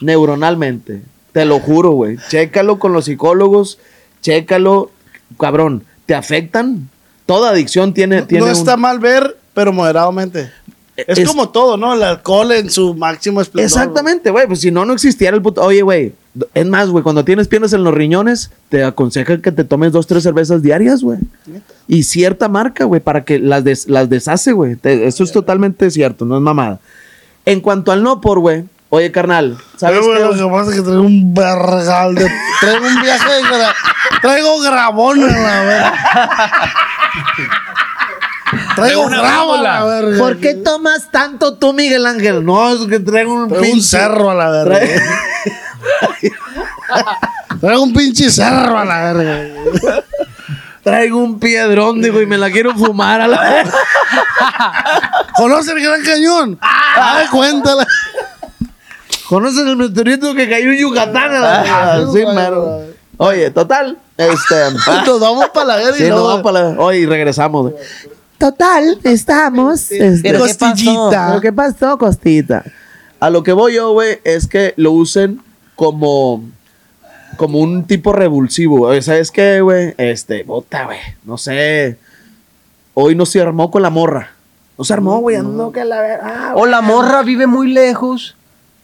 Neuronalmente. 0.00 1.02
Te 1.32 1.44
lo 1.44 1.60
juro, 1.60 1.92
güey. 1.92 2.18
Chécalo 2.28 2.78
con 2.78 2.92
los 2.92 3.04
psicólogos. 3.06 3.78
Chécalo. 4.20 4.90
Cabrón, 5.38 5.84
¿te 6.06 6.14
afectan? 6.14 6.90
Toda 7.26 7.50
adicción 7.50 7.94
tiene... 7.94 8.22
tiene 8.22 8.44
no 8.44 8.50
un- 8.52 8.56
está 8.58 8.76
mal 8.76 8.98
ver, 8.98 9.38
pero 9.54 9.72
moderadamente. 9.72 10.50
Es, 10.96 11.18
Es- 11.18 11.28
como 11.28 11.48
todo, 11.48 11.76
¿no? 11.76 11.94
El 11.94 12.02
alcohol 12.02 12.52
en 12.52 12.70
su 12.70 12.94
máximo 12.94 13.40
esplendor. 13.40 13.64
Exactamente, 13.66 14.30
güey. 14.30 14.46
Pues 14.46 14.60
si 14.60 14.70
no, 14.70 14.84
no 14.84 14.92
existiera 14.92 15.34
el 15.36 15.42
puto... 15.42 15.62
Oye, 15.62 15.82
güey. 15.82 16.14
Es 16.54 16.66
más, 16.66 16.88
güey, 16.88 17.02
cuando 17.02 17.24
tienes 17.24 17.48
piernas 17.48 17.72
en 17.74 17.84
los 17.84 17.92
riñones, 17.94 18.50
te 18.70 18.84
aconsejan 18.84 19.40
que 19.42 19.52
te 19.52 19.64
tomes 19.64 19.92
dos, 19.92 20.06
tres 20.06 20.22
cervezas 20.22 20.62
diarias, 20.62 21.02
güey. 21.02 21.18
Y 21.88 22.02
cierta 22.04 22.48
marca, 22.48 22.84
güey, 22.84 23.00
para 23.00 23.24
que 23.24 23.38
las, 23.38 23.64
des- 23.64 23.88
las 23.88 24.08
deshace, 24.08 24.52
güey. 24.52 24.76
Eso 24.82 25.24
es 25.24 25.32
totalmente 25.32 25.90
cierto, 25.90 26.24
no 26.24 26.36
es 26.36 26.42
mamada. 26.42 26.78
En 27.44 27.60
cuanto 27.60 27.90
al 27.92 28.02
no 28.02 28.20
por, 28.20 28.38
güey. 28.38 28.64
Oye, 28.94 29.10
carnal, 29.10 29.56
¿sabes 29.78 30.00
Pero, 30.00 30.12
qué? 30.30 30.36
lo 30.36 30.48
que 30.48 30.52
pasa 30.54 30.70
es 30.70 30.76
que 30.76 30.82
traigo 30.82 31.00
un 31.02 31.32
vergal 31.34 32.14
de... 32.14 32.30
Traigo 32.60 32.86
un 32.86 33.00
viaje 33.02 33.32
de... 33.32 33.42
Traigo 34.20 34.60
grabón 34.60 35.22
en 35.22 35.28
la. 35.42 35.92
Traigo 38.76 39.02
una 39.02 39.40
a 39.42 39.56
la 39.62 39.84
verga. 39.84 40.18
¿Por 40.18 40.38
qué 40.38 40.54
tomas 40.54 41.10
tanto 41.10 41.54
tú, 41.54 41.72
Miguel 41.72 42.06
Ángel? 42.06 42.44
No, 42.44 42.72
es 42.72 42.86
que 42.88 43.00
traigo 43.00 43.34
un 43.34 43.48
Traigo 43.48 43.66
un 43.66 43.72
pinche- 43.78 43.82
cerro 43.98 44.30
a 44.30 44.34
la 44.34 44.50
verga. 44.50 44.78
Trae- 44.80 44.90
Traigo 47.60 47.82
un 47.82 47.92
pinche 47.92 48.30
cerro 48.30 48.78
a 48.78 48.84
la 48.84 49.12
verga. 49.12 50.02
Traigo 50.82 51.18
un 51.18 51.38
piedrón, 51.38 52.02
digo, 52.02 52.20
y 52.20 52.26
me 52.26 52.36
la 52.38 52.50
quiero 52.50 52.74
fumar 52.74 53.20
a 53.20 53.28
la 53.28 53.40
vez. 53.40 53.68
¿Conoce 55.36 55.72
el 55.72 55.82
Gran 55.82 56.02
Cañón? 56.02 56.58
Ah, 56.60 57.22
cuéntala. 57.30 57.86
¿Conocen 59.28 59.68
el 59.68 59.76
meteorito 59.76 60.34
que 60.34 60.48
cayó 60.50 60.70
en 60.70 60.78
Yucatán? 60.78 61.34
a 61.36 61.38
la 61.38 61.62
verga? 61.62 62.12
sí, 62.12 62.24
mero. 62.34 62.80
Oye, 63.18 63.50
total, 63.50 63.96
este... 64.16 64.54
Nos 65.06 65.20
vamos 65.20 65.48
para 65.50 65.66
la 65.66 65.76
verga 65.76 65.92
Sí, 65.92 66.04
y 66.04 66.08
nos 66.08 66.18
luego- 66.18 66.28
vamos 66.28 66.42
para 66.42 66.70
la... 66.72 66.80
Oye, 66.80 66.98
y 67.00 67.06
regresamos. 67.06 67.72
Total, 68.42 68.98
estamos... 69.04 69.92
este, 69.92 70.20
¿Pero 70.32 70.44
qué 70.44 70.54
pasó? 70.54 70.66
Costillita. 70.66 71.26
¿Pero 71.28 71.40
¿Qué 71.40 71.52
pasó, 71.52 71.96
Costita? 71.98 72.64
A 73.20 73.30
lo 73.30 73.44
que 73.44 73.52
voy 73.52 73.74
yo, 73.74 73.92
güey, 73.92 74.18
es 74.24 74.48
que 74.48 74.74
lo 74.76 74.90
usen 74.90 75.40
como... 75.76 76.42
Como 77.36 77.60
un 77.60 77.84
tipo 77.84 78.12
revulsivo. 78.12 78.78
güey. 78.78 79.00
¿Sabes 79.00 79.30
qué, 79.30 79.60
güey? 79.60 79.94
Este, 79.96 80.42
bota, 80.42 80.86
güey. 80.86 80.98
No 81.22 81.38
sé. 81.38 81.98
Hoy 82.94 83.14
no 83.14 83.26
se 83.26 83.40
armó 83.40 83.70
con 83.70 83.80
la 83.80 83.90
morra. 83.90 84.32
No 84.76 84.82
se 84.82 84.92
armó, 84.92 85.20
güey. 85.20 85.36
Ando 85.36 85.70
que 85.70 85.84
la 85.84 86.00
ah, 86.20 86.52
O 86.56 86.66
la 86.66 86.80
morra 86.80 87.22
vive 87.22 87.46
muy 87.46 87.72
lejos 87.72 88.34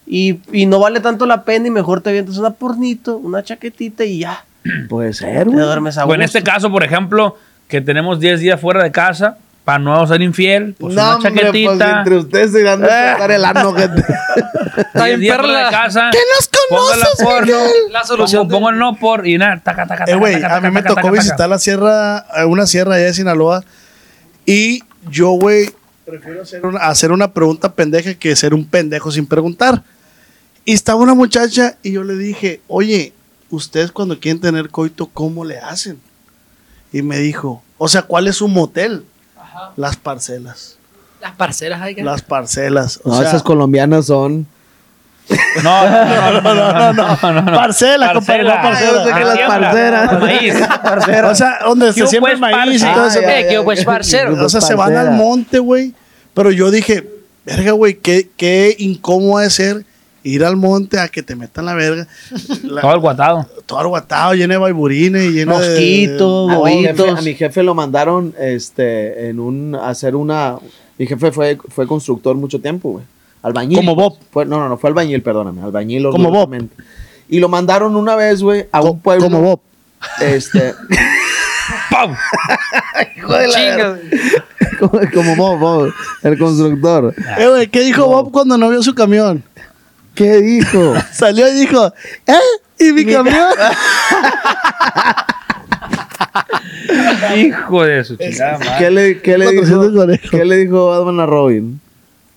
y, 0.07 0.39
y 0.53 0.67
no 0.67 0.79
vale 0.79 1.01
tanto 1.01 1.25
la 1.25 1.43
pena 1.43 1.67
y 1.67 1.71
mejor 1.71 1.99
te 1.99 2.11
avientas 2.11 2.37
una 2.37 2.51
pornito, 2.51 3.17
una 3.17 3.43
chaquetita 3.43 4.05
y 4.05 4.19
ya. 4.19 4.45
Puede 4.89 5.11
ser, 5.11 5.39
Te 5.47 5.53
güey. 5.53 5.65
duermes 5.65 5.97
a 5.97 6.05
O 6.05 6.13
en 6.13 6.21
gusto. 6.21 6.37
este 6.37 6.49
caso, 6.49 6.71
por 6.71 6.85
ejemplo, 6.85 7.35
que 7.67 7.81
tenemos 7.81 8.21
10 8.21 8.39
días 8.39 8.61
fuera 8.61 8.81
de 8.83 8.91
casa, 8.91 9.37
para 9.69 9.77
no 9.77 10.07
ser 10.07 10.19
infiel, 10.23 10.73
pues 10.79 10.95
No, 10.95 11.01
una 11.03 11.15
hombre, 11.17 11.31
chaquetita. 11.43 11.75
pues, 11.75 11.97
entre 11.99 12.17
ustedes 12.17 12.51
se 12.53 12.61
irán 12.61 12.83
a 12.83 12.87
sacar 12.87 13.29
el 13.29 13.45
ano, 13.45 13.71
gente. 13.75 14.01
Está 14.77 15.05
10 15.05 15.05
bien 15.05 15.19
días 15.19 15.35
perra 15.37 15.43
fuera 15.47 15.57
de 15.59 15.63
la- 15.65 15.69
casa. 15.71 16.09
¿Qué 16.11 16.17
nos 16.35 16.49
conoces, 16.69 17.09
porno, 17.23 17.57
La 17.91 18.03
solución 18.03 18.47
Pongo, 18.47 18.51
pongo 18.57 18.69
el 18.71 18.79
no 18.79 18.95
por 18.95 19.27
y 19.27 19.37
nada, 19.37 19.61
taca, 19.63 19.85
taca, 19.85 20.05
Eh, 20.05 20.07
taca, 20.07 20.17
güey, 20.17 20.41
taca, 20.41 20.55
a 20.55 20.61
mí 20.61 20.71
me 20.71 20.81
tocó 20.81 20.95
taca, 20.95 21.11
visitar 21.11 21.47
la 21.49 21.59
sierra, 21.59 22.25
eh, 22.35 22.45
una 22.45 22.65
sierra 22.65 22.95
allá 22.95 23.05
de 23.05 23.13
Sinaloa. 23.13 23.63
Y 24.47 24.81
yo, 25.07 25.29
güey, 25.33 25.69
prefiero 26.03 26.41
hacer 26.41 26.65
una, 26.65 26.79
hacer 26.79 27.11
una 27.11 27.31
pregunta 27.31 27.71
pendeja 27.73 28.15
que 28.15 28.35
ser 28.35 28.55
un 28.55 28.65
pendejo 28.65 29.11
sin 29.11 29.27
preguntar. 29.27 29.83
Y 30.65 30.73
estaba 30.73 30.99
una 30.99 31.13
muchacha 31.13 31.77
y 31.83 31.91
yo 31.91 32.03
le 32.03 32.15
dije, 32.15 32.61
oye, 32.67 33.13
ustedes 33.51 33.91
cuando 33.91 34.19
quieren 34.19 34.41
tener 34.41 34.69
coito, 34.69 35.05
¿cómo 35.13 35.45
le 35.45 35.59
hacen? 35.59 35.99
Y 36.91 37.03
me 37.03 37.19
dijo, 37.19 37.61
o 37.77 37.87
sea, 37.87 38.01
¿cuál 38.01 38.25
es 38.27 38.37
su 38.37 38.47
motel? 38.47 39.03
Ajá. 39.49 39.71
Las 39.75 39.97
parcelas. 39.97 40.77
Las 41.21 41.33
parcelas 41.33 41.81
hay 41.81 41.95
que. 41.95 42.03
Las 42.03 42.21
parcelas. 42.21 42.99
O 43.03 43.09
no, 43.09 43.19
sea... 43.19 43.27
esas 43.27 43.43
colombianas 43.43 44.05
son. 44.05 44.47
No, 45.63 45.87
no, 45.87 46.41
no, 46.41 46.41
no, 46.41 46.93
no, 46.93 47.41
no, 47.41 47.45
Parcela, 47.53 48.13
compadre, 48.13 48.43
no 48.43 48.49
parcelas, 48.49 49.07
ah, 49.07 49.17
que 49.17 49.25
las 49.25 49.39
parceras. 49.39 50.19
Maíz. 50.19 50.55
O 51.25 51.35
sea, 51.35 51.59
donde 51.65 51.93
se 51.93 52.07
siembra 52.07 52.31
pues 52.31 52.33
el 52.33 52.39
maíz 52.39 52.81
y 52.81 52.85
todo 52.85 53.07
eso. 53.07 53.19
Ah, 53.19 53.61
pues 53.65 54.39
o 54.39 54.49
sea, 54.49 54.61
se 54.61 54.73
van 54.73 54.95
al 54.95 55.11
monte, 55.11 55.59
güey. 55.59 55.93
Pero 56.33 56.51
yo 56.51 56.71
dije, 56.71 57.07
verga, 57.45 57.73
güey, 57.73 57.95
qué, 57.95 58.29
qué 58.37 58.75
incómodo 58.79 59.39
de 59.39 59.49
ser 59.51 59.85
ir 60.23 60.43
al 60.43 60.55
monte 60.57 60.99
a 60.99 61.07
que 61.07 61.23
te 61.23 61.35
metan 61.35 61.65
la 61.65 61.73
verga. 61.73 62.07
La- 62.63 62.81
Todo 62.81 62.93
el 62.93 62.99
guatado. 62.99 63.45
todo 63.65 63.79
arguatado, 63.79 64.33
lleno 64.33 64.53
de 64.53 64.57
baiburines 64.59 65.23
y 65.25 65.31
lleno 65.31 65.59
de- 65.59 65.69
Mosquitos, 65.69 66.51
A 66.51 66.55
mi, 66.65 66.81
jefe, 66.83 66.93
bobitos. 67.01 67.19
a 67.19 67.21
mi 67.21 67.33
jefe 67.35 67.63
lo 67.63 67.73
mandaron 67.75 68.33
este, 68.39 69.29
en 69.29 69.39
un, 69.39 69.75
a 69.75 69.89
hacer 69.89 70.15
una... 70.15 70.55
Mi 70.97 71.07
jefe 71.07 71.31
fue, 71.31 71.57
fue 71.69 71.87
constructor 71.87 72.35
mucho 72.35 72.59
tiempo, 72.59 72.91
güey. 72.91 73.05
Albañil. 73.41 73.77
Como 73.77 73.95
Bob. 73.95 74.17
Fue, 74.31 74.45
no, 74.45 74.59
no, 74.59 74.67
no, 74.67 74.77
fue 74.77 74.89
albañil, 74.89 75.21
perdóname. 75.21 75.61
Albañil. 75.61 76.09
Como 76.11 76.29
Bob. 76.29 76.53
Y 77.29 77.39
lo 77.39 77.47
mandaron 77.47 77.95
una 77.95 78.15
vez, 78.17 78.41
güey, 78.43 78.65
a 78.71 78.81
Co- 78.81 78.91
un 78.91 78.99
pueblo. 78.99 79.23
Como 79.25 79.41
Bob. 79.41 79.59
Este... 80.19 80.73
¡Pau! 81.91 82.09
hijo 83.17 83.33
de 83.33 83.47
la 83.47 83.97
como, 84.79 84.99
como 85.13 85.35
Bob, 85.35 85.59
Bob, 85.59 85.93
el 86.23 86.37
constructor. 86.37 87.13
Eh, 87.37 87.47
güey, 87.47 87.67
¿qué 87.67 87.81
dijo 87.81 88.05
Bob 88.07 88.31
cuando 88.31 88.57
no 88.57 88.69
vio 88.69 88.81
su 88.81 88.95
camión? 88.95 89.43
¿Qué 90.19 90.41
dijo? 90.41 90.95
Salió 91.13 91.47
y 91.47 91.61
dijo, 91.61 91.93
¿eh? 92.27 92.33
¿Y 92.77 92.91
mi, 92.91 93.05
camión? 93.05 93.37
Hijo 97.37 97.85
de 97.85 98.03
su 98.03 98.17
chingada. 98.17 98.77
¿Qué 98.77 98.91
le, 98.91 99.21
qué 99.21 99.37
le 99.37 99.51
dijo? 99.51 99.89
¿Qué 100.29 100.43
le 100.43 100.57
dijo 100.57 100.89
Batman 100.89 101.21
a 101.21 101.25
Robin? 101.25 101.79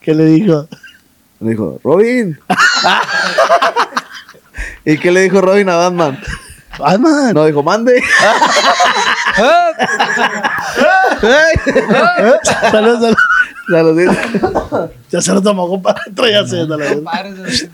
¿Qué 0.00 0.14
le 0.14 0.26
dijo? 0.26 0.68
Le 1.40 1.50
dijo, 1.50 1.80
Robin. 1.82 2.38
¿Y 4.84 4.96
qué 4.98 5.10
le 5.10 5.22
dijo 5.22 5.40
Robin 5.40 5.68
a 5.68 5.74
Batman? 5.74 6.20
Batman. 6.78 7.34
No, 7.34 7.46
dijo, 7.46 7.62
mande. 7.62 8.02
Salud, 12.70 13.00
salud. 13.00 13.16
Saludito. 13.70 14.90
Ya 15.10 15.20
se 15.20 15.32
lo 15.32 15.40
tomó, 15.42 15.68
compadre. 15.68 16.00
Traía 16.14 16.40
haciendo 16.40 16.76
la 16.76 16.84
verdad. 16.84 17.12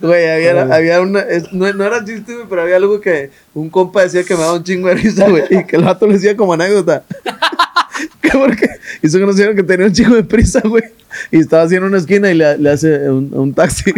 Güey, 0.00 0.30
había, 0.30 0.74
había 0.74 1.00
una. 1.00 1.20
es- 1.20 1.52
no, 1.52 1.72
no 1.72 1.84
era 1.84 2.04
chiste, 2.04 2.34
güey, 2.34 2.46
pero 2.48 2.62
había 2.62 2.76
algo 2.76 3.00
que 3.00 3.30
un 3.54 3.70
compa 3.70 4.02
decía 4.02 4.22
que 4.24 4.34
me 4.34 4.40
daba 4.40 4.54
un 4.54 4.64
chingo 4.64 4.88
de 4.88 4.94
risa, 4.96 5.28
güey. 5.28 5.44
Y 5.50 5.64
que 5.64 5.76
el 5.76 5.84
vato 5.84 6.06
le 6.06 6.14
decía 6.14 6.36
como 6.36 6.52
anécdota. 6.52 7.04
que 8.20 8.30
porque 8.30 8.68
hizo 9.02 9.18
que 9.18 9.24
nos 9.26 9.36
dijeron 9.36 9.56
que 9.56 9.62
tenía 9.62 9.86
un 9.86 9.92
chingo 9.92 10.14
de 10.14 10.24
prisa, 10.24 10.60
güey. 10.64 10.84
Y 11.30 11.38
estaba 11.40 11.64
en 11.64 11.84
una 11.84 11.98
esquina 11.98 12.30
y 12.30 12.34
le, 12.34 12.58
le 12.58 12.70
hace 12.70 13.08
un, 13.10 13.30
un 13.32 13.54
taxi. 13.54 13.92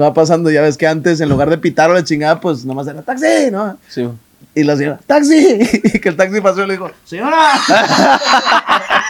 Va 0.00 0.12
pasando, 0.14 0.50
ya 0.50 0.62
ves 0.62 0.76
que 0.76 0.86
antes 0.86 1.20
en 1.20 1.28
lugar 1.28 1.48
de 1.50 1.58
pitar 1.58 1.90
o 1.90 1.94
la 1.94 2.02
chingada, 2.02 2.40
pues 2.40 2.64
nomás 2.64 2.86
era 2.88 3.02
taxi, 3.02 3.50
¿no? 3.52 3.78
Sí. 3.88 4.08
Y 4.54 4.64
la 4.64 4.76
señora, 4.76 5.00
¡taxi! 5.06 5.60
Y 5.94 6.00
que 6.00 6.08
el 6.08 6.16
taxi 6.16 6.40
pasó 6.40 6.62
y 6.62 6.66
le 6.66 6.72
dijo, 6.74 6.90
¡señora! 7.04 7.38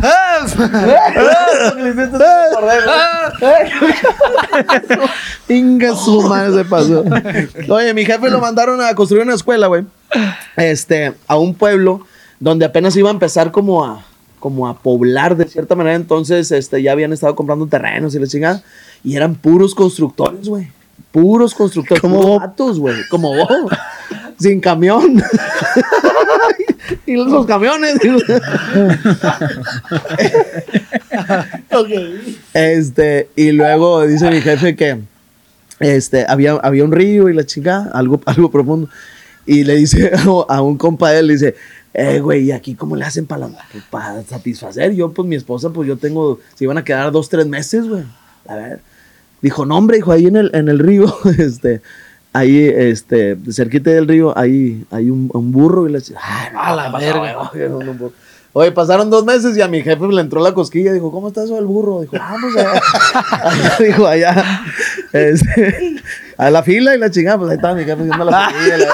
Inga 5.48 5.94
su 5.94 6.22
madre 6.22 6.62
se 6.62 6.64
pasó. 6.64 7.04
Oye, 7.68 7.94
mi 7.94 8.04
jefe 8.04 8.30
lo 8.30 8.40
mandaron 8.40 8.80
a 8.80 8.94
construir 8.94 9.24
una 9.24 9.34
escuela, 9.34 9.66
güey. 9.66 9.84
Este, 10.56 11.12
a 11.26 11.36
un 11.36 11.54
pueblo 11.54 12.06
donde 12.38 12.64
apenas 12.64 12.96
iba 12.96 13.10
a 13.10 13.12
empezar 13.12 13.50
como 13.50 13.84
a 13.84 14.04
como 14.38 14.66
a 14.66 14.78
poblar 14.78 15.36
de 15.36 15.46
cierta 15.46 15.74
manera, 15.74 15.96
entonces 15.96 16.50
este, 16.50 16.82
ya 16.82 16.92
habían 16.92 17.12
estado 17.12 17.36
comprando 17.36 17.66
terrenos 17.66 18.14
y 18.14 18.18
la 18.18 18.26
chingada, 18.26 18.62
y 19.04 19.14
eran 19.14 19.34
puros 19.34 19.74
constructores, 19.74 20.48
güey. 20.48 20.72
Puros 21.12 21.54
constructores, 21.54 22.00
Como 22.00 22.38
vatos, 22.38 22.78
güey, 22.78 22.96
como 23.08 23.34
vos, 23.34 23.48
sin 24.38 24.60
camión. 24.60 25.22
y 27.06 27.14
los 27.14 27.46
camiones. 27.46 27.96
Este, 32.52 33.28
y 33.36 33.52
luego 33.52 34.06
dice 34.06 34.30
mi 34.30 34.40
jefe 34.40 34.74
que 34.76 34.98
este, 35.78 36.26
había, 36.28 36.52
había 36.54 36.84
un 36.84 36.92
río 36.92 37.28
y 37.28 37.34
la 37.34 37.44
chingada, 37.44 37.90
algo, 37.92 38.20
algo 38.26 38.50
profundo. 38.50 38.88
Y 39.46 39.64
le 39.64 39.76
dice 39.76 40.12
a, 40.14 40.54
a 40.54 40.62
un 40.62 40.76
compa 40.76 41.10
de 41.10 41.20
él, 41.20 41.26
le 41.28 41.32
dice, 41.34 41.54
eh, 41.94 42.20
güey, 42.20 42.44
¿y 42.44 42.52
aquí 42.52 42.74
cómo 42.74 42.94
le 42.96 43.04
hacen 43.04 43.26
para 43.26 43.48
para 43.90 44.22
satisfacer? 44.22 44.94
Yo, 44.94 45.12
pues 45.12 45.26
mi 45.26 45.36
esposa, 45.36 45.70
pues 45.70 45.88
yo 45.88 45.96
tengo, 45.96 46.38
se 46.54 46.64
iban 46.64 46.78
a 46.78 46.84
quedar 46.84 47.10
dos, 47.10 47.28
tres 47.28 47.46
meses, 47.46 47.88
güey. 47.88 48.04
A 48.46 48.54
ver. 48.56 48.80
Dijo, 49.42 49.64
no, 49.66 49.76
hombre, 49.76 49.96
dijo, 49.96 50.12
ahí 50.12 50.26
en 50.26 50.36
el, 50.36 50.50
en 50.54 50.68
el 50.68 50.78
río, 50.78 51.14
este, 51.38 51.80
ahí, 52.32 52.64
este, 52.64 53.36
cerquita 53.50 53.90
del 53.90 54.08
río, 54.08 54.36
ahí 54.36 54.84
hay 54.90 55.10
un, 55.10 55.30
un 55.32 55.52
burro 55.52 55.88
y 55.88 55.92
le 55.92 55.98
dice, 55.98 56.14
ay, 56.20 56.48
no, 56.52 56.60
A 56.60 56.76
la 56.76 56.84
¿qué 56.86 56.92
pasó, 56.92 57.20
verga. 57.20 57.50
No. 57.84 58.12
Oye, 58.52 58.72
pasaron 58.72 59.10
dos 59.10 59.24
meses 59.24 59.56
y 59.56 59.62
a 59.62 59.68
mi 59.68 59.80
jefe 59.80 60.04
le 60.08 60.20
entró 60.20 60.42
la 60.42 60.52
cosquilla. 60.52 60.92
Dijo, 60.92 61.12
¿cómo 61.12 61.28
está 61.28 61.44
eso 61.44 61.54
del 61.54 61.66
burro? 61.66 62.00
Dijo, 62.00 62.16
vamos 62.18 62.56
allá. 62.56 62.72
allá 63.42 63.76
dijo, 63.78 64.06
allá. 64.06 64.64
Este, 65.12 65.89
a 66.36 66.50
la 66.50 66.62
fila 66.62 66.94
y 66.94 66.98
la 66.98 67.10
chingada. 67.10 67.38
Pues 67.38 67.50
ahí 67.50 67.56
estaba 67.56 67.74
mi 67.74 67.84
jefe 67.84 68.02
haciendo 68.02 68.24
la 68.24 68.50
fila. 68.50 68.76
La, 68.78 68.88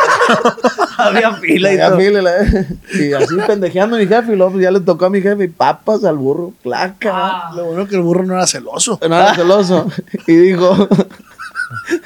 Había 0.98 1.32
fila 1.34 1.70
y 1.70 1.74
había 1.74 1.88
todo. 1.88 1.98
fila, 1.98 2.22
la- 2.22 2.66
y 2.94 3.12
así 3.12 3.36
pendejeando 3.46 3.96
a 3.96 3.98
mi 3.98 4.06
jefe. 4.06 4.32
Y 4.32 4.36
luego 4.36 4.52
pues, 4.52 4.62
ya 4.64 4.70
le 4.70 4.80
tocó 4.80 5.04
a 5.06 5.10
mi 5.10 5.20
jefe 5.20 5.44
y 5.44 5.48
papas 5.48 6.04
al 6.04 6.16
burro. 6.16 6.52
Placa. 6.62 7.50
Lo 7.54 7.66
bueno 7.66 7.86
que 7.86 7.96
el 7.96 8.02
burro 8.02 8.24
no 8.24 8.34
era 8.34 8.46
celoso. 8.46 8.98
No 9.02 9.14
era 9.14 9.34
celoso. 9.34 9.86
Y 10.26 10.34
dijo, 10.36 10.88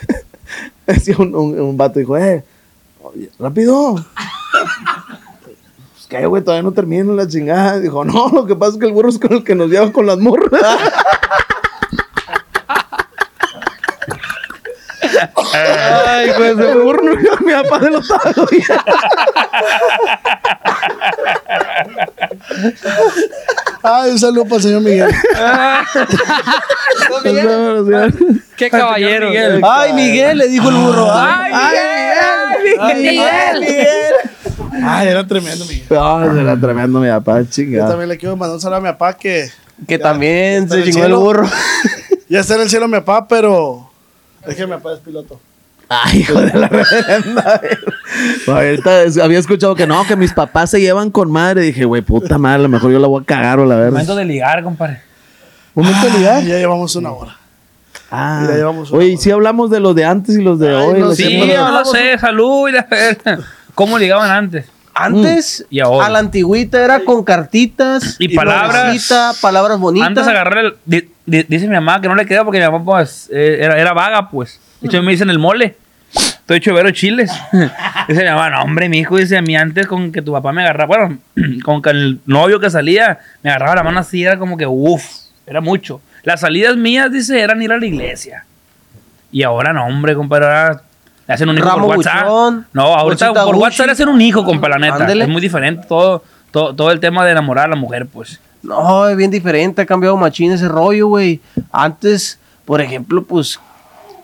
decía 0.86 1.14
un, 1.18 1.34
un, 1.34 1.60
un 1.60 1.76
vato, 1.76 1.98
dijo, 2.00 2.16
eh, 2.18 2.42
oye, 3.02 3.30
rápido. 3.38 3.94
Pues 5.94 6.06
que, 6.08 6.26
güey, 6.26 6.42
todavía 6.42 6.62
no 6.64 6.72
termino 6.72 7.14
la 7.14 7.28
chingada. 7.28 7.78
Dijo, 7.78 8.04
no, 8.04 8.28
lo 8.30 8.44
que 8.46 8.56
pasa 8.56 8.72
es 8.72 8.78
que 8.78 8.86
el 8.86 8.92
burro 8.92 9.08
es 9.10 9.18
con 9.18 9.32
el 9.32 9.44
que 9.44 9.54
nos 9.54 9.70
lleva 9.70 9.92
con 9.92 10.06
las 10.06 10.18
morras. 10.18 10.60
Ay, 16.06 16.30
pues 16.36 16.58
el 16.58 16.78
burro 16.80 17.02
no 17.02 17.12
lleva 17.14 17.36
a 17.36 17.40
mi 17.40 17.52
papá 17.52 17.78
de 17.80 17.90
los 17.90 18.08
tacos. 18.08 18.48
Ay, 23.82 24.10
un 24.12 24.18
saludo 24.18 24.44
para 24.44 24.56
el 24.56 24.62
señor 24.62 24.82
Miguel. 24.82 25.14
Qué 28.56 28.70
caballero. 28.70 29.28
Ay, 29.68 29.92
Miguel, 29.94 30.38
le 30.38 30.48
dijo 30.48 30.68
el 30.68 30.74
burro. 30.76 31.08
Ay, 31.12 31.52
Ay, 32.78 32.94
Miguel. 33.02 33.64
Ay, 34.84 35.08
era 35.08 35.26
tremendo, 35.26 35.64
Miguel. 35.64 35.86
Ah, 35.90 36.26
era 36.40 36.58
tremendo 36.60 37.00
mi 37.00 37.08
papá, 37.08 37.40
Yo 37.40 37.46
chingada. 37.50 37.88
también 37.90 38.08
le 38.08 38.18
quiero 38.18 38.36
mandar 38.36 38.54
un 38.54 38.60
saludo 38.60 38.76
a 38.78 38.80
mi 38.80 38.88
papá 38.88 39.14
que 39.14 39.50
Que 39.86 39.96
Ya, 39.98 40.02
también 40.04 40.68
se 40.68 40.82
chingó 40.84 41.04
el 41.06 41.14
burro. 41.14 41.48
ya 42.28 42.40
está 42.40 42.54
en 42.54 42.62
el 42.62 42.70
cielo 42.70 42.86
mi 42.86 43.00
papá, 43.00 43.26
pero 43.26 43.89
es 44.46 44.56
que 44.56 44.66
mi 44.66 44.72
papá 44.72 44.94
es 44.94 44.98
piloto. 45.00 45.40
Ay, 45.88 46.20
hijo 46.20 46.40
de 46.40 46.52
la 46.58 46.68
reverenda. 46.68 47.60
Ahorita 48.46 49.24
había 49.24 49.38
escuchado 49.40 49.74
que 49.74 49.86
no, 49.88 50.04
que 50.06 50.14
mis 50.16 50.32
papás 50.32 50.70
se 50.70 50.80
llevan 50.80 51.10
con 51.10 51.30
madre. 51.32 51.62
Dije, 51.62 51.84
güey, 51.84 52.02
puta 52.02 52.38
madre, 52.38 52.56
a 52.60 52.62
lo 52.62 52.68
mejor 52.68 52.92
yo 52.92 52.98
la 53.00 53.08
voy 53.08 53.22
a 53.22 53.26
cagar 53.26 53.58
o 53.58 53.66
la 53.66 53.74
verdad. 53.76 53.90
Momento 53.92 54.14
de 54.14 54.24
ligar, 54.24 54.62
compadre. 54.62 55.00
¿Momento 55.74 56.06
de 56.06 56.18
ligar? 56.18 56.42
Ya 56.44 56.58
llevamos 56.58 56.94
una 56.96 57.10
hora. 57.12 57.36
Ah, 58.10 58.44
Ya 58.48 58.54
llevamos 58.56 58.90
una 58.90 58.98
oye, 59.00 59.08
¿y 59.08 59.12
hora. 59.14 59.22
si 59.22 59.30
hablamos 59.32 59.70
de 59.70 59.80
los 59.80 59.94
de 59.96 60.04
antes 60.04 60.36
y 60.36 60.42
los 60.42 60.58
de 60.60 60.68
Ay, 60.68 60.74
hoy. 60.86 61.00
no 61.00 61.12
Sí, 61.14 61.42
no 61.56 61.84
sé, 61.84 62.18
salud 62.18 62.68
y 62.68 62.72
la 62.72 62.82
verga. 62.88 63.38
¿Cómo 63.74 63.98
ligaban 63.98 64.30
antes? 64.30 64.66
Antes, 64.94 65.64
Y 65.70 65.80
ahora. 65.80 66.06
a 66.06 66.10
la 66.10 66.18
antigüita 66.18 66.82
era 66.84 67.00
con 67.00 67.22
cartitas 67.24 68.16
Y 68.18 68.34
palabras. 68.34 68.70
florecita, 68.82 69.32
palabras 69.40 69.78
bonitas. 69.78 70.08
Antes 70.08 70.26
agarré 70.26 70.60
el. 70.62 70.74
di- 70.84 71.08
di- 71.26 71.44
dice 71.44 71.66
mi 71.68 71.74
mamá 71.74 72.00
que 72.00 72.08
no 72.08 72.14
le 72.14 72.26
queda 72.26 72.44
porque 72.44 72.58
mi 72.58 72.66
mamá, 72.66 72.84
pues, 72.84 73.28
eh, 73.32 73.58
era, 73.60 73.78
era 73.78 73.92
vaga, 73.92 74.28
pues. 74.30 74.60
De 74.80 74.88
hecho, 74.88 75.02
me 75.02 75.12
dicen 75.12 75.30
el 75.30 75.38
mole. 75.38 75.76
Estoy 76.14 76.56
hecho 76.58 76.74
de 76.74 76.92
chiles. 76.92 77.30
dice 78.08 78.22
mi 78.24 78.28
mamá, 78.28 78.50
no, 78.50 78.62
hombre, 78.62 78.88
mi 78.88 78.98
hijo, 78.98 79.16
dice 79.16 79.36
a 79.38 79.42
mí 79.42 79.56
antes 79.56 79.86
con 79.86 80.10
que 80.10 80.22
tu 80.22 80.32
papá 80.32 80.52
me 80.52 80.62
agarraba, 80.62 80.86
bueno, 80.96 81.18
con 81.64 81.80
que 81.80 81.90
el 81.90 82.20
novio 82.26 82.58
que 82.58 82.68
salía 82.70 83.20
me 83.42 83.50
agarraba 83.50 83.76
la 83.76 83.82
mano 83.84 84.00
así, 84.00 84.24
era 84.24 84.38
como 84.38 84.56
que, 84.56 84.66
uff, 84.66 85.04
era 85.46 85.60
mucho. 85.60 86.00
Las 86.24 86.40
salidas 86.40 86.76
mías, 86.76 87.10
dice, 87.12 87.40
eran 87.40 87.62
ir 87.62 87.72
a 87.72 87.78
la 87.78 87.86
iglesia. 87.86 88.44
Y 89.32 89.44
ahora 89.44 89.72
no, 89.72 89.86
hombre, 89.86 90.14
compadre, 90.16 90.46
ahora 90.46 90.82
le 91.30 91.34
hacen 91.34 91.48
un 91.48 91.56
hijo 91.56 91.68
Ramo 91.68 91.86
por 91.86 91.96
WhatsApp. 91.98 92.24
buchón, 92.24 92.66
no, 92.72 92.82
ahorita 92.96 93.32
por 93.32 93.44
Gucci. 93.54 93.58
WhatsApp 93.60 93.86
le 93.86 93.92
hacen 93.92 94.08
un 94.08 94.20
hijo, 94.20 94.44
compadre, 94.44 94.70
la 94.70 94.78
neta. 94.90 94.96
Ándele. 95.04 95.22
Es 95.24 95.30
muy 95.30 95.40
diferente 95.40 95.86
todo, 95.88 96.24
todo, 96.50 96.74
todo 96.74 96.90
el 96.90 96.98
tema 96.98 97.24
de 97.24 97.30
enamorar 97.30 97.66
a 97.66 97.68
la 97.68 97.76
mujer, 97.76 98.06
pues. 98.12 98.40
No, 98.64 99.06
es 99.08 99.16
bien 99.16 99.30
diferente, 99.30 99.80
ha 99.82 99.86
cambiado 99.86 100.16
machín 100.16 100.50
ese 100.50 100.66
rollo, 100.66 101.06
güey. 101.06 101.40
Antes, 101.70 102.40
por 102.64 102.80
ejemplo, 102.80 103.22
pues, 103.22 103.60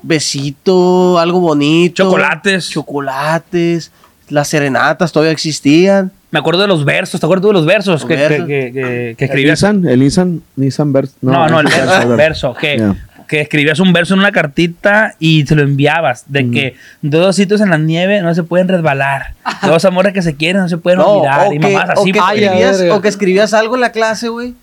besito, 0.03 1.19
algo 1.19 1.39
bonito. 1.41 2.03
Chocolates. 2.05 2.71
Chocolates. 2.71 3.91
Las 4.29 4.49
serenatas 4.49 5.13
todavía 5.13 5.31
existían. 5.33 6.11
Me 6.33 6.41
acuerdo 6.41 6.63
de 6.63 6.67
los 6.69 6.85
versos, 6.85 7.21
¿te 7.21 7.27
acuerdas 7.27 7.43
tú 7.43 7.47
de 7.49 7.53
los 7.55 7.67
versos 7.67 8.01
Los 8.03 8.05
que, 8.09 8.17
versos. 8.17 8.47
que, 8.49 8.73
que, 8.73 9.15
que- 9.17 9.29
que 9.29 9.33
¿El? 9.43 9.47
Nissan? 9.51 9.87
¿El 9.87 10.01
Nissan? 10.01 10.43
¿Nissan 10.57 10.93
Verso? 10.93 11.15
No, 11.23 11.47
no, 11.49 11.61
el 11.61 11.67
Nissan 11.67 11.87
verso, 11.89 12.17
verso, 12.17 12.55
que. 12.55 12.93
Que 13.27 13.41
escribías 13.41 13.81
un 13.81 13.93
verso 13.93 14.14
en 14.14 14.20
una 14.20 14.33
cartita 14.33 15.14
y 15.18 15.45
se 15.47 15.55
lo 15.55 15.62
enviabas, 15.62 16.24
de 16.27 16.45
Mm. 16.45 16.51
que 16.53 16.77
dos 17.03 17.37
sitios 17.37 17.61
en 17.61 17.70
la 17.70 17.79
nieve 17.79 18.20
no 18.22 18.35
se 18.35 18.43
pueden 18.43 18.68
resbalar, 18.68 19.35
dos 19.62 19.85
amores 19.85 20.12
que 20.12 20.22
se 20.22 20.37
quieren 20.37 20.62
no 20.62 20.68
se 20.68 20.79
pueden 20.79 20.99
No, 21.01 21.07
olvidar, 21.07 21.49
o, 21.49 21.53
y 21.53 21.59
que, 21.59 21.68
mamás 21.72 21.91
o 21.97 22.03
así, 22.03 22.12
que 22.12 22.18
pues. 22.20 22.33
escribías, 22.43 22.81
o 22.93 23.01
que 23.01 23.09
escribías 23.09 23.55
algo 23.55 23.74
en 23.74 23.81
la 23.81 23.93
clase, 23.93 24.29
güey. 24.29 24.55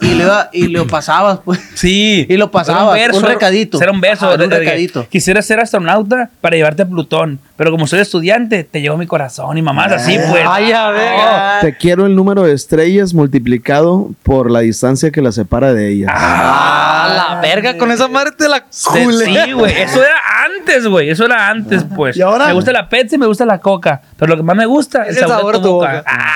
Y, 0.00 0.14
le 0.14 0.24
iba- 0.24 0.50
y 0.52 0.68
lo 0.68 0.86
pasabas, 0.86 1.40
pues. 1.44 1.60
Sí. 1.74 2.26
Y 2.34 2.36
lo 2.36 2.50
pasabas, 2.50 2.98
Era 2.98 3.12
un 3.14 3.22
recadito. 3.22 3.80
Era 3.82 3.90
un 3.92 4.00
verso. 4.00 4.26
Ajá, 4.26 4.34
era 4.34 4.44
un 4.44 4.50
recadito. 4.50 5.06
Quisiera 5.08 5.42
ser 5.42 5.60
astronauta 5.60 6.30
para 6.40 6.56
llevarte 6.56 6.82
a 6.82 6.86
Plutón, 6.86 7.38
pero 7.56 7.70
como 7.70 7.86
soy 7.86 8.00
estudiante, 8.00 8.64
te 8.64 8.80
llevo 8.80 8.96
mi 8.96 9.06
corazón 9.06 9.56
y 9.58 9.62
mamás 9.62 9.92
así, 9.92 10.16
pues. 10.30 10.44
Ay, 10.48 10.72
a 10.72 10.90
ver. 10.90 11.60
Te 11.60 11.76
quiero 11.76 12.06
el 12.06 12.14
número 12.14 12.42
de 12.42 12.52
estrellas 12.52 13.12
multiplicado 13.14 14.10
por 14.22 14.50
la 14.50 14.60
distancia 14.60 15.10
que 15.10 15.20
la 15.22 15.32
separa 15.32 15.74
de 15.74 15.90
ellas. 15.92 16.10
Ah, 16.14 17.32
la 17.34 17.40
verga, 17.40 17.76
con 17.76 17.90
esa 17.90 18.08
madre 18.08 18.30
te 18.36 18.48
la 18.48 18.60
Te- 18.60 18.66
Sí, 18.70 19.52
güey. 19.52 19.72
Eso 19.82 20.00
era 20.02 20.14
antes, 20.58 20.86
güey. 20.86 21.10
Eso 21.10 21.24
era 21.26 21.48
antes, 21.48 21.84
pues. 21.94 22.16
¿Y 22.16 22.22
ahora? 22.22 22.46
Me 22.46 22.52
gusta 22.54 22.72
la 22.72 22.88
Pepsi, 22.88 23.18
me 23.18 23.26
gusta 23.26 23.44
la 23.44 23.58
Coca. 23.58 24.02
Pero 24.18 24.30
lo 24.30 24.36
que 24.36 24.42
más 24.42 24.56
me 24.56 24.66
gusta 24.66 25.02
es 25.04 25.16
el 25.16 25.26
sabor, 25.28 25.56
de 25.56 25.62
tu 25.62 25.72
boca. 25.72 26.02
Ah, 26.06 26.33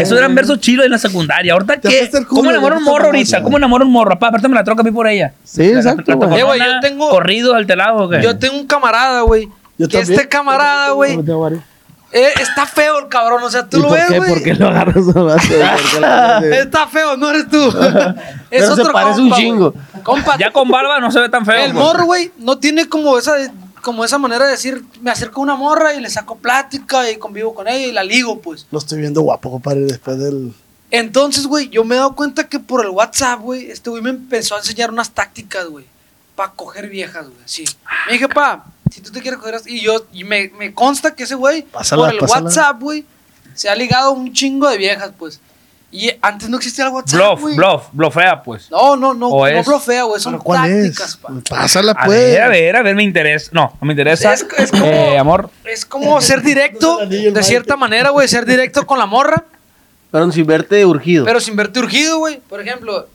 Eso 0.00 0.16
eran 0.18 0.34
versos 0.34 0.60
chilos 0.60 0.84
en 0.84 0.90
la 0.92 0.98
secundaria. 0.98 1.52
¿Ahorita 1.52 1.80
qué? 1.80 2.10
¿Cómo 2.28 2.50
enamoro 2.50 2.74
ya 2.74 2.78
un 2.78 2.84
morro 2.84 3.06
ahorita? 3.06 3.42
¿Cómo 3.42 3.56
enamoro 3.58 3.84
un 3.84 3.92
morro? 3.92 4.10
Papá, 4.10 4.28
apártame 4.28 4.54
la 4.54 4.64
troca 4.64 4.82
a 4.82 4.84
mí 4.84 4.90
por 4.90 5.06
ella. 5.06 5.32
Sí, 5.44 5.62
exacto. 5.64 6.12
Eh, 6.12 6.42
güey, 6.42 6.58
yo 6.60 6.80
tengo- 6.80 7.10
Corrido 7.10 7.54
alterado, 7.54 8.06
güey. 8.08 8.22
Yo 8.22 8.38
tengo 8.38 8.56
un 8.58 8.66
camarada, 8.66 9.22
güey. 9.22 9.48
Que 9.90 9.98
este 10.00 10.28
camarada, 10.28 10.90
güey, 10.90 11.18
eh, 12.12 12.28
está 12.40 12.66
feo 12.66 12.98
el 13.00 13.08
cabrón. 13.08 13.42
O 13.42 13.50
sea, 13.50 13.66
tú 13.66 13.78
¿Y 13.78 13.82
lo 13.82 13.88
por 13.88 13.98
ves, 13.98 14.16
güey. 14.16 14.28
¿Por 14.30 14.42
qué 14.42 14.54
lo 14.54 14.68
agarras 14.68 15.04
a. 15.16 16.38
Está 16.60 16.86
feo, 16.86 17.16
no 17.16 17.30
eres 17.30 17.48
tú. 17.48 17.68
es 17.68 17.74
Pero 18.50 18.66
se 18.76 18.80
otro 18.82 18.92
parece 18.92 19.20
un 19.20 19.28
compa, 19.30 19.36
chingo. 19.36 19.74
Compa, 20.02 20.36
Ya 20.38 20.50
con 20.50 20.68
barba 20.68 21.00
no 21.00 21.10
se 21.10 21.20
ve 21.20 21.28
tan 21.30 21.44
feo. 21.46 21.64
el 21.64 21.72
morro, 21.74 22.04
güey, 22.04 22.30
no 22.38 22.58
tiene 22.58 22.86
como 22.88 23.16
esa, 23.18 23.32
como 23.82 24.04
esa 24.04 24.16
manera 24.16 24.46
de 24.46 24.52
decir, 24.52 24.84
me 25.02 25.10
acerco 25.10 25.40
a 25.40 25.42
una 25.42 25.56
morra 25.56 25.92
y 25.92 26.00
le 26.00 26.08
saco 26.08 26.36
plática 26.36 27.10
y 27.10 27.18
convivo 27.18 27.52
con 27.52 27.68
ella 27.68 27.86
y 27.86 27.92
la 27.92 28.04
ligo, 28.04 28.40
pues. 28.40 28.66
Lo 28.70 28.78
estoy 28.78 29.00
viendo 29.00 29.20
guapo, 29.20 29.50
compadre, 29.50 29.80
después 29.80 30.18
del... 30.18 30.54
Entonces, 30.90 31.46
güey, 31.46 31.68
yo 31.68 31.84
me 31.84 31.94
he 31.94 31.98
dado 31.98 32.14
cuenta 32.14 32.48
que 32.48 32.58
por 32.58 32.84
el 32.84 32.90
WhatsApp, 32.90 33.40
güey, 33.40 33.70
este 33.70 33.90
güey 33.90 34.02
me 34.02 34.10
empezó 34.10 34.54
a 34.54 34.58
enseñar 34.58 34.90
unas 34.90 35.10
tácticas, 35.10 35.66
güey, 35.66 35.84
para 36.36 36.52
coger 36.52 36.88
viejas, 36.88 37.26
güey. 37.26 37.42
Sí. 37.44 37.64
Me 38.06 38.12
dije, 38.12 38.28
pa, 38.28 38.64
si 38.90 39.00
tú 39.00 39.10
te 39.10 39.20
quieres 39.20 39.40
coger 39.40 39.56
así. 39.56 39.76
Y 39.76 39.80
yo, 39.80 40.06
y 40.12 40.24
me, 40.24 40.50
me 40.58 40.72
consta 40.74 41.14
que 41.14 41.24
ese 41.24 41.34
güey, 41.34 41.62
por 41.62 42.12
el 42.12 42.18
pásala. 42.18 42.42
WhatsApp, 42.42 42.80
güey, 42.80 43.04
se 43.54 43.68
ha 43.68 43.74
ligado 43.74 44.12
un 44.12 44.32
chingo 44.32 44.68
de 44.68 44.76
viejas, 44.76 45.12
pues. 45.18 45.40
Y 45.94 46.10
antes 46.22 46.48
no 46.48 46.56
existía 46.56 46.86
el 46.86 46.90
WhatsApp, 46.92 47.20
Bluff, 47.20 47.40
güey. 47.42 47.54
bluff, 47.56 47.82
bluffea, 47.92 48.42
pues. 48.42 48.70
No, 48.70 48.96
no, 48.96 49.12
no, 49.12 49.28
O 49.28 49.40
no 49.40 49.46
es- 49.46 49.66
blofea, 49.66 50.04
güey, 50.04 50.18
son 50.22 50.32
¿Pero 50.32 50.42
cuál 50.42 50.60
tácticas, 50.70 51.10
es? 51.10 51.16
pa. 51.18 51.28
Pásala, 51.50 51.92
A 51.92 52.06
pues. 52.06 52.18
ver, 52.18 52.40
a 52.42 52.48
ver, 52.48 52.76
a 52.76 52.82
ver, 52.82 52.94
me 52.96 53.02
interesa. 53.02 53.50
No, 53.52 53.76
no 53.78 53.86
me 53.86 53.92
interesa. 53.92 54.32
Es, 54.32 54.46
es 54.56 54.70
como, 54.70 54.86
Eh, 54.86 55.18
amor. 55.18 55.50
es 55.64 55.84
como 55.84 56.18
ser 56.22 56.40
directo, 56.42 57.06
de 57.06 57.42
cierta 57.42 57.76
manera, 57.76 58.08
güey, 58.08 58.26
ser 58.26 58.46
directo 58.46 58.86
con 58.86 58.98
la 58.98 59.04
morra. 59.06 59.44
Pero 60.10 60.32
sin 60.32 60.46
verte 60.46 60.84
urgido. 60.86 61.26
Pero 61.26 61.40
sin 61.40 61.56
verte 61.56 61.78
urgido, 61.80 62.18
güey. 62.18 62.40
Por 62.40 62.60
ejemplo, 62.62 63.06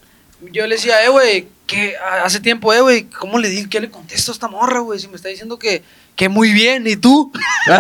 yo 0.52 0.68
le 0.68 0.76
decía, 0.76 1.04
eh, 1.04 1.10
güey, 1.10 1.48
que 1.66 1.96
a- 1.98 2.26
hace 2.26 2.40
tiempo, 2.40 2.72
eh, 2.74 2.82
güey, 2.82 3.04
¿cómo 3.06 3.40
le 3.40 3.50
digo? 3.50 3.70
¿Qué 3.72 3.80
le 3.80 3.90
contesto 3.90 4.32
a 4.32 4.34
esta 4.34 4.48
morra, 4.48 4.82
güey? 4.82 5.00
Si 5.00 5.08
me 5.08 5.16
está 5.16 5.30
diciendo 5.30 5.58
que, 5.58 5.82
que 6.18 6.28
muy 6.30 6.52
bien, 6.52 6.86
¿y 6.88 6.96
tú? 6.98 7.32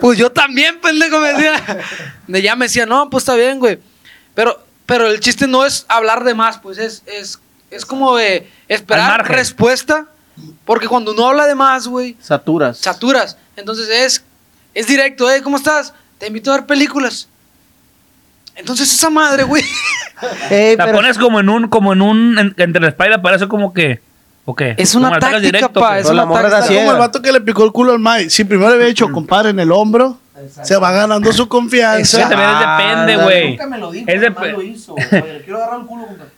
pues 0.00 0.18
yo 0.18 0.30
también, 0.30 0.80
pendejo, 0.80 1.18
me 1.20 1.32
decía. 1.32 1.62
De 2.26 2.42
ya 2.42 2.56
me 2.56 2.66
decía, 2.66 2.86
no, 2.86 3.08
pues 3.10 3.22
está 3.22 3.34
bien, 3.34 3.58
güey. 3.58 3.78
Pero, 4.34 4.62
pero 4.84 5.06
el 5.06 5.20
chiste 5.20 5.46
no 5.46 5.64
es 5.64 5.86
hablar 5.88 6.24
de 6.24 6.34
más, 6.34 6.58
pues 6.58 6.78
es, 6.78 7.02
es, 7.06 7.38
es 7.70 7.86
como 7.86 8.16
de 8.16 8.50
esperar 8.68 9.26
respuesta. 9.28 10.06
Porque 10.66 10.86
cuando 10.86 11.12
uno 11.12 11.28
habla 11.28 11.46
de 11.46 11.54
más, 11.54 11.88
güey, 11.88 12.14
Saturas. 12.20 12.76
saturas. 12.78 13.38
Entonces 13.56 13.88
es, 13.88 14.22
es 14.74 14.86
directo, 14.86 15.30
¿eh? 15.30 15.40
¿Cómo 15.40 15.56
estás? 15.56 15.94
Te 16.18 16.26
invito 16.26 16.52
a 16.52 16.56
ver 16.58 16.66
películas. 16.66 17.26
Entonces 18.54 18.92
esa 18.92 19.08
madre, 19.08 19.44
güey. 19.44 19.62
Ey, 20.50 20.76
La 20.76 20.84
pero- 20.86 20.98
pones 20.98 21.16
como 21.16 21.40
en 21.40 21.48
un, 21.48 21.68
como 21.68 21.94
en 21.94 22.02
un, 22.02 22.38
en- 22.38 22.54
entre 22.58 22.82
la 22.82 22.88
espalda, 22.88 23.22
parece 23.22 23.48
como 23.48 23.72
que, 23.72 24.02
¿o 24.46 24.54
qué? 24.54 24.74
Es 24.78 24.94
una 24.94 25.10
táctica, 25.18 25.38
directo, 25.40 25.80
pa, 25.80 25.98
es 25.98 26.08
una 26.08 26.26
táctica. 26.26 26.62
ciega. 26.62 26.80
Como 26.82 26.92
el 26.92 26.98
vato 26.98 27.20
que 27.20 27.30
le 27.32 27.40
picó 27.42 27.64
el 27.64 27.72
culo 27.72 27.92
al 27.92 27.98
Mike. 27.98 28.30
Si 28.30 28.44
primero 28.44 28.70
le 28.70 28.76
había 28.76 28.86
dicho, 28.86 29.10
compadre, 29.12 29.50
en 29.50 29.60
el 29.60 29.70
hombro, 29.70 30.16
se 30.62 30.76
va 30.78 30.90
ganando 30.92 31.26
su 31.32 31.42
Eso 31.42 31.48
confianza. 31.48 32.28
también 32.28 32.48
es 32.48 32.58
depende, 32.60 33.16
güey. 33.24 33.50
Nunca 33.50 33.66
me 33.66 33.78
lo 33.78 33.90
dijo, 33.90 34.04
Es 34.08 34.22
dep- 34.22 34.52
lo 34.52 34.62
hizo. 34.62 34.94
Oye, 34.94 35.42
quiero 35.44 35.58
agarrar 35.58 35.80
el 35.80 35.86
culo, 35.86 36.06
compadre. 36.06 36.30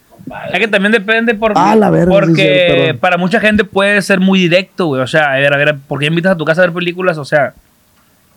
Es 0.52 0.58
que 0.58 0.68
también 0.68 0.92
depende 0.92 1.34
porque, 1.34 1.58
Ah, 1.62 1.74
la 1.76 1.88
verga, 1.90 2.12
porque 2.12 2.88
sí, 2.92 2.98
para 2.98 3.16
mucha 3.16 3.40
gente 3.40 3.64
puede 3.64 4.02
ser 4.02 4.20
muy 4.20 4.40
directo, 4.40 4.86
güey. 4.86 5.00
O 5.02 5.06
sea, 5.06 5.32
a 5.32 5.36
ver, 5.36 5.54
a 5.54 5.56
ver, 5.56 5.76
¿por 5.86 5.98
qué 6.00 6.06
invitas 6.06 6.32
a 6.32 6.36
tu 6.36 6.44
casa 6.44 6.60
a 6.62 6.64
ver 6.66 6.74
películas? 6.74 7.16
O 7.18 7.24
sea, 7.24 7.54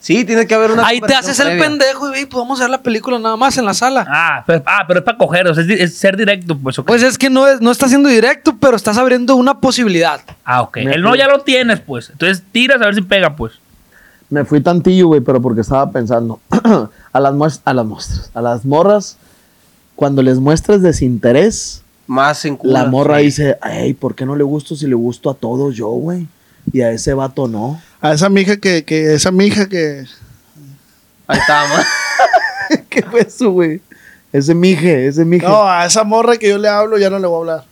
Sí, 0.02 0.26
tiene 0.26 0.48
que 0.48 0.56
haber 0.56 0.72
una. 0.72 0.86
Ahí 0.88 1.00
te 1.00 1.14
haces 1.14 1.40
el 1.40 1.60
pendejo 1.60 2.12
y 2.14 2.18
"Ey, 2.20 2.26
podemos 2.26 2.60
ver 2.60 2.70
la 2.72 2.82
película 2.82 3.20
nada 3.20 3.38
más 3.38 3.56
en 3.60 3.66
la 3.66 3.74
sala. 3.76 4.04
ah, 4.10 4.44
pero, 4.48 4.64
ah, 4.66 4.84
pero 4.88 5.00
es 5.00 5.06
para 5.06 5.18
coger, 5.18 5.48
o 5.48 5.54
sea, 5.54 5.62
es, 5.62 5.68
di- 5.68 5.76
es 5.76 5.96
ser 5.96 6.18
directo, 6.18 6.58
pues, 6.58 6.80
ok. 6.80 6.88
Pues 6.88 7.04
es 7.04 7.18
que 7.20 7.30
no, 7.30 7.48
es, 7.48 7.62
no 7.62 7.70
estás 7.72 7.90
siendo 7.92 8.10
directo, 8.10 8.58
pero 8.60 8.76
estás 8.76 8.98
abriendo 8.98 9.36
una 9.36 9.60
posibilidad. 9.60 10.20
ah, 10.44 10.64
ok. 10.64 10.78
El 10.78 11.04
no 11.04 11.16
ya 11.16 11.28
lo 11.28 11.42
tienes, 11.42 11.80
pues. 11.82 12.10
Entonces 12.10 12.44
tiras 12.52 12.82
a 12.82 12.86
ver 12.86 12.96
si 12.96 13.02
pega, 13.04 13.36
pues. 13.36 13.54
Me 14.32 14.44
fui 14.44 14.60
tantillo, 14.62 15.08
güey, 15.08 15.22
pero 15.22 15.40
porque 15.42 15.62
estaba 15.62 15.92
pensando. 15.92 16.40
a, 17.14 17.20
las 17.20 17.62
a 17.64 17.74
las 17.74 17.86
muestras, 17.86 18.32
a 18.34 18.42
las 18.42 18.66
morras, 18.66 19.18
cuando 19.96 20.24
les 20.24 20.40
muestras 20.40 20.82
desinterés, 20.82 21.84
Más 22.08 22.44
en 22.46 22.58
la 22.64 22.86
morra 22.86 23.20
Sí. 23.20 23.26
dice, 23.26 23.58
ay, 23.62 23.94
¿por 23.94 24.16
qué 24.16 24.26
no 24.26 24.36
le 24.36 24.44
gusto 24.44 24.76
si 24.76 24.88
le 24.88 24.96
gusto 24.96 25.30
a 25.30 25.36
todos 25.36 25.76
yo, 25.76 25.90
güey? 25.90 26.28
Y 26.74 26.82
a 26.82 26.92
ese 26.92 27.14
vato 27.14 27.48
no. 27.48 27.80
A 28.02 28.14
esa 28.14 28.30
mija 28.30 28.58
que, 28.58 28.84
que 28.84 29.14
esa 29.14 29.32
mija 29.32 29.68
que... 29.70 30.06
Ahí 31.28 31.40
está, 31.40 31.68
ma. 31.68 31.86
¿Qué 32.90 33.04
fue 33.04 33.22
eso, 33.22 33.52
güey? 33.52 33.82
Ese 34.34 34.56
mije, 34.56 35.08
ese 35.08 35.24
mije. 35.26 35.46
No, 35.46 35.64
a 35.70 35.86
esa 35.86 36.04
morra 36.04 36.38
que 36.38 36.50
yo 36.50 36.58
le 36.58 36.68
hablo 36.68 36.98
ya 36.98 37.10
no 37.10 37.20
le 37.20 37.28
voy 37.28 37.36
a 37.36 37.40
hablar. 37.40 37.66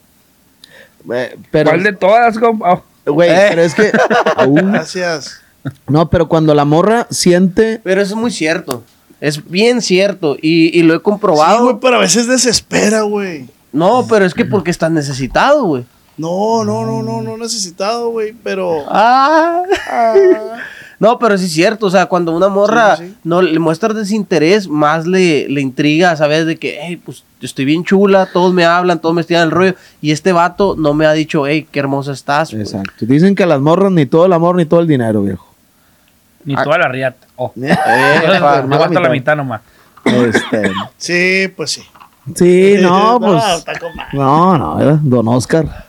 Eh, 1.14 1.38
pero, 1.52 1.72
¿Cuál 1.72 1.84
de 1.84 1.94
todas, 1.94 2.38
compa? 2.38 2.74
Oh, 3.06 3.12
güey, 3.14 3.30
Eh. 3.30 3.46
pero 3.50 3.62
es 3.64 3.74
que... 3.74 3.92
Aún- 4.36 4.72
Gracias. 4.72 5.40
no, 5.88 6.10
pero 6.10 6.28
cuando 6.28 6.54
la 6.54 6.66
morra 6.66 7.08
siente... 7.10 7.80
Pero 7.84 8.02
eso 8.02 8.14
es 8.16 8.20
muy 8.20 8.32
cierto. 8.32 8.84
Es 9.22 9.50
bien 9.50 9.82
cierto. 9.82 10.38
Y, 10.42 10.78
y 10.78 10.84
lo 10.84 10.94
he 10.94 10.98
Sí, 10.98 11.04
comprobado. 11.04 11.64
güey, 11.64 11.78
pero 11.82 11.96
a 11.96 12.00
veces 12.00 12.28
desespera, 12.28 13.02
güey. 13.02 13.50
no, 13.72 14.06
pero 14.08 14.26
es 14.26 14.34
que 14.34 14.46
porque 14.46 14.72
estás 14.72 14.92
necesitado, 14.92 15.64
güey. 15.64 15.86
No, 16.20 16.64
no, 16.64 16.86
no, 16.86 17.02
no, 17.02 17.22
no 17.22 17.38
necesitado, 17.38 18.10
güey, 18.10 18.34
pero... 18.44 18.84
Ah. 18.90 19.64
No, 21.00 21.18
pero 21.18 21.38
sí 21.38 21.46
es 21.46 21.54
cierto, 21.54 21.86
o 21.86 21.90
sea, 21.90 22.08
cuando 22.08 22.36
una 22.36 22.50
morra 22.50 22.98
Sí, 22.98 23.08
sí. 23.08 23.16
no 23.24 23.42
le 23.42 23.58
muestra 23.58 23.94
desinterés, 23.94 24.68
más 24.68 25.08
le, 25.08 25.48
le 25.48 25.62
intriga, 25.62 26.14
¿sabes? 26.18 26.46
De 26.46 26.58
que, 26.58 26.78
hey, 26.82 26.98
pues 26.98 27.24
yo 27.40 27.46
estoy 27.46 27.64
bien 27.64 27.86
chula, 27.86 28.26
todos 28.34 28.54
me 28.54 28.66
hablan, 28.66 29.00
todos 29.00 29.16
me 29.16 29.22
estiran 29.22 29.44
el 29.44 29.52
rollo, 29.52 29.76
y 30.02 30.12
este 30.12 30.34
vato 30.34 30.76
no 30.78 30.94
me 30.94 31.06
ha 31.06 31.14
dicho, 31.14 31.48
hey, 31.48 31.66
qué 31.72 31.80
hermosa 31.80 32.12
estás. 32.12 32.54
Exacto. 32.54 33.06
Dicen 33.06 33.34
que 33.34 33.44
a 33.44 33.46
las 33.46 33.62
morras 33.62 33.94
ni 33.94 34.06
todo 34.08 34.26
el 34.26 34.34
amor 34.34 34.58
ni 34.58 34.66
todo 34.66 34.82
el 34.82 34.88
dinero, 34.88 35.24
viejo. 35.24 35.48
Ni 36.44 36.54
toda 36.56 36.78
la 36.78 36.90
riata. 36.90 37.28
Oh. 37.38 37.54
Eh, 37.62 38.40
basta 38.68 39.00
la 39.00 39.10
mitad 39.10 39.38
nomás. 39.38 39.62
Este, 40.04 40.70
Sí, 40.98 41.48
pues 41.56 41.72
sí. 41.72 41.84
Sí, 42.36 42.76
no, 42.82 43.20
No, 43.20 43.20
pues. 43.20 43.66
No, 44.14 44.58
no, 44.58 44.80
era 44.82 45.00
Don 45.02 45.28
Oscar. 45.28 45.86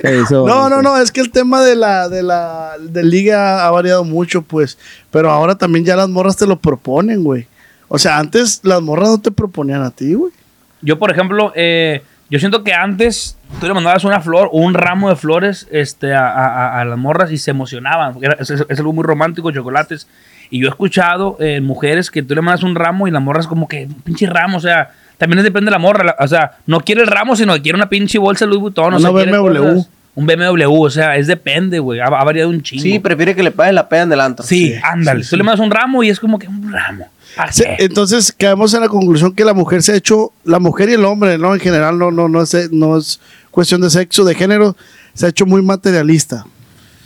¿Qué 0.00 0.18
hizo? 0.20 0.46
No, 0.46 0.68
no, 0.68 0.82
no, 0.82 0.96
es 0.96 1.12
que 1.12 1.20
el 1.20 1.30
tema 1.30 1.60
de 1.62 1.76
la, 1.76 2.08
de 2.08 2.22
la, 2.22 2.72
de 2.80 3.04
liga 3.04 3.66
ha 3.66 3.70
variado 3.70 4.04
mucho, 4.04 4.42
pues. 4.42 4.78
Pero 5.10 5.30
ahora 5.30 5.56
también 5.56 5.84
ya 5.84 5.96
las 5.96 6.08
morras 6.08 6.36
te 6.36 6.46
lo 6.46 6.56
proponen, 6.56 7.22
güey. 7.24 7.46
O 7.88 7.98
sea, 7.98 8.18
antes 8.18 8.60
las 8.64 8.80
morras 8.80 9.08
no 9.08 9.20
te 9.20 9.30
proponían 9.30 9.82
a 9.82 9.90
ti, 9.90 10.14
güey. 10.14 10.32
Yo, 10.80 10.98
por 10.98 11.10
ejemplo, 11.10 11.52
eh, 11.54 12.02
yo 12.30 12.38
siento 12.38 12.64
que 12.64 12.72
antes 12.72 13.36
tú 13.60 13.66
le 13.68 13.74
mandabas 13.74 14.04
una 14.04 14.20
flor 14.20 14.48
o 14.50 14.58
un 14.60 14.74
ramo 14.74 15.10
de 15.10 15.16
flores 15.16 15.68
este, 15.70 16.14
a, 16.14 16.26
a- 16.28 16.46
a- 16.78 16.80
a 16.80 16.84
las 16.84 16.98
morras 16.98 17.30
y 17.30 17.38
se 17.38 17.50
emocionaban. 17.50 18.16
era- 18.22 18.36
es, 18.40 18.50
es 18.50 18.78
algo 18.78 18.92
muy 18.92 19.04
romántico, 19.04 19.50
chocolates. 19.52 20.08
Y 20.50 20.60
yo 20.60 20.66
he 20.66 20.70
escuchado 20.70 21.36
eh, 21.40 21.60
mujeres 21.60 22.10
que 22.10 22.22
tú 22.22 22.34
le 22.34 22.40
mandas 22.42 22.62
un 22.62 22.74
ramo 22.74 23.06
y 23.06 23.10
las 23.10 23.22
morras 23.22 23.46
como 23.46 23.68
que 23.68 23.88
pinche 24.04 24.26
ramo, 24.26 24.56
o 24.56 24.60
sea, 24.60 24.90
también 25.28 25.42
depende 25.44 25.66
de 25.66 25.70
la 25.70 25.78
morra. 25.78 26.04
la- 26.04 26.16
o 26.18 26.26
sea, 26.28 26.58
no 26.66 26.80
quiere 26.80 27.02
el 27.02 27.06
ramo, 27.06 27.36
sino 27.36 27.54
que 27.54 27.62
quiere 27.62 27.76
una 27.76 27.88
pinche 27.88 28.18
bolsa 28.18 28.44
de 28.44 28.48
Louis 28.50 28.60
Vuitton. 28.62 28.94
o 28.94 28.96
Una 28.96 28.98
sea, 28.98 29.10
BMW. 29.10 29.82
Un 30.14 30.26
BMW, 30.26 30.82
o 30.82 30.90
sea, 30.90 31.16
es 31.16 31.26
depende, 31.26 31.78
güey. 31.78 32.00
Ha, 32.00 32.06
ha 32.06 32.24
variado 32.24 32.50
un 32.50 32.60
chingo. 32.62 32.82
Sí, 32.82 32.98
prefiere 32.98 33.34
que 33.34 33.42
le 33.42 33.50
paguen 33.50 33.76
la 33.76 33.88
peda 33.88 34.02
en 34.02 34.12
el 34.12 34.20
antro. 34.20 34.44
Sí, 34.44 34.74
ándale. 34.82 35.24
Tú 35.24 35.36
le 35.36 35.42
mandas 35.42 35.60
un 35.64 35.70
ramo 35.70 36.02
y 36.02 36.10
es 36.10 36.18
como 36.20 36.38
que 36.38 36.48
un 36.48 36.70
ramo. 36.72 37.08
¿Pa' 37.36 37.50
Sí, 37.50 37.64
entonces 37.78 38.30
caemos 38.36 38.74
en 38.74 38.80
la 38.82 38.88
conclusión 38.88 39.32
que 39.34 39.42
la 39.44 39.54
mujer 39.54 39.82
se 39.82 39.92
ha 39.92 39.96
hecho, 39.96 40.32
la 40.44 40.58
mujer 40.58 40.90
y 40.90 40.94
el 40.94 41.04
hombre, 41.06 41.38
¿no? 41.38 41.54
En 41.54 41.60
general 41.60 41.98
no, 41.98 42.10
no, 42.10 42.28
no, 42.28 42.42
es, 42.42 42.70
no 42.72 42.98
es 42.98 43.20
cuestión 43.50 43.80
de 43.80 43.88
sexo, 43.88 44.24
de 44.24 44.34
género, 44.34 44.76
se 45.14 45.24
ha 45.26 45.28
hecho 45.30 45.46
muy 45.46 45.62
materialista. 45.62 46.44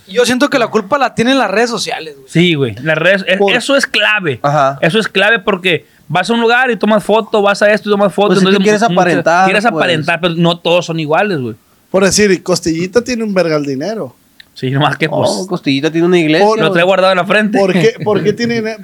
Yo 0.09 0.25
siento 0.25 0.49
que 0.51 0.59
la 0.59 0.69
culpa 0.69 0.99
la 0.99 1.15
tienen 1.15 1.37
las 1.39 1.51
redes 1.51 1.69
sociales, 1.71 2.15
güey. 2.17 2.29
Sí, 2.29 2.55
güey. 2.55 2.75
Las 2.83 2.97
redes, 2.99 3.25
es- 3.29 3.39
Por- 3.39 3.53
eso 3.53 3.77
es 3.77 3.87
clave. 3.87 4.39
Ajá. 4.43 4.79
Eso 4.81 4.99
es 4.99 5.07
clave 5.09 5.39
porque 5.41 5.87
vas 6.09 6.29
a 6.31 6.33
un 6.35 6.41
lugar 6.41 6.71
y 6.71 6.77
tomas 6.77 7.03
foto, 7.05 7.43
vas 7.43 7.61
a 7.63 7.71
esto 7.73 7.89
y 7.89 7.93
tomas 7.93 8.13
foto. 8.13 8.35
Pues 8.35 8.43
es 8.43 8.57
que 8.59 8.63
quieres 8.63 8.83
aparentar, 8.83 9.45
Quieres 9.47 9.65
pues. 9.65 9.73
aparentar, 9.75 10.21
pero 10.21 10.35
no 10.35 10.59
todos 10.59 10.87
son 10.87 11.01
iguales, 11.01 11.39
güey. 11.41 11.55
Por 11.91 12.05
decir, 12.05 12.43
Costillita 12.43 13.03
tiene 13.03 13.25
un 13.25 13.33
vergal 13.35 13.65
dinero. 13.65 14.15
Sí, 14.55 14.71
nomás 14.71 14.97
que 14.97 15.09
pues. 15.09 15.31
Oh, 15.33 15.47
Costillita 15.47 15.91
tiene 15.91 16.07
una 16.07 16.19
iglesia. 16.19 16.47
Por- 16.47 16.59
lo 16.61 16.73
trae 16.73 16.85
guardado 16.85 17.13
en 17.13 17.19
la 17.19 17.27
frente. 17.27 17.59
¿Por 17.59 17.73
qué, 17.73 17.95
por 18.05 18.23
qué 18.23 18.33
tiene 18.33 18.61
la 18.63 18.77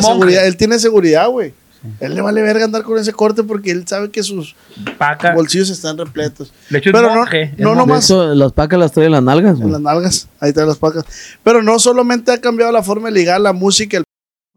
monje. 0.00 0.02
seguridad? 0.08 0.46
Él 0.46 0.56
tiene 0.56 0.78
seguridad, 0.78 1.28
güey. 1.28 1.54
Él 1.98 2.14
le 2.14 2.20
vale 2.20 2.42
verga 2.42 2.64
andar 2.64 2.84
con 2.84 2.96
ese 2.96 3.12
corte 3.12 3.42
porque 3.42 3.72
él 3.72 3.84
sabe 3.88 4.08
que 4.08 4.22
sus 4.22 4.54
Paca. 4.98 5.34
bolsillos 5.34 5.68
están 5.68 5.98
repletos. 5.98 6.52
De 6.70 6.78
hecho, 6.78 6.92
Pero 6.92 7.08
no, 7.12 7.24
no 7.58 7.74
nomás 7.74 8.04
hecho, 8.04 8.34
las 8.36 8.52
pacas 8.52 8.78
las 8.78 8.92
traen 8.92 9.06
en 9.06 9.12
las 9.14 9.22
nalgas, 9.24 9.54
en 9.56 9.60
güey. 9.62 9.72
las 9.72 9.80
nalgas, 9.80 10.28
ahí 10.38 10.50
están 10.50 10.68
las 10.68 10.76
pacas. 10.78 11.04
Pero 11.42 11.60
no 11.60 11.80
solamente 11.80 12.30
ha 12.30 12.40
cambiado 12.40 12.70
la 12.70 12.84
forma 12.84 13.08
de 13.08 13.14
ligar 13.14 13.40
la 13.40 13.52
música, 13.52 13.96
el 13.96 14.04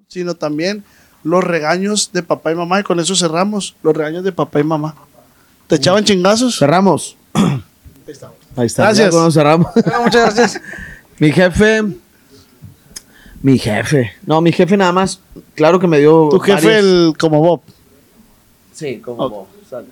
sino 0.08 0.36
también 0.36 0.84
los 1.26 1.44
regaños 1.44 2.12
de 2.14 2.24
papá 2.24 2.52
y 2.52 2.56
mamá. 2.56 2.80
Y 2.80 2.84
con 2.84 3.00
eso 3.00 3.16
cerramos, 3.16 3.76
los 3.84 3.98
regaños 3.98 4.24
de 4.24 4.32
papá 4.32 4.60
y 4.60 4.64
mamá. 4.64 4.96
¿Te 5.68 5.76
echaban 5.76 6.04
chingazos? 6.06 6.58
Cerramos. 6.58 7.18
Ahí 8.56 8.68
está. 8.68 8.84
Gracias. 8.84 9.08
ya 9.08 9.10
cuando 9.12 9.32
cerramos. 9.32 9.68
Bueno, 9.74 10.04
muchas 10.04 10.36
gracias. 10.36 10.62
mi 11.20 11.32
jefe. 11.32 11.82
Mi 13.42 13.58
jefe. 13.58 14.12
No, 14.26 14.40
mi 14.42 14.52
jefe 14.52 14.78
nada 14.78 14.92
más. 14.92 15.20
Claro 15.56 15.80
que 15.80 15.88
me 15.88 16.00
dio. 16.00 16.30
Tu 16.30 16.40
jefe, 16.40 16.68
varias- 16.68 16.84
el 16.84 17.14
como 17.20 17.42
Bob. 17.42 17.62
Sí, 18.72 18.98
como 19.00 19.30
vos, 19.30 19.48
¿sabes? 19.70 19.88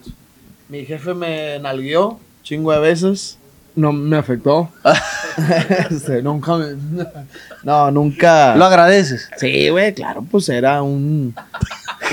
Mi 0.70 0.86
jefe 0.86 1.14
me 1.14 1.58
nalgueó 1.60 2.20
chingo 2.44 2.72
de 2.72 2.80
veces. 2.80 3.38
No 3.76 3.92
me 3.94 4.18
afectó. 4.18 4.70
Este, 5.90 6.22
nunca 6.22 6.56
me- 6.58 6.76
No, 7.64 7.90
nunca. 7.90 8.56
Lo 8.56 8.66
agradeces. 8.66 9.30
Sí, 9.38 9.70
güey, 9.70 9.94
claro, 9.94 10.24
pues 10.30 10.48
era 10.50 10.82
un. 10.84 11.34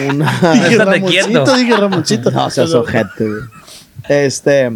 Una. 0.08 0.32
Dije. 0.54 0.76
Ramoncito, 0.78 1.56
dije 1.56 1.76
Ramoncito. 1.76 2.30
No 2.30 2.48
seas 2.48 2.72
ojete, 2.72 3.28
güey. 3.28 3.40
Este. 4.08 4.70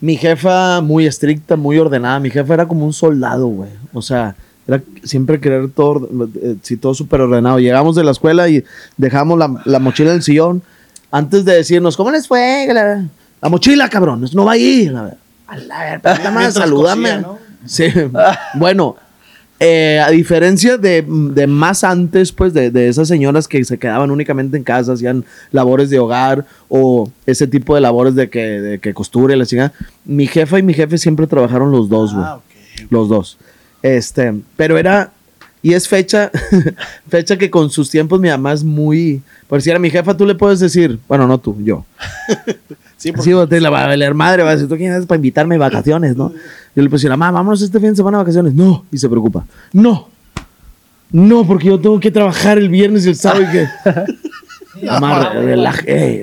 Mi 0.00 0.16
jefa 0.16 0.80
muy 0.82 1.06
estricta, 1.06 1.56
muy 1.56 1.78
ordenada. 1.78 2.20
Mi 2.20 2.30
jefa 2.30 2.54
era 2.54 2.68
como 2.68 2.84
un 2.84 2.92
soldado, 2.92 3.46
güey. 3.46 3.70
O 3.94 4.02
sea, 4.02 4.36
era 4.66 4.80
siempre 5.02 5.40
querer 5.40 5.70
todo, 5.70 6.08
eh, 6.42 6.56
sí, 6.62 6.76
todo 6.76 6.94
súper 6.94 7.22
ordenado. 7.22 7.58
Llegamos 7.58 7.96
de 7.96 8.04
la 8.04 8.10
escuela 8.12 8.48
y 8.48 8.62
dejamos 8.96 9.38
la, 9.38 9.60
la 9.64 9.78
mochila 9.78 10.10
en 10.10 10.16
el 10.16 10.22
sillón. 10.22 10.62
Antes 11.10 11.44
de 11.46 11.54
decirnos, 11.54 11.96
¿cómo 11.96 12.10
les 12.10 12.28
fue? 12.28 12.68
La, 12.72 13.04
la 13.40 13.48
mochila, 13.48 13.88
cabrón, 13.88 14.24
no 14.34 14.44
va 14.44 14.52
ahí. 14.52 14.86
A 14.94 15.02
ver, 15.02 15.14
a 15.48 15.56
la 15.56 15.80
ver, 15.80 16.00
nada 16.04 16.30
más. 16.30 16.54
Sí. 17.66 17.86
bueno, 18.54 18.96
eh, 19.60 20.00
a 20.04 20.10
diferencia 20.10 20.78
de, 20.78 21.04
de 21.08 21.46
más 21.46 21.82
antes, 21.82 22.30
pues, 22.30 22.54
de, 22.54 22.70
de 22.70 22.88
esas 22.88 23.08
señoras 23.08 23.48
que 23.48 23.64
se 23.64 23.78
quedaban 23.78 24.10
únicamente 24.10 24.56
en 24.56 24.62
casa, 24.62 24.92
hacían 24.92 25.24
labores 25.50 25.90
de 25.90 25.98
hogar 25.98 26.44
o 26.68 27.10
ese 27.26 27.46
tipo 27.46 27.74
de 27.74 27.80
labores 27.80 28.14
de 28.14 28.30
que, 28.30 28.60
de 28.60 28.78
que 28.78 28.94
costura 28.94 29.34
y 29.34 29.38
la 29.38 29.46
chingada, 29.46 29.72
mi 30.04 30.26
jefa 30.26 30.58
y 30.58 30.62
mi 30.62 30.74
jefe 30.74 30.98
siempre 30.98 31.26
trabajaron 31.26 31.72
los 31.72 31.88
dos, 31.88 32.14
güey. 32.14 32.26
Ah. 32.26 32.40
Los 32.90 33.08
dos. 33.08 33.38
Este, 33.82 34.34
pero 34.54 34.78
era, 34.78 35.10
y 35.62 35.72
es 35.72 35.88
fecha, 35.88 36.30
fecha 37.08 37.36
que 37.36 37.50
con 37.50 37.70
sus 37.70 37.90
tiempos 37.90 38.20
mi 38.20 38.28
mamá 38.28 38.52
es 38.52 38.62
muy, 38.62 39.22
por 39.48 39.60
si 39.60 39.70
era 39.70 39.78
mi 39.78 39.90
jefa, 39.90 40.16
tú 40.16 40.24
le 40.24 40.34
puedes 40.34 40.60
decir, 40.60 41.00
bueno, 41.08 41.26
no 41.26 41.38
tú, 41.38 41.56
yo. 41.64 41.84
Sí, 42.98 43.12
porque 43.12 43.24
Sí, 43.24 43.32
vos 43.32 43.48
te 43.48 43.60
la 43.60 43.70
va 43.70 43.84
a 43.84 43.86
valer 43.86 44.12
madre, 44.12 44.42
va 44.42 44.50
a 44.50 44.52
decir, 44.54 44.68
¿tú 44.68 44.76
quién 44.76 44.92
eres 44.92 45.06
para 45.06 45.16
invitarme 45.16 45.54
de 45.54 45.60
vacaciones, 45.60 46.16
no? 46.16 46.30
Yo 46.76 46.82
le 46.82 46.88
decir, 46.90 47.08
mamá, 47.08 47.30
vámonos 47.30 47.62
este 47.62 47.80
fin 47.80 47.90
de 47.90 47.96
semana 47.96 48.18
de 48.18 48.24
vacaciones. 48.24 48.52
No, 48.54 48.84
y 48.92 48.98
se 48.98 49.08
preocupa. 49.08 49.46
No, 49.72 50.08
no, 51.12 51.46
porque 51.46 51.68
yo 51.68 51.78
tengo 51.80 51.98
que 52.00 52.10
trabajar 52.10 52.58
el 52.58 52.68
viernes 52.68 53.06
y 53.06 53.10
el 53.10 53.14
sábado 53.16 53.42
y 53.42 53.46
que... 53.52 53.66
Mamá, 54.86 55.30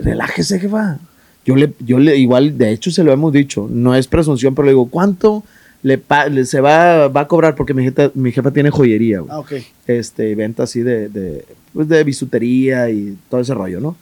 relájese, 0.04 0.60
jefa. 0.60 0.98
Yo 1.46 1.56
le, 1.56 1.74
yo 1.80 2.00
le, 2.00 2.18
igual, 2.18 2.58
de 2.58 2.72
hecho 2.72 2.90
se 2.92 3.04
lo 3.04 3.12
hemos 3.12 3.32
dicho, 3.34 3.68
no 3.70 3.94
es 3.96 4.08
presunción, 4.08 4.56
pero 4.56 4.66
le 4.66 4.72
digo, 4.72 4.88
¿cuánto 4.90 5.44
le, 5.84 5.98
pa- 5.98 6.28
le- 6.28 6.46
se 6.46 6.60
va, 6.62 7.08
va 7.08 7.22
a 7.22 7.28
cobrar? 7.28 7.56
Porque 7.56 7.74
mi 7.74 7.84
jefa, 7.84 8.10
mi 8.16 8.32
jefa 8.32 8.52
tiene 8.52 8.72
joyería, 8.72 9.20
güey 9.20 9.32
Ah, 9.32 9.40
ok. 9.40 9.54
este, 9.88 10.34
venta 10.36 10.64
así 10.64 10.82
de, 10.82 11.10
de, 11.10 11.46
pues 11.74 11.88
de 11.88 12.04
bisutería 12.04 12.90
y 12.90 13.16
todo 13.30 13.42
ese 13.42 13.54
rollo, 13.54 13.80
¿no? 13.80 13.96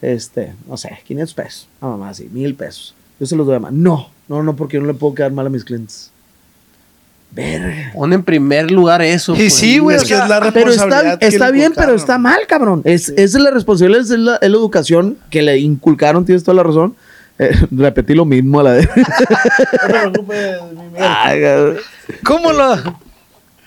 Este, 0.00 0.54
no 0.68 0.76
sé, 0.76 0.98
500 1.06 1.34
pesos, 1.34 1.68
a 1.80 1.86
mamá, 1.86 2.14
sí, 2.14 2.28
mil 2.32 2.54
pesos. 2.54 2.94
Yo 3.18 3.26
se 3.26 3.34
los 3.34 3.46
doy 3.46 3.56
a 3.56 3.60
mamá. 3.60 3.76
No, 3.76 4.10
no, 4.28 4.42
no, 4.42 4.54
porque 4.54 4.76
yo 4.76 4.80
no 4.80 4.86
le 4.86 4.94
puedo 4.94 5.14
quedar 5.14 5.32
mal 5.32 5.46
a 5.46 5.50
mis 5.50 5.64
clientes. 5.64 6.10
Verga. 7.30 7.90
Pon 7.94 8.12
en 8.12 8.22
primer 8.22 8.70
lugar 8.70 9.02
eso. 9.02 9.34
Y 9.34 9.36
pues. 9.36 9.54
sí, 9.54 9.78
güey. 9.78 9.96
Es 9.96 10.04
que 10.04 10.14
es 10.14 10.28
la 10.28 10.50
Pero 10.52 10.70
está, 10.70 10.84
responsabilidad 10.86 11.18
que 11.18 11.26
está 11.26 11.46
le 11.46 11.52
bien, 11.52 11.72
pero 11.74 11.94
está 11.94 12.16
mal, 12.16 12.46
cabrón. 12.46 12.80
Es, 12.84 13.10
es 13.10 13.34
la 13.34 13.50
responsabilidad, 13.50 14.02
es 14.02 14.10
la, 14.10 14.36
es 14.36 14.50
la 14.50 14.56
educación 14.56 15.18
que 15.30 15.42
le 15.42 15.58
inculcaron, 15.58 16.24
tienes 16.24 16.42
toda 16.42 16.54
la 16.54 16.62
razón. 16.62 16.94
Eh, 17.38 17.50
repetí 17.70 18.14
lo 18.14 18.24
mismo 18.24 18.60
a 18.60 18.62
la 18.64 18.72
de... 18.72 18.88
No 19.82 20.12
preocupes. 20.12 20.56
¿Cómo 22.24 22.52
lo...? 22.52 22.98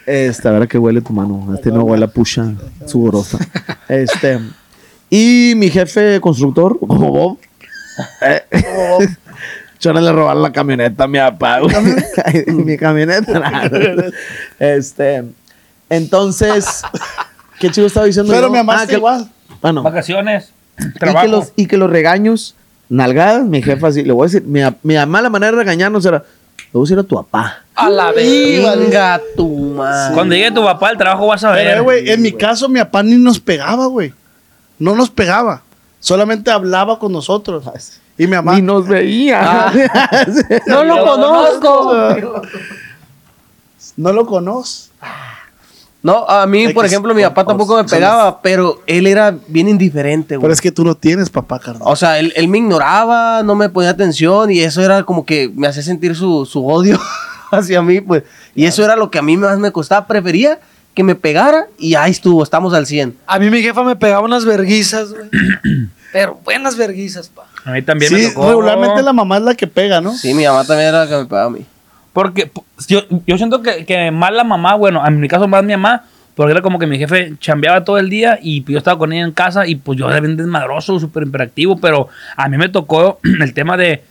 Este, 0.06 0.48
a 0.48 0.52
ver 0.52 0.64
a 0.64 0.68
qué 0.68 0.78
huele 0.78 1.02
tu 1.02 1.14
mano. 1.14 1.53
Este 1.53 1.72
no 1.72 1.84
huele 1.84 2.06
a 2.06 2.08
pucha 2.08 2.53
sudorosa. 2.86 3.38
Este. 3.88 4.40
Y 5.12 5.54
mi 5.58 5.70
jefe 5.70 6.20
constructor, 6.22 6.80
como 6.88 7.12
Bob. 7.12 7.38
eh, 8.22 8.42
Yo 9.80 9.94
le 9.94 10.12
robaron 10.12 10.44
la 10.44 10.52
camioneta 10.52 11.04
a 11.06 11.08
mi 11.08 11.18
papá, 11.18 11.60
güey. 11.60 11.76
Mi 12.48 12.78
camioneta. 12.78 13.40
nada. 13.40 13.70
este. 14.60 15.24
Entonces. 15.90 16.84
¿Qué 17.60 17.70
chico 17.72 17.88
estaba 17.88 18.06
diciendo? 18.06 18.32
Pero 18.32 18.48
yo? 18.48 18.52
mi 18.52 18.58
mamá 18.60 18.74
Ah, 18.74 18.82
está 18.84 18.88
que- 18.90 18.96
igual. 18.98 19.28
Bueno. 19.60 19.82
Vacaciones, 19.84 20.52
Y 20.80 20.92
que, 20.94 21.00
trabajo. 21.00 21.28
los, 21.28 21.52
y 21.56 21.66
que 21.68 21.78
los 21.78 21.90
regaños, 21.90 22.56
nalgadas, 22.90 23.44
mi 23.46 23.62
jefa 23.64 23.88
así, 23.88 24.04
le 24.04 24.14
voy 24.14 24.26
a 24.26 24.28
decir, 24.28 24.44
mi, 24.44 24.62
mi 24.84 24.96
mamá 24.96 25.22
la 25.22 25.30
manera 25.30 25.52
de 25.52 25.58
regañarnos 25.58 26.06
era, 26.06 26.20
le 26.20 26.24
voy 26.74 26.82
a 26.82 26.86
decir 26.86 27.00
a 27.00 27.04
tu 27.04 27.16
papá. 27.16 27.64
A 27.76 27.90
la 27.90 28.12
vez. 28.12 28.64
Venga 28.78 29.20
tu 29.36 29.48
madre. 29.76 30.14
Cuando 30.14 30.36
llegue 30.36 30.52
tu 30.52 30.64
papá 30.64 30.90
al 30.90 30.98
trabajo 30.98 31.26
vas 31.28 31.44
a 31.44 31.52
ver. 31.52 31.66
Pero, 31.68 31.84
güey, 31.84 32.08
en 32.10 32.22
mi 32.22 32.32
caso, 32.32 32.70
mi 32.70 32.80
papá 32.80 33.02
ni 33.04 33.16
nos 33.16 33.40
pegaba, 33.40 33.88
güey. 33.88 34.14
No 34.82 34.95
nos 34.95 35.12
pegaba. 35.12 35.62
Solamente 35.99 36.49
hablaba 36.49 36.98
con 36.98 37.12
nosotros. 37.12 37.64
Y 38.18 38.26
mi 38.26 38.34
mamá. 38.34 38.56
Ni 38.56 38.64
nos 38.64 38.88
veía. 38.88 39.68
Ah. 39.68 39.74
No 40.66 40.84
lo 40.84 41.06
conozco. 41.06 42.41
No 43.95 44.12
lo 44.12 44.26
conoces. 44.26 44.90
No, 46.02 46.28
a 46.28 46.48
mí, 46.48 46.70
por 46.70 46.84
ejemplo, 46.84 47.14
mi 47.14 47.22
papá 47.22 47.45
tampoco 47.45 47.78
me 47.78 47.84
pegaba, 47.84 48.41
pero 48.41 48.82
él 48.88 49.06
era 49.06 49.38
bien 49.48 49.70
indiferente, 49.70 50.36
güey. 50.36 50.45
Pero 50.45 50.53
es 50.53 50.62
que 50.62 50.72
tú 50.72 50.84
no 50.84 50.95
tienes 50.95 51.30
papá, 51.30 51.60
carnal. 51.60 51.84
O 51.86 51.95
sea, 51.95 52.18
él, 52.18 52.34
él 52.36 52.48
me 52.48 52.58
ignoraba, 52.58 53.44
no 53.44 53.53
me 53.53 53.70
ponía 53.70 53.91
atención 53.91 54.49
y 54.49 54.62
eso 54.62 54.82
era 54.82 55.03
como 55.03 55.28
que 55.28 55.52
me 55.56 55.68
hacía 55.68 55.84
sentir 55.84 56.16
su, 56.16 56.48
su 56.48 56.66
odio 56.68 56.99
hacia 57.52 57.84
mí, 57.84 58.02
pues. 58.02 58.24
Y 58.56 58.66
eso 58.66 58.84
era 58.84 58.95
lo 58.95 59.12
que 59.12 59.20
a 59.20 59.22
mí 59.22 59.38
más 59.38 59.60
me 59.60 59.72
costaba. 59.72 60.08
Prefería 60.08 60.60
que 60.94 61.04
me 61.04 61.16
pegara 61.16 61.68
y 61.78 61.96
ahí 61.96 62.12
estuvo, 62.12 62.44
estamos 62.44 62.74
al 62.74 62.86
100. 62.86 63.18
A 63.26 63.40
mí 63.40 63.50
mi 63.50 63.62
jefa 63.62 63.84
me 63.84 63.96
pegaba 63.96 64.26
unas 64.26 64.46
verguizas, 64.46 65.12
güey. 65.12 65.30
Pero 66.12 66.40
buenas 66.44 66.76
verguizas, 66.76 67.30
pa. 67.30 67.44
A 67.64 67.72
mí 67.72 67.82
también 67.82 68.10
sí, 68.10 68.16
me 68.16 68.28
tocó. 68.30 68.50
regularmente 68.50 69.02
la 69.02 69.14
mamá 69.14 69.38
es 69.38 69.44
la 69.44 69.56
que 69.56 69.68
pega, 69.68 70.02
¿no? 70.02 70.14
Sí, 70.14 70.34
mi 70.34 70.46
mamá 70.46 70.66
también 70.66 70.90
era 70.90 71.06
la 71.06 71.08
que 71.10 71.18
me 71.18 71.26
pegaba 71.26 71.48
a 71.48 71.52
mí. 71.52 71.66
Porque 72.12 72.52
yo, 72.88 73.02
yo 73.26 73.38
siento 73.38 73.62
que, 73.62 73.86
que 73.86 74.12
más 74.12 74.34
la 74.34 74.44
mamá, 74.44 74.76
bueno, 74.76 75.06
en 75.08 75.20
mi 75.20 75.30
caso 75.30 75.48
más 75.48 75.64
mi 75.64 75.72
mamá, 75.72 76.04
porque 76.36 76.52
era 76.52 76.62
como 76.62 76.80
que 76.80 76.88
mi 76.88 76.98
jefe 76.98 77.34
chambeaba 77.40 77.84
todo 77.84 77.98
el 77.98 78.10
día 78.10 78.40
y 78.42 78.64
yo 78.64 78.78
estaba 78.78 78.98
con 78.98 79.14
ella 79.14 79.24
en 79.24 79.32
casa 79.32 79.68
y 79.68 79.76
pues 79.76 79.98
yo 79.98 80.10
era 80.10 80.20
bien 80.20 80.36
desmadroso, 80.36 81.00
súper 81.00 81.24
imperactivo, 81.24 81.78
pero 81.78 82.10
a 82.36 82.50
mí 82.50 82.58
me 82.58 82.68
tocó 82.68 83.20
el 83.42 83.54
tema 83.54 83.78
de 83.78 84.04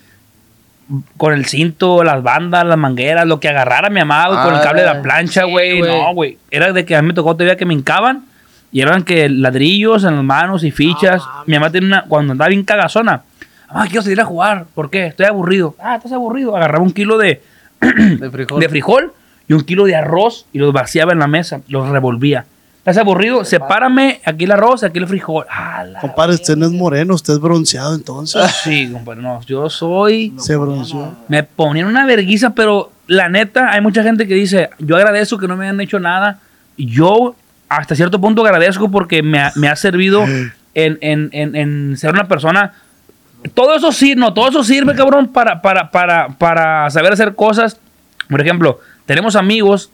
con 1.16 1.32
el 1.32 1.44
cinto, 1.46 2.02
las 2.04 2.22
bandas, 2.22 2.64
las 2.66 2.76
mangueras, 2.78 3.26
lo 3.26 3.38
que 3.40 3.48
agarrara 3.48 3.90
mi 3.90 4.00
mamá, 4.00 4.28
güey, 4.28 4.38
con 4.42 4.54
el 4.54 4.60
Ah, 4.60 4.62
cable 4.64 4.80
de 4.82 4.86
la 4.86 5.02
plancha, 5.02 5.44
sí, 5.44 5.50
güey. 5.50 5.78
güey. 5.78 5.90
no, 5.90 6.14
güey. 6.14 6.38
Era 6.50 6.72
de 6.72 6.84
que 6.84 6.96
a 6.96 7.02
mí 7.02 7.08
me 7.08 7.14
tocó 7.14 7.34
todavía 7.34 7.56
que 7.56 7.64
me 7.66 7.74
hincaban 7.74 8.24
y 8.72 8.80
eran 8.80 9.02
que 9.04 9.28
ladrillos 9.28 10.04
en 10.04 10.16
las 10.16 10.24
manos 10.24 10.64
y 10.64 10.70
fichas. 10.70 11.22
Ah, 11.24 11.42
mi 11.46 11.54
mamá 11.54 11.70
tenía 11.70 11.86
una, 11.88 12.04
cuando 12.04 12.32
andaba 12.32 12.48
bien 12.48 12.64
cagazona, 12.64 13.22
mamá, 13.68 13.86
quiero 13.86 14.02
salir 14.02 14.20
a 14.20 14.24
jugar. 14.24 14.66
¿Por 14.74 14.90
qué? 14.90 15.06
Estoy 15.06 15.26
aburrido. 15.26 15.74
Ah, 15.80 15.96
estás 15.96 16.12
aburrido. 16.12 16.56
Agarraba 16.56 16.82
un 16.84 16.92
kilo 16.92 17.18
de, 17.18 17.40
De 17.80 18.30
frijol. 18.32 18.60
de 18.60 18.68
frijol 18.68 19.12
y 19.48 19.52
un 19.52 19.62
kilo 19.62 19.84
de 19.84 19.96
arroz 19.96 20.46
y 20.52 20.58
los 20.58 20.72
vaciaba 20.72 21.12
en 21.12 21.18
la 21.20 21.26
mesa, 21.26 21.60
los 21.68 21.88
revolvía. 21.88 22.44
¿Estás 22.80 22.96
aburrido? 22.96 23.44
Sepárame 23.44 24.20
aquí 24.24 24.44
el 24.44 24.52
arroz, 24.52 24.82
aquí 24.84 24.98
el 24.98 25.06
frijol. 25.06 25.44
Ah, 25.50 25.84
la 25.84 26.00
Compadre, 26.00 26.34
usted 26.34 26.56
no 26.56 26.64
es 26.66 26.72
moreno, 26.72 27.14
usted 27.14 27.34
es 27.34 27.38
bronceado 27.38 27.94
entonces. 27.94 28.42
Sí, 28.64 28.88
compadre, 28.90 29.20
no, 29.22 29.40
yo 29.42 29.68
soy... 29.68 30.32
Se 30.38 30.56
bronceó. 30.56 31.14
Me 31.28 31.42
ponían 31.42 31.86
una 31.88 32.06
verguiza, 32.06 32.50
pero 32.50 32.90
la 33.06 33.28
neta, 33.28 33.70
hay 33.70 33.82
mucha 33.82 34.02
gente 34.02 34.26
que 34.26 34.34
dice, 34.34 34.70
yo 34.78 34.96
agradezco 34.96 35.36
que 35.36 35.46
no 35.46 35.56
me 35.56 35.64
hayan 35.66 35.80
hecho 35.80 36.00
nada. 36.00 36.38
Yo 36.78 37.36
hasta 37.68 37.94
cierto 37.94 38.18
punto 38.20 38.42
agradezco 38.44 38.90
porque 38.90 39.22
me 39.22 39.40
ha, 39.40 39.52
me 39.56 39.68
ha 39.68 39.76
servido 39.76 40.24
en, 40.74 40.98
en- 41.02 41.28
en- 41.32 41.54
en 41.56 41.96
ser 41.98 42.10
una 42.12 42.26
persona... 42.28 42.72
Todo 43.54 43.74
eso 43.74 43.90
sirve, 43.92 44.20
no, 44.20 44.34
todo 44.34 44.48
eso 44.48 44.62
sirve, 44.64 44.94
cabrón, 44.94 45.28
para, 45.28 45.62
para, 45.62 45.90
para, 45.90 46.28
para 46.28 46.88
saber 46.90 47.12
hacer 47.12 47.34
cosas. 47.34 47.78
Por 48.28 48.40
ejemplo, 48.40 48.80
tenemos 49.06 49.34
amigos 49.36 49.90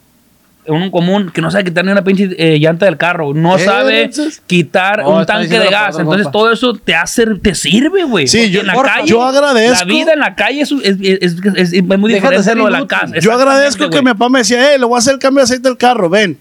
un 0.69 0.91
común 0.91 1.31
que 1.33 1.41
no 1.41 1.51
sabe 1.51 1.65
quitar 1.65 1.85
ni 1.85 1.93
una 1.93 2.03
pinche 2.05 2.29
eh, 2.39 2.59
llanta 2.59 2.87
del 2.87 2.97
carro, 2.97 3.33
no 3.35 3.57
¿Qué, 3.57 3.65
sabe 3.65 4.03
entonces? 4.05 4.43
quitar 4.47 4.99
No, 5.03 5.11
un 5.19 5.27
tanque 5.27 5.59
de 5.59 5.69
gas. 5.69 5.99
Entonces 5.99 6.25
compa. 6.25 6.31
todo 6.39 6.53
eso 6.53 6.75
te 6.75 6.95
hace, 6.95 7.27
te 7.43 7.55
sirve, 7.55 8.05
güey. 8.05 8.27
Sí, 8.27 8.39
Porque 8.39 8.51
yo- 8.51 8.61
en 8.61 8.67
la 8.67 8.73
porfa, 8.75 8.95
calle, 8.97 9.09
yo 9.09 9.23
agradezco- 9.23 9.79
La 9.79 9.85
vida 9.85 10.13
en 10.13 10.19
la 10.21 10.35
calle 10.35 10.61
es, 10.63 10.73
es, 10.73 10.97
es- 11.01 11.37
es- 11.57 11.73
es 11.73 11.83
muy 11.85 12.11
de 12.13 12.17
diferente 12.21 12.55
lo 12.55 12.65
de 12.67 12.71
la 12.73 12.87
casa. 12.87 13.15
Yo 13.21 13.33
agradezco 13.33 13.89
que 13.91 14.03
mi 14.03 14.11
papá 14.13 14.29
me 14.29 14.41
decía, 14.41 14.75
eh, 14.75 14.79
le 14.79 14.85
voy 14.85 14.97
a 14.97 14.99
hacer 14.99 15.15
el 15.15 15.19
cambio 15.19 15.41
de 15.41 15.45
aceite 15.45 15.69
del 15.69 15.77
carro, 15.79 16.09
ven. 16.09 16.39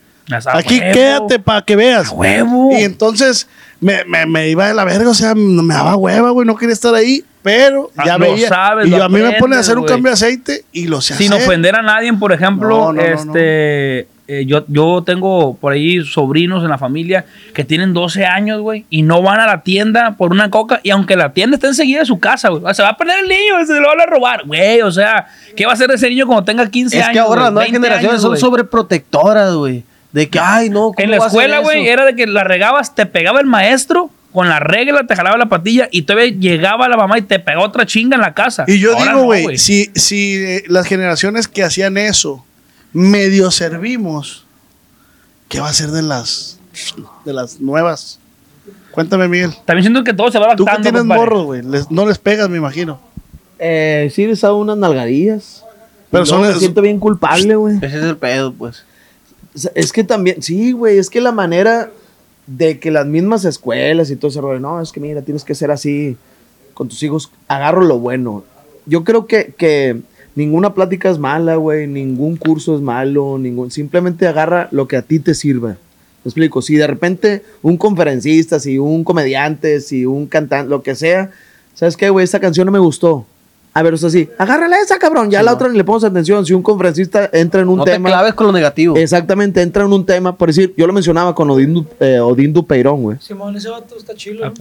Aquí 0.53 0.80
huevo. 0.80 0.93
quédate 0.93 1.39
para 1.39 1.61
que 1.61 1.76
veas. 1.76 2.07
A 2.10 2.11
huevo. 2.11 2.69
Y 2.72 2.81
entonces 2.84 3.47
me, 3.81 4.03
me, 4.06 4.26
me 4.26 4.49
iba 4.49 4.68
de 4.68 4.73
la 4.73 4.84
verga, 4.85 5.10
o 5.10 5.14
sea, 5.14 5.35
me 5.35 5.73
daba 5.73 5.95
hueva, 5.95 6.30
güey, 6.31 6.47
no 6.47 6.56
quería 6.56 6.73
estar 6.73 6.93
ahí, 6.95 7.23
pero 7.43 7.91
Ah, 7.97 8.03
ya 8.06 8.18
lo 8.18 8.31
veía. 8.34 8.47
sabes, 8.47 8.88
y 8.88 8.89
lo 8.89 9.03
a 9.03 9.10
mí 9.10 9.19
me 9.19 9.34
pone 9.34 9.56
a 9.56 9.60
hacer 9.60 9.77
un 9.77 9.85
cambio 9.85 10.10
de 10.10 10.14
aceite 10.14 10.64
y 10.72 10.88
lo 10.88 11.02
sé 11.02 11.14
Sin 11.15 11.31
hacer. 11.34 11.47
ofender 11.47 11.76
a 11.76 11.81
nadie, 11.81 12.11
por 12.14 12.31
ejemplo, 12.34 12.69
No, 12.69 12.93
no, 12.93 13.02
no, 13.02 13.02
este, 13.02 14.07
eh, 14.27 14.43
yo, 14.47 14.65
yo 14.68 15.03
tengo 15.06 15.56
por 15.57 15.73
ahí 15.73 16.03
sobrinos 16.03 16.64
en 16.64 16.69
la 16.72 16.80
familia 16.80 17.26
que 17.53 17.64
tienen 17.64 17.93
12 17.93 18.26
años, 18.26 18.60
güey, 18.61 18.85
y 18.89 19.03
no 19.03 19.22
van 19.22 19.39
a 19.39 19.45
la 19.45 19.61
tienda 19.61 20.15
por 20.18 20.31
una 20.31 20.49
coca, 20.49 20.80
y 20.81 20.89
aunque 20.89 21.15
la 21.15 21.31
tienda 21.34 21.56
está 21.57 21.68
enseguida 21.68 21.99
de 21.99 22.06
su 22.06 22.18
casa, 22.19 22.49
güey, 22.49 22.73
se 22.73 22.81
va 22.81 22.89
a 22.89 22.97
perder 22.97 23.19
el 23.19 23.27
niño, 23.30 23.64
se 23.68 23.80
lo 23.80 23.88
van 23.88 24.02
a 24.02 24.06
robar, 24.07 24.43
güey, 24.47 24.81
o 24.81 24.91
sea, 24.91 25.27
¿qué 25.56 25.65
va 25.65 25.72
a 25.72 25.76
hacer 25.76 25.91
ese 25.91 26.10
niño 26.10 26.26
cuando 26.26 26.43
tenga 26.43 26.68
15 26.68 26.97
Es 26.97 27.03
años? 27.03 27.14
que 27.14 27.19
ahora 27.19 27.41
las 27.43 27.52
nuevas 27.53 27.72
20 27.72 27.85
generaciones 27.88 28.23
años, 28.26 28.39
son 28.39 28.49
sobreprotectoras, 28.49 29.53
güey. 29.53 29.84
De 30.16 30.30
que, 30.30 30.40
ay, 30.40 30.70
no, 30.70 30.94
¿cómo 30.94 30.96
En 30.98 31.12
la 31.12 31.18
escuela, 31.18 31.60
güey, 31.60 31.90
era 31.90 32.06
de 32.06 32.16
que 32.16 32.26
la 32.26 32.46
regabas, 32.46 32.96
te 32.96 33.06
pegaba 33.06 33.42
el 33.42 33.48
maestro 33.48 34.10
con 34.32 34.48
la 34.48 34.62
regla, 34.62 35.06
te 35.06 35.14
jalaba 35.14 35.36
la 35.38 35.48
patilla 35.50 35.90
y 35.92 36.04
todavía 36.04 36.34
llegaba 36.34 36.88
la 36.88 36.96
mamá 36.96 37.18
y 37.18 37.24
te 37.24 37.38
pegaba 37.38 37.66
otra 37.66 37.86
chinga 37.86 38.16
en 38.16 38.22
la 38.22 38.34
casa. 38.34 38.64
Y 38.66 38.80
yo 38.80 38.94
Ahora 38.94 39.04
digo, 39.12 39.20
no, 39.20 39.26
güey, 39.26 39.58
si, 39.58 39.92
si 39.94 40.36
eh, 40.36 40.64
las 40.68 40.88
generaciones 40.88 41.50
que 41.50 41.66
hacían 41.66 41.98
eso 41.98 42.46
medio 42.94 43.52
servimos, 43.52 44.46
¿qué 45.50 45.60
va 45.60 45.68
a 45.68 45.74
ser 45.74 45.90
de 45.90 46.02
las, 46.02 46.60
de 47.26 47.34
las 47.34 47.60
nuevas? 47.60 48.18
Cuéntame, 48.92 49.28
Miguel. 49.28 49.52
También 49.66 49.84
siento 49.84 50.06
que 50.06 50.14
todo 50.14 50.32
se 50.32 50.40
va 50.40 50.56
Tú 50.56 50.64
que 50.64 50.72
adaptando. 50.72 50.82
tienes 50.82 51.02
compadre. 51.02 51.20
morros, 51.20 51.44
güey, 51.44 51.62
no 51.90 52.06
les 52.06 52.20
pegas, 52.20 52.48
me 52.50 52.56
imagino. 52.58 53.02
Eh, 53.60 54.10
sí, 54.16 54.26
les 54.28 54.42
hago 54.46 54.60
unas 54.60 54.78
nalgadillas. 54.78 55.66
Pero 56.10 56.26
son 56.26 56.42
me 56.44 56.54
siento 56.54 56.82
bien 56.82 57.00
culpable, 57.02 57.54
güey. 57.58 57.76
Ese 57.76 57.88
es 57.88 58.04
el 58.06 58.16
pedo, 58.16 58.54
pues. 58.54 58.86
Es 59.73 59.94
que 59.94 60.03
también, 60.03 60.41
sí, 60.41 60.73
güey, 60.73 60.98
es 60.98 61.10
que 61.10 61.22
la 61.22 61.32
manera 61.32 61.91
de 62.48 62.80
que 62.80 62.91
las 62.91 63.06
mismas 63.06 63.45
escuelas 63.45 64.11
y 64.11 64.15
todo 64.15 64.30
ese 64.30 64.41
rollo, 64.41 64.60
no, 64.60 64.82
es 64.82 64.91
que 64.91 64.99
mira, 64.99 65.22
tienes 65.22 65.44
que 65.44 65.56
ser 65.56 65.72
así 65.72 66.18
con 66.73 66.90
tus 66.90 67.02
hijos, 67.03 67.32
agarro 67.48 67.82
lo 67.82 67.98
bueno. 67.98 68.44
Yo 68.86 69.03
creo 69.03 69.26
que, 69.26 69.53
que 69.57 70.02
ninguna 70.36 70.73
plática 70.73 71.10
es 71.10 71.18
mala, 71.18 71.56
güey, 71.56 71.88
ningún 71.88 72.36
curso 72.36 72.76
es 72.76 72.82
malo, 72.82 73.38
ningún, 73.38 73.72
simplemente 73.72 74.27
agarra 74.27 74.68
lo 74.72 74.88
que 74.88 74.98
a 74.98 75.02
ti 75.02 75.19
te 75.19 75.34
sirva. 75.34 75.69
¿Me 75.69 76.30
explico? 76.30 76.61
Si 76.61 76.76
de 76.76 76.88
repente 76.88 77.44
un 77.61 77.77
conferencista, 77.77 78.60
si 78.60 78.77
un 78.77 79.03
comediante, 79.03 79.80
si 79.80 80.06
un 80.06 80.27
cantante, 80.27 80.69
lo 80.69 80.84
que 80.84 80.95
sea, 80.95 81.32
¿sabes 81.76 81.95
qué, 81.95 82.10
güey? 82.10 82.23
Esta 82.23 82.40
canción 82.40 82.65
no 82.65 82.72
me 82.72 82.80
gustó. 82.80 83.26
A 83.77 83.84
ver, 83.84 83.93
o 83.93 83.97
sea, 83.97 84.10
sí, 84.10 84.30
agárrala 84.38 84.80
esa, 84.80 84.97
cabrón. 84.97 85.30
Ya 85.30 85.43
la 85.43 85.53
otra 85.53 85.68
ni 85.68 85.77
le 85.77 85.84
pongas 85.84 86.06
atención. 86.06 86.45
Si 86.45 86.53
un 86.53 86.61
conferencista 86.64 87.30
entra 87.34 87.60
en 87.61 87.68
un 87.68 87.77
no 87.80 87.84
tema. 87.84 88.07
te 88.10 88.14
claves 88.14 88.34
con 88.34 88.47
lo 88.47 88.53
negativo. 88.53 88.95
Exactamente, 88.95 89.61
entra 89.61 89.84
en 89.84 89.91
un 89.91 90.06
tema, 90.06 90.38
por 90.38 90.47
decir, 90.47 90.73
yo 90.77 90.88
lo 90.88 90.93
mencionaba 90.93 91.35
con 91.35 91.49
Odín, 91.52 91.73
Du- 91.73 91.85
eh, 91.99 92.18
Odín 92.19 92.53
Dupeirón, 92.53 93.03
güey. 93.03 93.18
Simón, 93.19 93.56
ese 93.57 93.69
vato 93.69 93.97
está 93.97 94.15
chilo. 94.15 94.45
¿no? 94.47 94.53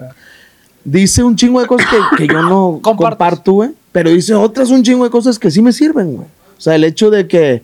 Dice 0.84 1.22
un 1.22 1.34
chingo 1.36 1.60
de 1.60 1.66
cosas 1.66 1.86
que, 1.88 2.26
que 2.26 2.32
yo 2.32 2.42
no 2.42 2.80
Compartes. 2.82 3.08
comparto, 3.16 3.52
güey, 3.52 3.70
pero 3.92 4.10
dice 4.10 4.34
otras 4.34 4.70
un 4.70 4.82
chingo 4.82 5.04
de 5.04 5.10
cosas 5.10 5.38
que 5.38 5.50
sí 5.50 5.62
me 5.62 5.72
sirven, 5.72 6.16
güey. 6.16 6.26
O 6.58 6.60
sea, 6.60 6.74
el 6.74 6.84
hecho 6.84 7.08
de 7.10 7.26
que, 7.26 7.62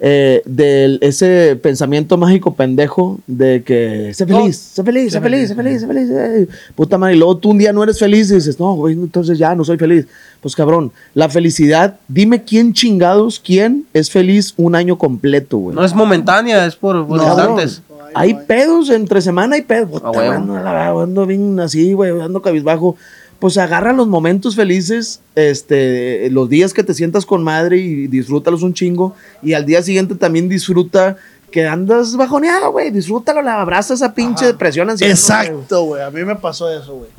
eh, 0.00 0.40
de 0.46 0.98
ese 1.02 1.56
pensamiento 1.62 2.16
mágico 2.16 2.54
pendejo 2.54 3.18
de 3.26 3.62
que 3.62 4.12
sé 4.14 4.24
feliz, 4.26 4.56
sé 4.56 4.82
feliz, 4.82 5.12
sé 5.12 5.20
feliz, 5.20 5.48
sé 5.48 5.54
feliz, 5.54 5.80
sé 5.82 5.86
feliz, 5.86 6.08
eh, 6.10 6.48
puta 6.74 6.96
madre, 6.96 7.14
y 7.14 7.18
luego 7.18 7.36
tú 7.36 7.50
un 7.50 7.58
día 7.58 7.72
no 7.72 7.82
eres 7.82 7.98
feliz 7.98 8.30
y 8.30 8.36
dices, 8.36 8.58
no, 8.58 8.72
güey, 8.74 8.94
entonces 8.94 9.36
ya 9.38 9.54
no 9.54 9.64
soy 9.64 9.76
feliz. 9.76 10.06
Pues 10.42 10.54
cabrón, 10.56 10.92
la 11.14 11.28
felicidad, 11.30 11.98
dime 12.08 12.42
quién 12.42 12.74
chingados, 12.74 13.40
quién 13.42 13.86
es 13.94 14.10
feliz 14.10 14.52
un 14.56 14.74
año 14.74 14.98
completo, 14.98 15.56
güey. 15.56 15.74
No 15.76 15.84
es 15.84 15.94
momentánea, 15.94 16.66
es 16.66 16.74
por, 16.76 17.06
por 17.06 17.18
Cabrón, 17.20 17.60
instantes. 17.60 17.82
Hay 18.14 18.34
pedos, 18.46 18.90
entre 18.90 19.22
semana 19.22 19.54
hay 19.54 19.62
pedos. 19.62 19.88
Puta, 20.02 20.08
Ah, 20.08 20.10
huevo. 20.10 21.00
ando, 21.02 21.26
bien 21.26 21.58
así, 21.60 21.92
güey, 21.92 22.20
ando 22.20 22.42
cabizbajo. 22.42 22.96
Pues 23.38 23.56
agarra 23.58 23.92
los 23.92 24.06
momentos 24.06 24.54
felices, 24.54 25.20
este, 25.34 26.28
los 26.30 26.48
días 26.48 26.72
que 26.74 26.84
te 26.84 26.94
sientas 26.94 27.24
con 27.26 27.42
madre 27.42 27.78
y 27.78 28.06
disfrútalos 28.06 28.62
un 28.62 28.74
chingo. 28.74 29.14
Y 29.42 29.54
al 29.54 29.64
día 29.66 29.82
siguiente 29.82 30.14
también 30.14 30.48
disfruta 30.48 31.16
que 31.50 31.66
andas 31.66 32.16
bajoneado, 32.16 32.70
güey. 32.72 32.90
Disfrútalo, 32.90 33.42
la 33.42 33.60
abraza 33.60 33.94
esa 33.94 34.14
pinche 34.14 34.46
depresión, 34.46 34.90
ansiedad. 34.90 35.12
Exacto, 35.12 35.84
güey. 35.84 36.02
A 36.02 36.10
mí 36.10 36.22
me 36.24 36.36
pasó 36.36 36.70
eso, 36.70 36.94
güey. 36.94 37.10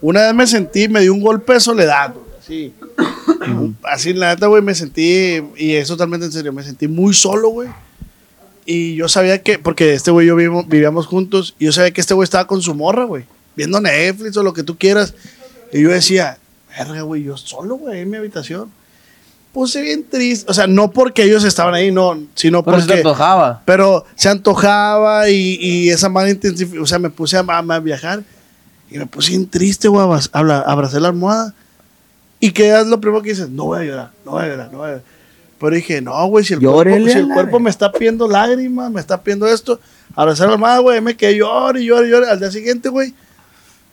Una 0.00 0.22
vez 0.26 0.34
me 0.34 0.46
sentí, 0.46 0.88
me 0.88 1.00
dio 1.00 1.12
un 1.12 1.20
golpe 1.20 1.52
de 1.54 1.60
soledad, 1.60 2.14
güey. 2.14 2.29
Sí. 2.46 2.72
Así, 3.84 4.12
la 4.12 4.34
neta, 4.34 4.46
güey, 4.46 4.62
me 4.62 4.74
sentí, 4.74 5.42
y 5.56 5.72
es 5.74 5.88
totalmente 5.88 6.26
en 6.26 6.32
serio, 6.32 6.52
me 6.52 6.62
sentí 6.62 6.88
muy 6.88 7.14
solo, 7.14 7.48
güey. 7.50 7.68
Y 8.66 8.94
yo 8.94 9.08
sabía 9.08 9.42
que, 9.42 9.58
porque 9.58 9.94
este 9.94 10.10
güey 10.10 10.26
y 10.26 10.28
yo 10.28 10.36
vivimos, 10.36 10.68
vivíamos 10.68 11.06
juntos, 11.06 11.54
y 11.58 11.66
yo 11.66 11.72
sabía 11.72 11.90
que 11.92 12.00
este 12.00 12.14
güey 12.14 12.24
estaba 12.24 12.46
con 12.46 12.62
su 12.62 12.74
morra, 12.74 13.04
güey, 13.04 13.24
viendo 13.56 13.80
Netflix 13.80 14.36
o 14.36 14.42
lo 14.42 14.52
que 14.52 14.62
tú 14.62 14.76
quieras. 14.78 15.14
Y 15.72 15.82
yo 15.82 15.90
decía, 15.90 16.38
verga, 16.78 17.02
güey, 17.02 17.22
yo 17.24 17.36
solo, 17.36 17.76
güey, 17.76 18.00
en 18.00 18.10
mi 18.10 18.16
habitación. 18.16 18.70
Puse 19.52 19.82
bien 19.82 20.04
triste, 20.08 20.48
o 20.48 20.54
sea, 20.54 20.68
no 20.68 20.92
porque 20.92 21.24
ellos 21.24 21.42
estaban 21.42 21.74
ahí, 21.74 21.90
no, 21.90 22.16
sino 22.36 22.62
Pero 22.62 22.76
se 22.80 22.82
te 22.86 22.88
porque... 22.88 23.00
antojaba. 23.00 23.62
Pero 23.64 24.04
se 24.14 24.28
antojaba 24.28 25.28
y, 25.28 25.56
y 25.60 25.90
esa 25.90 26.08
mala 26.08 26.30
intensificación. 26.30 26.84
O 26.84 26.86
sea, 26.86 27.00
me 27.00 27.10
puse 27.10 27.36
a, 27.36 27.40
a- 27.40 27.58
a 27.58 27.80
viajar 27.80 28.22
y 28.92 28.98
me 28.98 29.06
puse 29.06 29.30
bien 29.30 29.48
triste, 29.48 29.88
güey. 29.88 30.04
abra- 30.04 30.20
abra- 30.32 30.60
Abracé 30.60 31.00
la 31.00 31.08
almohada. 31.08 31.52
¿Y 32.40 32.50
qué 32.52 32.74
es 32.80 32.86
lo 32.86 33.00
primero 33.00 33.22
que 33.22 33.30
dices? 33.30 33.48
No 33.50 33.66
voy 33.66 33.80
a 33.80 33.84
llorar, 33.84 34.10
no 34.24 34.32
voy 34.32 34.42
a 34.42 34.46
llorar, 34.48 34.68
no 34.72 34.78
voy 34.78 34.86
a 34.86 34.90
llorar. 34.92 35.04
Pero 35.58 35.76
dije, 35.76 36.00
no, 36.00 36.26
güey, 36.26 36.42
si 36.44 36.54
el 36.54 36.60
Llórele 36.60 36.96
cuerpo, 37.02 37.12
si 37.12 37.18
el 37.18 37.28
cuerpo 37.28 37.60
me 37.60 37.68
está 37.70 37.92
pidiendo 37.92 38.26
lágrimas, 38.26 38.90
me 38.90 38.98
está 38.98 39.20
pidiendo 39.20 39.46
esto, 39.46 39.78
abracé 40.16 40.46
la 40.46 40.52
almohada, 40.54 40.78
güey, 40.78 41.00
me 41.02 41.14
quedé 41.14 41.36
llore, 41.36 41.84
llore, 41.84 42.08
llore. 42.08 42.30
Al 42.30 42.38
día 42.40 42.50
siguiente, 42.50 42.88
güey, 42.88 43.12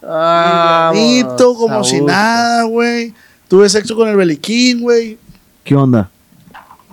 Ah, 0.01 0.91
livianito, 0.93 1.55
como 1.55 1.83
si 1.83 1.99
nada, 2.01 2.63
güey. 2.63 3.13
Tuve 3.47 3.67
sexo 3.69 3.95
con 3.95 4.07
el 4.07 4.15
beliquín, 4.15 4.81
güey. 4.81 5.17
¿Qué 5.63 5.75
onda? 5.75 6.09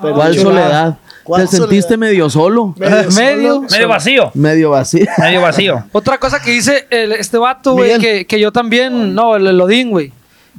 Pero 0.01 0.15
¿Cuál 0.15 0.35
soledad? 0.39 0.99
¿Cuál 1.23 1.43
Te 1.49 1.57
sentiste 1.57 1.95
soledad? 1.95 1.99
medio 2.11 2.31
solo, 2.31 2.75
Medio. 2.77 3.11
Medio. 3.13 3.55
solo. 3.55 3.69
Medio 3.71 3.89
vacío. 3.89 4.31
medio 4.35 4.71
vacío. 4.71 5.07
Medio 5.19 5.41
vacío. 5.43 5.85
Otra 5.93 6.19
cosa 6.19 6.41
que 6.41 6.51
dice 6.51 6.87
el- 6.91 7.13
este 7.13 7.39
vato, 7.39 7.73
güey, 7.75 7.99
que, 7.99 8.27
que 8.27 8.41
yo 8.41 8.53
también, 8.53 9.15
no, 9.15 9.37
el 9.37 9.47
Elodín, 9.47 9.91
güey. 9.91 10.13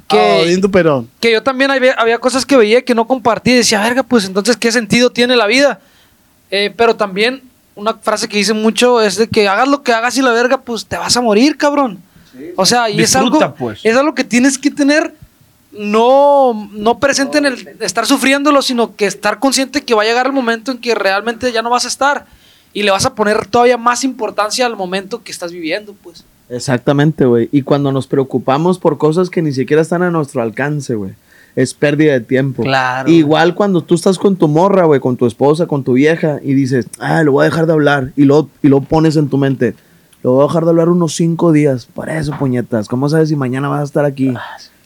Que, 0.08 0.18
Ah, 0.18 1.20
que 1.20 1.32
yo 1.32 1.42
también 1.42 1.70
había, 1.70 1.94
había 1.94 2.18
cosas 2.18 2.46
que 2.46 2.56
veía 2.56 2.82
que 2.82 2.94
no 2.94 3.06
compartí. 3.06 3.52
Decía, 3.52 3.80
verga, 3.80 4.02
pues 4.02 4.24
entonces, 4.24 4.56
¿qué 4.56 4.70
sentido 4.70 5.10
tiene 5.10 5.34
la 5.34 5.46
vida? 5.46 5.80
Eh, 6.50 6.72
pero 6.76 6.94
también, 6.94 7.42
una 7.74 7.94
frase 7.94 8.28
que 8.28 8.38
dice 8.38 8.52
mucho 8.52 9.02
es 9.02 9.16
de 9.16 9.28
que 9.28 9.48
hagas 9.48 9.68
lo 9.68 9.82
que 9.82 9.92
hagas 9.92 10.16
y 10.16 10.22
la 10.22 10.30
verga, 10.30 10.60
pues 10.60 10.86
te 10.86 10.96
vas 10.96 11.16
a 11.16 11.20
morir, 11.20 11.56
cabrón. 11.56 12.00
O 12.56 12.66
sea, 12.66 12.88
y 12.90 13.00
es 13.00 13.16
algo, 13.16 13.54
pues. 13.54 13.80
es 13.82 13.96
algo 13.96 14.14
que 14.14 14.24
tienes 14.24 14.58
que 14.58 14.70
tener 14.70 15.14
no, 15.72 16.68
no 16.72 16.98
presente 16.98 17.38
en 17.38 17.46
el 17.46 17.76
estar 17.80 18.06
sufriéndolo, 18.06 18.62
sino 18.62 18.96
que 18.96 19.06
estar 19.06 19.38
consciente 19.38 19.82
que 19.82 19.94
va 19.94 20.02
a 20.02 20.06
llegar 20.06 20.26
el 20.26 20.32
momento 20.32 20.70
en 20.72 20.78
que 20.78 20.94
realmente 20.94 21.52
ya 21.52 21.62
no 21.62 21.70
vas 21.70 21.84
a 21.84 21.88
estar. 21.88 22.26
Y 22.72 22.82
le 22.82 22.90
vas 22.90 23.06
a 23.06 23.14
poner 23.14 23.46
todavía 23.46 23.78
más 23.78 24.04
importancia 24.04 24.66
al 24.66 24.76
momento 24.76 25.22
que 25.22 25.32
estás 25.32 25.52
viviendo, 25.52 25.94
pues. 25.94 26.24
Exactamente, 26.48 27.26
güey. 27.26 27.48
Y 27.52 27.62
cuando 27.62 27.92
nos 27.92 28.06
preocupamos 28.06 28.78
por 28.78 28.98
cosas 28.98 29.30
que 29.30 29.42
ni 29.42 29.52
siquiera 29.52 29.82
están 29.82 30.02
a 30.02 30.10
nuestro 30.10 30.42
alcance, 30.42 30.94
güey. 30.94 31.12
Es 31.56 31.72
pérdida 31.72 32.12
de 32.12 32.20
tiempo. 32.20 32.62
Claro. 32.62 33.10
Igual 33.10 33.54
cuando 33.54 33.80
tú 33.82 33.94
estás 33.94 34.18
con 34.18 34.36
tu 34.36 34.46
morra, 34.46 34.84
güey, 34.84 35.00
con 35.00 35.16
tu 35.16 35.26
esposa, 35.26 35.66
con 35.66 35.84
tu 35.84 35.94
vieja, 35.94 36.38
y 36.42 36.52
dices, 36.54 36.86
ah, 37.00 37.22
lo 37.22 37.32
voy 37.32 37.42
a 37.42 37.44
dejar 37.46 37.66
de 37.66 37.72
hablar. 37.72 38.12
Y 38.14 38.24
lo, 38.26 38.48
y 38.62 38.68
lo 38.68 38.82
pones 38.82 39.16
en 39.16 39.28
tu 39.28 39.38
mente. 39.38 39.74
Lo 40.22 40.32
voy 40.32 40.44
a 40.44 40.46
dejar 40.48 40.64
de 40.64 40.70
hablar 40.70 40.88
unos 40.90 41.14
cinco 41.14 41.52
días. 41.52 41.86
Por 41.86 42.10
eso, 42.10 42.32
puñetas. 42.38 42.88
¿Cómo 42.88 43.08
sabes 43.08 43.28
si 43.30 43.36
mañana 43.36 43.68
vas 43.68 43.80
a 43.80 43.84
estar 43.84 44.04
aquí? 44.04 44.34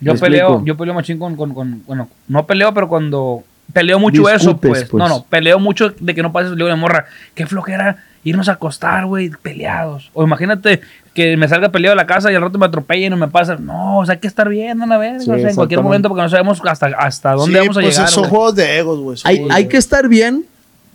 Yo 0.01 0.15
¿Me 0.15 0.19
peleo, 0.21 0.47
explico? 0.47 0.65
yo 0.67 0.77
peleo 0.77 0.95
machín 0.95 1.19
con, 1.19 1.35
con, 1.37 1.53
con- 1.53 1.83
bueno, 1.87 2.09
no 2.29 2.47
peleo, 2.47 2.73
pero 2.73 2.89
cuando 2.89 3.43
peleo 3.73 3.99
mucho 3.99 4.29
eso, 4.29 4.51
Discutes, 4.55 4.71
pues. 4.71 4.85
pues. 4.91 4.99
No, 5.03 5.09
no, 5.09 5.25
peleo 5.25 5.59
mucho 5.59 5.93
de 5.99 6.15
que 6.15 6.23
no 6.23 6.33
pases, 6.33 6.51
le 6.51 6.57
digo 6.57 6.69
de 6.69 6.77
morra, 6.77 7.07
qué 7.35 7.47
flojera 7.47 8.05
irnos 8.23 8.49
a 8.49 8.53
acostar, 8.53 9.07
güey, 9.07 9.31
peleados. 9.43 10.11
O 10.13 10.23
imagínate 10.25 10.81
que 11.15 11.37
me 11.37 11.49
salga 11.49 11.71
peleado 11.71 11.93
de 11.97 12.03
la 12.03 12.07
casa 12.07 12.31
y 12.31 12.35
al 12.35 12.43
rato 12.43 12.59
me 12.59 12.67
atropelle 12.67 13.07
y 13.07 13.11
no 13.11 13.17
me 13.17 13.29
pasa. 13.29 13.57
No, 13.57 13.99
o 13.99 14.07
sea, 14.07 14.15
hay 14.15 14.19
que 14.21 14.27
estar 14.29 14.49
bien, 14.49 14.81
una 14.83 14.99
vez, 14.99 15.25
Sí, 15.25 15.31
o 15.31 15.39
sea, 15.39 15.49
en 15.51 15.55
cualquier 15.57 15.83
momento, 15.83 16.09
porque 16.09 16.23
no 16.23 16.29
sabemos 16.29 16.61
hasta, 16.65 16.87
hasta 16.89 17.33
dónde 17.33 17.53
Sí, 17.55 17.59
vamos 17.67 17.77
a 17.79 17.81
pues 17.81 17.95
llegar. 17.97 18.11
Son 18.11 18.25
juegos 18.25 18.55
de 18.55 18.79
egos, 18.79 19.01
güey. 19.01 19.19
Hay, 19.25 19.47
hay 19.51 19.69
que 19.69 19.77
estar 19.79 20.07
bien 20.09 20.45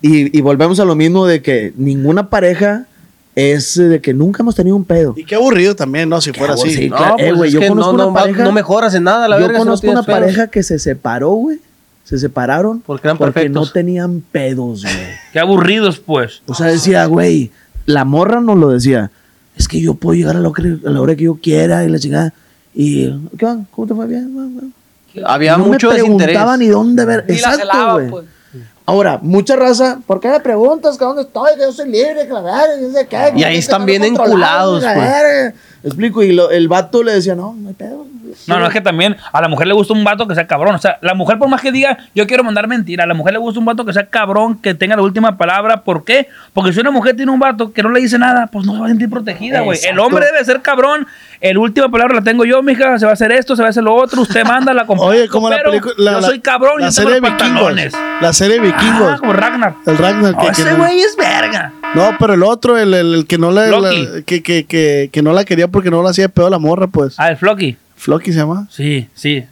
y, 0.01 0.37
y 0.37 0.41
volvemos 0.41 0.79
a 0.79 0.85
lo 0.85 0.95
mismo 0.95 1.25
de 1.25 1.41
que 1.41 1.73
ninguna 1.77 2.29
pareja 2.29 2.85
es 3.33 3.75
eh, 3.77 3.83
de 3.83 4.01
que 4.01 4.13
nunca 4.13 4.43
hemos 4.43 4.55
tenido 4.55 4.75
un 4.75 4.85
pedo. 4.85 5.13
Y 5.17 5.25
qué 5.25 5.35
aburrido 5.35 5.75
también, 5.75 6.07
¿no? 6.07 6.21
Si 6.21 6.31
fuera 6.31 6.53
aburrido, 6.53 6.73
así. 6.75 6.83
sí. 6.83 6.89
No, 6.89 6.95
claro, 6.95 7.15
eh, 7.17 7.23
pues 7.29 7.35
güey, 7.37 7.47
es 7.49 7.53
yo 7.55 7.67
conozco 7.67 7.91
no, 7.91 7.95
una 7.95 8.03
no, 8.05 8.13
pareja- 8.13 8.43
no 8.43 8.51
mejoras 8.51 8.93
en 8.95 9.03
nada, 9.03 9.27
la 9.27 9.37
Yo 9.37 9.41
verga. 9.47 9.53
si 9.55 9.59
no 9.59 9.65
conozco 9.65 9.87
una 9.91 10.03
pedos. 10.03 10.19
pareja 10.19 10.47
que 10.47 10.63
se 10.63 10.77
separó, 10.79 11.31
güey. 11.31 11.57
Se 12.05 12.17
separaron 12.19 12.79
Porque 12.81 13.07
eran 13.07 13.17
porque 13.17 13.49
no 13.49 13.69
tenían 13.69 14.21
pedos, 14.31 14.83
güey. 14.83 14.95
Qué 15.33 15.39
aburridos, 15.39 15.99
pues. 15.99 16.41
O 16.45 16.53
sea, 16.53 16.67
decía, 16.67 17.05
güey, 17.07 17.51
la 17.85 18.05
morra 18.05 18.39
nos 18.39 18.57
lo 18.57 18.69
decía. 18.69 19.11
Es 19.57 19.67
que 19.67 19.81
yo 19.81 19.95
puedo 19.95 20.15
llegar 20.15 20.35
a 20.35 20.39
la, 20.39 20.47
hora 20.49 20.63
que- 20.63 20.87
a 20.87 20.91
la 20.91 21.01
hora 21.01 21.15
que 21.15 21.23
yo 21.23 21.35
quiera 21.41 21.83
y 21.83 21.89
la 21.89 21.99
chingada. 21.99 22.33
Y, 22.73 23.07
¿qué 23.37 23.45
va? 23.45 23.57
¿Cómo 23.71 23.87
te 23.87 23.93
fue 23.95 24.05
bien? 24.07 24.73
Había 25.25 25.57
no 25.57 25.65
mucho 25.65 25.87
me 25.89 25.95
desinterés. 25.95 26.25
preguntaba 26.35 26.57
ni 26.57 26.67
dónde 26.67 27.05
ver. 27.05 27.25
Ni 27.27 27.39
la 27.39 27.53
Exacto, 27.55 27.93
güey. 27.93 28.09
pues. 28.09 28.25
Ahora, 28.87 29.17
mucha 29.21 29.55
raza, 29.55 29.99
¿por 30.05 30.19
qué 30.19 30.27
me 30.29 30.39
preguntas 30.41 30.95
que 30.97 31.05
dónde 31.05 31.23
estoy? 31.23 31.55
Que 31.55 31.61
yo 31.61 31.71
soy 31.71 31.89
libre, 31.89 32.27
que 32.27 32.33
la 32.33 32.41
verga, 32.41 32.75
que 32.79 32.81
no 32.85 32.93
sé 32.93 33.07
qué, 33.07 33.31
Y 33.33 33.39
que 33.39 33.45
ahí 33.45 33.57
están 33.57 33.83
bien 33.85 34.03
enculados, 34.03 34.83
la 34.83 34.93
pues. 34.93 35.53
Explico, 35.85 36.23
y 36.23 36.33
lo- 36.33 36.49
el 36.51 36.67
vato 36.67 37.03
le 37.03 37.13
decía, 37.13 37.35
no, 37.35 37.55
no 37.57 37.69
hay 37.69 37.75
pedo. 37.75 38.05
No, 38.47 38.59
no, 38.59 38.65
es 38.67 38.73
que 38.73 38.81
también 38.81 39.15
a 39.31 39.39
la 39.41 39.47
mujer 39.47 39.65
le 39.67 39.73
gusta 39.73 39.93
un 39.93 40.03
vato 40.03 40.27
que 40.27 40.35
sea 40.35 40.45
cabrón. 40.45 40.75
O 40.75 40.79
sea, 40.79 40.97
la 41.01 41.13
mujer, 41.13 41.37
por 41.37 41.47
más 41.47 41.61
que 41.61 41.71
diga, 41.71 41.97
yo 42.13 42.27
quiero 42.27 42.43
mandar 42.43 42.67
mentira, 42.67 43.05
a 43.05 43.07
la 43.07 43.13
mujer 43.13 43.33
le 43.33 43.39
gusta 43.39 43.59
un 43.59 43.65
vato 43.65 43.85
que 43.85 43.93
sea 43.93 44.07
cabrón, 44.07 44.57
que 44.59 44.73
tenga 44.73 44.95
la 44.97 45.03
última 45.03 45.37
palabra. 45.37 45.83
¿Por 45.83 46.03
qué? 46.03 46.27
Porque 46.51 46.73
si 46.73 46.79
una 46.81 46.91
mujer 46.91 47.15
tiene 47.15 47.31
un 47.31 47.39
vato 47.39 47.71
que 47.71 47.81
no 47.81 47.89
le 47.91 48.01
dice 48.01 48.17
nada, 48.19 48.47
pues 48.47 48.65
no 48.65 48.73
se 48.73 48.79
va 48.79 48.85
a 48.87 48.89
sentir 48.89 49.09
protegida, 49.09 49.61
güey. 49.61 49.79
El 49.87 49.99
hombre 49.99 50.25
debe 50.25 50.43
ser 50.43 50.61
cabrón. 50.61 51.07
El 51.39 51.57
última 51.59 51.89
palabra 51.89 52.15
la 52.15 52.21
tengo 52.23 52.43
yo, 52.45 52.61
mija. 52.63 52.97
Se 52.99 53.05
va 53.05 53.11
a 53.11 53.13
hacer 53.13 53.31
esto, 53.31 53.55
se 53.55 53.61
va 53.61 53.67
a 53.67 53.69
hacer 53.69 53.83
lo 53.83 53.93
otro. 53.95 54.21
Usted 54.21 54.43
manda 54.43 54.73
la 54.73 54.83
Oye, 54.87 55.27
como 55.29 55.49
la 55.49 55.61
película. 55.63 55.93
La, 55.97 56.11
Yo 56.13 56.21
soy 56.23 56.39
cabrón 56.39 56.81
La 56.81 56.87
y 56.87 56.91
serie 56.91 57.13
de 57.15 57.21
vikingos. 57.21 57.73
La 58.21 58.33
serie 58.33 58.59
de 58.59 58.67
Ah, 58.69 58.71
vikingos. 58.75 59.19
como 59.19 59.33
Ragnar. 59.33 59.75
El 59.85 59.97
Ragnar. 59.97 60.35
Que- 60.37 60.45
que 60.47 60.61
ese 60.63 60.73
güey 60.73 60.99
es 60.99 61.15
verga. 61.15 61.71
No, 61.93 62.15
pero 62.19 62.33
el 62.33 62.43
otro, 62.43 62.77
el, 62.77 63.25
que 63.29 63.37
no 63.37 63.51
la, 63.51 63.67
que, 64.25 64.41
que 65.11 65.21
no 65.21 65.31
la 65.31 65.45
quería 65.45 65.67
porque 65.75 65.91
no 65.91 66.01
la 66.01 66.11
hacía 66.11 66.23
de 66.25 66.29
pedo 66.29 66.47
a 66.47 66.49
la 66.49 66.57
morra, 66.57 66.87
pues. 66.87 67.15
Ah, 67.17 67.29
el 67.29 67.35
Flocky. 67.37 67.75
Flocky 67.97 68.31
se 68.31 68.39
llama. 68.39 68.65
Sí, 68.71 69.09
sí. 69.13 69.43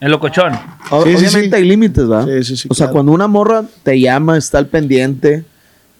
El 0.00 0.10
locochón. 0.10 0.54
O- 0.90 1.02
Sí, 1.04 1.14
Obviamente 1.14 1.50
sí. 1.50 1.54
hay 1.54 1.64
límites, 1.64 2.08
¿verdad? 2.08 2.26
Sí, 2.26 2.44
sí, 2.44 2.56
sí, 2.56 2.68
O 2.70 2.74
sea, 2.74 2.88
cuando 2.88 3.12
una 3.12 3.26
morra 3.26 3.64
te 3.82 4.00
llama, 4.00 4.38
está 4.38 4.56
al 4.56 4.66
pendiente, 4.68 5.44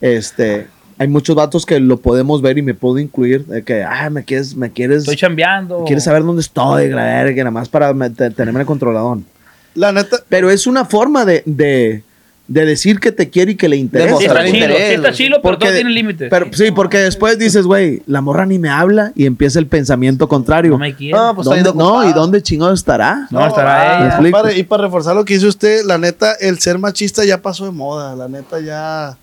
este, 0.01 0.69
hay 0.97 1.09
muchos 1.09 1.37
vatos 1.37 1.67
que 1.67 1.79
lo 1.81 1.99
podemos 1.99 2.41
ver 2.41 2.57
y 2.57 2.63
me 2.63 2.73
puedo 2.73 2.99
incluir, 2.99 3.45
de 3.45 3.63
que, 3.63 3.83
ah, 3.85 4.09
me 4.09 4.25
quieres, 4.25 4.57
me 4.57 4.71
quieres, 4.71 5.01
Estoy 5.01 5.17
chambeando. 5.17 5.85
quieres 5.85 6.05
saber 6.05 6.23
dónde 6.25 6.41
estoy, 6.41 6.89
la 6.89 7.05
verga, 7.05 7.37
nada 7.45 7.51
más 7.51 7.69
para 7.69 7.93
me- 7.93 8.09
te- 8.09 8.31
tenerme 8.31 8.65
controladón. 8.65 9.27
La 9.75 9.93
neta. 9.93 10.17
Pero 10.31 10.51
es 10.51 10.67
una 10.67 10.87
forma 10.87 11.25
de, 11.27 11.43
de, 11.45 12.03
de 12.51 12.67
decir 12.67 12.99
que 12.99 13.13
te 13.13 13.31
quiere 13.31 13.53
y 13.53 13.55
que 13.55 13.69
le 13.69 13.77
interesa. 13.77 14.17
Sí, 14.17 14.25
está 14.25 14.45
chilo, 14.45 14.67
sí 14.67 14.83
está 14.83 15.13
chilo, 15.13 15.37
pero 15.37 15.43
Porque- 15.55 15.67
todo 15.67 15.75
tiene 15.77 15.91
límites. 15.91 16.29
Pero 16.31 16.47
sí, 16.53 16.73
porque 16.73 16.99
después 16.99 17.39
dices, 17.39 17.65
güey, 17.65 18.03
la 18.07 18.21
morra 18.23 18.45
ni 18.45 18.59
me 18.59 18.69
habla 18.69 19.13
y 19.15 19.27
empieza 19.27 19.61
el 19.61 19.69
pensamiento 19.69 20.27
contrario. 20.27 20.73
No 20.73 20.79
me 20.79 20.93
quiere. 20.97 21.17
No, 21.17 21.33
pues 21.37 21.47
está 21.47 21.55
¿Dónde- 21.63 21.71
bien 21.73 21.79
no. 21.79 22.11
¿y 22.11 22.13
dónde 22.13 22.43
chingado 22.43 22.73
estará? 22.75 23.29
No, 23.31 23.47
estará 23.47 24.17
ah, 24.17 24.21
ella. 24.21 24.53
y 24.57 24.65
para 24.65 24.83
reforzar 24.83 25.15
lo 25.15 25.25
que 25.25 25.35
dice 25.35 25.47
usted, 25.47 25.85
la 25.85 25.97
neta, 25.97 26.33
el 26.41 26.59
ser 26.59 26.77
machista 26.79 27.25
ya 27.25 27.41
pasó 27.41 27.67
de 27.67 27.71
moda. 27.71 28.17
La 28.17 28.27
neta, 28.29 28.59
ya. 28.59 29.17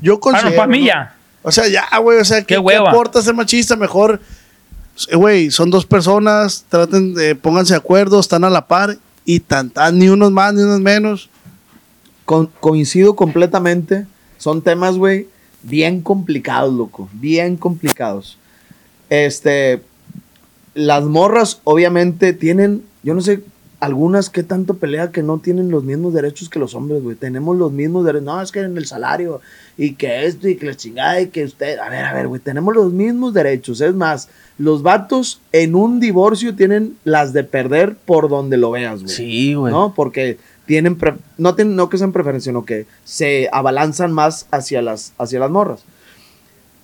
Yo 0.00 0.14
Ah, 0.14 0.20
considero. 0.20 0.50
no, 0.50 0.56
para 0.56 0.68
mí 0.68 0.78
¿no? 0.82 0.86
ya. 0.86 1.16
O 1.42 1.50
sea, 1.50 1.66
ya, 1.66 1.88
güey, 1.98 2.20
o 2.20 2.24
sea, 2.24 2.42
¿qué, 2.44 2.54
Qué 2.64 2.76
aporta 2.76 3.20
ser 3.20 3.34
machista? 3.34 3.74
Mejor, 3.74 4.20
güey, 5.12 5.50
son 5.50 5.70
dos 5.70 5.86
personas, 5.86 6.64
traten 6.68 7.14
de, 7.14 7.34
pónganse 7.34 7.72
de 7.74 7.78
acuerdo, 7.78 8.20
están 8.20 8.44
a 8.44 8.50
la 8.50 8.68
par 8.68 8.96
y 9.24 9.40
tan, 9.40 9.70
tan, 9.70 9.98
ni 9.98 10.08
unos 10.08 10.30
más, 10.30 10.54
ni 10.54 10.62
unos 10.62 10.78
menos. 10.80 11.28
Con- 12.30 12.46
coincido 12.60 13.16
completamente. 13.16 14.06
Son 14.38 14.62
temas, 14.62 14.96
güey, 14.96 15.26
bien 15.64 16.00
complicados, 16.00 16.72
loco. 16.72 17.08
Bien 17.14 17.56
complicados. 17.56 18.38
Este. 19.08 19.82
Las 20.74 21.02
morras, 21.02 21.60
obviamente, 21.64 22.32
tienen. 22.32 22.84
Yo 23.02 23.14
no 23.14 23.20
sé. 23.20 23.42
Algunas 23.80 24.30
que 24.30 24.42
tanto 24.44 24.74
pelea 24.74 25.10
que 25.10 25.22
no 25.24 25.38
tienen 25.38 25.70
los 25.70 25.82
mismos 25.82 26.12
derechos 26.14 26.48
que 26.48 26.60
los 26.60 26.74
hombres, 26.76 27.02
güey. 27.02 27.16
Tenemos 27.16 27.56
los 27.56 27.72
mismos 27.72 28.04
derechos. 28.04 28.26
No, 28.26 28.40
es 28.40 28.52
que 28.52 28.60
en 28.60 28.76
el 28.76 28.86
salario. 28.86 29.40
Y 29.76 29.94
que 29.94 30.26
esto, 30.26 30.48
y 30.48 30.54
que 30.54 30.66
la 30.66 30.76
chingada, 30.76 31.20
y 31.20 31.28
que 31.30 31.42
usted. 31.42 31.78
A 31.80 31.88
ver, 31.88 32.04
a 32.04 32.12
ver, 32.12 32.28
güey. 32.28 32.40
Tenemos 32.40 32.72
los 32.76 32.92
mismos 32.92 33.34
derechos. 33.34 33.80
Es 33.80 33.94
más, 33.94 34.28
los 34.56 34.84
vatos 34.84 35.40
en 35.50 35.74
un 35.74 35.98
divorcio 35.98 36.54
tienen 36.54 36.96
las 37.02 37.32
de 37.32 37.42
perder 37.42 37.96
por 37.96 38.28
donde 38.28 38.56
lo 38.56 38.70
veas, 38.70 39.02
güey. 39.02 39.12
Sí, 39.12 39.54
güey. 39.54 39.72
¿no? 39.72 39.94
Porque 39.96 40.38
tienen, 40.70 40.96
no, 41.36 41.56
no 41.58 41.88
que 41.88 41.98
sean 41.98 42.12
preferencia, 42.12 42.50
sino 42.50 42.64
que 42.64 42.86
se 43.02 43.48
abalanzan 43.50 44.12
más 44.12 44.46
hacia 44.52 44.80
las, 44.82 45.14
hacia 45.18 45.40
las 45.40 45.50
morras. 45.50 45.82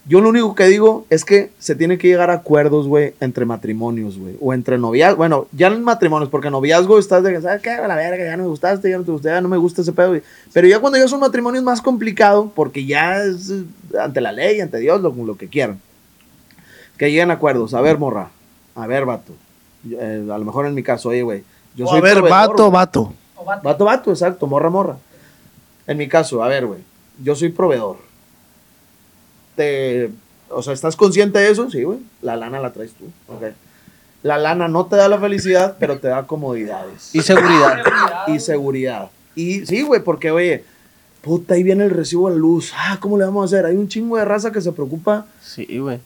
Yo 0.08 0.20
lo 0.20 0.30
único 0.30 0.56
que 0.56 0.64
digo 0.64 1.06
es 1.08 1.24
que 1.24 1.50
se 1.60 1.76
tiene 1.76 1.96
que 1.96 2.08
llegar 2.08 2.30
a 2.30 2.34
acuerdos, 2.34 2.88
güey, 2.88 3.14
entre 3.20 3.44
matrimonios, 3.44 4.18
güey, 4.18 4.34
o 4.40 4.52
entre 4.52 4.76
noviazgos, 4.76 5.18
bueno, 5.18 5.46
ya 5.52 5.68
en 5.68 5.84
matrimonios, 5.84 6.30
porque 6.30 6.50
noviazgo 6.50 6.98
estás 6.98 7.22
de 7.22 7.32
que, 7.32 7.40
¿sabes 7.40 7.62
qué? 7.62 7.70
A 7.70 7.86
la 7.86 7.94
verga, 7.94 8.24
ya 8.24 8.36
no 8.36 8.42
me 8.42 8.48
gustaste, 8.48 8.90
ya 8.90 8.98
no 8.98 9.04
te 9.04 9.12
gusté, 9.12 9.28
ya 9.28 9.40
no 9.40 9.48
me 9.48 9.56
gusta 9.56 9.82
ese 9.82 9.92
pedo, 9.92 10.08
güey. 10.08 10.22
Pero 10.52 10.66
ya 10.66 10.80
cuando 10.80 10.98
ya 10.98 11.06
son 11.06 11.20
matrimonios 11.20 11.62
más 11.62 11.80
complicado, 11.80 12.50
porque 12.56 12.84
ya 12.86 13.22
es 13.22 13.50
eh, 13.50 13.64
ante 14.00 14.20
la 14.20 14.32
ley, 14.32 14.60
ante 14.60 14.78
Dios, 14.78 15.00
lo, 15.00 15.10
lo 15.12 15.36
que 15.36 15.46
quieran. 15.46 15.80
Que 16.98 17.10
lleguen 17.10 17.30
a 17.30 17.34
acuerdos. 17.34 17.72
A 17.72 17.80
ver, 17.80 17.98
morra, 17.98 18.30
a 18.74 18.86
ver, 18.88 19.04
vato. 19.04 19.32
Eh, 19.88 20.28
a 20.28 20.38
lo 20.38 20.44
mejor 20.44 20.66
en 20.66 20.74
mi 20.74 20.82
caso, 20.82 21.10
oye, 21.10 21.22
güey, 21.22 21.44
yo 21.76 21.86
soy 21.86 21.98
a 21.98 22.02
ver, 22.02 22.14
proveedor, 22.14 22.48
vato, 22.48 22.62
güey. 22.64 22.72
vato. 22.72 23.12
Vato, 23.62 23.84
vato, 23.84 24.10
exacto, 24.10 24.46
morra, 24.46 24.70
morra. 24.70 24.96
En 25.86 25.96
mi 25.98 26.08
caso, 26.08 26.42
a 26.42 26.48
ver, 26.48 26.66
güey, 26.66 26.80
yo 27.22 27.34
soy 27.34 27.48
proveedor. 27.50 27.96
Te, 29.54 30.10
o 30.50 30.62
sea, 30.62 30.72
¿estás 30.74 30.96
consciente 30.96 31.38
de 31.38 31.50
eso? 31.50 31.70
Sí, 31.70 31.82
güey. 31.84 31.98
La 32.22 32.36
lana 32.36 32.60
la 32.60 32.72
traes 32.72 32.92
tú. 32.92 33.06
Ok. 33.32 33.44
La 34.22 34.38
lana 34.38 34.68
no 34.68 34.86
te 34.86 34.96
da 34.96 35.08
la 35.08 35.18
felicidad, 35.18 35.76
pero 35.78 35.98
te 35.98 36.08
da 36.08 36.26
comodidades. 36.26 37.14
Y 37.14 37.20
seguridad. 37.22 37.78
Y 38.26 38.40
seguridad. 38.40 39.10
Y 39.34 39.64
sí, 39.66 39.82
güey, 39.82 40.02
porque, 40.02 40.30
oye, 40.30 40.64
puta, 41.22 41.54
ahí 41.54 41.62
viene 41.62 41.84
el 41.84 41.90
recibo 41.90 42.28
de 42.30 42.36
luz. 42.36 42.72
Ah, 42.76 42.98
¿cómo 43.00 43.16
le 43.18 43.24
vamos 43.24 43.42
a 43.42 43.46
hacer? 43.56 43.66
Hay 43.66 43.76
un 43.76 43.88
chingo 43.88 44.16
de 44.16 44.24
raza 44.24 44.50
que 44.50 44.60
se 44.60 44.72
preocupa 44.72 45.26
Sí, 45.40 45.78
güey. 45.78 46.00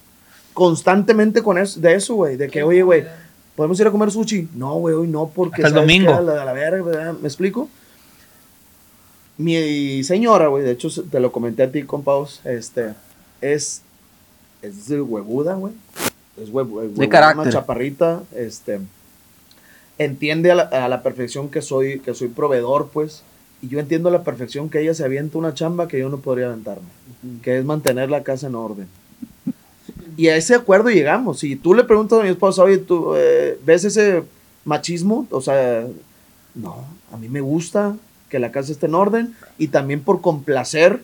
constantemente 0.53 1.43
con 1.43 1.57
eso, 1.59 1.81
de 1.81 1.95
eso, 1.95 2.15
güey. 2.15 2.37
De 2.37 2.49
que, 2.49 2.63
oye, 2.63 2.83
güey, 2.83 3.05
¿podemos 3.57 3.79
ir 3.81 3.87
a 3.87 3.91
comer 3.91 4.11
sushi? 4.11 4.49
No, 4.55 4.75
güey, 4.75 4.95
hoy 4.95 5.09
no, 5.09 5.29
porque... 5.35 5.63
Hasta 5.63 5.69
el 5.69 5.87
domingo. 5.87 6.15
A 6.15 6.21
la, 6.21 6.43
a 6.43 6.45
la 6.45 6.53
verga, 6.53 6.83
¿verdad? 6.83 7.15
¿me 7.15 7.29
explico? 7.29 7.69
Mi 9.39 10.03
señora, 10.05 10.49
güey, 10.49 10.65
de 10.65 10.73
hecho, 10.73 10.89
te 11.11 11.19
lo 11.21 11.33
comenté 11.33 11.63
a 11.63 11.71
ti, 11.73 11.83
compaos, 11.85 12.41
este, 12.45 12.95
es... 13.41 13.83
Es 14.63 14.89
de 14.89 15.01
huevuda, 15.01 15.55
güey. 15.55 15.73
Es 16.37 16.51
hue- 16.51 16.69
huevudona, 16.69 17.09
carácter. 17.09 17.53
chaparrita, 17.53 18.23
este... 18.35 18.81
Entiende 19.97 20.51
a 20.51 20.55
la, 20.55 20.63
a 20.65 20.89
la 20.89 21.03
perfección 21.03 21.51
que 21.51 21.61
soy, 21.63 22.01
que 22.01 22.15
soy 22.15 22.29
proveedor, 22.29 22.89
pues. 22.93 23.23
Y 23.63 23.69
yo 23.69 23.79
entiendo 23.81 24.09
a 24.09 24.13
la 24.13 24.23
perfección 24.25 24.71
que 24.71 24.81
ella 24.81 24.95
se 24.95 25.05
avienta 25.05 25.37
una 25.37 25.53
chamba 25.53 25.89
que 25.89 25.99
yo 25.99 26.09
no 26.09 26.19
podría 26.19 26.47
aventarme, 26.47 26.89
que 27.43 27.59
es 27.59 27.65
mantener 27.67 28.11
la 28.11 28.23
casa 28.23 28.47
en 28.47 28.55
orden. 28.55 28.89
Y 30.21 30.29
a 30.29 30.37
ese 30.37 30.55
acuerdo 30.55 30.91
llegamos. 30.91 31.39
Si 31.39 31.57
tú 31.57 31.73
le 31.73 31.83
preguntas 31.85 32.19
a 32.21 32.23
mi 32.23 32.29
esposa, 32.29 32.63
oye, 32.63 32.77
¿tú 32.77 33.15
eh, 33.17 33.59
ves 33.65 33.85
ese 33.85 34.23
machismo? 34.67 35.27
O 35.31 35.41
sea, 35.41 35.83
no, 36.55 36.85
a 37.11 37.17
mí 37.17 37.29
me 37.31 37.41
gusta 37.41 37.95
que 38.29 38.39
la 38.39 38.53
casa 38.53 38.71
esté 38.71 38.85
en 38.85 38.95
orden 38.97 39.35
y 39.57 39.69
también 39.69 40.03
por 40.03 40.21
complacer 40.21 41.01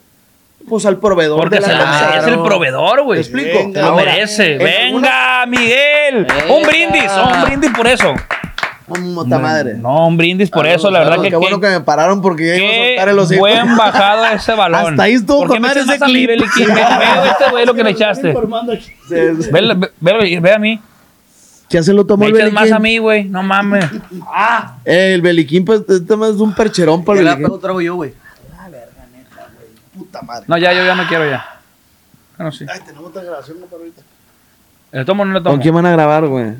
pues 0.68 0.84
al 0.84 0.98
proveedor 0.98 1.38
Porque 1.38 1.54
de 1.56 1.60
la 1.62 1.66
se 1.68 1.72
lo 1.74 1.78
casa. 1.80 2.10
merece 2.10 2.30
el 2.30 2.42
proveedor, 2.42 3.02
güey. 3.04 3.16
¿Me 3.18 3.22
explico? 3.22 3.58
Se 3.72 3.80
lo 3.80 3.86
Ahora, 3.86 4.04
merece. 4.04 4.52
en 4.54 4.58
Venga, 4.58 5.46
Miguel. 5.46 6.26
Un 6.50 6.62
brindis, 6.66 7.10
un 7.12 7.44
brindis 7.44 7.70
por 7.74 7.86
eso. 7.86 8.14
Puta 8.86 9.38
madre. 9.38 9.74
No, 9.74 10.06
un 10.06 10.16
brindis 10.16 10.48
por 10.48 10.66
eso, 10.66 10.90
la 10.90 11.00
verdad 11.00 11.20
que. 11.22 11.30
Qué 11.30 11.36
bueno 11.36 11.60
que 11.60 11.68
me 11.68 11.80
pararon 11.80 12.22
porque 12.22 12.46
ya 12.46 12.56
iba 12.56 12.66
a 12.66 12.70
Qué 12.70 12.86
soltar 12.88 13.08
el 13.08 13.18
hocico. 13.18 13.40
buen 13.40 13.76
bajado 13.76 14.24
ese 14.26 14.54
balón. 14.54 14.90
Hasta 14.92 15.02
ahí 15.02 15.14
estuvo 15.14 15.38
¿Por 15.38 15.48
qué 15.48 15.54
con 15.54 15.62
me 15.62 15.68
madre 15.68 15.80
echas 15.82 15.96
ese 15.96 16.04
clip. 16.04 16.28
Ve, 16.28 16.36
ve 16.36 16.44
este 17.30 17.50
güey 17.50 17.66
lo 17.66 17.74
que 17.74 17.82
le 17.84 17.90
echaste. 17.90 18.32
Ve, 19.10 19.34
ve, 19.50 19.88
ve, 20.00 20.40
ve 20.40 20.52
a 20.52 20.58
mí. 20.58 20.80
Ya 21.68 21.82
se 21.82 21.92
lo 21.92 22.06
tomó 22.06 22.24
Me 22.26 22.30
el 22.30 22.36
echas 22.36 22.52
más 22.52 22.62
beliquín. 22.62 22.76
a 22.76 22.78
mí, 22.78 22.98
güey. 22.98 23.24
No 23.24 23.42
mames. 23.42 23.84
Eh, 24.84 25.14
el 25.14 25.20
beliquín, 25.22 25.64
pues, 25.64 25.82
este 25.88 26.16
más 26.16 26.30
es 26.30 26.36
un 26.36 26.54
percherón 26.54 27.04
para 27.04 27.18
el 27.18 27.24
la 27.24 27.34
beliquín. 27.34 27.60
trago 27.60 27.80
yo, 27.80 27.96
güey. 27.96 28.14
Puta 29.98 30.22
madre. 30.22 30.44
No, 30.46 30.58
ya, 30.58 30.72
yo 30.72 30.84
ya 30.84 30.94
no 30.94 31.08
quiero 31.08 31.28
ya. 31.28 31.44
Bueno, 32.36 32.52
sí. 32.52 32.64
Ay, 32.72 32.80
tenemos 32.86 33.08
otra 33.08 33.24
grabación 33.24 33.58
¿no, 33.60 33.66
para 33.66 33.78
ahorita. 33.80 34.02
¿Le 34.92 35.04
tomo 35.04 35.22
o 35.22 35.26
no 35.26 35.32
le 35.34 35.40
tomo? 35.40 35.50
¿Con 35.54 35.60
quién 35.60 35.74
van 35.74 35.86
a 35.86 35.90
grabar, 35.90 36.26
güey? 36.26 36.52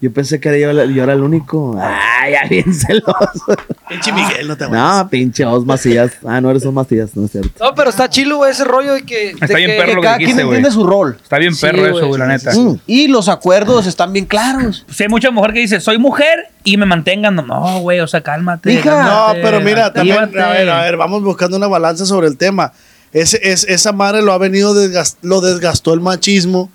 Yo 0.00 0.12
pensé 0.12 0.38
que 0.38 0.48
era 0.48 0.58
yo, 0.58 0.84
yo 0.84 1.02
era 1.02 1.12
el 1.12 1.22
único. 1.22 1.76
Ah, 1.76 2.28
ya 2.30 2.48
bien 2.48 2.72
celoso. 2.86 3.56
Pinche 3.88 4.12
Miguel, 4.12 4.46
no 4.46 4.56
te 4.56 4.64
aguantes. 4.64 4.96
No, 4.96 5.08
pinche 5.10 5.44
Os 5.44 5.66
Macías. 5.66 6.12
Ah, 6.24 6.40
no 6.40 6.50
eres 6.50 6.64
Os 6.64 6.72
Macías, 6.72 7.16
no 7.16 7.24
es 7.24 7.32
cierto. 7.32 7.50
No, 7.64 7.74
pero 7.74 7.90
está 7.90 8.08
chilo, 8.08 8.36
güey, 8.36 8.52
ese 8.52 8.64
rollo 8.64 8.92
de 8.94 9.02
que. 9.02 9.30
Está 9.30 9.46
de 9.46 9.56
bien 9.56 9.70
que- 9.70 9.76
perro 9.76 9.94
lo 9.94 10.00
que 10.02 10.06
Cada 10.06 10.16
quien 10.18 10.28
dijiste, 10.28 10.42
entiende 10.44 10.70
su 10.70 10.86
rol. 10.86 11.18
Está 11.20 11.38
bien 11.38 11.52
Sí, 11.54 11.62
perro 11.66 11.86
eso, 11.86 12.06
güey, 12.06 12.20
la 12.20 12.26
neta. 12.28 12.52
Mm. 12.54 12.78
Y 12.86 13.08
los 13.08 13.28
acuerdos 13.28 13.86
están 13.88 14.12
bien 14.12 14.26
claros. 14.26 14.86
Sí, 14.88 15.02
hay 15.02 15.08
mucha 15.08 15.30
mujer 15.32 15.52
que 15.52 15.60
dice, 15.60 15.80
soy 15.80 15.98
mujer 15.98 16.44
y 16.62 16.76
me 16.76 16.86
mantengan. 16.86 17.34
No, 17.34 17.42
No, 17.42 17.80
güey, 17.80 17.98
o 17.98 18.06
sea, 18.06 18.20
cálmate. 18.20 18.72
Hija. 18.72 19.02
No, 19.02 19.32
pero 19.42 19.60
mira, 19.60 19.92
también, 19.92 20.18
a 20.18 20.48
ver, 20.50 20.68
a 20.70 20.82
ver, 20.82 20.96
vamos 20.96 21.22
buscando 21.24 21.56
una 21.56 21.66
balanza 21.66 22.06
sobre 22.06 22.28
el 22.28 22.36
tema. 22.36 22.72
Ese, 23.12 23.40
es, 23.42 23.64
esa 23.64 23.92
madre 23.92 24.22
lo 24.22 24.32
ha 24.32 24.38
venido, 24.38 24.74
lo 25.22 25.40
desgastó 25.40 25.92
el 25.94 26.00
machismo 26.00 26.70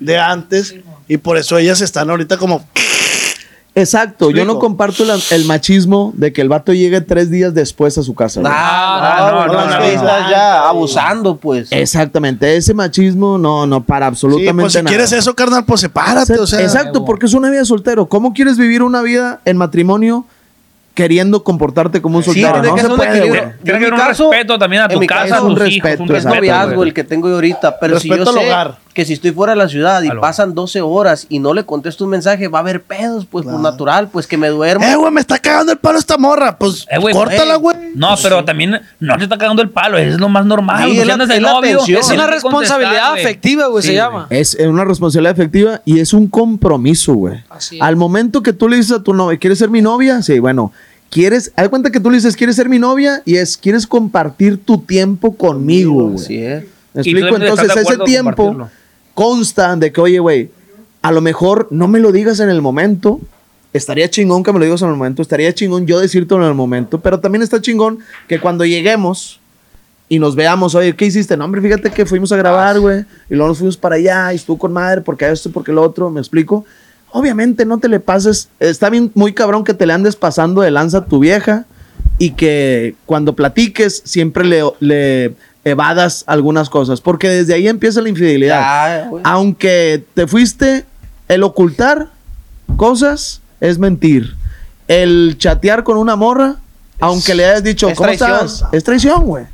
de 0.00 0.18
antes 0.18 0.74
y 1.08 1.16
por 1.16 1.36
eso 1.38 1.58
ellas 1.58 1.80
están 1.80 2.10
ahorita 2.10 2.36
como... 2.36 2.64
Exacto, 3.74 4.30
yo 4.30 4.44
no 4.44 4.58
comparto 4.58 5.02
la- 5.06 5.18
el 5.30 5.46
machismo 5.46 6.12
de 6.14 6.30
que 6.30 6.42
el 6.42 6.50
vato 6.50 6.74
llegue 6.74 7.00
tres 7.00 7.30
días 7.30 7.54
después 7.54 7.96
a 7.96 8.02
su 8.02 8.14
casa. 8.14 8.40
güey. 8.40 8.52
Ah, 8.54 9.30
no, 9.32 9.46
no, 9.46 9.54
no, 9.66 9.78
no. 9.78 9.82
estás 9.84 10.28
ya 10.30 10.68
abusando, 10.68 11.36
pues. 11.38 11.72
Exactamente, 11.72 12.54
ese 12.54 12.74
machismo 12.74 13.38
no, 13.38 13.66
no, 13.66 13.82
para 13.82 14.06
Sí, 14.06 14.08
absolutamente 14.10 14.60
pues 14.60 14.72
si 14.74 14.78
nada. 14.80 14.88
quieres 14.90 15.12
eso, 15.12 15.34
carnal, 15.34 15.64
pues 15.64 15.80
sepárate, 15.80 16.38
o 16.38 16.46
sea... 16.46 16.60
Exacto, 16.60 17.02
porque 17.06 17.24
es 17.24 17.32
una 17.32 17.48
vida 17.48 17.64
soltero. 17.64 18.10
¿Cómo 18.10 18.34
quieres 18.34 18.58
vivir 18.58 18.82
una 18.82 19.00
vida 19.00 19.40
en 19.46 19.56
matrimonio 19.56 20.26
queriendo 20.94 21.42
comportarte 21.42 22.02
como 22.02 22.18
un 22.18 22.22
Sí, 22.24 22.40
soltero? 22.42 22.52
tiene 22.52 22.68
no 22.68 22.74
que 22.74 22.80
se 22.80 22.86
ser 22.86 22.90
un 22.92 22.96
puede, 22.98 23.10
equilibrio. 23.10 23.42
güey. 23.42 23.54
Tiene 23.62 23.78
que 23.78 23.86
En 23.86 23.92
haber 23.94 23.94
mi 23.94 24.00
un 24.24 24.30
respeto 24.30 24.58
también 24.58 24.82
a 24.82 24.84
en 24.86 24.90
tu 24.92 25.00
mi 25.00 25.06
casa, 25.06 25.36
a 25.38 25.42
un 25.42 25.48
tus 25.50 25.58
respeto, 25.58 25.88
hijos. 25.88 26.00
Un 26.00 26.06
exacto, 26.06 26.16
Es 26.16 26.24
respeto, 26.24 26.34
noviazgo 26.36 26.74
güey. 26.76 26.88
el 26.88 26.94
que 26.94 27.04
tengo 27.04 27.28
yo 27.28 27.34
ahorita, 27.36 27.78
pero 27.80 27.98
si 28.00 28.08
Respeto 28.08 28.24
yo 28.32 28.38
al 28.38 28.44
sé 28.44 28.46
hogar. 28.52 28.78
que 28.94 29.04
si 29.04 29.12
estoy 29.14 29.30
fuera 29.32 29.52
de 29.52 29.56
la 29.56 29.68
ciudad 29.68 30.02
y 30.02 30.10
pasan 30.10 30.54
12 30.54 30.80
horas 30.82 31.26
y 31.28 31.38
no 31.38 31.54
le 31.54 31.64
contesto 31.64 32.04
un 32.04 32.10
mensaje, 32.10 32.48
va 32.48 32.58
a 32.58 32.62
haber 32.62 32.82
pedos, 32.82 33.26
pues 33.26 33.44
por 33.46 33.58
natural, 33.60 34.08
pues 34.12 34.26
que 34.26 34.36
me 34.36 34.48
duermo. 34.48 34.84
Eh, 34.84 34.96
güey, 34.96 35.10
me 35.12 35.20
está 35.20 35.38
cagando 35.38 35.72
el 35.72 35.78
palo 35.78 35.98
esta 35.98 36.18
morra. 36.18 36.56
Pues 36.58 36.86
Eh, 36.90 36.98
güey, 36.98 37.14
córtala, 37.14 37.56
güey. 37.56 37.76
No, 37.94 38.14
pero 38.22 38.44
también 38.44 38.80
no 39.00 39.16
te 39.18 39.24
está 39.24 39.36
cagando 39.38 39.62
el 39.62 39.70
palo, 39.70 39.98
es 39.98 40.18
lo 40.18 40.28
más 40.28 40.46
normal. 40.46 40.78
Sí, 40.84 40.96
güey. 40.96 41.00
es 41.00 41.06
la- 41.06 41.24
es 41.24 41.28
la 41.42 41.52
novio, 41.52 41.76
tensión. 41.78 41.98
Es 42.00 42.06
tienes 42.06 42.10
una 42.10 42.24
que 42.26 42.30
responsabilidad 42.34 43.10
güey. 43.10 43.24
afectiva, 43.24 43.66
güey, 43.66 43.82
se 43.82 43.88
Sí, 43.90 43.94
llama. 43.94 44.26
Es 44.30 44.54
una 44.54 44.84
responsabilidad 44.84 45.32
efectiva 45.32 45.80
y 45.84 46.00
es 46.00 46.12
un 46.12 46.26
compromiso, 46.28 47.14
güey. 47.14 47.42
Así 47.50 47.76
es. 47.76 47.82
Al 47.82 47.96
momento 47.96 48.42
que 48.42 48.52
tú 48.52 48.68
le 48.68 48.76
dices 48.76 48.92
a 48.92 49.02
tu 49.02 49.12
novia, 49.14 49.38
¿quieres 49.38 49.58
ser 49.58 49.68
mi 49.70 49.82
novia? 49.82 50.22
Sí, 50.22 50.38
bueno, 50.38 50.72
quieres, 51.10 51.52
haz 51.56 51.68
cuenta 51.68 51.90
que 51.90 52.00
tú 52.00 52.10
le 52.10 52.16
dices, 52.16 52.36
¿quieres 52.36 52.56
ser 52.56 52.68
mi 52.68 52.78
novia? 52.78 53.22
Y 53.24 53.36
es, 53.36 53.56
¿quieres 53.56 53.86
compartir 53.86 54.58
tu 54.64 54.78
tiempo 54.78 55.36
conmigo, 55.36 56.08
güey? 56.08 56.24
Así 56.24 56.36
es. 56.38 56.64
¿Me 56.94 57.00
explico? 57.02 57.36
Entonces 57.36 57.76
ese 57.76 57.98
tiempo 57.98 58.68
consta 59.14 59.76
de 59.76 59.92
que, 59.92 60.00
oye, 60.00 60.18
güey, 60.18 60.50
a 61.02 61.10
lo 61.12 61.20
mejor 61.20 61.68
no 61.70 61.88
me 61.88 61.98
lo 62.00 62.12
digas 62.12 62.40
en 62.40 62.48
el 62.48 62.62
momento. 62.62 63.20
Estaría 63.72 64.10
chingón 64.10 64.42
que 64.42 64.52
me 64.52 64.58
lo 64.58 64.64
digas 64.64 64.82
en 64.82 64.88
el 64.88 64.96
momento. 64.96 65.22
Estaría 65.22 65.52
chingón 65.54 65.86
yo 65.86 65.98
decírtelo 65.98 66.42
en 66.42 66.48
el 66.48 66.54
momento. 66.54 67.00
Pero 67.00 67.20
también 67.20 67.42
está 67.42 67.60
chingón 67.60 68.00
que 68.28 68.38
cuando 68.38 68.64
lleguemos 68.64 69.40
y 70.08 70.18
nos 70.18 70.34
veamos, 70.34 70.74
oye, 70.74 70.94
¿qué 70.94 71.06
hiciste? 71.06 71.36
No, 71.36 71.46
hombre, 71.46 71.62
fíjate 71.62 71.90
que 71.90 72.04
fuimos 72.04 72.32
a 72.32 72.36
grabar, 72.36 72.78
güey. 72.78 73.06
Y 73.30 73.34
luego 73.34 73.48
nos 73.48 73.58
fuimos 73.58 73.76
para 73.78 73.96
allá 73.96 74.32
y 74.32 74.36
estuvo 74.36 74.58
con 74.58 74.72
madre 74.72 75.00
porque 75.00 75.30
esto, 75.30 75.50
porque 75.50 75.72
lo 75.72 75.82
otro. 75.82 76.10
¿Me 76.10 76.20
explico? 76.20 76.66
Obviamente 77.10 77.64
no 77.64 77.78
te 77.78 77.88
le 77.88 77.98
pases. 77.98 78.48
Está 78.60 78.90
bien, 78.90 79.10
muy 79.14 79.32
cabrón 79.32 79.64
que 79.64 79.74
te 79.74 79.86
le 79.86 79.94
andes 79.94 80.16
pasando 80.16 80.60
de 80.60 80.70
lanza 80.70 80.98
a 80.98 81.04
tu 81.06 81.18
vieja 81.18 81.64
y 82.18 82.32
que 82.32 82.94
cuando 83.06 83.34
platiques 83.34 84.02
siempre 84.04 84.44
le, 84.44 84.62
le 84.80 85.34
evadas 85.64 86.24
algunas 86.26 86.68
cosas. 86.68 87.00
Porque 87.00 87.28
desde 87.28 87.54
ahí 87.54 87.68
empieza 87.68 88.02
la 88.02 88.10
infidelidad. 88.10 88.60
Ya. 88.60 89.10
Aunque 89.24 90.04
te 90.14 90.26
fuiste, 90.26 90.84
el 91.28 91.42
ocultar 91.42 92.10
cosas 92.76 93.41
es 93.62 93.78
mentir. 93.78 94.34
El 94.88 95.36
chatear 95.38 95.84
con 95.84 95.96
una 95.96 96.16
morra, 96.16 96.56
aunque 97.00 97.34
le 97.34 97.46
hayas 97.46 97.62
dicho, 97.62 97.88
es 97.88 97.96
¿cómo 97.96 98.08
traición. 98.08 98.30
estás? 98.46 98.64
Es 98.72 98.82
traición, 98.84 99.22
güey. 99.24 99.44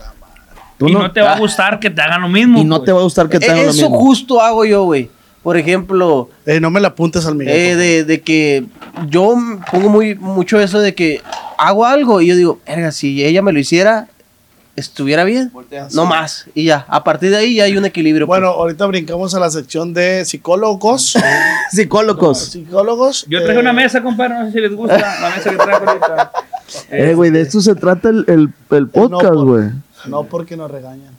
Y 0.80 0.92
no- 0.92 1.00
no 1.00 1.12
te 1.12 1.20
va 1.20 1.34
a 1.34 1.38
gustar 1.38 1.78
que 1.78 1.90
te 1.90 2.00
hagan 2.00 2.22
lo 2.22 2.28
mismo. 2.28 2.58
y 2.60 2.64
no 2.64 2.76
pues. 2.78 2.86
te 2.86 2.92
va 2.92 3.00
a 3.00 3.02
gustar 3.02 3.28
que 3.28 3.38
te 3.38 3.46
hagan 3.50 3.64
lo 3.66 3.70
Eso 3.70 3.82
mismo. 3.90 3.98
justo 4.00 4.40
hago 4.40 4.64
yo, 4.64 4.84
güey. 4.84 5.10
Por 5.42 5.56
ejemplo, 5.56 6.30
Eh, 6.46 6.58
no 6.60 6.70
me 6.70 6.80
la 6.80 6.88
apuntes 6.88 7.24
al 7.26 7.34
Miguel. 7.34 7.54
eh, 7.54 7.76
de, 7.76 8.04
de 8.04 8.20
que 8.22 8.64
yo 9.08 9.34
pongo 9.70 9.88
muy 9.88 10.14
mucho 10.14 10.58
eso 10.60 10.80
de 10.80 10.94
que 10.94 11.20
hago 11.58 11.84
algo 11.84 12.20
y 12.20 12.26
yo 12.28 12.36
digo, 12.36 12.60
verga, 12.66 12.90
si 12.92 13.24
ella 13.24 13.42
me 13.42 13.52
lo 13.52 13.58
hiciera, 13.58 14.08
estuviera 14.78 15.24
bien. 15.24 15.52
No 15.92 16.06
más. 16.06 16.46
Y 16.54 16.64
ya, 16.64 16.84
a 16.88 17.04
partir 17.04 17.30
de 17.30 17.36
ahí 17.36 17.56
ya 17.56 17.64
hay 17.64 17.76
un 17.76 17.84
equilibrio. 17.84 18.26
favor. 18.26 18.40
Bueno, 18.40 18.52
pues. 18.54 18.60
ahorita 18.62 18.86
brincamos 18.86 19.34
a 19.34 19.40
la 19.40 19.50
sección 19.50 19.92
de 19.94 20.24
psicólogos. 20.24 21.14
Psicólogos. 21.70 22.38
psicólogos. 22.38 23.26
Yo 23.28 23.42
traje 23.42 23.58
eh, 23.58 23.62
una 23.62 23.72
mesa, 23.72 24.02
compadre, 24.02 24.34
no 24.34 24.46
sé 24.46 24.52
si 24.52 24.60
les 24.60 24.72
gusta 24.74 24.96
la 24.98 25.30
mesa 25.36 25.50
que 25.50 25.56
traje 25.56 25.84
ahorita. 25.86 26.32
Eh, 26.90 27.14
güey, 27.14 27.30
de 27.30 27.40
esto 27.40 27.62
se 27.62 27.74
trata 27.74 28.10
el, 28.10 28.26
el- 28.28 28.52
el 28.76 28.88
podcast, 28.88 29.32
por- 29.32 29.44
güey. 29.46 29.68
No 30.06 30.24
porque 30.24 30.54
nos 30.54 30.70
regañan. 30.70 31.14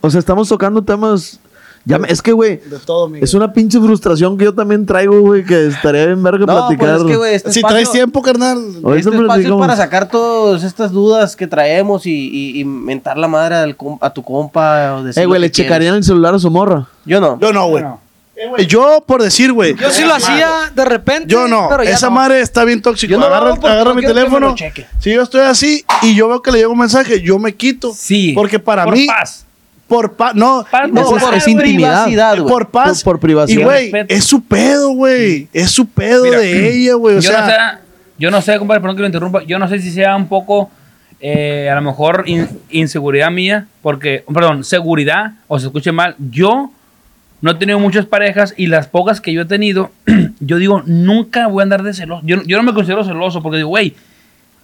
O 0.00 0.10
sea, 0.10 0.18
estamos 0.18 0.48
tocando 0.48 0.82
temas. 0.82 1.38
Ya 1.86 1.98
me- 1.98 2.08
es 2.08 2.22
que, 2.22 2.32
güey, 2.32 2.56
De 2.64 2.78
todo, 2.78 3.08
Miguel. 3.08 3.24
es 3.24 3.34
una 3.34 3.52
pinche 3.52 3.78
frustración 3.78 4.38
que 4.38 4.44
yo 4.44 4.54
también 4.54 4.86
traigo, 4.86 5.20
güey, 5.20 5.44
que 5.44 5.66
estaría 5.66 6.06
bien 6.06 6.22
verga 6.22 6.46
No, 6.46 6.46
pues 6.46 6.78
platicar. 6.78 6.96
es 6.96 7.02
que, 7.04 7.16
güey, 7.16 7.34
este 7.34 7.52
si 7.52 7.58
espacio- 7.60 7.74
traes 7.74 7.90
tiempo, 7.92 8.22
carnal. 8.22 8.56
Ahorita 8.82 9.10
Este 9.10 9.20
espacio 9.22 9.54
es 9.54 9.60
para 9.60 9.76
sacar 9.76 10.08
todas 10.08 10.62
estas 10.64 10.92
dudas 10.92 11.36
que 11.36 11.46
traemos 11.46 12.06
y, 12.06 12.10
y, 12.12 12.60
y 12.60 12.64
mentar 12.64 13.18
la 13.18 13.28
madre 13.28 13.56
al 13.56 13.76
a 14.00 14.10
tu 14.10 14.22
compa. 14.22 14.94
O 14.94 15.06
Eh, 15.14 15.26
güey, 15.26 15.40
le 15.40 15.50
checarían 15.50 15.96
el 15.96 16.04
celular 16.04 16.34
a 16.34 16.38
su 16.38 16.50
morra. 16.50 16.88
Yo 17.04 17.20
no. 17.20 17.38
Yo 17.38 17.52
no, 17.52 17.66
güey. 17.68 17.84
Eh, 18.36 18.48
güey, 18.48 18.66
Yo, 18.66 19.04
por 19.06 19.22
decir, 19.22 19.52
güey. 19.52 19.76
Yo 19.76 19.90
sí 19.90 20.04
lo 20.04 20.14
hacía 20.14 20.48
de 20.74 20.84
repente. 20.86 21.28
Yo 21.28 21.46
no. 21.46 21.66
pero 21.68 21.84
ya 21.84 21.90
Esa 21.90 22.06
no. 22.06 22.12
madre 22.16 22.40
está 22.40 22.64
bien 22.64 22.80
tóxica. 22.82 23.12
Yo 23.12 23.18
no 23.20 23.28
lo 23.28 23.34
agarra 23.34 23.84
no 23.84 23.94
mi 23.94 24.02
teléfono. 24.02 24.56
Si 25.00 25.12
yo 25.12 25.22
estoy 25.22 25.42
así 25.42 25.84
y 26.02 26.14
yo 26.16 26.28
veo 26.28 26.40
que 26.42 26.50
le 26.50 26.58
llega 26.58 26.70
un 26.70 26.78
mensaje, 26.78 27.20
yo 27.20 27.38
me 27.38 27.54
quito. 27.54 27.92
Sí. 27.94 28.32
Porque 28.34 28.58
para 28.58 28.84
por 28.84 28.94
mí, 28.94 29.06
paz. 29.06 29.44
Por 29.88 30.14
paz, 30.14 30.34
no, 30.34 30.64
Paz, 30.70 30.90
No, 30.90 31.16
es- 31.16 31.22
por 31.22 31.34
es 31.34 31.46
intimidad. 31.48 32.06
por 32.46 32.70
paz. 32.70 33.02
Por- 33.02 33.14
por 33.14 33.20
privacidad. 33.20 33.60
Y, 33.60 33.64
güey, 33.64 33.92
es 34.08 34.24
su 34.24 34.42
pedo, 34.42 34.90
güey. 34.90 35.48
Es 35.52 35.70
su 35.70 35.86
pedo 35.86 36.24
Mira, 36.24 36.38
de 36.38 36.68
ella, 36.74 36.94
güey. 36.94 37.16
O 37.16 37.20
yo, 37.20 37.30
sea, 37.30 37.40
no 37.40 37.46
sé, 37.46 37.56
yo 38.18 38.30
no 38.30 38.40
sé, 38.42 38.58
compadre, 38.58 38.80
perdón 38.80 38.96
que 38.96 39.00
lo 39.02 39.06
interrumpa. 39.08 39.42
Yo 39.44 39.58
no 39.58 39.68
sé 39.68 39.78
si 39.80 39.90
sea 39.90 40.16
un 40.16 40.26
poco, 40.28 40.70
eh, 41.20 41.68
a 41.70 41.74
lo 41.74 41.82
mejor, 41.82 42.24
in- 42.26 42.48
inseguridad 42.70 43.30
mía, 43.30 43.66
porque, 43.82 44.24
perdón, 44.32 44.64
seguridad, 44.64 45.32
o 45.48 45.58
se 45.58 45.66
escuche 45.66 45.92
mal. 45.92 46.16
Yo 46.30 46.70
no 47.40 47.50
he 47.50 47.54
tenido 47.56 47.78
muchas 47.78 48.06
parejas 48.06 48.54
y 48.56 48.68
las 48.68 48.86
pocas 48.88 49.20
que 49.20 49.32
yo 49.34 49.42
he 49.42 49.44
tenido, 49.44 49.90
yo 50.40 50.56
digo, 50.56 50.82
nunca 50.86 51.46
voy 51.48 51.60
a 51.60 51.64
andar 51.64 51.82
de 51.82 51.92
celoso. 51.92 52.22
Yo, 52.24 52.42
yo 52.44 52.56
no 52.56 52.62
me 52.62 52.72
considero 52.72 53.04
celoso 53.04 53.42
porque 53.42 53.58
digo, 53.58 53.68
güey, 53.68 53.94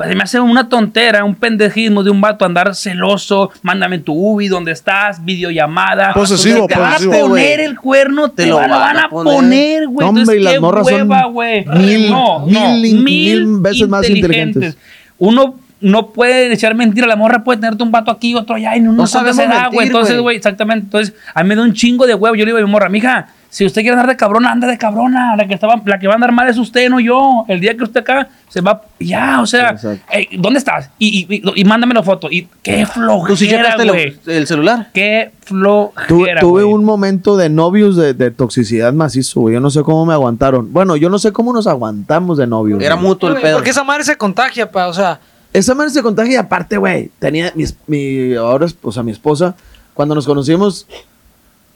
pues 0.01 0.17
me 0.17 0.23
hace 0.23 0.41
una 0.41 0.67
tontera, 0.67 1.25
un 1.25 1.35
pendejismo 1.35 2.03
de 2.03 2.11
un 2.11 2.23
vato 2.23 2.47
andar 2.47 2.75
celoso, 2.75 3.51
mándame 3.61 3.99
tu 3.99 4.15
ubi, 4.15 4.49
¿dónde 4.49 4.73
estás? 4.73 5.23
Videollamada. 5.23 6.15
Posesivo, 6.15 6.67
te 6.67 6.75
van 6.75 6.93
a 6.95 6.97
posesivo. 6.97 7.29
poner 7.29 7.61
el 7.61 7.79
cuerno, 7.79 8.31
te, 8.31 8.45
Te 8.45 8.49
lo 8.49 8.57
van, 8.57 8.97
a 8.97 9.11
poner, 9.11 9.87
güey. 9.89 10.09
Hombre, 10.09 10.23
Entonces, 10.23 10.37
y 10.41 10.43
las 10.43 10.59
morras 10.59 10.89
son 10.89 11.03
hueva, 11.03 11.25
güey. 11.27 11.67
mil- 11.67 12.11
no, 12.11 12.47
mil 12.47 12.55
no, 12.55 12.73
mil, 12.77 13.03
mil 13.05 13.61
veces 13.61 13.89
más 13.91 14.09
inteligentes. 14.09 14.79
Uno 15.19 15.57
no 15.83 16.07
puede 16.13 16.51
echar 16.51 16.75
mentira. 16.75 17.07
La 17.07 17.17
morra 17.17 17.45
puede 17.45 17.61
tenerte 17.61 17.83
un 17.83 17.91
vato 17.93 18.11
aquí, 18.11 18.35
otro 18.35 18.57
allá, 18.57 18.75
y 18.77 18.81
no, 18.81 18.93
No 18.93 19.03
no 19.03 19.07
sabe 19.07 19.35
sabemos 19.35 19.55
se 19.55 19.61
da, 19.63 19.69
güey. 19.69 19.87
Entonces, 19.87 20.15
güey. 20.15 20.23
güey, 20.23 20.37
exactamente. 20.39 20.85
Entonces, 20.87 21.15
a 21.35 21.43
mí 21.43 21.49
me 21.51 21.57
da 21.57 21.63
un 21.63 21.75
chingo 21.75 22.07
de 22.07 22.15
huevo. 22.15 22.35
Yo 22.37 22.47
le 22.47 22.53
digo 22.53 22.59
a 22.59 22.63
mi 22.63 22.71
morra, 22.71 22.89
mija, 22.89 23.29
Si 23.51 23.67
usted 23.67 23.83
quiere 23.83 23.95
andar 23.95 24.09
de 24.09 24.17
cabrona, 24.17 24.53
anda 24.53 24.69
de 24.69 24.79
cabrona. 24.79 25.35
La 25.37 25.47
que, 25.47 25.55
estaba, 25.55 25.83
la 25.85 25.99
que 25.99 26.07
va 26.07 26.13
a 26.13 26.17
andar 26.17 26.31
mal 26.31 26.49
es 26.49 26.57
usted, 26.57 26.89
no 26.89 27.01
yo. 27.01 27.45
El 27.49 27.61
día 27.61 27.77
que 27.77 27.83
usted 27.83 28.01
acá 28.01 28.29
se 28.49 28.61
va, 28.61 28.83
ya, 29.01 29.41
o 29.41 29.47
sea, 29.47 29.77
ey, 30.11 30.29
¿dónde 30.39 30.59
estás? 30.61 30.89
Y, 30.99 31.27
y, 31.29 31.37
y, 31.37 31.61
y 31.61 31.65
mándame 31.65 31.95
la 31.95 32.05
foto. 32.05 32.29
Y 32.31 32.49
qué 32.63 32.87
¿Tú 32.95 33.37
sí 33.37 33.47
flojera, 33.49 33.63
checaste 33.75 33.89
güey. 33.89 34.19
el, 34.27 34.33
el 34.33 34.47
celular? 34.47 34.91
Qué 34.95 35.33
flojera, 35.43 36.41
tuve 36.41 36.63
un 36.63 36.85
momento 36.85 37.37
de 37.37 37.49
novios 37.49 37.97
de, 37.97 38.15
de 38.15 38.31
toxicidad 38.31 38.93
macizo, 38.93 39.41
güey. 39.41 39.55
Yo 39.55 39.61
no 39.61 39.71
sé 39.71 39.83
cómo 39.83 40.07
me 40.07 40.13
aguantaron. 40.13 40.73
Bueno, 40.73 40.95
yo 40.95 41.11
no 41.11 41.19
sé 41.19 41.33
cómo 41.33 41.53
nos 41.53 41.67
aguantamos 41.67 42.39
de 42.39 42.47
novios. 42.47 42.81
Era 42.81 42.95
mutuo 42.95 43.31
el 43.31 43.41
pedo. 43.41 43.57
Porque 43.57 43.71
esa 43.71 43.83
madre 43.83 44.05
se 44.05 44.17
contagia, 44.17 44.71
pa, 44.71 44.87
o 44.87 44.95
sea. 44.95 45.19
Esa 45.53 45.75
madre 45.75 45.91
se 45.91 46.03
contagia 46.03 46.35
y 46.35 46.37
aparte, 46.37 46.77
güey, 46.77 47.11
tenía 47.19 47.53
mi, 47.89 48.35
ahora, 48.37 48.67
o 48.83 48.93
sea, 48.93 49.03
mi 49.03 49.11
esposa, 49.11 49.57
cuando 49.95 50.15
nos 50.15 50.25
conocimos, 50.25 50.87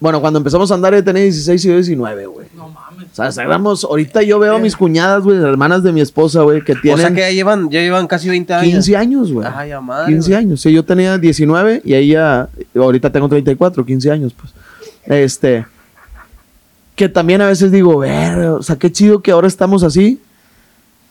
bueno, 0.05 0.21
cuando 0.21 0.37
empezamos 0.37 0.71
a 0.71 0.75
andar, 0.75 0.93
ella 0.93 1.03
tenía 1.03 1.23
16 1.23 1.65
y 1.65 1.69
yo 1.69 1.75
19, 1.77 2.27
güey. 2.27 2.47
No 2.55 2.69
mames. 2.69 3.19
O 3.19 3.33
sea, 3.33 3.43
éramos, 3.43 3.85
ahorita 3.85 4.21
yo 4.21 4.39
veo 4.39 4.57
a 4.57 4.59
mis 4.59 4.77
cuñadas, 4.77 5.23
güey, 5.23 5.39
hermanas 5.39 5.83
de 5.83 5.93
mi 5.93 6.03
esposa, 6.03 6.43
güey, 6.43 6.63
que 6.63 6.73
O 6.73 6.75
sea 6.75 6.83
tienen 6.83 7.15
que 7.15 7.23
ya 7.23 7.31
llevan, 7.31 7.71
ya 7.71 7.81
llevan 7.81 8.07
casi 8.07 8.29
20 8.29 8.53
años. 8.53 8.71
15 8.71 8.97
años, 8.99 9.33
güey. 9.33 9.49
Ay, 9.51 9.71
a 9.71 9.81
madre, 9.81 10.13
15 10.13 10.29
güey. 10.29 10.39
años. 10.39 10.61
Sí, 10.61 10.71
yo 10.75 10.85
tenía 10.85 11.17
19 11.17 11.81
y 11.87 11.95
ella, 11.95 12.51
ahorita 12.77 13.11
tengo 13.11 13.31
34, 13.31 13.87
15 13.87 14.11
años, 14.11 14.35
pues. 14.35 14.53
Este, 15.07 15.65
que 16.97 17.09
también 17.09 17.41
a 17.41 17.47
veces 17.47 17.73
digo, 17.73 17.97
ver, 17.97 18.41
o 18.41 18.63
sea, 18.63 18.77
qué 18.77 18.93
chido 18.93 19.23
que 19.23 19.31
ahora 19.31 19.49
estamos 19.49 19.85
así. 19.85 20.21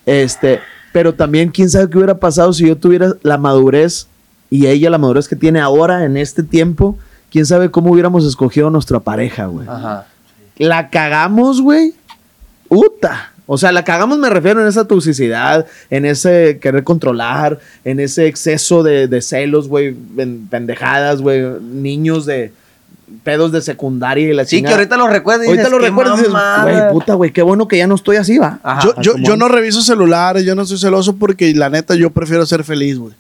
Este, 0.06 0.60
pero 0.92 1.16
también 1.16 1.50
quién 1.50 1.68
sabe 1.68 1.90
qué 1.90 1.98
hubiera 1.98 2.20
pasado 2.20 2.54
si 2.54 2.68
yo 2.68 2.78
tuviera 2.78 3.16
la 3.24 3.40
madurez 3.40 4.06
y 4.52 4.68
ella 4.68 4.92
la 4.92 5.00
madurez 5.00 5.28
que 5.28 5.36
tiene 5.36 5.62
ahora 5.62 6.06
en 6.06 6.16
este 6.16 6.44
tiempo. 6.44 6.96
Quién 7.34 7.48
sabe 7.48 7.72
cómo 7.72 7.92
hubiéramos 7.92 8.24
escogido 8.26 8.70
nuestra 8.70 9.00
pareja, 9.00 9.48
güey. 9.48 9.68
Ajá. 9.68 10.06
La 10.58 10.92
cagamos, 10.92 11.62
güey. 11.62 11.96
Uta. 12.70 13.32
O 13.48 13.58
sea, 13.58 13.72
la 13.72 13.84
cagamos 13.84 14.20
me 14.20 14.30
refiero 14.30 14.62
en 14.62 14.68
esa 14.68 14.86
toxicidad, 14.88 15.66
en 15.90 16.06
ese 16.06 16.60
querer 16.62 16.84
controlar, 16.84 17.58
en 17.84 18.00
ese 18.00 18.28
exceso 18.28 18.84
de, 18.84 19.08
de 19.08 19.22
celos, 19.24 19.68
güey, 19.68 19.96
en 20.18 20.48
pendejadas, 20.48 21.22
güey, 21.22 21.42
niños 21.60 22.28
de 22.28 22.54
pedos 23.24 23.52
de 23.52 23.62
secundaria 23.62 24.30
y 24.30 24.34
la 24.34 24.46
Sí, 24.46 24.62
que 24.62 24.70
ahorita 24.70 24.96
lo 24.96 25.08
recuerdas 25.08 25.46
y 25.48 25.50
Ahorita 25.50 25.70
lo 25.70 25.80
"Qué 25.80 25.86
recuerdas 25.88 26.14
y 26.16 26.18
dices, 26.20 26.32
mamada". 26.34 26.64
güey, 26.64 26.94
puta, 26.94 27.14
güey, 27.16 27.32
qué 27.32 27.42
bueno 27.42 27.68
que 27.68 27.78
ya 27.80 27.88
no 27.88 27.96
estoy 27.96 28.18
así, 28.18 28.38
va. 28.38 28.60
Ajá. 28.62 28.94
yo, 29.02 29.36
no 29.38 29.48
reviso 29.48 29.82
celulares, 29.82 30.46
yo 30.46 30.54
no 30.54 30.66
soy 30.68 30.78
celoso 30.78 31.16
porque 31.16 31.52
la 31.56 31.70
neta 31.70 31.96
yo 31.96 32.12
prefiero 32.12 32.46
ser 32.46 32.64
feliz, 32.64 33.00
güey. 33.00 33.14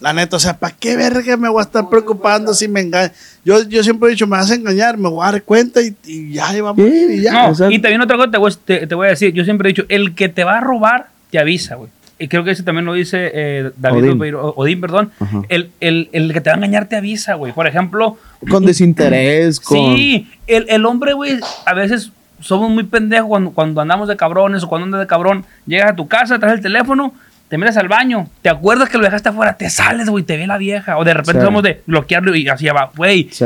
La 0.00 0.12
neta, 0.12 0.36
o 0.36 0.40
sea, 0.40 0.56
¿para 0.58 0.74
qué 0.74 0.96
verga 0.96 1.36
me 1.36 1.48
voy 1.48 1.60
a 1.60 1.64
estar 1.64 1.88
preocupando 1.88 2.54
si 2.54 2.68
me 2.68 2.80
engañan? 2.80 3.12
Yo, 3.44 3.62
yo 3.68 3.82
siempre 3.82 4.08
he 4.08 4.12
dicho, 4.12 4.26
me 4.26 4.36
vas 4.36 4.50
a 4.50 4.54
engañar, 4.54 4.96
me 4.96 5.08
voy 5.08 5.26
a 5.26 5.32
dar 5.32 5.42
cuenta 5.42 5.82
y, 5.82 5.94
y 6.06 6.32
ya, 6.32 6.56
y 6.56 6.60
vamos 6.60 6.84
a 6.84 6.88
ir 6.88 7.10
y 7.10 7.20
ya. 7.20 7.50
No, 7.50 7.70
y 7.70 7.78
también 7.78 8.00
otra 8.00 8.16
cosa 8.16 8.30
te 8.30 8.38
voy, 8.38 8.52
te, 8.64 8.86
te 8.86 8.94
voy 8.94 9.08
a 9.08 9.10
decir. 9.10 9.32
Yo 9.34 9.44
siempre 9.44 9.68
he 9.68 9.72
dicho, 9.72 9.84
el 9.88 10.14
que 10.14 10.28
te 10.28 10.42
va 10.44 10.58
a 10.58 10.60
robar, 10.60 11.08
te 11.30 11.38
avisa, 11.38 11.74
güey. 11.74 11.90
Y 12.18 12.28
creo 12.28 12.44
que 12.44 12.50
ese 12.50 12.62
también 12.62 12.84
lo 12.84 12.92
dice 12.92 13.30
eh, 13.32 13.70
David 13.78 14.34
Odín. 14.34 14.80
Perdón. 14.80 15.10
El, 15.48 15.70
el, 15.80 16.10
el 16.12 16.32
que 16.34 16.42
te 16.42 16.50
va 16.50 16.54
a 16.54 16.56
engañar 16.58 16.86
te 16.86 16.96
avisa, 16.96 17.32
güey. 17.34 17.54
Por 17.54 17.66
ejemplo, 17.66 18.18
Con 18.50 18.66
desinterés, 18.66 19.58
con... 19.58 19.96
Sí, 19.96 20.28
el, 20.46 20.66
el 20.68 20.84
hombre, 20.84 21.14
güey, 21.14 21.40
a 21.64 21.72
veces 21.72 22.12
somos 22.40 22.70
muy 22.70 22.84
pendejos 22.84 23.28
cuando, 23.28 23.52
cuando 23.52 23.80
andamos 23.80 24.06
de 24.06 24.18
cabrones 24.18 24.62
o 24.62 24.68
cuando 24.68 24.84
andas 24.84 25.00
de 25.00 25.06
cabrón. 25.06 25.46
Llegas 25.66 25.92
a 25.92 25.96
tu 25.96 26.08
casa, 26.08 26.38
traes 26.38 26.56
el 26.56 26.60
teléfono, 26.60 27.14
te 27.50 27.58
metes 27.58 27.76
al 27.76 27.88
baño, 27.88 28.28
te 28.42 28.48
acuerdas 28.48 28.88
que 28.88 28.96
lo 28.96 29.02
dejaste 29.04 29.28
afuera, 29.28 29.54
te 29.56 29.68
sales, 29.68 30.08
güey, 30.08 30.22
te 30.22 30.36
ve 30.36 30.46
la 30.46 30.56
vieja. 30.56 30.96
O 30.96 31.04
de 31.04 31.12
repente 31.12 31.40
Sí. 31.40 31.44
somos 31.46 31.64
de 31.64 31.82
bloquearlo 31.84 32.34
y 32.36 32.48
así 32.48 32.66
va, 32.66 32.90
güey. 32.96 33.28
Sí. 33.32 33.44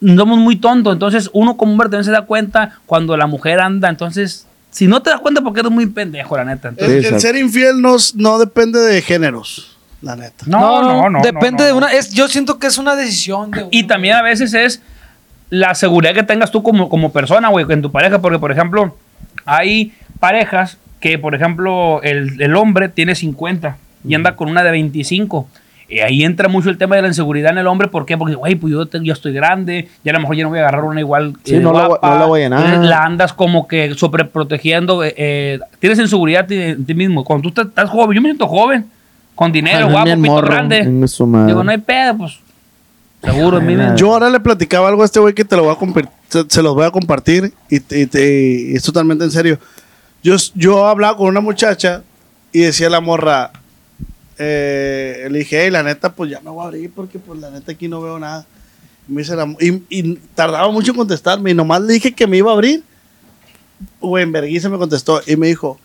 Somos 0.00 0.38
muy 0.38 0.56
tontos. 0.56 0.94
Entonces, 0.94 1.28
uno 1.34 1.56
como 1.58 1.72
hombre 1.72 1.86
también 1.86 2.04
se 2.04 2.10
da 2.10 2.22
cuenta 2.22 2.78
cuando 2.86 3.14
la 3.16 3.26
mujer 3.26 3.60
anda. 3.60 3.90
Entonces, 3.90 4.46
si 4.70 4.86
no 4.88 5.02
te 5.02 5.10
das 5.10 5.20
cuenta, 5.20 5.42
porque 5.42 5.60
eres 5.60 5.70
muy 5.70 5.84
pendejo, 5.86 6.34
la 6.34 6.46
neta. 6.46 6.68
El, 6.68 6.72
Entonces, 6.74 6.96
el 6.96 7.04
exacto. 7.04 7.20
ser 7.20 7.36
infiel 7.36 7.82
no, 7.82 7.96
no 8.14 8.38
depende 8.38 8.80
de 8.80 9.02
géneros, 9.02 9.76
la 10.00 10.16
neta. 10.16 10.44
no, 10.46 10.82
no, 10.82 11.10
no. 11.10 11.20
Depende 11.22 11.58
no, 11.58 11.64
de 11.64 11.72
una. 11.74 11.92
Es, 11.92 12.10
yo 12.10 12.28
siento 12.28 12.58
que 12.58 12.68
es 12.68 12.78
una 12.78 12.96
decisión. 12.96 13.50
De 13.50 13.68
Y 13.70 13.84
también 13.86 14.16
a 14.16 14.22
veces 14.22 14.54
es 14.54 14.80
la 15.50 15.74
seguridad 15.74 16.14
que 16.14 16.22
tengas 16.22 16.50
tú 16.50 16.62
como, 16.62 16.88
como 16.88 17.12
persona, 17.12 17.48
güey, 17.50 17.66
en 17.68 17.82
tu 17.82 17.92
pareja. 17.92 18.18
Porque, 18.18 18.38
por 18.38 18.50
ejemplo, 18.50 18.96
hay 19.44 19.92
parejas 20.18 20.78
que, 21.02 21.18
por 21.18 21.34
ejemplo, 21.34 22.00
el, 22.02 22.40
el 22.40 22.56
hombre 22.56 22.88
tiene 22.88 23.14
50 23.14 23.76
y 24.08 24.14
anda 24.14 24.34
con 24.36 24.48
una 24.48 24.62
de 24.62 24.70
25. 24.70 25.46
Y 25.88 25.98
ahí 25.98 26.24
entra 26.24 26.48
mucho 26.48 26.70
el 26.70 26.78
tema 26.78 26.96
de 26.96 27.02
la 27.02 27.08
inseguridad 27.08 27.52
en 27.52 27.58
el 27.58 27.66
hombre. 27.66 27.88
¿Por 27.88 28.06
qué? 28.06 28.16
Porque, 28.16 28.34
güey, 28.34 28.54
pues 28.54 28.72
yo, 28.72 28.86
te- 28.86 29.04
yo 29.04 29.12
estoy 29.12 29.34
grande. 29.34 29.88
Ya 30.02 30.12
a 30.12 30.14
lo 30.14 30.20
mejor 30.20 30.36
ya 30.36 30.44
no 30.44 30.48
voy 30.48 30.58
a 30.60 30.62
agarrar 30.62 30.84
una 30.84 31.00
igual. 31.00 31.34
Sí, 31.44 31.56
eh, 31.56 31.60
no 31.60 31.70
la 31.74 31.80
voy- 31.80 31.88
guapa. 31.88 32.08
no 32.14 32.18
la 32.20 32.24
voy 32.24 32.40
a 32.40 32.44
llenar. 32.44 32.64
Entonces, 32.64 32.88
La 32.88 33.04
andas 33.04 33.34
como 33.34 33.68
que 33.68 33.92
sobreprotegiendo. 33.94 35.04
eh, 35.04 35.12
eh, 35.18 35.58
tienes 35.80 35.98
inseguridad 35.98 36.50
en 36.50 36.86
ti 36.86 36.94
mismo. 36.94 37.24
Cuando 37.24 37.42
tú 37.42 37.48
estás, 37.50 37.66
estás 37.66 37.90
joven, 37.90 38.14
yo 38.16 38.22
me 38.22 38.28
siento 38.28 38.46
joven. 38.46 38.86
Con 39.34 39.50
dinero, 39.52 39.86
Ajá, 39.86 39.90
guapo, 39.92 40.06
pito 40.10 40.18
morro, 40.32 40.46
grande. 40.46 40.84
Digo, 41.46 41.64
no 41.64 41.70
hay 41.70 41.78
pedo, 41.78 42.16
pues. 42.18 42.38
Seguro, 43.22 43.58
en 43.58 43.66
mí 43.66 43.76
mismo. 43.76 43.94
Yo 43.96 44.12
ahora 44.12 44.30
le 44.30 44.40
platicaba 44.40 44.88
algo 44.88 45.02
a 45.02 45.04
este 45.04 45.20
güey 45.20 45.34
que 45.34 45.44
te 45.44 45.56
lo 45.56 45.64
voy 45.64 45.72
a 45.74 46.08
se, 46.28 46.44
se 46.48 46.62
los 46.62 46.74
voy 46.74 46.84
a 46.86 46.90
compartir 46.90 47.52
y, 47.70 47.80
te- 47.80 48.00
y 48.00 48.06
te- 48.06 48.70
y 48.70 48.74
es 48.76 48.82
totalmente 48.82 49.24
en 49.24 49.30
serio. 49.30 49.58
Yo, 50.22 50.36
yo 50.54 50.86
hablaba 50.86 51.16
con 51.16 51.26
una 51.26 51.40
muchacha 51.40 52.02
y 52.52 52.60
decía 52.60 52.88
la 52.90 53.00
morra, 53.00 53.50
eh, 54.38 55.28
le 55.30 55.40
dije, 55.40 55.64
hey, 55.64 55.70
la 55.70 55.82
neta, 55.82 56.12
pues 56.14 56.30
ya 56.30 56.40
me 56.40 56.50
voy 56.50 56.64
a 56.64 56.68
abrir 56.68 56.90
porque 56.94 57.18
pues 57.18 57.40
la 57.40 57.50
neta 57.50 57.72
aquí 57.72 57.88
no 57.88 58.00
veo 58.00 58.18
nada. 58.18 58.46
Y, 59.08 59.12
me 59.12 59.22
la- 59.24 59.56
y, 59.60 59.82
y 59.88 60.14
tardaba 60.34 60.70
mucho 60.70 60.92
en 60.92 60.96
contestarme 60.98 61.50
y 61.50 61.54
nomás 61.54 61.82
le 61.82 61.94
dije 61.94 62.12
que 62.14 62.26
me 62.26 62.36
iba 62.38 62.50
a 62.50 62.54
abrir. 62.54 62.82
Güey, 64.00 64.22
en 64.24 64.32
me 64.70 64.78
contestó 64.78 65.20
y 65.26 65.36
me 65.36 65.48
dijo, 65.48 65.78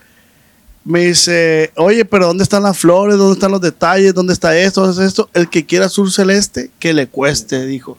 me 0.86 1.06
dice, 1.08 1.72
oye, 1.76 2.06
pero 2.06 2.28
¿dónde 2.28 2.44
están 2.44 2.64
las 2.64 2.78
flores? 2.78 3.18
¿Dónde 3.18 3.34
están 3.34 3.52
los 3.52 3.60
detalles? 3.62 4.14
¿Dónde 4.14 4.34
está 4.34 4.58
esto? 4.58 4.82
¿Dónde 4.82 4.94
está 4.94 5.06
esto? 5.06 5.30
El 5.34 5.50
que 5.50 5.66
quiera 5.66 5.88
azul 5.88 6.12
celeste, 6.12 6.70
que 6.80 6.94
le 6.94 7.08
cueste, 7.08 7.66
dijo. 7.66 7.98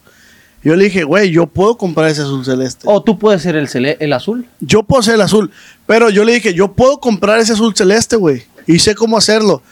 Yo 0.63 0.75
le 0.77 0.85
dije, 0.85 1.05
güey, 1.05 1.31
yo 1.31 1.47
puedo 1.47 1.77
comprar 1.79 2.09
ese 2.11 2.23
azul 2.23 2.45
celeste. 2.45 2.85
O 2.89 3.03
tú 3.03 3.19
puedes 3.19 3.43
ser 3.43 3.55
el, 3.57 3.69
cele- 3.69 3.97
el 4.01 4.13
azul. 4.13 4.47
Yo 4.61 4.83
puedo 4.83 5.03
ser 5.03 5.15
el 5.15 5.21
azul. 5.23 5.51
Pero 5.87 6.11
yo 6.11 6.25
le 6.25 6.33
dije, 6.33 6.53
yo 6.53 6.73
puedo 6.73 6.99
comprar 6.99 7.39
ese 7.39 7.53
azul 7.53 7.75
celeste, 7.77 8.17
güey. 8.17 8.43
Y 8.67 8.81
sé 8.81 8.95
cómo 8.95 9.17
hacerlo. 9.17 9.63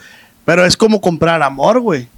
Pero 0.45 0.65
es 0.65 0.77
como 0.77 1.01
comprar 1.01 1.43
amor, 1.43 1.81
güey. 1.81 2.09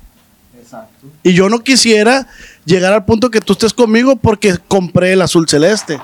Y 1.23 1.33
yo 1.33 1.49
no 1.49 1.61
quisiera 1.61 2.27
llegar 2.67 2.93
al 2.93 3.05
punto 3.07 3.31
que 3.31 3.41
tú 3.41 3.55
estés 3.55 3.73
conmigo 3.73 4.17
porque 4.17 4.59
compré 4.69 5.15
el 5.15 5.23
azul 5.23 5.49
celeste. 5.49 5.99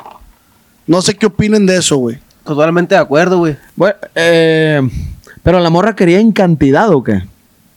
No 0.86 1.03
sé 1.03 1.15
qué 1.15 1.27
opinen 1.27 1.66
de 1.66 1.77
eso, 1.77 1.97
güey. 1.99 2.19
Totalmente 2.45 2.95
de 2.95 3.01
acuerdo, 3.01 3.39
güey. 3.39 3.57
Bueno, 3.77 3.97
eh, 4.15 4.81
pero 5.43 5.61
la 5.61 5.69
morra 5.70 5.95
quería 5.95 6.19
en 6.19 6.32
cantidad 6.32 6.89
o 6.91 7.03
qué? 7.05 7.23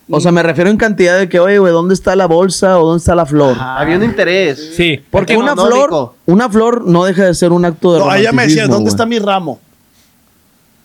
O 0.09 0.21
sea, 0.21 0.31
me 0.31 0.41
refiero 0.41 0.69
en 0.69 0.77
cantidad 0.77 1.19
de 1.19 1.27
que, 1.27 1.39
oye, 1.39 1.59
güey, 1.59 1.73
¿dónde 1.73 1.93
está 1.93 2.15
la 2.15 2.27
bolsa 2.27 2.79
o 2.79 2.85
dónde 2.87 2.99
está 2.99 3.13
la 3.13 3.25
flor? 3.25 3.57
Había 3.59 3.97
un 3.97 4.03
interés. 4.03 4.73
Sí. 4.75 5.01
Porque 5.11 5.35
una 5.35 5.53
flor, 5.53 6.13
una 6.25 6.49
flor 6.49 6.85
no 6.85 7.03
deja 7.03 7.25
de 7.25 7.33
ser 7.33 7.51
un 7.51 7.65
acto 7.65 7.93
de 7.93 7.99
No, 7.99 8.15
ella 8.15 8.31
me 8.31 8.43
decía, 8.43 8.63
¿dónde 8.63 8.77
güey. 8.83 8.87
está 8.87 9.05
mi 9.05 9.19
ramo? 9.19 9.59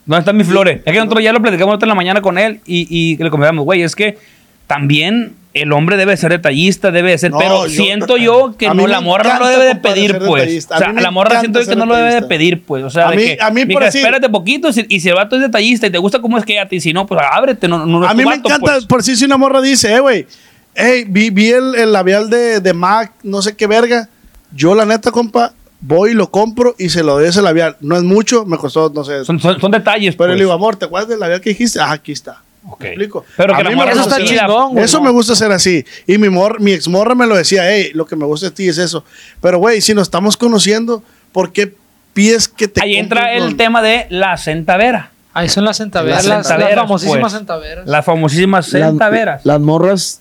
¿Dónde 0.07 0.19
están 0.21 0.37
mis 0.37 0.49
flores? 0.49 0.81
Es 0.85 0.93
que 0.93 0.99
nosotros 0.99 1.23
ya 1.23 1.33
lo 1.33 1.41
platicamos 1.41 1.77
otra 1.77 1.87
en 1.87 1.91
la 1.91 1.95
mañana 1.95 2.21
con 2.21 2.37
él 2.37 2.61
y, 2.67 2.87
y 2.91 3.17
le 3.17 3.31
comentamos, 3.31 3.65
güey, 3.65 3.83
es 3.83 3.95
que 3.95 4.19
también 4.67 5.37
el 5.55 5.73
hombre 5.73 5.97
debe 5.97 6.17
ser 6.17 6.31
detallista, 6.31 6.91
debe 6.91 7.11
de 7.11 7.19
ser, 7.19 7.31
No, 7.31 7.39
pero 7.39 7.67
yo- 7.67 7.83
siento 7.85 8.17
yo 8.17 8.55
que 8.57 8.69
no, 8.73 8.87
la 8.87 9.01
morra 9.01 9.35
no 9.35 9.41
lo 9.41 9.49
debe 9.49 9.67
de 9.67 9.77
pedir, 9.77 10.19
pues. 10.19 10.67
O 10.71 10.79
sea, 10.79 10.93
la 10.93 11.11
morra 11.11 11.41
siento 11.41 11.61
yo 11.61 11.67
que 11.69 11.77
no 11.77 11.85
lo 11.87 11.95
debe 11.95 12.15
de 12.15 12.23
pedir, 12.23 12.63
pues. 12.65 12.85
O 12.85 12.91
sea, 12.91 13.09
A 13.09 13.11
de 13.11 13.17
mí- 13.17 13.23
que, 13.25 13.39
a 13.41 13.51
mí, 13.51 13.67
por 13.67 13.83
decir- 13.85 14.01
espérate 14.01 14.29
poquito 14.31 14.71
y 14.89 15.01
si 15.01 15.09
el 15.09 15.15
vato 15.15 15.37
es 15.37 15.43
detallista 15.43 15.87
y 15.87 15.91
te 15.91 15.99
gusta 15.99 16.21
cómo 16.21 16.39
es 16.39 16.45
que 16.45 16.59
te 16.69 16.81
si 16.81 16.93
no, 16.93 17.07
pues 17.07 17.21
ábrete, 17.31 17.69
no, 17.69 17.85
no 17.87 18.05
es 18.05 18.11
A 18.11 18.15
mí 18.15 18.19
me 18.25 18.37
vato, 18.37 18.49
encanta, 18.49 18.73
pues. 18.73 18.87
por 18.87 19.03
si 19.03 19.17
si 19.17 19.25
una 19.27 19.37
morra 19.37 19.61
dice, 19.61 19.95
eh, 19.95 20.01
güey, 20.01 20.27
hey, 20.75 21.05
vi, 21.07 21.31
vi 21.31 21.51
el, 21.51 21.75
el 21.75 21.93
labial 21.93 22.31
de, 22.31 22.61
de 22.61 22.73
Mac, 22.73 23.13
no 23.23 23.43
sé 23.43 23.55
qué 23.55 23.67
verga. 23.67 24.09
Yo, 24.55 24.75
la 24.75 24.85
neta, 24.87 25.11
compa, 25.11 25.53
voy 25.81 26.13
y 26.13 26.15
lo 26.15 26.31
compro 26.31 26.75
y 26.79 26.89
se 26.89 27.03
lo 27.03 27.15
doy 27.15 27.29
ese 27.29 27.43
labial. 27.43 27.77
No 27.81 27.97
es 27.97 28.03
mucho, 28.03 28.47
me 28.47 28.57
costó, 28.57 28.91
no 28.95 29.05
sé. 29.05 29.25
Son, 29.25 29.39
son, 29.39 29.61
son 29.61 29.71
detalles, 29.71 30.15
pero 30.17 30.29
pues. 30.31 30.39
le 30.39 30.45
digo, 30.45 30.53
amor, 30.53 30.77
¿te 30.77 30.87
acuerdas 30.87 31.09
del 31.11 31.21
labial 31.21 31.41
que 31.43 31.51
dijiste? 31.51 31.79
Ah, 31.81 31.93
aquí 31.93 32.13
está. 32.13 32.41
Ok. 32.69 32.81
¿Me 32.83 32.89
explico? 32.89 33.25
Pero 33.37 33.55
A 33.55 33.57
que 33.59 33.65
la 33.65 33.71
mí 33.71 33.77
me 33.77 33.83
morra 33.83 33.95
gusta 33.95 34.17
ser 34.17 34.25
pida, 34.29 34.47
chingón, 34.47 34.73
güey, 34.73 34.85
Eso 34.85 34.99
no. 34.99 35.05
me 35.05 35.11
gusta 35.11 35.33
hacer 35.33 35.51
así. 35.53 35.85
Y 36.07 36.19
mi, 36.19 36.29
mor, 36.29 36.61
mi 36.61 36.73
ex 36.73 36.87
morra 36.89 37.15
me 37.15 37.27
lo 37.27 37.35
decía, 37.37 37.69
hey, 37.71 37.91
lo 37.95 38.07
que 38.07 38.15
me 38.17 38.25
gusta 38.25 38.47
de 38.47 38.53
ti 38.53 38.69
es 38.69 38.79
eso. 38.79 39.05
Pero, 39.41 39.59
güey, 39.59 39.81
si 39.81 39.95
nos 39.95 40.03
estamos 40.05 40.37
conociendo, 40.37 41.03
¿por 41.33 41.53
qué 41.53 41.75
pides 42.13 42.47
que 42.47 42.69
te 42.69 42.83
Ahí 42.83 42.97
entra 42.97 43.33
el 43.35 43.45
con- 43.45 43.57
tema 43.57 43.83
de 43.83 44.07
la 44.11 44.37
centavera. 44.37 45.11
Ahí 45.35 45.49
son 45.49 45.65
las 45.65 45.79
centaveras, 45.79 46.27
Las 46.27 46.47
las, 46.49 46.61
las 46.61 46.75
famosísimas 46.75 47.21
pues. 47.21 47.33
centaveras. 47.33 47.87
Las 47.89 48.05
famosísimas 48.05 48.73
Las- 48.73 48.89
centaveras. 48.91 49.41
Las 49.47 49.61
morras 49.61 50.21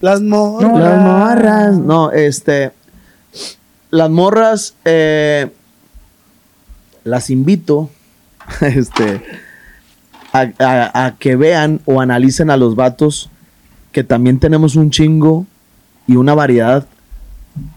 Las 0.00 0.20
morras. 0.22 0.80
Las 0.80 1.00
morras. 1.02 1.76
No, 1.78 2.10
este. 2.12 2.72
Las 3.90 4.08
morras. 4.10 4.74
eh, 4.84 5.48
las 7.04 7.30
invito. 7.30 7.90
Este. 8.62 9.22
A, 10.32 10.46
a- 10.58 11.06
a 11.06 11.14
que 11.18 11.36
vean 11.36 11.80
o 11.84 12.00
analicen 12.00 12.50
a 12.50 12.56
los 12.56 12.76
vatos. 12.76 13.30
Que 13.92 14.04
también 14.04 14.38
tenemos 14.38 14.76
un 14.76 14.90
chingo 14.90 15.46
y 16.06 16.16
una 16.16 16.34
variedad 16.34 16.86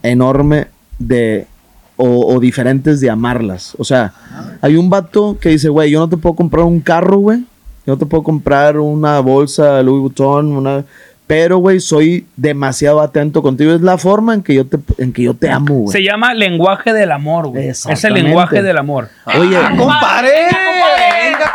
enorme 0.03 0.67
de 0.99 1.47
o, 1.95 2.33
o 2.35 2.39
diferentes 2.39 2.99
de 2.99 3.09
amarlas. 3.09 3.75
O 3.77 3.83
sea, 3.83 4.13
hay 4.61 4.75
un 4.75 4.89
vato 4.89 5.37
que 5.39 5.49
dice, 5.49 5.69
güey, 5.69 5.91
yo 5.91 5.99
no 5.99 6.09
te 6.09 6.17
puedo 6.17 6.35
comprar 6.35 6.65
un 6.65 6.79
carro, 6.81 7.17
güey. 7.17 7.39
Yo 7.85 7.93
no 7.93 7.97
te 7.97 8.05
puedo 8.05 8.23
comprar 8.23 8.77
una 8.77 9.19
bolsa 9.19 9.81
Louis 9.83 10.01
Vuitton, 10.01 10.51
una... 10.51 10.83
Pero, 11.27 11.59
güey, 11.59 11.79
soy 11.79 12.25
demasiado 12.35 12.99
atento 12.99 13.41
contigo. 13.41 13.71
Es 13.71 13.81
la 13.81 13.97
forma 13.97 14.33
en 14.33 14.43
que 14.43 14.53
yo 14.53 14.65
te, 14.65 14.77
en 14.97 15.13
que 15.13 15.23
yo 15.23 15.33
te 15.33 15.49
amo, 15.49 15.75
güey. 15.75 15.91
Se 15.93 16.03
llama 16.03 16.33
lenguaje 16.33 16.91
del 16.91 17.09
amor, 17.11 17.47
güey. 17.47 17.69
Es 17.69 17.85
el 18.03 18.13
lenguaje 18.15 18.61
del 18.61 18.77
amor. 18.77 19.07
Oye, 19.25 19.57
¡Compadre! 19.77 20.29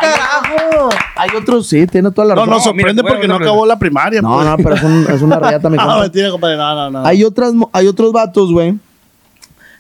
¡Venga, 0.01 0.17
carajo! 0.17 0.89
hay 1.17 1.31
otros, 1.37 1.67
sí, 1.67 1.87
tiene 1.87 2.11
toda 2.11 2.29
la 2.29 2.35
No, 2.35 2.41
razón. 2.43 2.55
no, 2.57 2.61
sorprende 2.61 3.03
mira, 3.03 3.15
porque 3.15 3.27
bueno, 3.27 3.35
no 3.35 3.39
no, 3.41 3.45
acabó 3.45 3.67
la 3.67 3.79
primaria. 3.79 4.23
No, 4.23 4.35
pues. 4.37 4.47
no, 4.47 4.57
pero 4.59 4.75
es, 4.75 4.83
un- 4.83 5.07
es 5.11 5.23
una 5.23 5.39
rayata, 5.39 5.69
mi 5.71 5.77
No, 5.77 5.85
compa. 5.85 6.01
mentira, 6.03 6.31
compadre. 6.31 6.57
No, 6.57 6.75
no, 6.75 6.91
no. 6.91 7.07
Hay, 7.07 7.25
otras, 7.25 7.53
hay 7.73 7.87
otros 7.87 8.13
vatos, 8.13 8.53
güey, 8.53 8.75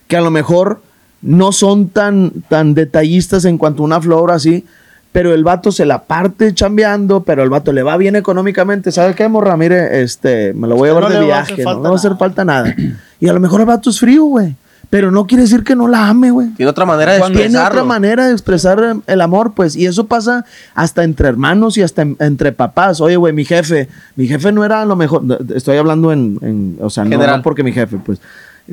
que 0.08 0.16
a 0.16 0.20
lo 0.20 0.30
mejor 0.30 0.80
no 1.22 1.52
son 1.52 1.88
tan, 1.88 2.30
tan 2.48 2.74
detallistas 2.74 3.44
en 3.44 3.58
cuanto 3.58 3.82
a 3.82 3.86
una 3.86 4.00
flor 4.00 4.30
así, 4.30 4.64
pero 5.12 5.32
el 5.32 5.44
vato 5.44 5.72
se 5.72 5.86
la 5.86 6.02
parte 6.04 6.52
chambeando, 6.54 7.22
pero 7.22 7.42
el 7.42 7.48
vato 7.50 7.72
le 7.72 7.82
va 7.82 7.96
bien 7.96 8.16
económicamente. 8.16 8.92
¿Sabe 8.92 9.14
qué, 9.14 9.26
morra? 9.28 9.56
Mire, 9.56 10.02
este, 10.02 10.52
me 10.52 10.68
lo 10.68 10.76
voy 10.76 10.90
a 10.90 10.92
No 10.92 10.98
llevar 11.00 11.12
de 11.12 11.24
viaje, 11.24 11.64
no 11.64 11.74
le 11.82 11.88
va 11.88 11.90
a 11.90 11.94
hacer 11.94 12.16
falta 12.18 12.44
nada. 12.44 12.74
Y 13.18 13.28
a 13.28 13.32
lo 13.32 13.40
mejor 13.40 13.60
el 13.60 13.66
vato 13.66 13.88
es 13.90 13.98
frío, 13.98 14.24
güey, 14.24 14.54
pero 14.90 15.10
no 15.10 15.26
quiere 15.26 15.42
decir 15.42 15.64
que 15.64 15.74
no 15.74 15.88
la 15.88 16.08
ame, 16.08 16.30
güey. 16.30 16.48
Tiene 16.56 16.70
otra 16.70 16.84
manera 16.84 17.12
de 17.12 17.18
Tiene 17.20 17.34
expresarlo. 17.42 17.68
otra 17.80 17.84
manera 17.84 18.26
de 18.26 18.32
expresar 18.32 18.78
eh, 18.82 19.00
el 19.06 19.20
amor, 19.20 19.52
pues. 19.54 19.74
Y 19.76 19.86
eso 19.86 20.06
pasa 20.06 20.44
hasta 20.74 21.02
entre 21.04 21.28
hermanos 21.28 21.76
y 21.76 21.82
hasta 21.82 22.02
en- 22.02 22.16
entre 22.20 22.52
papás. 22.52 23.00
Oye, 23.00 23.16
güey, 23.16 23.32
mi 23.32 23.44
jefe, 23.44 23.88
mi 24.14 24.26
jefe 24.28 24.52
no 24.52 24.64
era 24.64 24.84
lo 24.84 24.96
mejor. 24.96 25.22
Estoy 25.54 25.76
hablando 25.76 26.12
en, 26.12 26.38
en- 26.42 26.78
o 26.80 26.88
sea, 26.90 27.04
no, 27.04 27.10
General. 27.10 27.38
no 27.38 27.42
porque 27.42 27.62
mi 27.62 27.72
jefe, 27.72 27.98
pues. 28.04 28.20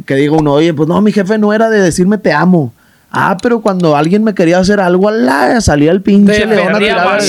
Que 0.05 0.15
diga 0.15 0.33
uno, 0.37 0.53
oye, 0.53 0.73
pues 0.73 0.87
no, 0.89 0.99
mi 1.01 1.11
jefe 1.11 1.37
no 1.37 1.53
era 1.53 1.69
de 1.69 1.79
decirme 1.81 2.17
te 2.17 2.31
amo. 2.33 2.73
Ah, 3.11 3.37
pero 3.41 3.61
cuando 3.61 3.95
alguien 3.95 4.23
me 4.23 4.33
quería 4.33 4.57
hacer 4.57 4.79
algo, 4.79 5.11
la 5.11 5.61
salía 5.61 5.91
el 5.91 6.01
pinche 6.01 6.45
león 6.47 6.75
a 6.75 6.79
tirar. 6.79 7.19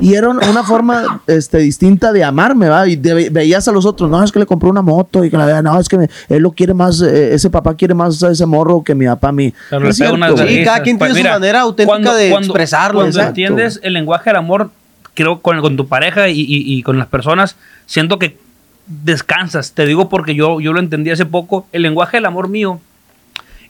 Y 0.00 0.14
era 0.14 0.28
un- 0.28 0.42
una 0.44 0.62
forma 0.62 1.22
este, 1.26 1.58
distinta 1.58 2.12
de 2.12 2.22
amarme, 2.22 2.68
¿va? 2.68 2.86
Y 2.86 2.94
de- 2.96 3.30
veías 3.30 3.66
a 3.66 3.72
los 3.72 3.84
otros, 3.84 4.08
no, 4.08 4.22
es 4.22 4.30
que 4.30 4.38
le 4.38 4.46
compró 4.46 4.70
una 4.70 4.80
moto 4.82 5.24
y 5.24 5.30
que 5.30 5.36
la 5.36 5.44
vea, 5.46 5.60
no, 5.60 5.78
es 5.80 5.88
que 5.88 5.98
me- 5.98 6.08
él 6.28 6.42
lo 6.42 6.52
quiere 6.52 6.72
más, 6.74 7.00
eh, 7.02 7.34
ese 7.34 7.50
papá 7.50 7.74
quiere 7.74 7.94
más 7.94 8.22
a 8.22 8.30
ese 8.30 8.46
morro 8.46 8.82
que 8.84 8.94
mi 8.94 9.06
papá 9.06 9.28
a 9.28 9.32
mí. 9.32 9.52
Pero 9.70 9.82
No 9.82 9.88
es 9.88 9.96
cierto, 9.96 10.14
unas. 10.14 10.38
Sí, 10.38 10.62
cada 10.64 10.82
quien 10.82 10.98
tiene 10.98 11.14
Pues 11.14 11.22
su 11.24 11.28
manera 11.28 11.60
auténtica 11.62 12.14
de 12.14 12.30
expresarlo, 12.32 13.00
Cuando 13.00 13.10
exacto. 13.10 13.28
entiendes 13.30 13.80
el 13.82 13.92
lenguaje 13.92 14.30
del 14.30 14.36
amor, 14.36 14.70
creo 15.14 15.40
con, 15.40 15.60
con 15.60 15.76
tu 15.76 15.88
pareja 15.88 16.28
y, 16.28 16.40
y- 16.40 16.78
y 16.78 16.82
con 16.84 16.96
las 16.98 17.08
personas, 17.08 17.56
siento 17.86 18.18
que 18.20 18.38
descansas. 18.86 19.72
Te 19.72 19.84
digo 19.84 20.08
porque 20.08 20.34
yo, 20.34 20.60
yo 20.60 20.72
lo 20.72 20.78
entendí 20.80 21.10
hace 21.10 21.26
poco. 21.26 21.66
El 21.72 21.82
lenguaje 21.82 22.18
del 22.18 22.26
amor 22.26 22.48
mío 22.48 22.80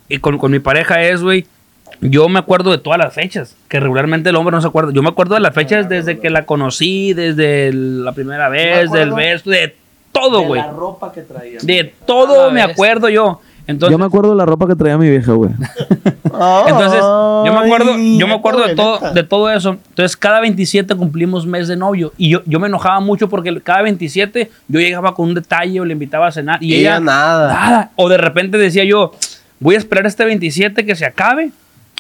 y 0.09 0.19
con, 0.19 0.37
con 0.39 0.51
mi 0.53 0.59
pareja 0.59 1.03
es, 1.03 1.23
güey, 1.23 1.47
yo 2.01 2.29
me 2.29 2.39
acuerdo 2.39 2.70
de 2.70 2.79
todas 2.79 2.99
las 2.99 3.12
fechas, 3.12 3.57
que 3.69 3.81
regularmente 3.81 4.31
el 4.31 4.37
hombre 4.37 4.55
no 4.55 4.61
se 4.61 4.69
acuerda. 4.69 4.93
Yo 4.93 5.03
me 5.03 5.09
acuerdo 5.09 5.35
de 5.35 5.41
las 5.41 5.55
fechas 5.55 5.89
desde 5.89 6.19
que 6.19 6.31
la 6.31 6.45
conocí, 6.47 7.12
desde 7.12 7.73
la 7.73 8.12
primera 8.12 8.49
vez, 8.49 8.91
del 8.91 9.12
beso, 9.12 9.51
de 9.51 9.75
todo, 10.12 10.43
güey. 10.43 10.62
ropa 10.77 11.12
que 11.12 11.23
traía. 11.23 11.59
De 11.62 11.95
todo 12.07 12.51
me 12.51 12.62
acuerdo 12.62 13.09
yo. 13.09 13.41
Entonces, 13.69 13.93
Yo 13.93 13.99
me 13.99 14.07
acuerdo 14.07 14.31
de 14.31 14.37
la 14.37 14.47
ropa 14.47 14.66
que 14.66 14.75
traía 14.75 14.97
mi 14.97 15.11
vieja, 15.11 15.33
güey. 15.33 15.51
entonces, 16.25 17.01
yo 17.01 17.53
me 17.53 17.66
acuerdo, 17.66 17.99
yo 17.99 18.27
me 18.27 18.33
acuerdo 18.33 18.66
de 18.66 18.75
todo, 18.75 19.12
de 19.12 19.23
todo 19.25 19.51
eso. 19.51 19.77
Entonces, 19.91 20.16
cada 20.16 20.41
27 20.41 20.95
cumplimos 20.95 21.45
mes 21.45 21.69
de 21.69 21.77
novio. 21.77 22.15
Y 22.16 22.31
yo, 22.31 22.41
yo 22.47 22.61
me 22.61 22.69
enojaba 22.69 22.99
mucho 23.01 23.29
porque 23.29 23.61
cada 23.61 23.83
27 23.83 24.51
yo 24.69 24.81
llegaba 24.81 25.15
con 25.15 25.29
un 25.29 25.35
detalle 25.35 25.81
o 25.81 25.85
le 25.85 25.93
invitaba 25.93 26.29
a 26.29 26.33
cenar. 26.33 26.62
Y, 26.62 26.69
Y 26.73 26.75
ella, 26.77 26.93
ella 26.93 27.01
nada. 27.01 27.53
nada. 27.53 27.91
O 27.97 28.09
de 28.09 28.16
repente 28.16 28.57
decía 28.57 28.85
yo, 28.85 29.12
voy 29.61 29.75
a 29.75 29.79
esperar 29.79 30.07
este 30.07 30.25
27 30.25 30.87
que 30.87 30.97
se 30.97 31.05
acabe. 31.05 31.51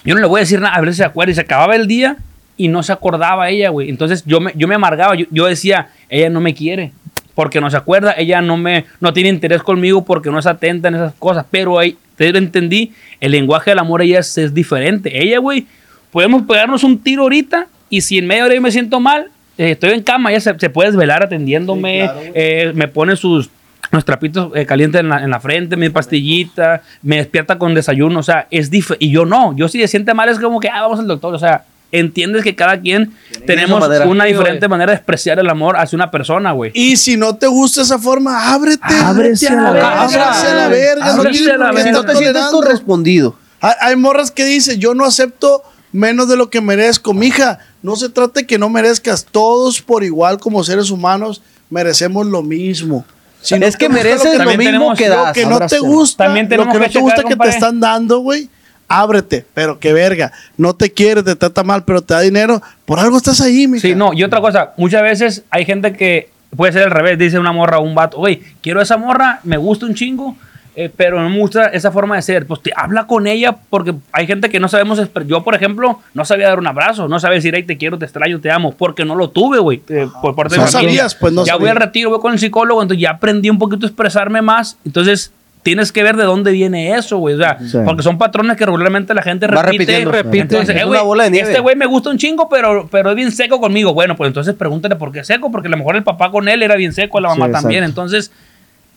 Yo 0.04 0.14
no 0.14 0.20
le 0.20 0.26
voy 0.26 0.38
a 0.38 0.42
decir 0.42 0.60
nada, 0.60 0.74
a 0.74 0.80
ver 0.80 0.90
si 0.90 0.98
se 0.98 1.04
acuerda. 1.04 1.32
Y 1.32 1.34
se 1.34 1.40
acababa 1.40 1.76
el 1.76 1.86
día 1.86 2.16
y 2.56 2.68
no 2.68 2.82
se 2.82 2.92
acordaba 2.92 3.48
ella, 3.50 3.70
güey. 3.70 3.88
Entonces, 3.88 4.24
yo 4.26 4.40
me, 4.40 4.52
yo 4.54 4.68
me 4.68 4.74
amargaba. 4.74 5.14
Yo, 5.14 5.26
yo 5.30 5.46
decía, 5.46 5.90
ella 6.08 6.30
no 6.30 6.40
me 6.40 6.54
quiere. 6.54 6.92
Porque 7.34 7.60
no 7.60 7.70
se 7.70 7.76
acuerda, 7.76 8.14
ella 8.18 8.42
no 8.42 8.56
me 8.56 8.84
no 9.00 9.12
tiene 9.12 9.28
interés 9.28 9.62
conmigo 9.62 10.04
porque 10.04 10.28
no 10.28 10.40
es 10.40 10.46
atenta 10.46 10.88
en 10.88 10.96
esas 10.96 11.14
cosas. 11.14 11.46
Pero 11.50 11.78
ahí, 11.78 11.96
te 12.16 12.28
entendí, 12.28 12.92
el 13.20 13.30
lenguaje 13.30 13.70
del 13.70 13.78
amor 13.78 14.02
ella 14.02 14.18
es, 14.18 14.36
es 14.38 14.52
diferente. 14.52 15.22
Ella, 15.22 15.38
güey, 15.38 15.66
podemos 16.10 16.42
pegarnos 16.42 16.82
un 16.82 16.98
tiro 16.98 17.22
ahorita 17.22 17.68
y 17.90 18.00
si 18.00 18.18
en 18.18 18.26
media 18.26 18.44
hora 18.44 18.54
yo 18.54 18.60
me 18.60 18.72
siento 18.72 18.98
mal, 18.98 19.30
eh, 19.56 19.72
estoy 19.72 19.90
en 19.90 20.02
cama, 20.02 20.30
ella 20.30 20.40
se, 20.40 20.58
se 20.58 20.70
puede 20.70 20.90
desvelar 20.90 21.22
atendiéndome, 21.22 22.10
eh, 22.34 22.72
me 22.74 22.88
pone 22.88 23.16
sus 23.16 23.50
los 23.90 24.04
trapitos 24.04 24.50
eh, 24.54 24.66
calientes 24.66 25.00
en 25.00 25.08
la, 25.08 25.22
en 25.22 25.30
la 25.30 25.40
frente, 25.40 25.76
mi 25.76 25.88
pastillita, 25.90 26.82
me 27.02 27.16
despierta 27.16 27.58
con 27.58 27.74
desayuno, 27.74 28.20
o 28.20 28.22
sea, 28.22 28.46
es 28.50 28.70
diferente. 28.70 29.04
Y 29.04 29.10
yo 29.10 29.24
no, 29.24 29.54
yo 29.56 29.68
si 29.68 29.80
se 29.80 29.88
siente 29.88 30.14
mal 30.14 30.28
es 30.28 30.38
como 30.38 30.60
que, 30.60 30.68
ah, 30.68 30.82
vamos 30.82 30.98
al 30.98 31.06
doctor, 31.06 31.34
o 31.34 31.38
sea, 31.38 31.64
entiendes 31.90 32.44
que 32.44 32.54
cada 32.54 32.78
quien 32.80 33.14
tenemos 33.46 33.82
una 34.06 34.24
diferente 34.24 34.68
manera 34.68 34.92
de 34.92 34.96
expresar 34.96 35.38
el 35.38 35.48
amor 35.48 35.76
hacia 35.76 35.96
una 35.96 36.10
persona, 36.10 36.52
güey. 36.52 36.70
Y 36.74 36.96
si 36.96 37.16
no 37.16 37.36
te 37.36 37.46
gusta 37.46 37.82
esa 37.82 37.98
forma, 37.98 38.52
ábrete. 38.52 38.94
Ábrese 39.02 39.48
a 39.48 39.54
la 39.54 39.70
verga. 39.70 40.02
Ábrese 40.02 40.18
a 40.18 40.54
la 40.54 40.68
verga. 40.68 41.06
No 41.06 41.12
Ábrese 41.12 41.50
a 41.50 41.56
la 41.56 41.72
verga. 41.72 41.92
No 41.92 42.04
te 42.04 42.16
sientes 42.16 42.44
correspondido. 42.50 43.36
Hay, 43.60 43.74
hay 43.80 43.96
morras 43.96 44.30
que 44.30 44.44
dicen, 44.44 44.78
yo 44.78 44.94
no 44.94 45.04
acepto 45.04 45.62
menos 45.92 46.28
de 46.28 46.36
lo 46.36 46.50
que 46.50 46.60
merezco. 46.60 47.14
Mija, 47.14 47.58
no 47.82 47.96
se 47.96 48.08
trata 48.08 48.40
de 48.40 48.46
que 48.46 48.58
no 48.58 48.68
merezcas. 48.68 49.24
Todos 49.24 49.80
por 49.80 50.04
igual 50.04 50.38
como 50.38 50.62
seres 50.64 50.90
humanos 50.90 51.42
merecemos 51.70 52.26
lo 52.26 52.42
mismo. 52.42 53.04
Si 53.40 53.58
no 53.58 53.66
es 53.66 53.76
que 53.76 53.88
mereces 53.88 54.36
lo 54.38 54.44
lo 54.44 54.50
También 54.50 54.72
mismo 54.72 54.94
que 54.94 55.08
lo 55.08 55.16
Lo 55.16 55.22
das. 55.24 55.32
que 55.32 55.46
no 55.46 55.60
te 55.60 55.78
gusta, 55.78 56.24
También 56.24 56.46
lo 56.50 56.68
que 56.68 56.78
no 56.78 56.80
que 56.84 56.88
te 56.90 56.98
gusta 57.00 57.22
que 57.22 57.36
te 57.36 57.48
están 57.48 57.78
dando, 57.80 58.18
güey, 58.18 58.48
ábrete. 58.88 59.44
Pero 59.54 59.78
que 59.78 59.92
verga, 59.92 60.32
no 60.56 60.74
te 60.74 60.92
quiere, 60.92 61.22
te 61.22 61.36
trata 61.36 61.62
mal, 61.62 61.84
pero 61.84 62.02
te 62.02 62.14
da 62.14 62.20
dinero. 62.20 62.60
Por 62.84 62.98
algo 62.98 63.16
estás 63.16 63.40
ahí, 63.40 63.68
mija. 63.68 63.82
Sí, 63.86 63.94
no, 63.94 64.12
y 64.12 64.22
otra 64.24 64.40
cosa, 64.40 64.72
muchas 64.76 65.02
veces 65.02 65.42
hay 65.50 65.64
gente 65.64 65.92
que 65.92 66.30
puede 66.56 66.72
ser 66.72 66.84
al 66.84 66.90
revés, 66.90 67.18
dice 67.18 67.38
una 67.38 67.52
morra 67.52 67.78
o 67.78 67.82
un 67.82 67.94
vato, 67.94 68.18
oye, 68.18 68.42
quiero 68.62 68.80
esa 68.80 68.96
morra, 68.96 69.40
me 69.44 69.56
gusta 69.56 69.86
un 69.86 69.94
chingo, 69.94 70.36
eh, 70.80 70.90
pero 70.96 71.20
no 71.20 71.28
me 71.28 71.38
gusta 71.38 71.66
esa 71.66 71.90
forma 71.90 72.14
de 72.16 72.22
ser. 72.22 72.46
Pues 72.46 72.62
te 72.62 72.70
habla 72.76 73.06
con 73.08 73.26
ella 73.26 73.56
porque 73.68 73.94
hay 74.12 74.26
gente 74.28 74.48
que 74.48 74.60
no 74.60 74.68
sabemos, 74.68 75.00
yo 75.26 75.42
por 75.42 75.54
ejemplo, 75.54 75.98
no 76.14 76.24
sabía 76.24 76.48
dar 76.48 76.58
un 76.60 76.66
abrazo, 76.68 77.08
no 77.08 77.18
sabía 77.18 77.34
decir, 77.36 77.54
ay, 77.54 77.64
te 77.64 77.76
quiero, 77.76 77.98
te 77.98 78.04
extraño, 78.04 78.40
te 78.40 78.50
amo, 78.50 78.72
porque 78.72 79.04
no 79.04 79.14
lo 79.16 79.30
tuve, 79.30 79.58
güey, 79.58 79.82
eh, 79.88 80.06
por 80.22 80.36
parte 80.36 80.54
de 80.54 80.60
No 80.60 80.66
mi 80.66 80.70
familia. 80.72 80.90
sabías, 81.00 81.14
pues, 81.16 81.32
no 81.32 81.44
Ya 81.44 81.56
voy 81.56 81.68
al 81.68 81.76
retiro, 81.76 82.10
voy 82.10 82.20
con 82.20 82.32
el 82.32 82.38
psicólogo, 82.38 82.80
entonces 82.80 83.02
ya 83.02 83.10
aprendí 83.10 83.50
un 83.50 83.58
poquito 83.58 83.86
a 83.86 83.88
expresarme 83.88 84.40
más, 84.40 84.78
entonces... 84.84 85.32
Tienes 85.64 85.90
que 85.92 86.04
ver 86.04 86.16
de 86.16 86.22
dónde 86.22 86.52
viene 86.52 86.94
eso, 86.94 87.18
güey. 87.18 87.34
O 87.34 87.38
sea, 87.38 87.58
Sí. 87.60 87.76
porque 87.84 88.02
son 88.02 88.16
patrones 88.16 88.56
que 88.56 88.64
regularmente 88.64 89.12
la 89.12 89.22
gente 89.22 89.48
Va 89.48 89.60
repite. 89.60 89.84
repitiendo. 89.84 90.12
repite. 90.12 90.38
Entonces, 90.40 90.68
Es 90.76 90.82
eh, 90.82 90.84
una 90.86 90.98
güey, 91.00 91.06
bola 91.08 91.24
de 91.24 91.30
nieve. 91.32 91.48
Este 91.48 91.60
güey 91.60 91.74
me 91.76 91.84
gusta 91.84 92.10
un 92.10 92.16
chingo, 92.16 92.48
pero, 92.48 92.88
pero 92.90 93.10
es 93.10 93.16
bien 93.16 93.32
seco 93.32 93.60
conmigo. 93.60 93.92
Bueno, 93.92 94.16
pues 94.16 94.28
entonces 94.28 94.54
pregúntale 94.54 94.94
por 94.96 95.10
qué 95.10 95.18
es 95.18 95.26
seco, 95.26 95.50
porque 95.50 95.66
a 95.66 95.70
lo 95.72 95.76
mejor 95.76 95.96
el 95.96 96.04
papá 96.04 96.30
con 96.30 96.48
él 96.48 96.62
era 96.62 96.76
bien 96.76 96.92
seco, 96.94 97.20
la 97.20 97.32
Sí, 97.34 97.38
mamá 97.40 97.52
también. 97.60 97.82
exacto. 97.82 98.02
Entonces, 98.02 98.32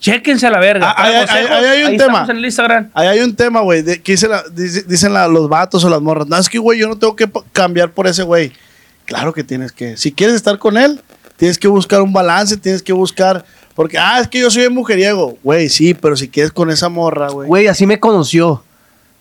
chéquense 0.02 0.46
a 0.48 0.50
la 0.50 0.60
verga. 0.60 0.90
Ah, 0.92 0.96
Para 0.98 1.08
ahí- 1.08 1.16
ahí- 1.16 1.26
consejos, 1.28 1.52
ahí 1.52 1.66
hay 1.66 1.82
un 1.84 1.88
ahí 1.92 1.98
tema. 1.98 2.12
estamos 2.14 2.30
en 2.30 2.38
el 2.38 2.46
Instagram. 2.46 2.90
Ahí 2.94 3.08
hay 3.08 3.20
un 3.22 3.36
tema, 3.36 3.62
güey, 3.62 3.84
que 4.02 4.12
dice 4.12 4.28
la- 4.28 4.44
dice- 4.52 4.84
dicen 4.84 5.14
la- 5.14 5.30
los 5.30 5.48
vatos 5.48 5.84
o 5.86 5.90
las 5.90 6.02
morras. 6.02 6.28
No, 6.28 6.36
es 6.38 6.50
que, 6.50 6.58
güey, 6.60 6.80
yo 6.80 6.90
no 6.90 6.98
tengo 6.98 7.16
que 7.16 7.30
cambiar 7.54 7.92
por 7.92 8.08
ese 8.08 8.24
güey. 8.24 8.52
Claro 9.06 9.32
que 9.34 9.44
tienes 9.46 9.72
que. 9.72 9.96
Si 9.96 10.12
quieres 10.12 10.36
estar 10.36 10.58
con 10.58 10.76
él, 10.78 11.00
tienes 11.38 11.58
que 11.58 11.68
buscar 11.70 12.02
un 12.02 12.12
balance, 12.12 12.58
tienes 12.58 12.84
que 12.84 12.92
buscar. 12.94 13.46
Porque, 13.76 13.98
ah, 13.98 14.20
es 14.20 14.28
que 14.28 14.40
yo 14.40 14.52
soy 14.52 14.68
mujeriego. 14.70 15.38
Güey, 15.44 15.70
sí, 15.70 15.94
pero 15.94 16.18
si 16.18 16.28
quieres 16.28 16.52
con 16.52 16.70
esa 16.70 16.90
morra, 16.90 17.30
güey. 17.30 17.48
Güey, 17.48 17.68
así 17.68 17.86
me 17.86 18.00
conoció. 18.00 18.64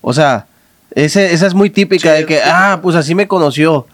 O 0.01 0.13
sea, 0.13 0.47
ese- 0.95 1.33
esa 1.33 1.47
es 1.47 1.55
muy 1.55 1.71
típica 1.71 2.13
de 2.13 2.27
que, 2.27 2.41
ah, 2.43 2.81
pues 2.83 2.97
así 2.97 3.15
me 3.15 3.29
conoció. 3.29 3.87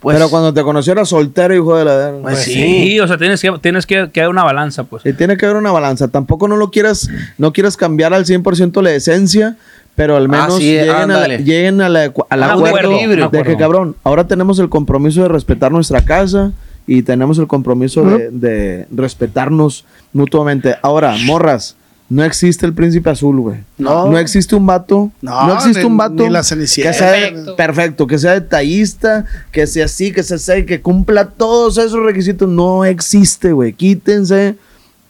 Pues, 0.00 0.16
Pero 0.16 0.30
cuando 0.30 0.54
te 0.54 0.62
conoció 0.62 0.92
era 0.94 1.04
soltero, 1.04 1.54
hijo 1.54 1.76
de 1.76 1.84
la 1.84 1.94
verga. 1.94 2.18
Pues 2.22 2.34
Pues 2.34 2.44
sí. 2.44 2.52
sí. 2.54 3.00
o 3.00 3.06
sea, 3.06 3.18
tienes 3.18 3.40
que, 3.40 3.52
tienes 3.60 3.84
que, 3.86 4.10
que 4.10 4.20
dar 4.20 4.30
una 4.30 4.42
balanza, 4.44 4.84
pues. 4.84 5.04
Y 5.04 5.12
tiene 5.12 5.36
que 5.36 5.44
haber 5.44 5.58
una 5.58 5.72
balanza. 5.72 6.08
Tampoco 6.08 6.48
no 6.48 6.56
lo 6.56 6.70
quieras, 6.70 7.10
no 7.36 7.52
quieras 7.52 7.76
cambiar 7.76 8.14
al 8.14 8.24
100% 8.24 8.80
la 8.82 8.92
esencia, 8.92 9.56
pero 9.96 10.16
al 10.16 10.28
menos 10.28 10.54
Ah, 10.54 10.58
sí, 10.58 10.64
lleguen, 10.72 10.90
a 10.90 11.06
la- 11.06 11.26
lleguen 11.36 11.80
a 11.82 11.88
la- 11.90 12.04
al 12.30 12.38
Un 12.38 12.44
acuerdo 12.66 12.90
de 13.30 13.42
que, 13.42 13.56
cabrón, 13.58 13.94
ahora 14.02 14.26
tenemos 14.26 14.58
el 14.58 14.70
compromiso 14.70 15.22
de 15.22 15.28
respetar 15.28 15.70
nuestra 15.70 16.00
casa 16.02 16.52
y 16.86 17.02
tenemos 17.02 17.38
el 17.38 17.46
compromiso 17.46 18.02
de, 18.02 18.30
de 18.30 18.86
respetarnos 18.90 19.84
mutuamente. 20.14 20.76
Ahora, 20.82 21.14
morras, 21.26 21.76
no 22.10 22.22
existe 22.24 22.66
el 22.66 22.74
príncipe 22.74 23.08
azul, 23.08 23.40
güey. 23.40 23.60
No. 23.78 24.10
No 24.10 24.18
existe 24.18 24.54
un 24.56 24.66
vato. 24.66 25.10
No, 25.22 25.46
No, 25.46 25.54
existe 25.54 25.80
ni- 25.80 25.86
un 25.86 25.96
vato 25.96 26.22
ni 26.24 26.28
la 26.28 26.40
que 26.40 26.44
Cenicienta. 26.44 26.92
sea 26.92 27.12
Perfecto. 27.12 27.56
perfecto, 27.56 28.06
que 28.06 28.18
sea 28.18 28.32
detallista, 28.32 29.24
que 29.52 29.66
sea 29.66 29.86
así, 29.86 30.12
que 30.12 30.22
sea 30.22 30.36
así, 30.36 30.66
que 30.66 30.82
cumpla 30.82 31.26
todos 31.30 31.78
esos 31.78 32.04
requisitos. 32.04 32.48
No 32.48 32.84
existe, 32.84 33.52
güey. 33.52 33.72
Quítense, 33.72 34.56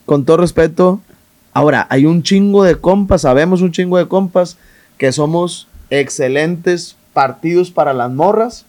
con 0.06 0.24
todo 0.24 0.36
respeto. 0.36 1.00
Ahora, 1.52 1.86
hay 1.90 2.06
un 2.06 2.22
chingo 2.22 2.62
de 2.62 2.76
compas, 2.76 3.22
sabemos 3.22 3.60
un 3.62 3.72
chingo 3.72 3.98
de 3.98 4.06
compas, 4.06 4.56
que 4.98 5.10
somos 5.10 5.66
excelentes 5.88 6.96
partidos 7.12 7.70
para 7.70 7.92
las 7.94 8.10
morras. 8.12 8.66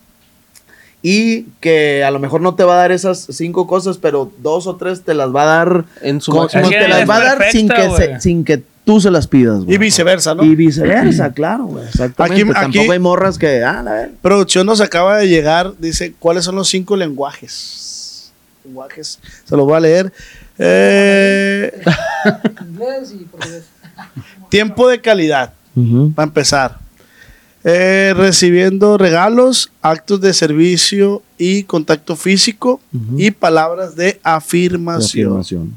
Y 1.03 1.43
que 1.59 2.03
a 2.03 2.11
lo 2.11 2.19
mejor 2.19 2.41
no 2.41 2.53
te 2.55 2.63
va 2.63 2.75
a 2.75 2.77
dar 2.77 2.91
esas 2.91 3.25
cinco 3.31 3.65
cosas, 3.65 3.97
pero 3.97 4.31
dos 4.39 4.67
o 4.67 4.75
tres 4.75 5.01
te 5.01 5.13
las 5.15 5.33
va 5.35 5.41
a 5.43 5.45
dar 5.45 5.85
en 6.01 6.21
su 6.21 6.31
máximo 6.31 6.69
te 6.69 6.87
las 6.87 7.09
va 7.09 7.15
a 7.17 7.23
dar 7.23 7.51
sin 7.51 7.67
que, 7.67 7.89
se- 7.97 8.19
sin 8.21 8.43
que 8.43 8.61
tú 8.85 9.01
se 9.01 9.09
las 9.09 9.25
pidas, 9.27 9.63
güey. 9.63 9.75
Y 9.75 9.77
viceversa, 9.79 10.35
¿no? 10.35 10.43
Y 10.43 10.55
viceversa, 10.55 11.31
claro, 11.33 11.65
güey. 11.65 11.85
Exactamente. 11.85 12.41
Aquí- 12.43 12.51
Tampoco 12.53 12.79
aquí- 12.83 12.91
hay 12.91 12.99
morras 12.99 13.37
que, 13.39 13.63
ah, 13.63 13.79
a 13.79 13.83
ver. 13.93 14.11
Producción 14.21 14.65
nos 14.67 14.79
acaba 14.81 15.17
de 15.17 15.27
llegar, 15.27 15.73
dice, 15.79 16.13
¿cuáles 16.19 16.45
son 16.45 16.55
los 16.55 16.67
cinco 16.69 16.95
lenguajes? 16.95 18.31
Lenguajes, 18.63 19.19
se 19.45 19.57
los 19.57 19.65
voy 19.65 19.75
a 19.77 19.79
leer. 19.79 20.13
Eh, 20.59 21.81
Inglés 22.69 23.13
y 23.19 23.23
portugués. 23.25 23.63
tiempo 24.49 24.87
de 24.87 25.01
calidad, 25.01 25.53
para 26.15 26.27
empezar. 26.27 26.77
Eh, 27.63 28.13
recibiendo 28.15 28.97
regalos, 28.97 29.71
actos 29.83 30.19
de 30.21 30.33
servicio 30.33 31.21
y 31.37 31.63
contacto 31.63 32.15
físico 32.15 32.79
y 33.17 33.29
palabras 33.31 33.95
de 33.95 34.05
De 34.05 34.19
afirmación. 34.23 35.73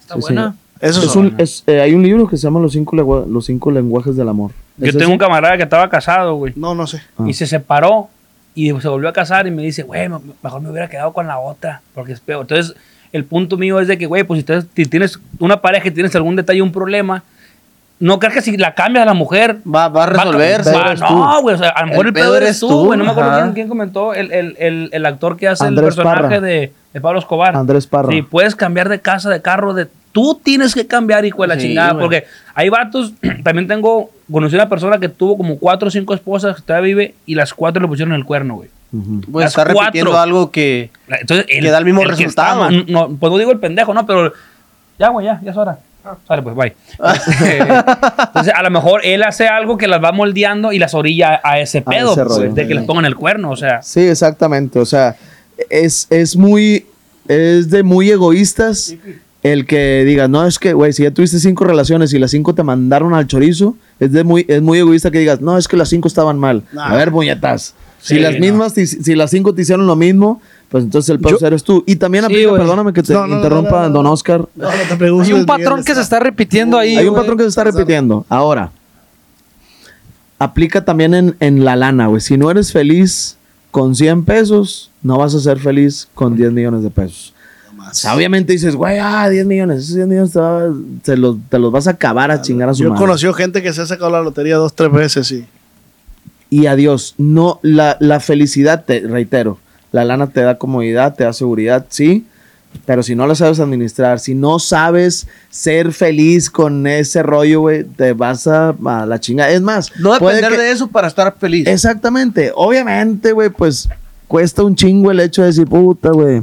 Está 0.00 0.14
Sí, 0.16 0.20
buena. 0.20 0.54
Eso 0.80 1.02
Es 1.02 1.16
un- 1.16 1.34
es, 1.38 1.64
eh, 1.66 1.80
hay 1.80 1.94
un 1.94 2.02
libro 2.02 2.26
que 2.28 2.36
se 2.36 2.42
llama 2.42 2.60
Los 2.60 2.72
cinco, 2.72 2.94
lengua- 2.96 3.24
los 3.26 3.46
cinco 3.46 3.70
lenguajes 3.70 4.16
del 4.16 4.28
amor. 4.28 4.50
Yo 4.76 4.86
¿Es 4.86 4.92
tengo 4.92 5.04
ese? 5.04 5.12
un 5.12 5.18
camarada 5.18 5.56
que 5.56 5.62
estaba 5.62 5.88
casado, 5.88 6.34
güey. 6.34 6.52
No, 6.56 6.74
no 6.74 6.86
sé. 6.86 7.00
Ah. 7.16 7.24
Y 7.26 7.32
se 7.32 7.46
separó 7.46 8.08
y 8.54 8.68
se 8.80 8.88
volvió 8.88 9.08
a 9.08 9.12
casar 9.14 9.46
y 9.46 9.50
me 9.50 9.62
dice, 9.62 9.84
güey, 9.84 10.08
me- 10.08 10.18
mejor 10.42 10.60
me 10.60 10.70
hubiera 10.70 10.88
quedado 10.90 11.12
con 11.14 11.26
la 11.26 11.38
otra, 11.38 11.80
porque 11.94 12.12
es 12.12 12.20
peor. 12.20 12.42
Entonces, 12.42 12.76
el 13.12 13.24
punto 13.24 13.56
mío 13.56 13.80
es 13.80 13.88
de 13.88 13.96
que, 13.96 14.04
güey, 14.06 14.24
pues 14.24 14.40
si, 14.40 14.44
te- 14.44 14.60
si 14.62 14.84
tienes 14.84 15.18
una 15.38 15.62
pareja 15.62 15.88
y 15.88 15.92
tienes 15.92 16.14
algún 16.16 16.36
detalle, 16.36 16.60
un 16.60 16.72
problema, 16.72 17.22
no 18.00 18.18
creas 18.18 18.34
que 18.34 18.42
si 18.42 18.56
la 18.56 18.74
cambias 18.74 19.02
a 19.02 19.06
la 19.06 19.14
mujer... 19.14 19.58
Va, 19.66 19.88
va 19.88 20.02
a 20.04 20.06
resolverse. 20.06 20.72
va- 20.72 20.94
tú. 20.94 21.02
no, 21.14 21.40
güey, 21.42 21.54
o 21.54 21.58
sea, 21.58 21.70
a 21.70 21.82
lo 21.82 21.86
mejor 21.88 22.06
El 22.06 22.08
el, 22.08 22.12
pedo 22.14 22.24
pedo 22.24 22.36
eres 22.36 22.60
tú, 22.60 22.84
güey. 22.86 22.98
No 22.98 23.04
me 23.04 23.10
acuerdo 23.12 23.32
quién, 23.40 23.52
quién 23.52 23.68
comentó, 23.68 24.12
el, 24.14 24.32
el, 24.32 24.56
el, 24.58 24.88
el 24.92 25.06
actor 25.06 25.36
que 25.36 25.48
hace 25.48 25.64
Andrés 25.64 25.96
el 25.96 26.02
personaje 26.04 26.40
de, 26.40 26.72
de 26.92 27.00
Pablo 27.00 27.18
Escobar. 27.20 27.56
Andrés 27.56 27.86
Parra. 27.86 28.10
Sí, 28.10 28.22
puedes 28.22 28.54
cambiar 28.56 28.88
de 28.88 29.00
casa, 29.00 29.30
de 29.30 29.40
carro, 29.40 29.74
de... 29.74 29.86
Tú 30.12 30.38
tienes 30.42 30.74
que 30.74 30.86
cambiar, 30.86 31.24
hijo 31.24 31.42
de 31.42 31.48
la 31.48 31.54
Sí, 31.54 31.62
chingada, 31.68 31.92
güey. 31.92 32.02
porque 32.04 32.24
hay 32.54 32.68
vatos, 32.68 33.12
también 33.44 33.66
tengo, 33.66 34.10
conocí 34.30 34.54
una 34.54 34.68
persona 34.68 34.98
que 34.98 35.08
tuvo 35.08 35.36
como 35.36 35.58
cuatro 35.58 35.88
o 35.88 35.90
cinco 35.90 36.14
esposas 36.14 36.56
que 36.56 36.62
todavía 36.62 36.86
vive 36.86 37.14
y 37.26 37.34
las 37.34 37.54
cuatro 37.54 37.80
le 37.82 37.88
pusieron 37.88 38.14
el 38.14 38.24
cuerno, 38.24 38.56
güey. 38.56 38.68
Ujú. 38.92 39.22
Pues 39.32 39.44
Las 39.44 39.52
está 39.52 39.64
repitiendo 39.64 40.10
cuatro. 40.12 40.22
algo 40.22 40.50
que. 40.52 40.90
Entonces, 41.08 41.46
Que 41.46 41.68
da 41.68 41.78
el 41.78 41.84
mismo 41.84 42.04
resultado. 42.04 42.68
está 42.70 42.92
no, 42.92 43.08
pues 43.18 43.32
no 43.32 43.38
digo 43.38 43.50
el 43.50 43.58
pendejo, 43.58 43.92
no, 43.92 44.06
pero 44.06 44.32
ya, 45.00 45.08
güey, 45.08 45.26
ya, 45.26 45.40
ya 45.42 45.50
es 45.50 45.56
hora. 45.56 45.78
Sale, 46.28 46.42
pues, 46.42 46.54
bye. 46.54 46.74
Este, 47.14 47.58
Entonces, 47.58 48.52
a 48.54 48.62
lo 48.62 48.70
mejor 48.70 49.00
él 49.04 49.22
hace 49.22 49.46
algo 49.48 49.78
que 49.78 49.88
las 49.88 50.02
va 50.02 50.12
moldeando 50.12 50.72
y 50.72 50.78
las 50.78 50.94
orilla 50.94 51.40
a 51.42 51.60
ese 51.60 51.78
A 51.78 51.90
pedo, 51.90 52.12
ese 52.12 52.24
pues, 52.24 52.54
de 52.54 52.66
que 52.66 52.74
les 52.74 52.84
pongan 52.84 53.04
el 53.04 53.16
cuerno, 53.16 53.50
o 53.50 53.56
sea. 53.56 53.82
Sí, 53.82 54.00
exactamente. 54.00 54.78
O 54.78 54.86
sea, 54.86 55.16
es, 55.70 56.06
es 56.10 56.36
muy. 56.36 56.86
Es 57.26 57.70
de 57.70 57.82
muy 57.82 58.10
egoístas 58.10 58.94
el 59.42 59.66
que 59.66 60.04
digas, 60.04 60.28
no, 60.28 60.46
es 60.46 60.58
que, 60.58 60.72
güey, 60.72 60.92
si 60.92 61.02
ya 61.04 61.10
tuviste 61.10 61.38
cinco 61.38 61.64
relaciones 61.64 62.12
y 62.14 62.18
las 62.18 62.30
cinco 62.30 62.54
te 62.54 62.62
mandaron 62.62 63.12
al 63.14 63.26
chorizo, 63.26 63.76
es, 64.00 64.10
de 64.12 64.24
muy, 64.24 64.44
es 64.48 64.62
muy 64.62 64.78
egoísta 64.78 65.10
que 65.10 65.18
digas, 65.18 65.40
no, 65.42 65.56
es 65.58 65.68
que 65.68 65.76
las 65.76 65.90
cinco 65.90 66.08
estaban 66.08 66.38
mal. 66.38 66.62
Nah. 66.72 66.92
A 66.92 66.96
ver, 66.96 67.10
muñetas. 67.10 67.74
Si 68.00 68.14
Sí, 68.16 68.20
las 68.20 68.34
no. 68.34 68.40
mismas, 68.40 68.72
si 68.72 69.14
las 69.14 69.30
cinco 69.30 69.54
te 69.54 69.62
hicieron 69.62 69.86
lo 69.86 69.96
mismo, 69.96 70.40
pues 70.74 70.82
entonces 70.82 71.08
el 71.14 71.20
Yo- 71.20 71.38
eres 71.46 71.62
tú. 71.62 71.84
Y 71.86 71.94
también 71.94 72.24
Sí, 72.24 72.32
aplica, 72.32 72.50
perdóname 72.56 72.92
que 72.92 73.00
te 73.04 73.12
No, 73.12 73.20
no, 73.20 73.26
no, 73.28 73.36
interrumpa, 73.36 73.70
no, 73.70 73.82
no, 73.82 73.88
no. 73.90 73.94
don 73.94 74.06
Oscar. 74.06 74.40
No, 74.56 74.64
no 74.64 74.70
te 74.88 74.96
preocupes, 74.96 75.28
Hay 75.28 75.32
un 75.34 75.46
patrón 75.46 75.76
que 75.84 75.92
está- 75.92 75.94
se 75.94 76.00
está 76.00 76.18
repitiendo 76.18 76.76
ahí. 76.76 76.96
Hay 76.96 77.06
un 77.06 77.14
patrón 77.14 77.36
que 77.36 77.44
se 77.44 77.48
está 77.50 77.62
repitiendo. 77.62 78.26
Ahora, 78.28 78.72
aplica 80.38 80.84
también 80.84 81.14
en, 81.14 81.36
en 81.38 81.64
la 81.64 81.76
lana, 81.76 82.08
güey. 82.08 82.20
Si 82.20 82.36
no 82.36 82.50
eres 82.50 82.72
feliz 82.72 83.36
con 83.70 83.94
100 83.94 84.24
pesos, 84.24 84.90
no 85.00 85.16
vas 85.18 85.34
a 85.36 85.38
ser 85.40 85.58
feliz 85.60 86.08
con 86.12 86.34
10 86.36 86.50
millones 86.52 86.82
de 86.82 86.90
pesos. 86.90 87.32
O 87.78 87.94
sea, 87.94 88.16
obviamente 88.16 88.52
dices, 88.52 88.74
güey, 88.74 88.98
ah, 88.98 89.28
10 89.28 89.46
millones, 89.46 89.84
esos 89.84 89.94
10 89.94 90.08
millones 90.08 90.32
te, 90.32 90.40
va- 90.40 90.72
te 91.04 91.16
los, 91.16 91.36
te 91.48 91.58
los 91.58 91.70
vas 91.70 91.86
a 91.86 91.90
acabar 91.90 92.30
a 92.30 92.40
chingar 92.42 92.68
a 92.68 92.74
su 92.74 92.82
Yo 92.82 92.86
he 92.88 92.90
madre. 92.90 93.00
conocido 93.06 93.32
gente 93.34 93.62
que 93.62 93.72
se 93.72 93.82
ha 93.82 93.86
sacado 93.86 94.10
la 94.10 94.22
lotería 94.22 94.56
dos, 94.56 94.74
tres 94.74 94.90
veces 94.90 95.30
y 95.30 95.44
Y 96.50 96.66
adiós. 96.66 97.14
No, 97.18 97.60
la, 97.62 97.96
la 98.00 98.18
felicidad, 98.20 98.84
te 98.84 99.00
reitero, 99.00 99.58
la 99.94 100.04
lana 100.04 100.26
te 100.26 100.40
da 100.40 100.58
comodidad, 100.58 101.14
te 101.14 101.22
da 101.22 101.32
seguridad, 101.32 101.86
sí. 101.88 102.26
Pero 102.84 103.04
si 103.04 103.14
no 103.14 103.28
la 103.28 103.36
sabes 103.36 103.60
administrar, 103.60 104.18
si 104.18 104.34
no 104.34 104.58
sabes 104.58 105.28
ser 105.48 105.92
feliz 105.92 106.50
con 106.50 106.88
ese 106.88 107.22
rollo, 107.22 107.60
güey, 107.60 107.84
te 107.84 108.12
vas 108.12 108.48
a, 108.48 108.70
a 108.84 109.06
la 109.06 109.20
chingada. 109.20 109.50
Es 109.50 109.60
más, 109.60 109.92
No 110.00 110.12
depender 110.14 110.50
que- 110.50 110.58
de 110.58 110.70
eso 110.72 110.88
para 110.88 111.06
estar 111.06 111.32
feliz. 111.38 111.68
Exactamente. 111.68 112.50
Obviamente, 112.52 113.30
güey, 113.30 113.50
pues 113.50 113.88
cuesta 114.26 114.64
un 114.64 114.74
chingo 114.74 115.12
el 115.12 115.20
hecho 115.20 115.42
de 115.42 115.48
decir, 115.48 115.68
puta, 115.68 116.10
güey, 116.10 116.42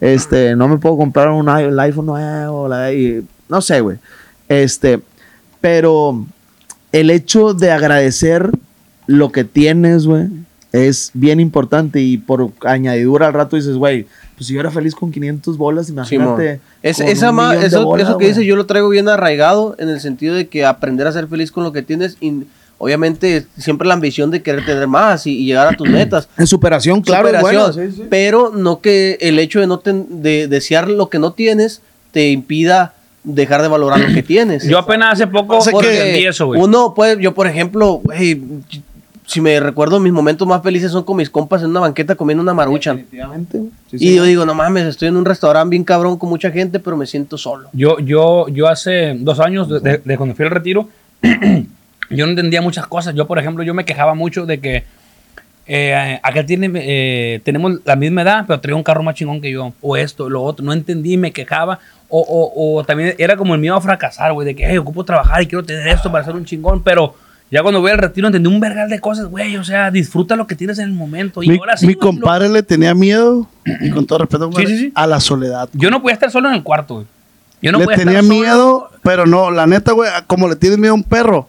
este, 0.00 0.54
no 0.54 0.68
me 0.68 0.76
puedo 0.78 0.96
comprar 0.96 1.28
un 1.30 1.48
el 1.48 1.80
iPhone 1.80 2.06
nuevo, 2.06 2.68
la- 2.68 2.92
y- 2.92 3.26
no 3.48 3.60
sé, 3.60 3.80
güey. 3.80 3.96
Este, 4.48 5.00
pero 5.60 6.24
el 6.92 7.10
hecho 7.10 7.52
de 7.52 7.72
agradecer 7.72 8.48
lo 9.08 9.32
que 9.32 9.42
tienes, 9.42 10.06
güey, 10.06 10.28
es 10.82 11.10
bien 11.14 11.38
importante 11.38 12.00
y 12.00 12.18
por 12.18 12.50
añadidura 12.64 13.28
al 13.28 13.32
rato 13.32 13.54
dices, 13.56 13.76
güey, 13.76 14.06
pues 14.36 14.48
si 14.48 14.54
yo 14.54 14.60
era 14.60 14.70
feliz 14.72 14.94
con 14.94 15.12
500 15.12 15.56
bolas, 15.56 15.88
imagínate. 15.88 16.60
Es- 16.82 16.96
con 16.98 17.06
esa 17.06 17.30
ma- 17.30 17.54
eso, 17.54 17.84
bolas, 17.84 18.08
eso 18.08 18.18
que 18.18 18.24
güey. 18.24 18.28
dice 18.34 18.44
yo 18.44 18.56
lo 18.56 18.66
traigo 18.66 18.88
bien 18.88 19.08
arraigado 19.08 19.76
en 19.78 19.88
el 19.88 20.00
sentido 20.00 20.34
de 20.34 20.48
que 20.48 20.64
aprender 20.64 21.06
a 21.06 21.12
ser 21.12 21.28
feliz 21.28 21.52
con 21.52 21.62
lo 21.62 21.72
que 21.72 21.82
tienes 21.82 22.16
y 22.20 22.42
obviamente 22.78 23.46
siempre 23.56 23.86
la 23.86 23.94
ambición 23.94 24.32
de 24.32 24.42
querer 24.42 24.66
tener 24.66 24.88
más 24.88 25.28
y, 25.28 25.38
y 25.38 25.44
llegar 25.46 25.68
a 25.72 25.76
tus 25.76 25.88
metas. 25.88 26.28
En 26.36 26.46
superación, 26.48 27.00
claro, 27.02 27.28
es 27.28 27.36
Superación, 27.38 27.72
bueno, 27.72 27.90
sí, 27.92 27.96
sí. 27.96 28.06
pero 28.10 28.50
no 28.50 28.80
que 28.80 29.16
el 29.20 29.38
hecho 29.38 29.60
de 29.60 29.68
no 29.68 29.78
ten- 29.78 30.22
de 30.22 30.48
desear 30.48 30.88
lo 30.90 31.08
que 31.08 31.20
no 31.20 31.32
tienes 31.34 31.82
te 32.10 32.30
impida 32.30 32.94
dejar 33.22 33.62
de 33.62 33.68
valorar 33.68 34.00
lo 34.00 34.12
que 34.12 34.22
tienes. 34.24 34.66
Yo 34.66 34.78
apenas 34.78 35.12
hace 35.14 35.28
poco 35.28 35.58
Pasa 35.58 35.70
que 35.70 35.98
entendí 35.98 36.26
eso, 36.26 36.46
güey. 36.46 36.60
Uno 36.60 36.92
puede, 36.94 37.22
yo 37.22 37.32
por 37.32 37.46
ejemplo, 37.46 38.00
güey, 38.04 38.42
si 39.26 39.40
me 39.40 39.58
recuerdo 39.60 40.00
mis 40.00 40.12
momentos 40.12 40.46
más 40.46 40.62
felices 40.62 40.92
son 40.92 41.04
con 41.04 41.16
mis 41.16 41.30
compas 41.30 41.62
en 41.62 41.70
una 41.70 41.80
banqueta 41.80 42.14
comiendo 42.14 42.42
una 42.42 42.52
maruchan. 42.54 43.04
Sí, 43.10 43.70
Y 43.92 43.98
sí. 43.98 44.14
yo 44.16 44.24
digo, 44.24 44.44
no 44.44 44.54
mames, 44.54 44.84
estoy 44.84 45.08
en 45.08 45.16
un 45.16 45.24
restaurante 45.24 45.70
bien 45.70 45.84
cabrón 45.84 46.18
con 46.18 46.28
mucha 46.28 46.50
gente, 46.50 46.78
pero 46.78 46.96
me 46.96 47.06
siento 47.06 47.38
solo. 47.38 47.68
Yo, 47.72 47.98
yo, 48.00 48.48
yo 48.48 48.68
hace 48.68 49.14
dos 49.18 49.40
años, 49.40 49.68
de, 49.68 49.80
de- 49.80 49.98
de 50.04 50.16
cuando 50.16 50.34
fui 50.34 50.44
al 50.44 50.50
retiro, 50.50 50.88
yo 52.10 52.26
no 52.26 52.30
entendía 52.30 52.60
muchas 52.62 52.86
cosas. 52.86 53.14
Yo, 53.14 53.26
por 53.26 53.38
ejemplo, 53.38 53.62
yo 53.64 53.74
me 53.74 53.84
quejaba 53.84 54.14
mucho 54.14 54.46
de 54.46 54.60
que 54.60 54.84
eh, 55.66 56.20
aquel 56.22 56.44
tiene, 56.44 56.70
eh, 56.74 57.40
tenemos 57.44 57.80
la 57.84 57.96
misma 57.96 58.22
edad, 58.22 58.44
pero 58.46 58.60
traía 58.60 58.76
un 58.76 58.82
carro 58.82 59.02
más 59.02 59.14
chingón 59.14 59.40
que 59.40 59.50
yo. 59.50 59.72
O 59.80 59.96
esto, 59.96 60.28
lo 60.28 60.42
otro. 60.42 60.64
No 60.64 60.72
entendí, 60.72 61.16
me 61.16 61.32
quejaba. 61.32 61.78
O, 62.10 62.20
o, 62.20 62.76
o 62.78 62.84
también 62.84 63.14
era 63.18 63.36
como 63.36 63.54
el 63.54 63.60
miedo 63.60 63.74
a 63.74 63.80
fracasar, 63.80 64.32
güey, 64.34 64.46
de 64.46 64.54
que, 64.54 64.66
hey, 64.68 64.76
ocupo 64.76 65.04
trabajar 65.04 65.42
y 65.42 65.46
quiero 65.46 65.64
tener 65.64 65.88
esto 65.88 66.12
para 66.12 66.24
ser 66.24 66.34
un 66.34 66.44
chingón. 66.44 66.82
Pero 66.82 67.14
ya 67.54 67.62
cuando 67.62 67.80
voy 67.80 67.92
al 67.92 67.98
retiro 67.98 68.26
entendí 68.26 68.48
un 68.48 68.58
vergal 68.60 68.88
de 68.90 68.98
cosas, 69.00 69.26
güey. 69.26 69.56
O 69.56 69.64
sea, 69.64 69.90
disfruta 69.90 70.34
lo 70.36 70.46
que 70.46 70.56
tienes 70.56 70.78
en 70.80 70.86
el 70.86 70.92
momento. 70.92 71.42
Y 71.42 71.48
mi, 71.48 71.56
ahora 71.58 71.76
sí, 71.76 71.86
mi 71.86 71.94
güey, 71.94 72.04
lo- 72.04 72.10
compadre 72.10 72.48
le 72.48 72.62
tenía 72.64 72.94
miedo, 72.94 73.46
y 73.80 73.90
con 73.90 74.04
todo 74.06 74.18
respeto, 74.18 74.50
sí, 74.56 74.66
sí. 74.66 74.92
a 74.94 75.06
la 75.06 75.20
soledad. 75.20 75.68
yo 75.72 75.90
no 75.90 76.02
podía 76.02 76.14
estar 76.14 76.30
solo 76.30 76.48
en 76.48 76.56
el 76.56 76.62
cuarto, 76.62 76.94
güey. 76.96 77.06
Yo 77.62 77.72
no 77.72 77.78
le 77.78 77.84
podía 77.84 77.98
tenía 77.98 78.18
estar 78.20 78.24
solo. 78.34 78.40
miedo, 78.40 78.90
pero 79.02 79.24
no, 79.26 79.50
la 79.50 79.66
neta, 79.66 79.92
güey, 79.92 80.10
como 80.26 80.48
le 80.48 80.56
tienes 80.56 80.78
miedo 80.78 80.92
a 80.92 80.96
un 80.96 81.04
perro, 81.04 81.48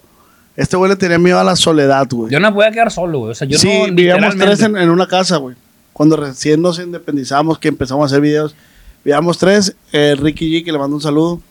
este 0.55 0.77
güey 0.77 0.89
le 0.89 0.95
tenía 0.95 1.17
miedo 1.19 1.39
a 1.39 1.43
la 1.43 1.55
soledad, 1.57 2.07
güey. 2.09 2.31
Yo 2.31 2.39
no 2.39 2.53
podía 2.53 2.71
quedar 2.71 2.91
solo, 2.91 3.19
güey. 3.19 3.31
O 3.31 3.35
sea, 3.35 3.47
yo 3.47 3.57
sí, 3.57 3.67
no. 3.87 3.93
vivíamos 3.95 4.37
tres 4.37 4.61
en, 4.61 4.77
en 4.77 4.89
una 4.89 5.07
casa, 5.07 5.37
güey. 5.37 5.55
Cuando 5.91 6.15
recién 6.15 6.61
nos 6.61 6.77
independizamos, 6.79 7.57
que 7.59 7.67
empezamos 7.67 8.03
a 8.03 8.05
hacer 8.05 8.21
videos, 8.21 8.55
vivíamos 9.03 9.37
tres. 9.37 9.75
eh, 9.91 10.15
Ricky 10.17 10.51
G, 10.61 10.63
que 10.63 10.71
le 10.71 10.77
mando 10.77 10.95
un 10.95 11.01
saludo. 11.01 11.41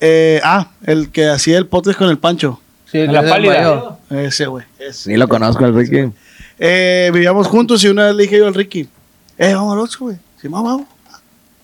Eh, 0.00 0.40
ah, 0.44 0.68
el 0.84 1.10
que 1.10 1.26
hacía 1.28 1.58
el 1.58 1.66
podcast 1.66 1.98
con 1.98 2.08
el 2.10 2.18
Pancho. 2.18 2.60
Sí, 2.90 2.98
En 3.00 3.12
la 3.12 3.22
pálida. 3.22 3.54
mayor. 3.54 3.96
Ese, 4.26 4.46
güey. 4.46 4.64
Sí, 4.92 5.16
lo 5.16 5.28
conozco, 5.28 5.64
el 5.66 5.74
Ricky. 5.74 6.10
Eh, 6.58 7.10
vivíamos 7.12 7.46
juntos 7.46 7.84
y 7.84 7.88
una 7.88 8.06
vez 8.06 8.14
le 8.14 8.22
dije 8.24 8.38
yo 8.38 8.46
al 8.48 8.54
Ricky, 8.54 8.88
eh, 9.36 9.54
vamos 9.54 9.74
al 9.74 9.80
Oxxo, 9.80 10.04
güey. 10.06 10.16
Sí, 10.40 10.48
vamos, 10.48 10.72
vamos. 10.72 10.86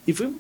Y 0.07 0.13
fuimos. 0.13 0.37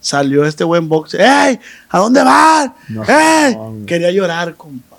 Salió 0.00 0.44
este 0.44 0.64
buen 0.64 0.88
box. 0.88 1.14
¡Ey! 1.14 1.58
¿A 1.88 1.98
dónde 1.98 2.22
van? 2.22 2.74
No, 2.88 3.02
¡Ey! 3.04 3.54
no. 3.54 3.86
Quería 3.86 4.10
llorar, 4.10 4.54
compa. 4.54 4.96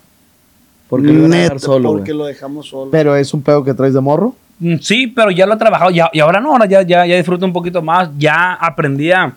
Porque 0.89 1.07
lo 1.13 1.27
dejar 1.27 1.59
solo, 1.59 1.91
Porque 1.93 2.13
lo 2.13 2.25
dejamos 2.25 2.67
solo. 2.67 2.91
Pero 2.91 3.15
es 3.15 3.33
un 3.33 3.41
pedo 3.41 3.63
que 3.63 3.73
traes 3.73 3.93
de 3.93 4.01
morro. 4.01 4.35
Mm, 4.59 4.77
Sí, 4.81 5.07
pero 5.07 5.31
ya 5.31 5.45
lo 5.45 5.53
he 5.55 5.57
trabajado. 5.57 5.91
Ya, 5.91 6.09
y 6.13 6.19
ahora 6.19 6.39
no, 6.39 6.51
ahora 6.51 6.65
ya, 6.65 6.81
ya, 6.81 7.05
ya 7.05 7.15
disfruto 7.15 7.45
un 7.45 7.53
poquito 7.53 7.81
más. 7.81 8.09
Ya 8.17 8.53
aprendí 8.53 9.11
a. 9.11 9.33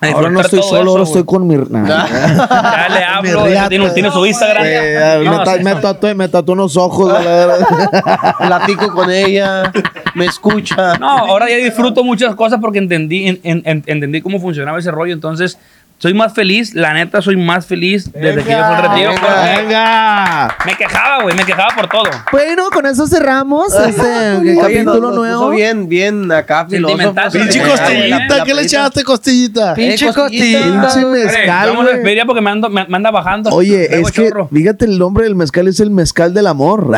Ahora 0.00 0.30
no 0.30 0.40
estoy 0.40 0.62
solo, 0.62 0.80
eso, 0.82 0.90
ahora 0.90 1.02
estoy 1.04 1.24
con 1.24 1.46
mi. 1.46 1.56
Nah. 1.56 1.86
Ya 1.86 2.88
le 2.88 3.04
hablo, 3.32 3.46
riata. 3.46 3.68
tiene, 3.68 3.90
tiene 3.90 4.10
su 4.12 4.24
Instagram. 4.24 4.62
Eh, 4.66 5.22
No, 5.24 5.38
me, 5.38 5.44
ta- 5.44 5.56
sí. 5.56 5.64
me 5.64 5.74
tatué, 5.74 6.14
me 6.14 6.28
tatué 6.28 6.52
unos 6.52 6.76
ojos. 6.76 7.12
Platico 8.38 8.92
con 8.92 9.10
ella, 9.10 9.72
me 10.14 10.26
escucha. 10.26 10.96
No, 10.98 11.08
ahora 11.08 11.48
ya 11.48 11.56
disfruto 11.56 12.04
muchas 12.04 12.34
cosas 12.34 12.58
porque 12.60 12.78
entendí, 12.78 13.26
en- 13.28 13.40
en- 13.42 13.62
en- 13.64 13.82
entendí 13.86 14.20
cómo 14.22 14.38
funcionaba 14.40 14.78
ese 14.78 14.90
rollo. 14.90 15.12
Entonces, 15.12 15.58
Soy 16.00 16.14
más 16.14 16.32
feliz, 16.32 16.74
la 16.74 16.94
neta, 16.94 17.20
soy 17.20 17.36
más 17.36 17.66
feliz 17.66 18.12
desde 18.12 18.44
que 18.44 18.50
yo 18.52 18.56
fui 18.58 18.74
al 18.76 18.82
retiro. 18.88 19.10
porque 19.20 19.62
¡Venga! 19.62 20.56
Me 20.64 20.76
quejaba, 20.76 21.22
güey, 21.24 21.34
me 21.34 21.44
quejaba 21.44 21.74
por 21.74 21.88
todo. 21.88 22.04
Bueno, 22.30 22.70
con 22.70 22.86
eso 22.86 23.04
cerramos 23.08 23.74
este 23.74 24.36
Oye, 24.36 24.56
capítulo 24.60 25.10
nuevo. 25.10 25.38
puso 25.46 25.50
bien, 25.50 25.88
bien 25.88 26.30
acá, 26.30 26.66
filósofo. 26.70 27.14
Pinche 27.32 27.58
Eh, 27.58 27.68
costillita, 27.68 28.44
¿qué 28.44 28.54
le 28.54 28.62
echaste, 28.62 29.02
costillita? 29.02 29.74
Pinche 29.74 30.12
costillita. 30.12 30.88
Pinche 30.88 31.04
mezcal, 31.06 31.70
Vamos 31.70 31.86
a 31.88 31.90
despedir 31.94 32.22
porque 32.26 32.42
me, 32.42 32.50
ando- 32.52 32.70
me, 32.70 32.86
me 32.86 32.96
anda 32.96 33.10
bajando. 33.10 33.50
Oye, 33.50 34.00
es 34.00 34.12
que, 34.12 34.28
chorro. 34.28 34.48
fíjate, 34.52 34.84
el 34.84 35.00
nombre 35.00 35.24
del 35.24 35.34
mezcal 35.34 35.66
es 35.66 35.80
el 35.80 35.90
mezcal 35.90 36.32
del 36.32 36.46
amor. 36.46 36.96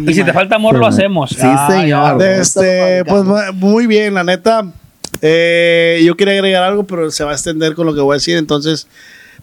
Y 0.00 0.12
si 0.12 0.24
te 0.24 0.32
falta 0.32 0.56
amor, 0.56 0.76
lo 0.76 0.88
hacemos. 0.88 1.30
Sí, 1.30 1.46
señor. 1.68 2.20
Este, 2.20 3.04
pues 3.04 3.22
mu- 3.24 3.52
muy 3.54 3.86
bien, 3.86 4.14
la 4.14 4.24
neta. 4.24 4.64
Eh, 5.22 6.02
yo 6.04 6.16
quería 6.16 6.34
agregar 6.34 6.62
algo, 6.62 6.84
pero 6.84 7.10
se 7.10 7.24
va 7.24 7.30
a 7.32 7.34
extender 7.34 7.74
con 7.74 7.86
lo 7.86 7.94
que 7.94 8.00
voy 8.00 8.14
a 8.14 8.16
decir. 8.16 8.36
Entonces, 8.36 8.86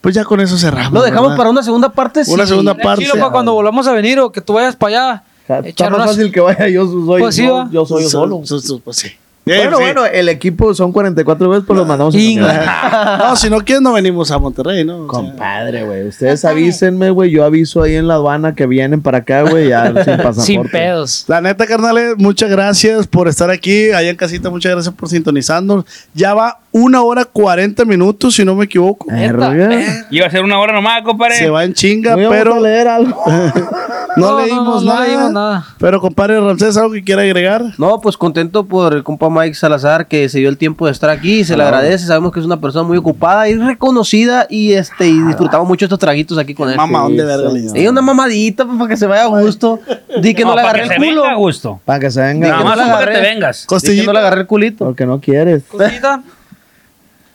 pues 0.01 0.15
ya 0.15 0.23
con 0.23 0.39
eso 0.41 0.57
cerramos. 0.57 0.93
Lo 0.93 1.01
dejamos 1.03 1.29
¿verdad? 1.29 1.37
para 1.37 1.49
una 1.49 1.63
segunda 1.63 1.89
parte. 1.89 2.23
Una 2.27 2.43
sí. 2.43 2.49
segunda 2.49 2.75
parte. 2.75 3.03
chilo 3.03 3.15
para 3.15 3.31
cuando 3.31 3.53
volvamos 3.53 3.87
a 3.87 3.93
venir 3.93 4.19
o 4.19 4.31
que 4.31 4.41
tú 4.41 4.53
vayas 4.53 4.75
para 4.75 5.21
allá. 5.49 5.61
Está 5.63 5.89
más 5.89 6.05
fácil 6.05 6.31
que 6.31 6.41
vaya 6.41 6.67
yo 6.67 6.85
soy 6.85 7.21
Pues 7.21 7.37
yo, 7.37 7.69
yo 7.71 7.85
soy 7.85 8.03
yo 8.03 8.09
solo. 8.09 8.41
so- 8.43 8.59
so- 8.59 8.79
pues 8.79 8.97
sí. 8.97 9.09
Bueno, 9.47 9.77
Sí. 9.77 9.83
bueno, 9.83 10.05
el 10.05 10.29
equipo 10.29 10.73
son 10.73 10.91
44 10.91 11.49
veces, 11.49 11.63
pues 11.65 11.77
los 11.77 11.87
mandamos 11.87 12.15
a. 12.15 13.17
No, 13.29 13.35
si 13.35 13.49
no 13.49 13.59
quieres, 13.61 13.81
no 13.81 13.93
venimos 13.93 14.29
a 14.31 14.37
Monterrey, 14.39 14.83
¿no? 14.85 15.03
O 15.03 15.07
Compadre, 15.07 15.83
güey. 15.83 16.07
Ustedes 16.07 16.43
avísenme, 16.45 17.09
güey. 17.09 17.31
Yo 17.31 17.43
aviso 17.43 17.81
ahí 17.83 17.95
en 17.95 18.07
la 18.07 18.15
aduana 18.15 18.55
que 18.55 18.65
vienen 18.67 19.01
para 19.01 19.19
acá, 19.19 19.41
güey, 19.43 19.69
ya 19.69 19.85
sin 19.87 19.93
pasaporte. 20.17 20.41
Sin 20.41 20.63
pedos. 20.63 21.25
La 21.27 21.41
neta, 21.41 21.65
carnales, 21.65 22.15
muchas 22.17 22.49
gracias 22.49 23.07
por 23.07 23.27
estar 23.27 23.49
aquí. 23.49 23.91
Allá 23.91 24.09
en 24.09 24.15
casita, 24.15 24.49
muchas 24.49 24.71
gracias 24.71 24.93
por 24.93 25.09
sintonizarnos. 25.09 25.85
Ya 26.13 26.33
va 26.33 26.59
una 26.71 27.01
hora 27.01 27.25
40 27.25 27.85
minutos, 27.85 28.35
si 28.35 28.45
no 28.45 28.55
me 28.55 28.65
equivoco. 28.65 29.07
Verga. 29.09 30.05
Iba 30.11 30.27
a 30.27 30.29
ser 30.29 30.43
una 30.43 30.59
hora 30.59 30.73
nomás, 30.73 31.01
compadre. 31.03 31.35
Se 31.35 31.49
va 31.49 31.63
en 31.63 31.73
chinga, 31.73 32.15
Voy 32.15 32.25
a 32.25 32.29
pero 32.29 32.59
leer 32.59 32.87
algo. 32.87 33.23
no, 34.15 34.31
No, 34.31 34.39
leímos, 34.39 34.83
no, 34.83 34.93
no 34.93 34.93
nada. 34.95 35.05
leímos 35.07 35.31
nada. 35.31 35.65
Pero, 35.79 35.99
compadre 36.01 36.39
Ramsés, 36.39 36.77
¿algo 36.77 36.93
que 36.93 37.03
quiera 37.03 37.21
agregar? 37.23 37.63
No, 37.77 37.99
pues 38.01 38.15
contento 38.17 38.65
por 38.65 38.93
el 38.93 39.03
compa 39.03 39.29
Mike 39.37 39.55
Salazar 39.55 40.07
que 40.07 40.29
se 40.29 40.39
dio 40.39 40.49
el 40.49 40.57
tiempo 40.57 40.85
de 40.85 40.91
estar 40.91 41.09
aquí, 41.09 41.43
se 41.43 41.55
le 41.55 41.63
agradece, 41.63 42.05
sabemos 42.05 42.31
que 42.31 42.39
es 42.39 42.45
una 42.45 42.59
persona 42.59 42.87
muy 42.87 42.97
ocupada 42.97 43.47
y 43.49 43.55
reconocida 43.55 44.47
y 44.49 44.73
este 44.73 45.07
y 45.07 45.21
disfrutamos 45.21 45.67
mucho 45.67 45.85
estos 45.85 45.99
traguitos 45.99 46.37
aquí 46.37 46.53
con 46.53 46.69
él. 46.69 46.77
Mamá, 46.77 47.01
¿dónde 47.01 47.23
verga 47.23 47.49
le 47.51 47.89
una 47.89 48.01
mamadita 48.01 48.65
pues, 48.65 48.77
para 48.77 48.89
que 48.89 48.97
se 48.97 49.07
vaya 49.07 49.23
a 49.23 49.27
gusto. 49.27 49.79
Di 50.21 50.33
que 50.33 50.43
no, 50.43 50.55
le 50.55 50.61
para 50.61 50.69
agarré 50.69 50.79
que 50.79 50.95
el 50.95 51.01
se 51.01 51.07
culo. 51.07 51.21
venga 51.21 51.33
a 51.33 51.37
gusto. 51.37 51.81
Para 51.85 51.99
que 51.99 52.11
se 52.11 52.21
venga. 52.21 52.47
Nada 52.47 52.57
que 52.57 52.63
no 52.63 52.69
más 52.69 52.89
para 52.89 53.11
que 53.11 53.17
te 53.17 53.21
vengas. 53.21 53.61
Que 53.61 53.67
Costillita. 53.67 54.05
no 54.05 54.13
le 54.13 54.19
agarré 54.19 54.41
el 54.41 54.47
culito. 54.47 54.85
Porque 54.85 55.05
no 55.05 55.19
quieres. 55.19 55.63
Costillita. 55.63 56.23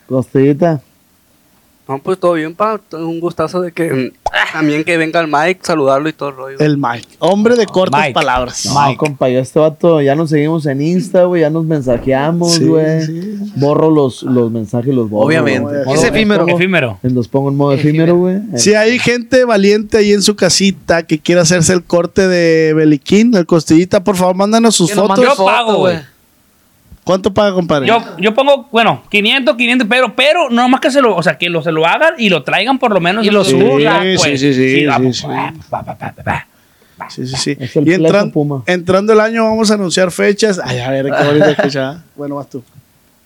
Costillita. 0.07 0.81
No, 1.87 1.99
pues 1.99 2.19
todo 2.19 2.33
bien, 2.33 2.55
pa. 2.55 2.79
Un 2.93 3.19
gustazo 3.19 3.61
de 3.61 3.71
que 3.71 4.13
también 4.53 4.83
que 4.83 4.97
venga 4.97 5.19
el 5.19 5.27
Mike, 5.27 5.59
saludarlo 5.63 6.09
y 6.09 6.13
todo 6.13 6.29
el 6.29 6.35
rollo. 6.35 6.59
El 6.59 6.77
Mike. 6.77 7.07
Hombre 7.19 7.55
de 7.55 7.65
cortas 7.65 7.99
Mike. 8.01 8.13
palabras. 8.13 8.65
No, 8.65 8.97
compa, 8.97 9.29
yo 9.29 9.39
este 9.39 9.59
vato 9.59 10.01
ya 10.01 10.15
nos 10.15 10.29
seguimos 10.29 10.65
en 10.65 10.81
Insta, 10.81 11.23
güey, 11.25 11.41
ya 11.41 11.49
nos 11.49 11.65
mensajeamos, 11.65 12.53
Sí, 12.55 12.65
güey. 12.65 13.05
sí. 13.05 13.35
Borro 13.55 13.89
los, 13.91 14.23
los 14.23 14.51
mensajes, 14.51 14.93
los 14.93 15.09
borro. 15.09 15.27
Obviamente. 15.27 15.83
güey. 15.85 15.97
Es 15.97 16.03
efímero. 16.03 16.47
Efímero. 16.47 16.99
Los 17.03 17.27
pongo 17.27 17.49
en 17.49 17.55
modo 17.57 17.73
efímero, 17.73 18.15
güey. 18.17 18.37
Si 18.55 18.73
hay 18.73 18.99
gente 18.99 19.45
valiente 19.45 19.97
ahí 19.97 20.11
en 20.13 20.21
su 20.21 20.35
casita 20.35 21.03
que 21.03 21.19
quiera 21.19 21.41
hacerse 21.41 21.73
el 21.73 21.83
corte 21.83 22.27
de 22.27 22.73
Beliquín, 22.73 23.33
el 23.35 23.45
costillita, 23.45 24.03
por 24.03 24.15
favor, 24.15 24.35
mándanos 24.35 24.75
sus 24.75 24.91
fotos. 24.93 25.19
Yo 25.23 25.45
pago, 25.45 25.77
güey. 25.77 25.97
¿Cuánto 27.03 27.33
paga, 27.33 27.53
compadre? 27.53 27.87
Yo, 27.87 28.01
yo 28.17 28.33
pongo, 28.33 28.69
bueno, 28.71 29.03
500, 29.09 29.55
500, 29.57 29.87
pero, 29.89 30.15
pero 30.15 30.49
no 30.49 30.69
más 30.69 30.79
que 30.79 30.89
se 30.89 31.01
lo, 31.01 31.15
o 31.15 31.21
sea, 31.23 31.37
que 31.37 31.49
lo, 31.49 31.61
se 31.61 31.71
lo 31.71 31.85
hagan 31.85 32.13
y 32.17 32.29
lo 32.29 32.43
traigan 32.43 32.79
por 32.79 32.91
lo 32.93 33.01
menos. 33.01 33.25
Y 33.25 33.29
lo 33.29 33.43
Sí, 33.43 33.51
suban, 33.51 34.01
pues. 34.15 34.21
sí, 34.21 34.37
sí, 34.37 34.53
sí, 34.53 34.69
sí, 34.79 34.81
Y 37.85 37.91
entran- 37.91 38.31
entrando 38.67 39.13
el 39.13 39.19
año 39.19 39.43
vamos 39.43 39.69
a 39.71 39.73
anunciar 39.73 40.11
fechas. 40.11 40.59
Ay, 40.63 40.79
a 40.79 40.89
ver, 40.91 41.05
qué 41.05 41.23
bonito 41.25 41.45
escucha. 41.49 42.03
Bueno, 42.15 42.35
vas 42.35 42.49
tú. 42.49 42.63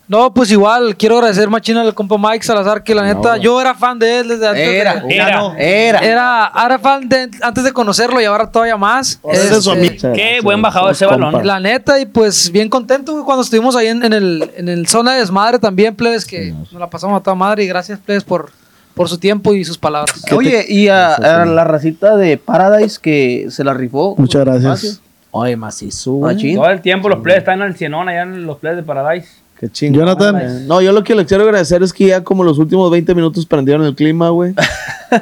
No, 0.07 0.33
pues 0.33 0.49
igual, 0.51 0.95
quiero 0.95 1.17
agradecer 1.17 1.49
machina 1.49 1.81
al 1.81 1.93
compa 1.93 2.15
Mike 2.17 2.45
Salazar, 2.45 2.81
que 2.81 2.95
la 2.95 3.03
neta, 3.03 3.35
yo 3.35 3.59
era 3.59 3.75
fan 3.75 3.99
de 3.99 4.19
él 4.19 4.29
desde 4.29 4.47
antes. 4.47 4.67
Era, 4.67 5.01
de, 5.01 5.15
Era. 5.15 5.53
era. 5.57 5.99
era, 5.99 6.51
era 6.65 6.79
fan 6.79 7.09
de 7.09 7.29
antes 7.41 7.63
de 7.65 7.73
conocerlo 7.73 8.21
y 8.21 8.23
ahora 8.23 8.49
todavía 8.49 8.77
más. 8.77 9.19
Eres 9.25 9.63
su 9.65 9.71
Este, 9.71 9.71
amigo. 9.71 9.93
Muchas 9.95 10.13
Qué 10.15 10.39
buen 10.41 10.61
bajado 10.61 10.89
ese 10.89 11.05
balón. 11.05 11.45
La 11.45 11.59
neta, 11.59 11.99
y 11.99 12.05
pues 12.05 12.49
bien 12.51 12.69
contento 12.69 13.11
güey, 13.11 13.25
cuando 13.25 13.43
estuvimos 13.43 13.75
ahí 13.75 13.87
en, 13.87 14.01
en 14.01 14.13
el, 14.13 14.49
en 14.55 14.69
el 14.69 14.87
zona 14.87 15.11
de 15.13 15.19
desmadre 15.19 15.59
también, 15.59 15.93
plebes, 15.93 16.23
que 16.25 16.53
nos 16.53 16.71
la 16.71 16.89
pasamos 16.89 17.19
a 17.19 17.23
toda 17.23 17.35
madre. 17.35 17.65
Y 17.65 17.67
gracias, 17.67 17.99
plebes, 17.99 18.23
por, 18.23 18.49
por 18.93 19.09
su 19.09 19.17
tiempo 19.17 19.53
y 19.53 19.65
sus 19.65 19.77
palabras. 19.77 20.23
Oye, 20.31 20.65
y 20.69 20.87
a, 20.87 21.15
a 21.15 21.45
la 21.45 21.65
racita 21.65 22.15
de 22.15 22.37
Paradise 22.37 22.97
que 23.01 23.47
se 23.49 23.61
la 23.65 23.73
rifó. 23.73 24.15
Muchas 24.17 24.45
gracias. 24.45 25.01
Oye, 25.31 25.57
macizo. 25.57 26.21
Todo 26.21 26.69
el 26.69 26.81
tiempo 26.81 27.09
los 27.09 27.19
plays 27.19 27.39
están 27.39 27.61
al 27.61 27.75
cienón 27.75 28.07
allá 28.07 28.21
en 28.21 28.45
los 28.45 28.57
plays 28.59 28.77
de 28.77 28.83
Paradise. 28.83 29.27
Qué 29.59 29.69
chingón. 29.69 30.01
Jonathan. 30.01 30.33
güey. 30.35 30.65
No, 30.67 30.81
yo 30.81 30.91
lo 30.91 31.03
que 31.03 31.15
les 31.15 31.25
quiero 31.25 31.43
agradecer 31.43 31.81
es 31.81 31.91
que 31.91 32.07
ya 32.07 32.23
como 32.23 32.43
los 32.43 32.59
últimos 32.59 32.91
20 32.91 33.15
minutos 33.15 33.45
prendieron 33.45 33.85
el 33.85 33.95
clima, 33.95 34.29
güey. 34.29 34.53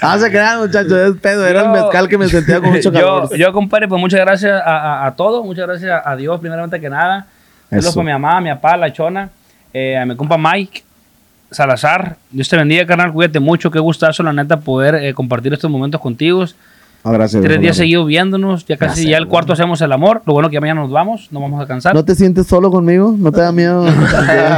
ah, 0.00 0.16
se 0.18 0.30
crean, 0.30 0.60
muchachos, 0.60 0.92
es 0.92 1.16
pedo. 1.20 1.46
Era 1.46 1.60
el 1.60 1.66
Yo- 1.66 1.72
mezcal 1.72 2.08
que 2.08 2.18
me 2.18 2.28
sentía 2.28 2.60
con 2.60 2.70
mucho 2.72 2.92
calor. 2.92 3.28
yo, 3.30 3.36
yo, 3.36 3.52
compadre, 3.52 3.88
pues 3.88 4.00
muchas 4.00 4.20
gracias 4.20 4.60
a, 4.64 5.02
a, 5.04 5.06
a 5.06 5.14
todos, 5.16 5.44
muchas 5.44 5.66
gracias 5.66 6.00
a 6.04 6.16
Dios, 6.16 6.40
primeramente 6.40 6.80
que 6.80 6.88
nada. 6.90 7.26
Saludos 7.70 7.94
para 7.94 8.04
mi 8.04 8.12
mamá, 8.12 8.40
mi 8.40 8.50
papá, 8.50 8.76
la 8.76 8.92
chona, 8.92 9.28
eh, 9.72 9.96
a 9.98 10.06
mi 10.06 10.14
compa 10.16 10.36
Mike 10.38 10.84
Salazar. 11.50 12.16
Dios 12.30 12.48
te 12.48 12.56
bendiga, 12.56 12.86
carnal, 12.86 13.12
cuídate 13.12 13.40
mucho, 13.40 13.70
qué 13.70 13.78
gustazo, 13.80 14.22
la 14.22 14.32
neta, 14.32 14.58
poder 14.60 14.94
eh, 14.96 15.14
compartir 15.14 15.52
estos 15.52 15.70
momentos 15.70 16.00
contigo. 16.00 16.44
Ah, 17.08 17.12
gracias. 17.12 17.40
Tres 17.42 17.60
días 17.60 17.76
seguidos 17.76 18.06
viéndonos, 18.06 18.66
ya 18.66 18.76
casi 18.76 18.86
Gracias, 19.02 19.06
ya 19.10 19.16
el 19.18 19.28
cuarto 19.28 19.52
hacemos 19.52 19.80
el 19.80 19.92
amor. 19.92 20.22
Lo 20.26 20.32
bueno 20.32 20.50
que 20.50 20.60
mañana 20.60 20.80
nos 20.80 20.90
vamos, 20.90 21.28
no 21.30 21.40
vamos 21.40 21.62
a 21.62 21.66
cansar. 21.68 21.94
¿No 21.94 22.04
te 22.04 22.16
sientes 22.16 22.48
solo 22.48 22.70
conmigo? 22.70 23.14
¿No 23.16 23.30
te 23.30 23.40
da 23.42 23.52
miedo? 23.52 23.84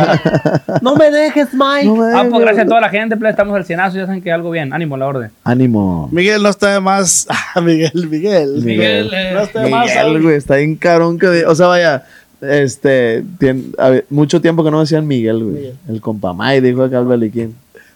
No 0.82 0.96
me 0.96 1.10
dejes, 1.10 1.48
Mike. 1.52 1.84
No 1.86 1.96
me 1.96 2.06
Ah, 2.14 2.20
pues 2.22 2.30
dejes. 2.30 2.40
gracias 2.40 2.64
a 2.64 2.68
toda 2.68 2.80
la 2.80 2.88
gente, 2.88 3.16
estamos 3.28 3.54
al 3.56 3.64
cienazo, 3.64 3.96
ya 3.98 4.06
saben 4.06 4.22
que 4.22 4.32
algo 4.32 4.50
bien, 4.50 4.72
ánimo 4.72 4.96
la 4.96 5.06
orden. 5.06 5.30
Ánimo. 5.44 6.08
Miguel 6.12 6.42
no 6.42 6.48
está 6.48 6.72
de 6.74 6.80
más. 6.80 7.26
Ah, 7.54 7.60
Miguel, 7.60 8.08
Miguel. 8.08 8.62
Miguel. 8.64 9.10
No 9.34 9.40
está 9.40 9.62
de 9.62 9.70
más. 9.70 9.86
Miguel, 9.86 10.22
güey, 10.22 10.36
está 10.36 10.56
bien 10.56 10.76
carón 10.76 11.18
que... 11.18 11.44
O 11.46 11.54
sea, 11.54 11.66
vaya, 11.66 12.04
este... 12.40 13.24
tien- 13.38 13.74
a 13.78 13.88
ver, 13.88 14.06
mucho 14.10 14.40
tiempo 14.40 14.62
que 14.62 14.70
no 14.70 14.80
decían 14.80 15.06
Miguel, 15.06 15.42
güey. 15.44 15.72
El 15.88 16.00
compamay 16.00 16.60
dijo 16.60 16.82
acá 16.84 16.98
el 17.00 17.06
Beliquín. 17.06 17.54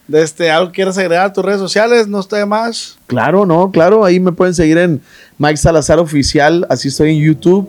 De 0.09 0.23
este, 0.23 0.51
¿Algo 0.51 0.69
que 0.69 0.77
quieras 0.77 0.99
agregar 0.99 1.27
a 1.27 1.33
tus 1.33 1.45
redes 1.45 1.61
sociales? 1.61 2.09
No 2.09 2.21
está 2.21 2.45
más. 2.45 2.99
Claro, 3.07 3.47
no, 3.47 3.71
claro. 3.71 4.05
Ahí 4.05 4.19
me 4.19 4.33
pueden 4.33 4.55
seguir 4.55 4.79
en 4.79 5.01
Mike 5.39 5.57
Salazar 5.57 5.99
Oficial. 5.99 6.67
Así 6.69 6.89
estoy 6.89 7.11
en 7.11 7.25
YouTube. 7.25 7.69